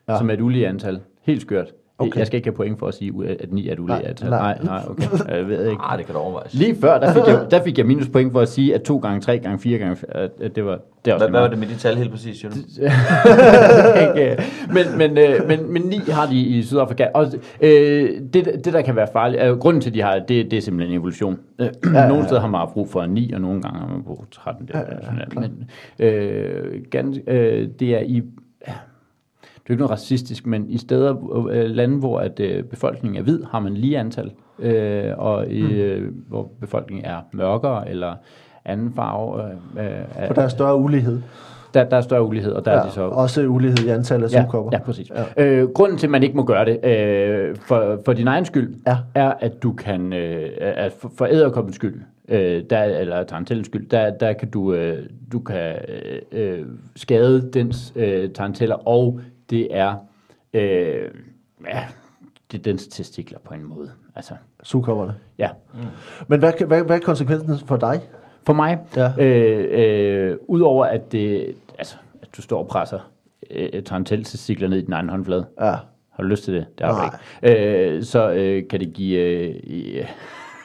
ja. 0.08 0.14
Ja. 0.14 0.18
som 0.18 0.30
er 0.30 0.34
et 0.34 0.42
ulige 0.42 0.68
antal. 0.68 1.02
Helt 1.22 1.42
skørt. 1.42 1.74
Okay. 2.08 2.20
Jeg 2.20 2.28
skal 2.28 2.38
ikke 2.38 2.48
have 2.48 2.56
point 2.56 2.80
for 2.80 2.88
at 2.88 2.94
sige, 2.94 3.14
at 3.42 3.52
9 3.54 3.68
er 3.70 3.74
et 3.74 3.80
ulige 3.80 3.98
Nej, 3.98 4.14
nej. 4.30 4.30
Nej, 4.30 4.58
nej, 4.64 4.82
okay. 4.90 5.36
Jeg 5.38 5.48
ved 5.48 5.66
ikke. 5.70 5.82
Ah, 5.82 5.98
det 5.98 6.06
kan 6.06 6.16
du 6.16 6.22
overvejes. 6.22 6.54
Lige 6.54 6.76
før, 6.82 7.00
der 7.00 7.14
fik, 7.14 7.24
jeg, 7.28 7.46
der 7.52 7.64
fik 7.64 7.78
jeg 7.78 7.86
minuspoint 7.86 8.32
for 8.32 8.40
at 8.40 8.50
sige, 8.50 8.76
at 8.76 8.82
2 8.82 8.98
gange 8.98 9.22
3 9.22 9.38
gange 9.40 9.60
4 9.60 9.78
gange, 9.78 9.98
at, 10.10 10.32
det 10.56 10.66
var, 10.66 10.80
det 11.06 11.14
også 11.14 11.26
Hvad, 11.26 11.32
hvad 11.32 11.42
var 11.42 11.48
det 11.48 11.58
med 11.60 11.68
de 11.68 11.76
tal 11.76 11.96
helt 11.96 12.12
præcis, 12.12 12.38
siger 12.40 12.52
du? 12.56 12.58
men, 14.74 14.98
men, 14.98 15.18
øh, 15.18 15.48
men, 15.48 15.74
men 15.74 15.82
9 15.82 15.96
har 16.10 16.26
de 16.28 16.36
i 16.40 16.64
Sydafrika. 16.64 17.08
Og 17.14 17.26
øh, 17.62 18.10
det, 18.34 18.46
det, 18.66 18.74
der 18.74 18.82
kan 18.82 18.96
være 18.96 19.08
farligt, 19.14 19.44
øh, 19.44 19.58
grunden 19.58 19.82
til, 19.82 19.90
at 19.90 19.94
de 19.94 20.02
har 20.02 20.20
det, 20.28 20.52
det 20.52 20.58
er 20.58 20.62
simpelthen 20.62 20.98
evolution. 20.98 21.40
Øh, 21.60 21.68
nogle 22.10 22.26
steder 22.26 22.42
har 22.42 22.48
man 22.48 22.68
brug 22.74 22.90
for 22.90 23.06
9, 23.06 23.32
og 23.34 23.42
nogle 23.42 23.62
gange 23.62 23.80
har 23.80 23.88
man 23.88 24.04
brug 24.04 24.18
for 24.20 24.28
13. 24.32 24.68
Det, 24.68 24.76
er 24.76 24.84
sådan, 25.04 25.20
at- 25.22 25.36
men 25.36 25.70
øh, 26.08 26.82
ganske, 26.92 27.24
øh, 27.28 27.68
det 27.80 27.96
er 27.96 28.00
i 28.00 28.22
det 29.64 29.70
er 29.70 29.74
ikke 29.74 29.82
noget 29.82 29.92
racistisk, 29.92 30.46
men 30.46 30.66
i 30.70 30.78
steder, 30.78 31.16
øh, 31.52 31.66
lande, 31.70 31.98
hvor 32.00 32.20
at, 32.20 32.40
øh, 32.40 32.64
befolkningen 32.64 33.20
er 33.20 33.24
hvid, 33.24 33.40
har 33.52 33.60
man 33.60 33.74
lige 33.74 33.98
antal, 34.00 34.32
øh, 34.60 35.04
og 35.18 35.48
i, 35.48 35.62
øh, 35.74 36.12
hvor 36.28 36.52
befolkningen 36.62 37.06
er 37.06 37.18
mørkere 37.34 37.90
eller 37.90 38.14
anden 38.66 38.94
farve, 38.96 39.44
øh, 39.44 39.50
øh, 39.86 40.28
For 40.28 40.34
der 40.34 40.42
er 40.42 40.48
større 40.48 40.76
ulighed. 40.78 41.22
der, 41.74 41.84
der 41.84 41.98
er 41.98 42.02
større 42.02 42.24
ulighed, 42.24 42.52
og 42.52 42.66
der 42.66 42.72
ja, 42.72 42.78
er 42.80 42.84
de 42.86 42.92
så... 42.92 43.02
Også 43.02 43.42
ulighed 43.48 43.78
i 43.86 43.90
antallet 43.90 44.28
af 44.28 44.34
Ja, 44.34 44.42
sugekopper. 44.42 44.70
ja, 44.74 44.80
præcis. 44.84 45.12
Ja. 45.38 45.46
Øh, 45.48 45.70
grunden 45.70 45.98
til, 45.98 46.08
at 46.08 46.12
man 46.12 46.24
ikke 46.24 46.36
må 46.38 46.44
gøre 46.46 46.66
det, 46.66 46.86
øh, 46.86 47.56
for, 47.56 48.00
for 48.06 48.14
din 48.14 48.28
egen 48.28 48.46
skyld, 48.46 48.74
Ja. 48.88 48.98
er, 49.16 49.34
at 49.40 49.64
du 49.64 49.72
kan, 49.74 50.14
øh, 50.14 50.50
at 50.60 50.92
for, 50.92 51.12
for 51.18 51.26
æderkoppens 51.26 51.76
skyld, 51.76 52.02
øh, 52.30 52.64
der, 52.70 52.84
eller 52.84 53.24
tarantellens 53.24 53.68
skyld, 53.68 53.90
der, 53.90 54.10
der 54.10 54.34
kan 54.34 54.50
du, 54.50 54.74
øh, 54.74 54.98
du 55.32 55.40
kan 55.40 55.76
øh, 56.32 56.52
øh, 56.60 56.66
skade 56.96 57.50
dens 57.54 57.94
øh, 57.96 58.30
taranteller, 58.30 58.88
og 58.88 59.20
det 59.52 59.68
er, 59.78 59.96
øh, 60.54 61.10
ja, 61.68 61.84
det 62.52 62.58
er 62.58 62.62
dens 62.64 62.88
testikler 62.88 63.40
på 63.40 63.54
en 63.54 63.64
måde. 63.64 63.92
Altså, 64.16 64.34
Sugkopperne. 64.64 65.16
ja. 65.38 65.50
Men 66.28 66.40
hvad, 66.40 66.66
hvad, 66.68 66.84
hvad 66.84 66.96
er 66.96 67.00
konsekvensen 67.00 67.68
for 67.68 67.78
dig? 67.78 68.02
For 68.46 68.54
mig, 68.54 68.80
Ja. 68.96 69.12
øh, 69.20 69.68
øh, 70.32 70.38
udover 70.48 70.86
at, 70.86 71.12
det, 71.12 71.56
altså, 71.78 71.96
at 72.22 72.28
du 72.38 72.42
står 72.42 72.60
og 72.60 72.68
presser 72.68 73.12
øh, 73.52 73.84
tarantellestikler 73.84 74.68
ned 74.68 74.78
i 74.78 74.82
din 74.82 74.94
egen 74.94 75.10
håndflade, 75.10 75.46
Ja. 75.62 75.66
har 76.12 76.24
du 76.24 76.24
lyst 76.24 76.44
til 76.44 76.54
det? 76.54 76.66
Det 76.78 76.86
har 76.86 77.10
du 77.42 77.48
ikke. 77.48 77.60
Øh, 77.96 78.04
så 78.04 78.32
øh, 78.32 78.68
kan 78.68 78.80
det 78.80 78.94
give... 78.94 79.20
Øh, 79.20 79.56
i, 79.64 80.02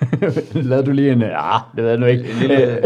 Lad 0.71 0.85
du 0.85 0.91
lige 0.91 1.13
en... 1.13 1.23
Ah, 1.23 1.61
det 1.77 1.83
ved 1.85 1.91
jeg 1.91 1.99
nu 1.99 2.07
ikke. 2.07 2.25
En 2.25 2.37
lille- 2.41 2.79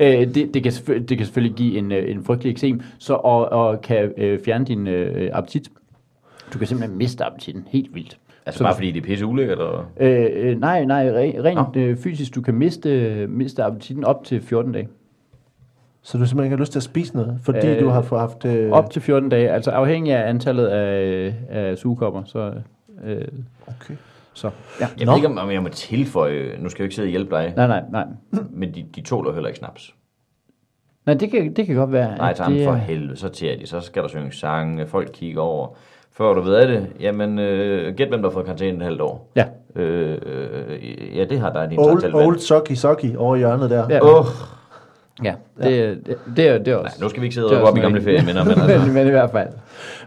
øh, 0.20 0.34
det, 0.34 0.54
det, 0.54 0.62
kan 0.62 0.72
det 1.08 1.18
kan 1.18 1.26
selvfølgelig 1.26 1.56
give 1.56 1.78
en, 1.78 1.92
øh, 1.92 2.10
en 2.10 2.24
frygtelig 2.24 2.50
eksem, 2.50 2.80
så, 2.98 3.14
og, 3.14 3.52
og 3.52 3.80
kan 3.80 4.12
øh, 4.16 4.38
fjerne 4.44 4.64
din 4.64 4.86
øh, 4.86 5.30
appetit. 5.32 5.68
Du 6.52 6.58
kan 6.58 6.66
simpelthen 6.66 6.98
miste 6.98 7.24
appetitten 7.24 7.64
helt 7.70 7.94
vildt. 7.94 8.18
Altså 8.46 8.64
bare 8.64 8.74
fordi 8.74 8.90
det 8.90 9.00
er 9.02 9.04
pisse 9.06 9.26
ulækkert, 9.26 9.58
og... 9.58 9.84
Øh, 10.00 10.26
øh, 10.34 10.60
nej, 10.60 10.84
nej, 10.84 11.08
re- 11.10 11.42
rent 11.42 11.76
øh, 11.76 11.96
fysisk, 11.96 12.34
du 12.34 12.40
kan 12.40 12.54
miste, 12.54 13.26
miste 13.28 13.62
appetitten 13.64 14.04
op 14.04 14.24
til 14.24 14.40
14 14.42 14.72
dage. 14.72 14.88
Så 16.02 16.18
du 16.18 16.26
simpelthen 16.26 16.44
ikke 16.44 16.56
har 16.56 16.60
lyst 16.62 16.72
til 16.72 16.78
at 16.78 16.82
spise 16.82 17.16
noget, 17.16 17.38
fordi 17.42 17.66
Øh, 17.68 17.80
du 17.80 17.88
har 17.88 18.02
fået 18.02 18.20
haft... 18.20 18.44
Øh, 18.44 18.70
Op 18.72 18.90
til 18.90 19.02
14 19.02 19.28
dage, 19.28 19.50
altså 19.50 19.70
afhængig 19.70 20.12
af 20.14 20.28
antallet 20.28 20.66
af, 20.66 21.34
af 21.50 21.78
sugekopper, 21.78 22.22
så... 22.24 22.52
Øh, 23.04 23.24
Okay. 23.66 23.94
Så 24.34 24.50
ja. 24.80 24.86
Jeg 24.98 25.06
Nå. 25.06 25.12
ved 25.12 25.18
ikke, 25.18 25.40
om- 25.40 25.50
jeg 25.50 25.62
må 25.62 25.68
tilføje... 25.68 26.56
Nu 26.58 26.68
skal 26.68 26.76
jeg 26.76 26.80
jo 26.80 26.84
ikke 26.84 26.94
sidde 26.94 27.06
og 27.06 27.10
hjælpe 27.10 27.36
dig, 27.36 27.52
Nej, 27.56 27.66
nej, 27.66 27.82
nej. 27.90 28.04
men 28.50 28.74
de, 28.74 28.84
de 28.96 29.00
tåler 29.00 29.32
heller 29.32 29.48
ikke 29.48 29.58
snaps. 29.58 29.94
Nej, 31.06 31.14
det 31.16 31.30
kan, 31.30 31.52
det 31.56 31.66
kan 31.66 31.76
godt 31.76 31.92
være. 31.92 32.16
Nej, 32.16 32.30
at 32.30 32.36
tager 32.36 32.50
det 32.50 32.64
for 32.64 32.74
helvede, 32.74 33.16
så 33.16 33.28
tager 33.28 33.58
de, 33.58 33.66
så 33.66 33.80
skal 33.80 34.02
der 34.02 34.08
synge 34.08 34.32
sange, 34.32 34.86
folk 34.86 35.10
kigger 35.12 35.42
over. 35.42 35.68
Før 36.12 36.32
du 36.32 36.40
ved 36.40 36.54
af 36.54 36.68
det, 36.68 36.86
jamen, 37.00 37.38
øh, 37.38 37.94
gæt 37.94 38.08
hvem 38.08 38.22
der 38.22 38.28
har 38.28 38.32
fået 38.32 38.44
karantæne 38.44 38.76
et 38.76 38.82
halvt 38.82 39.00
år. 39.00 39.30
Ja. 39.36 39.44
Øh, 39.76 40.18
øh, 40.26 41.16
ja, 41.18 41.24
det 41.24 41.40
har 41.40 41.52
der 41.52 41.68
din 41.68 41.78
Old, 41.78 42.14
old 42.14 42.38
socky 42.38 42.72
socky 42.72 43.16
over 43.16 43.36
i 43.36 43.38
hjørnet 43.38 43.70
der. 43.70 43.86
Ja. 43.90 44.00
Åh, 44.04 44.18
oh, 44.20 44.24
Ja, 45.24 45.34
det, 45.62 46.06
det, 46.06 46.16
det, 46.36 46.48
er, 46.48 46.58
det 46.58 46.68
er 46.68 46.76
også. 46.76 47.02
nu 47.02 47.08
skal 47.08 47.20
vi 47.20 47.26
ikke 47.26 47.34
sidde 47.34 47.60
og 47.60 47.68
op 47.68 47.76
i 47.76 47.80
gamle 47.80 48.02
ferieminder, 48.02 48.44
men 48.44 48.52
altså, 48.60 48.84
men, 48.86 48.94
men 48.94 49.06
i 49.06 49.10
hvert 49.10 49.30
fald. 49.30 49.48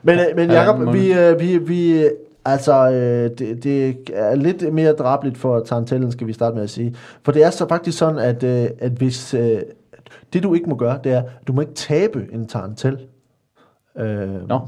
Men, 0.04 0.20
øh, 0.20 0.26
men 0.36 0.50
Ja, 0.52 0.62
Jacob, 0.62 0.80
må- 0.80 0.92
vi, 0.92 1.14
øh, 1.14 1.40
vi, 1.40 1.58
vi, 1.58 2.10
altså, 2.46 2.92
øh, 2.92 3.38
det, 3.38 3.64
det 3.64 4.10
er 4.14 4.36
lidt 4.36 4.74
mere 4.74 4.92
drabligt 4.94 5.38
for 5.38 5.60
Tarantellen, 5.60 6.12
skal 6.12 6.28
vi 6.28 6.34
starte 6.34 6.56
med 6.56 6.64
at 6.64 6.70
sige. 6.70 6.96
For 7.24 7.32
det 7.32 7.44
er 7.44 7.50
så 7.50 7.68
faktisk 7.68 7.98
sådan, 7.98 8.20
at, 8.20 8.44
øh, 8.44 8.70
at 8.80 8.92
hvis... 8.92 9.34
Øh, 9.34 9.62
det 10.34 10.44
du 10.44 10.54
ikke 10.54 10.70
må 10.70 10.76
gøre, 10.76 11.00
det 11.04 11.12
er, 11.12 11.22
at 11.22 11.48
du 11.48 11.54
må 11.54 11.62
ikke 11.62 11.74
tabe 11.74 12.28
en 12.32 12.48
tarantel. 12.48 13.00
Øh, 13.98 14.48
Nå. 14.48 14.68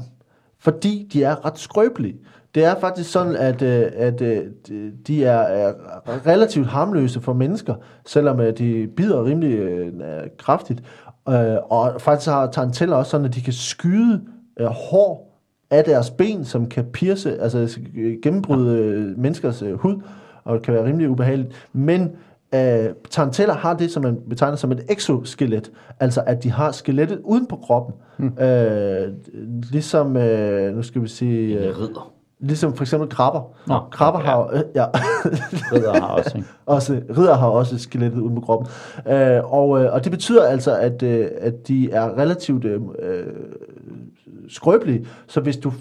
Fordi 0.58 1.08
de 1.12 1.22
er 1.22 1.46
ret 1.46 1.58
skrøbelige. 1.58 2.16
Det 2.54 2.64
er 2.64 2.80
faktisk 2.80 3.12
sådan, 3.12 3.36
at, 3.36 3.62
øh, 3.62 3.86
at 3.94 4.22
øh, 4.22 4.44
de 5.06 5.24
er, 5.24 5.38
er 5.38 5.72
relativt 6.26 6.66
harmløse 6.66 7.20
for 7.20 7.32
mennesker, 7.32 7.74
selvom 8.06 8.40
øh, 8.40 8.58
de 8.58 8.88
bider 8.96 9.24
rimelig 9.24 9.54
øh, 9.58 9.92
kraftigt. 10.38 10.82
Øh, 11.28 11.56
og 11.70 12.00
faktisk 12.00 12.30
har 12.30 12.50
taranteller 12.50 12.96
også 12.96 13.10
sådan, 13.10 13.26
at 13.26 13.34
de 13.34 13.40
kan 13.40 13.52
skyde 13.52 14.22
øh, 14.60 14.66
hår 14.66 15.25
af 15.70 15.84
deres 15.84 16.10
ben, 16.10 16.44
som 16.44 16.66
kan 16.66 16.84
pierce, 16.84 17.40
altså 17.40 17.80
gennembryde 18.22 18.78
øh, 18.78 19.18
menneskers 19.18 19.62
øh, 19.62 19.74
hud, 19.74 20.02
og 20.44 20.54
det 20.54 20.62
kan 20.62 20.74
være 20.74 20.84
rimelig 20.84 21.08
ubehageligt. 21.08 21.68
Men 21.72 22.10
øh, 22.54 22.88
taranteller 23.10 23.54
har 23.54 23.74
det, 23.74 23.90
som 23.90 24.02
man 24.02 24.18
betegner 24.28 24.56
som 24.56 24.72
et 24.72 24.84
exoskelet, 24.88 25.70
altså 26.00 26.22
at 26.26 26.42
de 26.42 26.50
har 26.50 26.72
skelettet 26.72 27.20
uden 27.24 27.46
på 27.46 27.56
kroppen. 27.56 27.94
Hmm. 28.16 28.38
Øh, 28.44 29.08
ligesom, 29.72 30.16
øh, 30.16 30.74
nu 30.74 30.82
skal 30.82 31.02
vi 31.02 31.08
sige... 31.08 31.58
Øh, 31.58 31.78
ridder. 31.80 32.12
Ligesom 32.40 32.74
for 32.74 32.84
eksempel 32.84 33.08
krabber. 33.08 33.40
Nå, 33.66 33.80
krabber 33.90 34.20
ja. 34.20 34.26
har, 34.26 34.50
øh, 34.52 34.60
ja, 34.74 34.84
Ridder 35.72 36.00
har 36.00 36.06
også, 36.06 36.32
ikke? 36.36 36.48
også, 36.66 37.00
ridder 37.18 37.34
har 37.34 37.48
også 37.48 37.78
skelettet 37.78 38.20
uden 38.20 38.34
på 38.34 38.40
kroppen. 38.40 38.68
Øh, 39.08 39.52
og, 39.52 39.82
øh, 39.82 39.92
og 39.92 40.04
det 40.04 40.12
betyder 40.12 40.44
altså, 40.44 40.76
at, 40.76 41.02
øh, 41.02 41.28
at 41.40 41.68
de 41.68 41.90
er 41.90 42.18
relativt 42.18 42.64
øh, 42.64 42.80
skrøbelige. 44.48 45.06
Så 45.26 45.40
hvis 45.40 45.56
du 45.56 45.72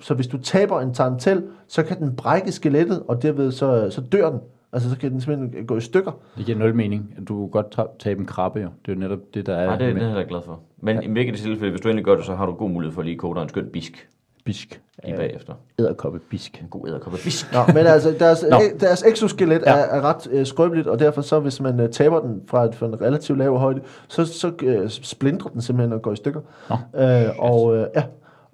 så 0.00 0.14
hvis 0.14 0.26
du 0.26 0.38
taber 0.38 0.80
en 0.80 0.94
tarantel, 0.94 1.42
så 1.68 1.82
kan 1.82 1.98
den 1.98 2.16
brække 2.16 2.52
skelettet, 2.52 3.02
og 3.08 3.22
derved 3.22 3.52
så, 3.52 3.90
så 3.90 4.00
dør 4.00 4.30
den. 4.30 4.40
Altså 4.72 4.90
så 4.90 4.98
kan 4.98 5.10
den 5.12 5.20
simpelthen 5.20 5.66
gå 5.66 5.76
i 5.76 5.80
stykker. 5.80 6.12
Det 6.36 6.46
giver 6.46 6.58
nul 6.58 6.74
mening. 6.74 7.14
Du 7.28 7.38
kan 7.40 7.50
godt 7.50 7.70
ta- 7.70 7.86
tabe 7.98 8.20
en 8.20 8.26
krabbe, 8.26 8.60
jo. 8.60 8.68
Det 8.86 8.92
er 8.92 8.94
jo 8.96 9.00
netop 9.00 9.18
det, 9.34 9.46
der 9.46 9.54
er 9.54 9.66
Nej, 9.66 9.76
det, 9.76 9.94
det 9.94 10.02
er 10.02 10.16
jeg 10.16 10.26
glad 10.26 10.40
for. 10.44 10.60
Men 10.82 10.96
ja. 10.96 11.02
i 11.02 11.12
hvilket 11.12 11.36
tilfælde, 11.36 11.70
hvis 11.70 11.80
du 11.80 11.88
endelig 11.88 12.04
gør 12.04 12.16
det, 12.16 12.24
så 12.24 12.34
har 12.34 12.46
du 12.46 12.52
god 12.52 12.70
mulighed 12.70 12.94
for 12.94 13.00
at 13.00 13.06
lige 13.06 13.18
koge 13.18 13.34
dig 13.34 13.42
en 13.42 13.48
skøn 13.48 13.66
bisk 13.72 14.08
bisk. 14.44 14.80
lige 15.04 15.16
bagefter. 15.16 15.54
Æderkoppe 15.78 16.18
bisk. 16.18 16.60
En 16.62 16.68
god 16.70 16.88
æderkoppe 16.88 17.18
bisk. 17.24 17.52
Nå, 17.52 17.58
men 17.66 17.86
altså, 17.86 18.14
deres, 18.18 18.44
Nå. 18.50 18.56
øh, 18.56 18.80
deres 18.80 19.02
exoskelet 19.02 19.62
ja. 19.66 19.72
er, 19.72 19.74
er 19.74 20.00
ret 20.00 20.28
øh, 20.30 20.46
skrøbeligt, 20.46 20.86
og 20.86 20.98
derfor 20.98 21.22
så, 21.22 21.40
hvis 21.40 21.60
man 21.60 21.80
øh, 21.80 21.90
taber 21.90 22.20
den 22.20 22.42
fra, 22.46 22.64
et, 22.64 22.74
fra 22.74 22.86
en 22.86 23.00
relativt 23.00 23.38
lav 23.38 23.58
højde, 23.58 23.80
så, 24.08 24.24
så 24.24 24.52
øh, 24.62 24.88
splindrer 24.88 25.48
den 25.48 25.60
simpelthen 25.62 25.92
og 25.92 26.02
går 26.02 26.12
i 26.12 26.16
stykker. 26.16 26.40
Nå. 26.70 27.02
Øh, 27.02 27.28
og 27.38 27.76
øh, 27.76 27.86
ja, 27.96 28.02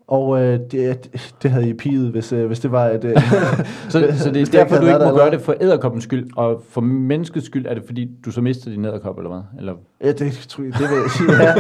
og 0.09 0.43
øh, 0.43 0.61
det, 0.71 1.11
det 1.43 1.51
havde 1.51 1.69
I 1.69 1.73
piget, 1.75 2.11
hvis, 2.11 2.33
øh, 2.33 2.47
hvis 2.47 2.61
det 2.61 2.73
var 2.73 2.85
et... 2.87 3.05
Øh, 3.05 3.17
Så, 3.89 4.05
så 4.19 4.31
det 4.31 4.43
er 4.43 4.47
derfor, 4.59 4.77
du 4.77 4.87
ikke 4.87 4.99
må 4.99 5.05
der 5.05 5.17
gøre 5.17 5.31
det 5.31 5.41
for 5.41 5.55
æderkoppens 5.61 6.05
skyld, 6.05 6.31
og 6.37 6.63
for 6.71 6.81
menneskets 6.81 7.47
skyld 7.47 7.67
er 7.67 7.75
det, 7.75 7.83
fordi 7.87 8.11
du 8.25 8.31
så 8.31 8.41
mister 8.41 8.71
din 8.71 8.85
æderkop, 8.85 9.17
eller 9.19 9.31
hvad? 9.31 9.41
Eller, 9.59 9.73
Ja, 10.05 10.13
det, 10.13 10.33
tror 10.49 10.65
jeg- 10.65 10.73
det 10.73 10.81
vil 10.81 10.89
jeg 11.03 11.11
sige, 11.11 11.43
ja. 11.43 11.55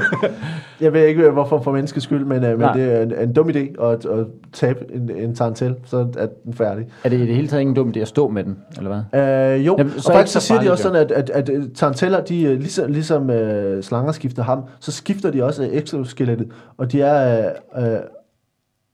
Jeg 0.80 0.92
ved 0.92 1.04
ikke, 1.06 1.30
hvorfor 1.30 1.60
for 1.62 1.72
menneskets 1.72 2.04
skyld, 2.04 2.24
men, 2.24 2.44
øh, 2.44 2.58
men 2.58 2.68
det 2.74 2.92
er 2.92 3.02
en, 3.02 3.12
en 3.22 3.32
dum 3.32 3.48
idé 3.48 3.84
at, 3.84 4.04
at 4.06 4.26
tabe 4.52 4.78
en, 4.94 5.10
en 5.16 5.34
tarantel, 5.34 5.74
så 5.84 5.96
er 6.18 6.26
den 6.44 6.54
færdig. 6.54 6.86
er 7.04 7.08
det 7.08 7.16
i 7.16 7.26
det 7.26 7.34
hele 7.34 7.48
taget 7.48 7.60
ingen 7.60 7.76
dum 7.76 7.92
idé 7.96 7.98
at 8.00 8.08
stå 8.08 8.28
med 8.28 8.44
den, 8.44 8.56
eller 8.76 9.02
hvad? 9.10 9.20
Øh, 9.54 9.66
jo, 9.66 9.74
Jamen, 9.78 9.92
så 9.92 10.08
og 10.08 10.14
faktisk 10.14 10.32
så 10.32 10.40
så 10.40 10.46
siger 10.46 10.60
de 10.60 10.70
også 10.70 10.82
sådan, 10.82 11.02
at, 11.02 11.10
at, 11.10 11.30
at, 11.30 11.48
at 11.48 11.62
taranteller, 11.74 12.20
de, 12.20 12.42
øh, 12.42 12.58
ligesom, 12.58 12.92
ligesom 12.92 13.30
øh, 13.30 13.82
slanger 13.82 14.12
skifter 14.12 14.42
ham, 14.42 14.62
så 14.80 14.92
skifter 14.92 15.30
de 15.30 15.44
også 15.44 15.62
øh, 15.62 15.68
exoskelettet, 15.68 16.48
og 16.78 16.92
de 16.92 17.00
er... 17.02 17.50
Øh, 17.78 17.84
øh, 17.92 17.98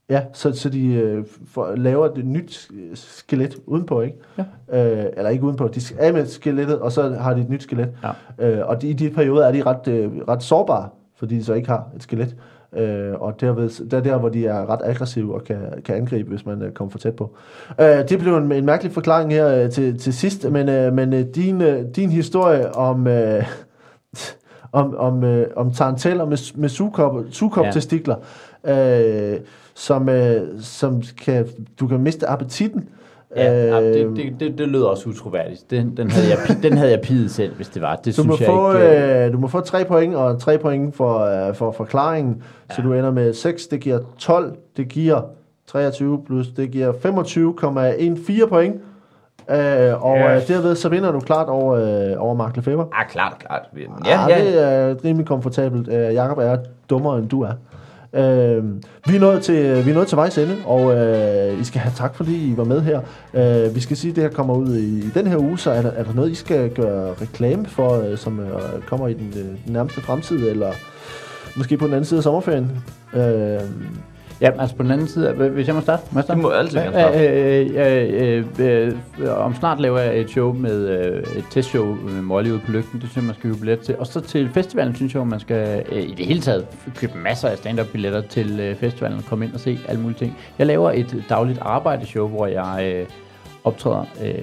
ja, 0.09 0.21
så, 0.33 0.51
så 0.51 0.69
de 0.69 0.93
øh, 0.93 1.25
for, 1.47 1.75
laver 1.75 2.05
et 2.05 2.25
nyt 2.25 2.71
skelet 2.93 3.57
udenpå, 3.65 4.01
ikke? 4.01 4.17
Ja. 4.37 4.43
Øh, 4.79 5.05
eller 5.17 5.29
ikke 5.29 5.43
udenpå, 5.43 5.67
de 5.67 5.81
er 5.97 6.11
med 6.11 6.25
skelettet, 6.25 6.79
og 6.79 6.91
så 6.91 7.09
har 7.09 7.33
de 7.33 7.41
et 7.41 7.49
nyt 7.49 7.63
skelet. 7.63 7.89
Ja. 8.39 8.49
Øh, 8.49 8.67
og 8.67 8.81
de, 8.81 8.87
i 8.87 8.93
de 8.93 9.09
perioder 9.09 9.47
er 9.47 9.51
de 9.51 9.63
ret, 9.63 9.87
øh, 9.87 10.11
ret 10.27 10.43
sårbare, 10.43 10.89
fordi 11.15 11.35
de 11.35 11.43
så 11.43 11.53
ikke 11.53 11.69
har 11.69 11.87
et 11.95 12.03
skelet. 12.03 12.35
Øh, 12.75 13.13
og 13.21 13.41
derved, 13.41 13.85
det 13.85 13.93
er 13.93 14.01
der, 14.01 14.17
hvor 14.17 14.29
de 14.29 14.47
er 14.47 14.69
ret 14.69 14.81
aggressive 14.83 15.35
og 15.35 15.43
kan, 15.43 15.57
kan 15.85 15.95
angribe, 15.95 16.29
hvis 16.29 16.45
man 16.45 16.61
øh, 16.61 16.71
kommer 16.71 16.91
for 16.91 16.99
tæt 16.99 17.15
på. 17.15 17.35
Øh, 17.81 18.09
det 18.09 18.19
blev 18.19 18.37
en, 18.37 18.51
en 18.51 18.65
mærkelig 18.65 18.91
forklaring 18.91 19.31
her 19.31 19.63
øh, 19.63 19.71
til, 19.71 19.99
til 19.99 20.13
sidst, 20.13 20.51
men, 20.51 20.69
øh, 20.69 20.93
men 20.93 21.13
øh, 21.13 21.25
din, 21.35 21.61
øh, 21.61 21.85
din 21.95 22.09
historie 22.09 22.75
om... 22.75 23.07
Øh, 23.07 23.43
om, 24.71 24.95
om, 24.97 25.23
øh, 25.23 25.47
om 25.55 25.71
taranteller 25.71 26.25
med, 26.25 26.57
med 26.57 26.69
sugekop, 26.69 27.15
sugekop-testikler, 27.31 28.15
øh, 28.63 29.39
som, 29.75 30.09
øh, 30.09 30.41
som 30.61 31.01
kan, 31.25 31.47
du 31.79 31.87
kan 31.87 31.99
miste 31.99 32.27
appetitten. 32.27 32.89
Ja, 33.35 33.79
Øh, 33.81 33.87
øh, 33.87 33.93
det, 33.93 34.15
det, 34.17 34.35
det, 34.39 34.57
det 34.57 34.67
lød 34.67 34.83
også 34.83 35.09
utroværdigt. 35.09 35.71
Den, 35.71 35.97
den, 35.97 36.11
havde 36.11 36.27
jeg, 36.29 36.37
den 36.63 36.77
havde 36.77 36.91
jeg 36.91 37.01
pidet 37.01 37.31
selv, 37.31 37.55
hvis 37.55 37.67
det 37.69 37.81
var. 37.81 37.95
Det 37.95 38.17
Du 38.17 38.23
må, 38.23 38.35
synes 38.35 38.47
jeg 38.47 38.55
få, 38.55 38.73
ikke... 38.73 39.19
øh, 39.19 39.25
øh, 39.25 39.33
du 39.33 39.37
må 39.37 39.47
få 39.47 39.59
3 39.61 39.85
point, 39.85 40.15
og 40.15 40.39
3 40.41 40.57
point 40.57 40.95
for, 40.95 41.19
øh, 41.19 41.55
for 41.55 41.71
forklaringen, 41.71 42.43
ja. 42.69 42.75
så 42.75 42.81
du 42.81 42.93
ender 42.93 43.11
med 43.11 43.33
6, 43.33 43.67
det 43.67 43.79
giver 43.79 43.99
12, 44.17 44.55
det 44.77 44.87
giver 44.89 45.21
23 45.67 46.23
plus, 46.25 46.47
det 46.47 46.71
giver 46.71 46.91
25,14 48.43 48.49
point. 48.49 48.75
Øh, 49.49 50.03
og 50.05 50.17
Ja. 50.17 50.35
øh, 50.35 50.47
derved 50.47 50.75
så 50.75 50.89
vinder 50.89 51.11
du 51.11 51.19
klart 51.19 51.47
over, 51.49 51.75
øh, 51.75 52.13
over 52.23 52.33
Mark 52.35 52.55
Lefebvre. 52.55 52.87
Ah, 52.93 53.07
klart, 53.09 53.33
klart. 53.39 53.61
Ja, 54.05 54.27
Ja, 54.29 54.37
ja. 54.37 54.45
det 54.45 54.63
er 54.63 54.95
rimelig 55.05 55.27
komfortabelt. 55.27 55.87
Øh, 55.87 56.13
Jakob 56.13 56.37
er 56.37 56.57
dummere, 56.89 57.17
end 57.19 57.29
du 57.29 57.41
er. 57.41 57.51
Øh, 58.15 58.63
vi, 59.07 59.15
er 59.15 59.19
nået 59.19 59.43
til, 59.43 59.85
vi 59.85 59.89
er 59.89 59.93
nået 59.93 60.07
til 60.07 60.15
vejs 60.15 60.37
ende, 60.37 60.57
og 60.65 60.95
øh, 60.95 61.61
I 61.61 61.63
skal 61.63 61.81
have 61.81 61.93
tak, 61.95 62.15
fordi 62.15 62.51
I 62.51 62.57
var 62.57 62.63
med 62.63 62.81
her. 62.81 63.01
Øh, 63.33 63.75
vi 63.75 63.79
skal 63.79 63.97
sige, 63.97 64.09
at 64.09 64.15
det 64.15 64.23
her 64.23 64.31
kommer 64.31 64.53
ud 64.55 64.75
i, 64.75 64.97
i 64.97 65.09
den 65.13 65.27
her 65.27 65.37
uge, 65.37 65.59
så 65.59 65.71
er 65.71 65.81
der, 65.81 65.91
er 65.91 66.03
der 66.03 66.13
noget, 66.13 66.31
I 66.31 66.35
skal 66.35 66.69
gøre 66.69 67.13
reklame 67.21 67.65
for, 67.65 68.01
øh, 68.01 68.17
som 68.17 68.39
øh, 68.39 68.81
kommer 68.85 69.07
i 69.07 69.13
den, 69.13 69.33
øh, 69.37 69.45
den 69.65 69.73
nærmeste 69.73 70.01
fremtid, 70.01 70.49
eller 70.49 70.71
måske 71.55 71.77
på 71.77 71.85
den 71.85 71.93
anden 71.93 72.05
side 72.05 72.17
af 72.17 72.23
sommerferien? 72.23 72.71
Øh, 73.13 73.59
Ja, 74.41 74.61
altså 74.61 74.75
på 74.75 74.83
den 74.83 74.91
anden 74.91 75.07
side, 75.07 75.35
øh, 75.39 75.53
hvis 75.53 75.67
jeg 75.67 75.75
må 75.75 75.81
starte. 75.81 76.03
Må 76.11 76.19
jeg 76.19 76.23
starte? 76.23 76.41
Du 76.41 76.47
må 76.47 76.53
altid 76.53 76.77
gerne 76.77 76.91
starte. 76.91 77.27
Øh, 77.27 77.69
øh, 78.19 78.45
øh, 78.59 78.95
øh, 79.19 79.45
om 79.45 79.55
snart 79.55 79.79
laver 79.79 79.99
jeg 79.99 80.19
et 80.19 80.29
show 80.29 80.53
med 80.53 80.87
øh, 80.87 81.37
et 81.37 81.45
testshow 81.51 81.95
med 81.95 82.21
Molly 82.21 82.49
ude 82.49 82.59
på 82.65 82.71
lygten. 82.71 83.01
Det 83.01 83.09
synes 83.09 83.15
jeg, 83.15 83.23
man 83.23 83.35
skal 83.35 83.49
købe 83.49 83.59
billet 83.59 83.79
til. 83.79 83.97
Og 83.97 84.07
så 84.07 84.21
til 84.21 84.49
festivalen 84.49 84.95
synes 84.95 85.15
jeg, 85.15 85.27
man 85.27 85.39
skal 85.39 85.83
øh, 85.91 86.03
i 86.03 86.13
det 86.13 86.25
hele 86.25 86.41
taget 86.41 86.65
købe 86.95 87.17
masser 87.17 87.47
af 87.47 87.57
stand-up 87.57 87.87
billetter 87.87 88.21
til 88.21 88.59
øh, 88.59 88.75
festivalen 88.75 89.17
og 89.17 89.25
komme 89.25 89.45
ind 89.45 89.53
og 89.53 89.59
se 89.59 89.79
alle 89.87 90.01
mulige 90.01 90.17
ting. 90.17 90.37
Jeg 90.59 90.67
laver 90.67 90.91
et 90.91 91.23
dagligt 91.29 91.59
arbejdeshow, 91.61 92.27
hvor 92.27 92.47
jeg 92.47 92.93
øh, 92.93 93.05
optræder 93.63 94.05
øh, 94.23 94.33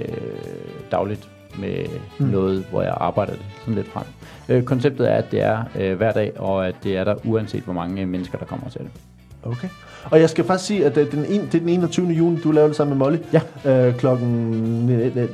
dagligt 0.91 1.29
med 1.59 1.87
mm. 2.19 2.27
noget, 2.27 2.65
hvor 2.71 2.83
jeg 2.83 2.95
arbejder 2.97 3.33
det 3.33 3.43
sådan 3.61 3.75
lidt 3.75 3.89
frem. 3.89 4.05
Øh, 4.49 4.63
konceptet 4.63 5.11
er, 5.11 5.15
at 5.15 5.31
det 5.31 5.41
er 5.41 5.65
øh, 5.81 5.97
hver 5.97 6.13
dag, 6.13 6.41
og 6.41 6.69
at 6.69 6.75
det 6.85 6.97
er 6.97 7.05
der 7.05 7.15
uanset 7.25 7.63
hvor 7.63 7.73
mange 7.73 8.07
mennesker, 8.07 8.39
der 8.39 8.45
kommer 8.45 8.69
til 8.69 8.81
det. 8.81 8.91
Okay. 9.45 9.69
Og 10.11 10.21
jeg 10.21 10.31
skal 10.31 10.45
faktisk 10.45 10.67
sige, 10.67 10.87
at 10.87 10.97
øh, 10.97 11.11
den 11.13 11.25
en, 11.25 11.41
det 11.41 11.55
er 11.55 11.59
den 11.59 11.69
21. 11.69 12.07
juni, 12.07 12.41
du 12.41 12.51
laver 12.53 12.67
det 12.67 12.77
sammen 12.77 12.99
med 12.99 13.07
Molly. 13.07 13.19
Ja. 13.65 13.87
Øh, 13.89 13.97
klokken... 13.97 14.91
øh, 14.91 15.17
øh, 15.17 15.29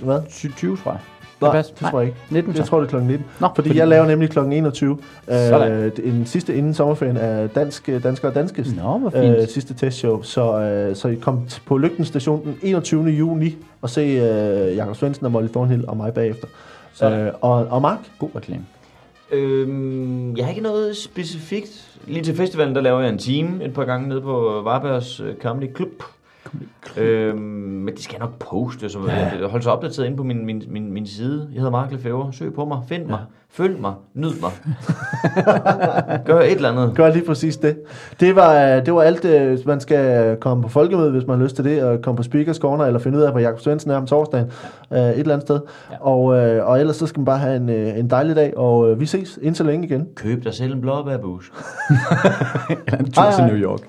Hvad? 0.00 0.20
20, 0.30 0.76
tror 0.76 0.90
jeg. 0.90 1.00
Nej, 1.40 1.52
passe? 1.52 1.72
det 1.80 1.86
tror 1.90 2.00
jeg 2.00 2.08
ikke. 2.08 2.18
19 2.30 2.54
Jeg 2.56 2.64
tror, 2.64 2.78
det 2.78 2.86
er 2.86 2.90
klokken 2.90 3.08
19. 3.10 3.26
Nå, 3.40 3.48
fordi, 3.54 3.68
fordi- 3.68 3.78
jeg 3.78 3.88
laver 3.88 4.06
nemlig 4.06 4.30
klokken 4.30 4.52
21. 4.52 4.98
Sådan. 5.28 5.72
Øh, 5.72 5.92
en 6.04 6.26
sidste 6.26 6.56
inden 6.56 6.74
sommerferien 6.74 7.16
af 7.16 7.50
dansk, 7.50 7.86
danskere 8.02 8.30
og 8.30 8.34
danskest. 8.34 8.76
Nå, 8.76 8.98
hvor 8.98 9.10
fint. 9.10 9.36
Øh, 9.36 9.48
sidste 9.48 9.74
testshow. 9.74 10.22
Så, 10.22 10.60
øh, 10.60 10.96
så 10.96 11.08
I 11.08 11.14
kom 11.14 11.40
på 11.66 11.78
Lygten 11.78 12.04
station 12.04 12.44
den 12.44 12.56
21. 12.62 13.04
juni 13.04 13.56
og 13.82 13.90
se 13.90 14.00
øh, 14.00 14.76
Jakob 14.76 14.96
Svendsen 14.96 15.26
og 15.26 15.32
Molly 15.32 15.48
Thornhill 15.48 15.84
og 15.88 15.96
mig 15.96 16.14
bagefter. 16.14 16.46
Sådan. 16.92 17.20
Øh, 17.20 17.32
og, 17.40 17.52
og 17.66 17.82
Mark? 17.82 17.98
God 18.18 18.28
reklame. 18.36 18.64
Øhm, 19.32 20.36
jeg 20.36 20.44
har 20.44 20.50
ikke 20.50 20.62
noget 20.62 20.96
specifikt. 20.96 21.87
Lige 22.06 22.24
til 22.24 22.36
festivalen, 22.36 22.74
der 22.74 22.80
laver 22.80 23.00
jeg 23.00 23.08
en 23.08 23.18
time 23.18 23.64
et 23.64 23.74
par 23.74 23.84
gange 23.84 24.08
nede 24.08 24.20
på 24.20 24.60
Varbergs 24.64 25.20
øh, 25.20 25.36
Comedy 25.36 25.76
Club. 25.76 26.02
Øhm, 26.96 27.38
men 27.38 27.94
det 27.94 28.02
skal 28.02 28.16
jeg 28.18 28.26
nok 28.26 28.38
poste, 28.38 28.88
så 28.88 28.98
ja. 29.08 29.46
hold 29.46 29.62
så 29.62 29.70
opdateret 29.70 30.06
inde 30.06 30.16
på 30.16 30.22
min, 30.22 30.46
min, 30.46 30.62
min, 30.68 30.92
min 30.92 31.06
side. 31.06 31.48
Jeg 31.52 31.56
hedder 31.56 31.70
Mark 31.70 31.92
Lefebvre. 31.92 32.32
Søg 32.32 32.54
på 32.54 32.64
mig, 32.64 32.78
find 32.88 33.06
mig, 33.06 33.18
følg 33.50 33.80
mig, 33.80 33.94
nyd 34.14 34.32
mig. 34.40 34.50
Gør 36.26 36.40
et 36.40 36.52
eller 36.52 36.72
andet. 36.72 36.96
Gør 36.96 37.10
lige 37.12 37.24
præcis 37.24 37.56
det. 37.56 37.76
Det 38.20 38.36
var, 38.36 38.76
øh, 38.76 38.86
det 38.86 38.94
var 38.94 39.02
alt, 39.02 39.24
øh, 39.24 39.58
man 39.66 39.80
skal 39.80 40.36
komme 40.36 40.62
på 40.62 40.68
folkemøde, 40.68 41.10
hvis 41.10 41.26
man 41.26 41.38
har 41.38 41.44
lyst 41.44 41.56
til 41.56 41.64
det, 41.64 41.82
og 41.82 42.02
komme 42.02 42.16
på 42.16 42.22
Speakers 42.22 42.56
Corner, 42.56 42.84
eller 42.84 43.00
finde 43.00 43.18
ud 43.18 43.22
af, 43.22 43.30
hvor 43.30 43.40
Jakob 43.40 43.60
Svendsen 43.60 43.90
er 43.90 43.96
om 43.96 44.06
torsdagen, 44.06 44.46
øh, 44.92 44.98
et 44.98 45.18
eller 45.18 45.34
andet 45.34 45.46
sted. 45.46 45.60
Ja. 45.90 45.96
Og, 46.00 46.22
og 46.66 46.80
ellers 46.80 46.96
så 46.96 47.06
skal 47.06 47.20
man 47.20 47.24
bare 47.24 47.38
have 47.38 47.56
en, 47.56 47.68
en 47.68 48.10
dejlig 48.10 48.36
dag, 48.36 48.56
og 48.56 49.00
vi 49.00 49.06
ses 49.06 49.38
indtil 49.42 49.66
længe 49.66 49.86
igen. 49.86 50.08
Køb 50.16 50.44
dig 50.44 50.54
selv 50.54 50.72
en 50.72 50.80
blåbærbus. 50.80 51.52
Eller 52.86 52.98
en 52.98 53.10
tur 53.12 53.22
til. 53.36 53.44
New 53.44 53.56
York. 53.56 53.80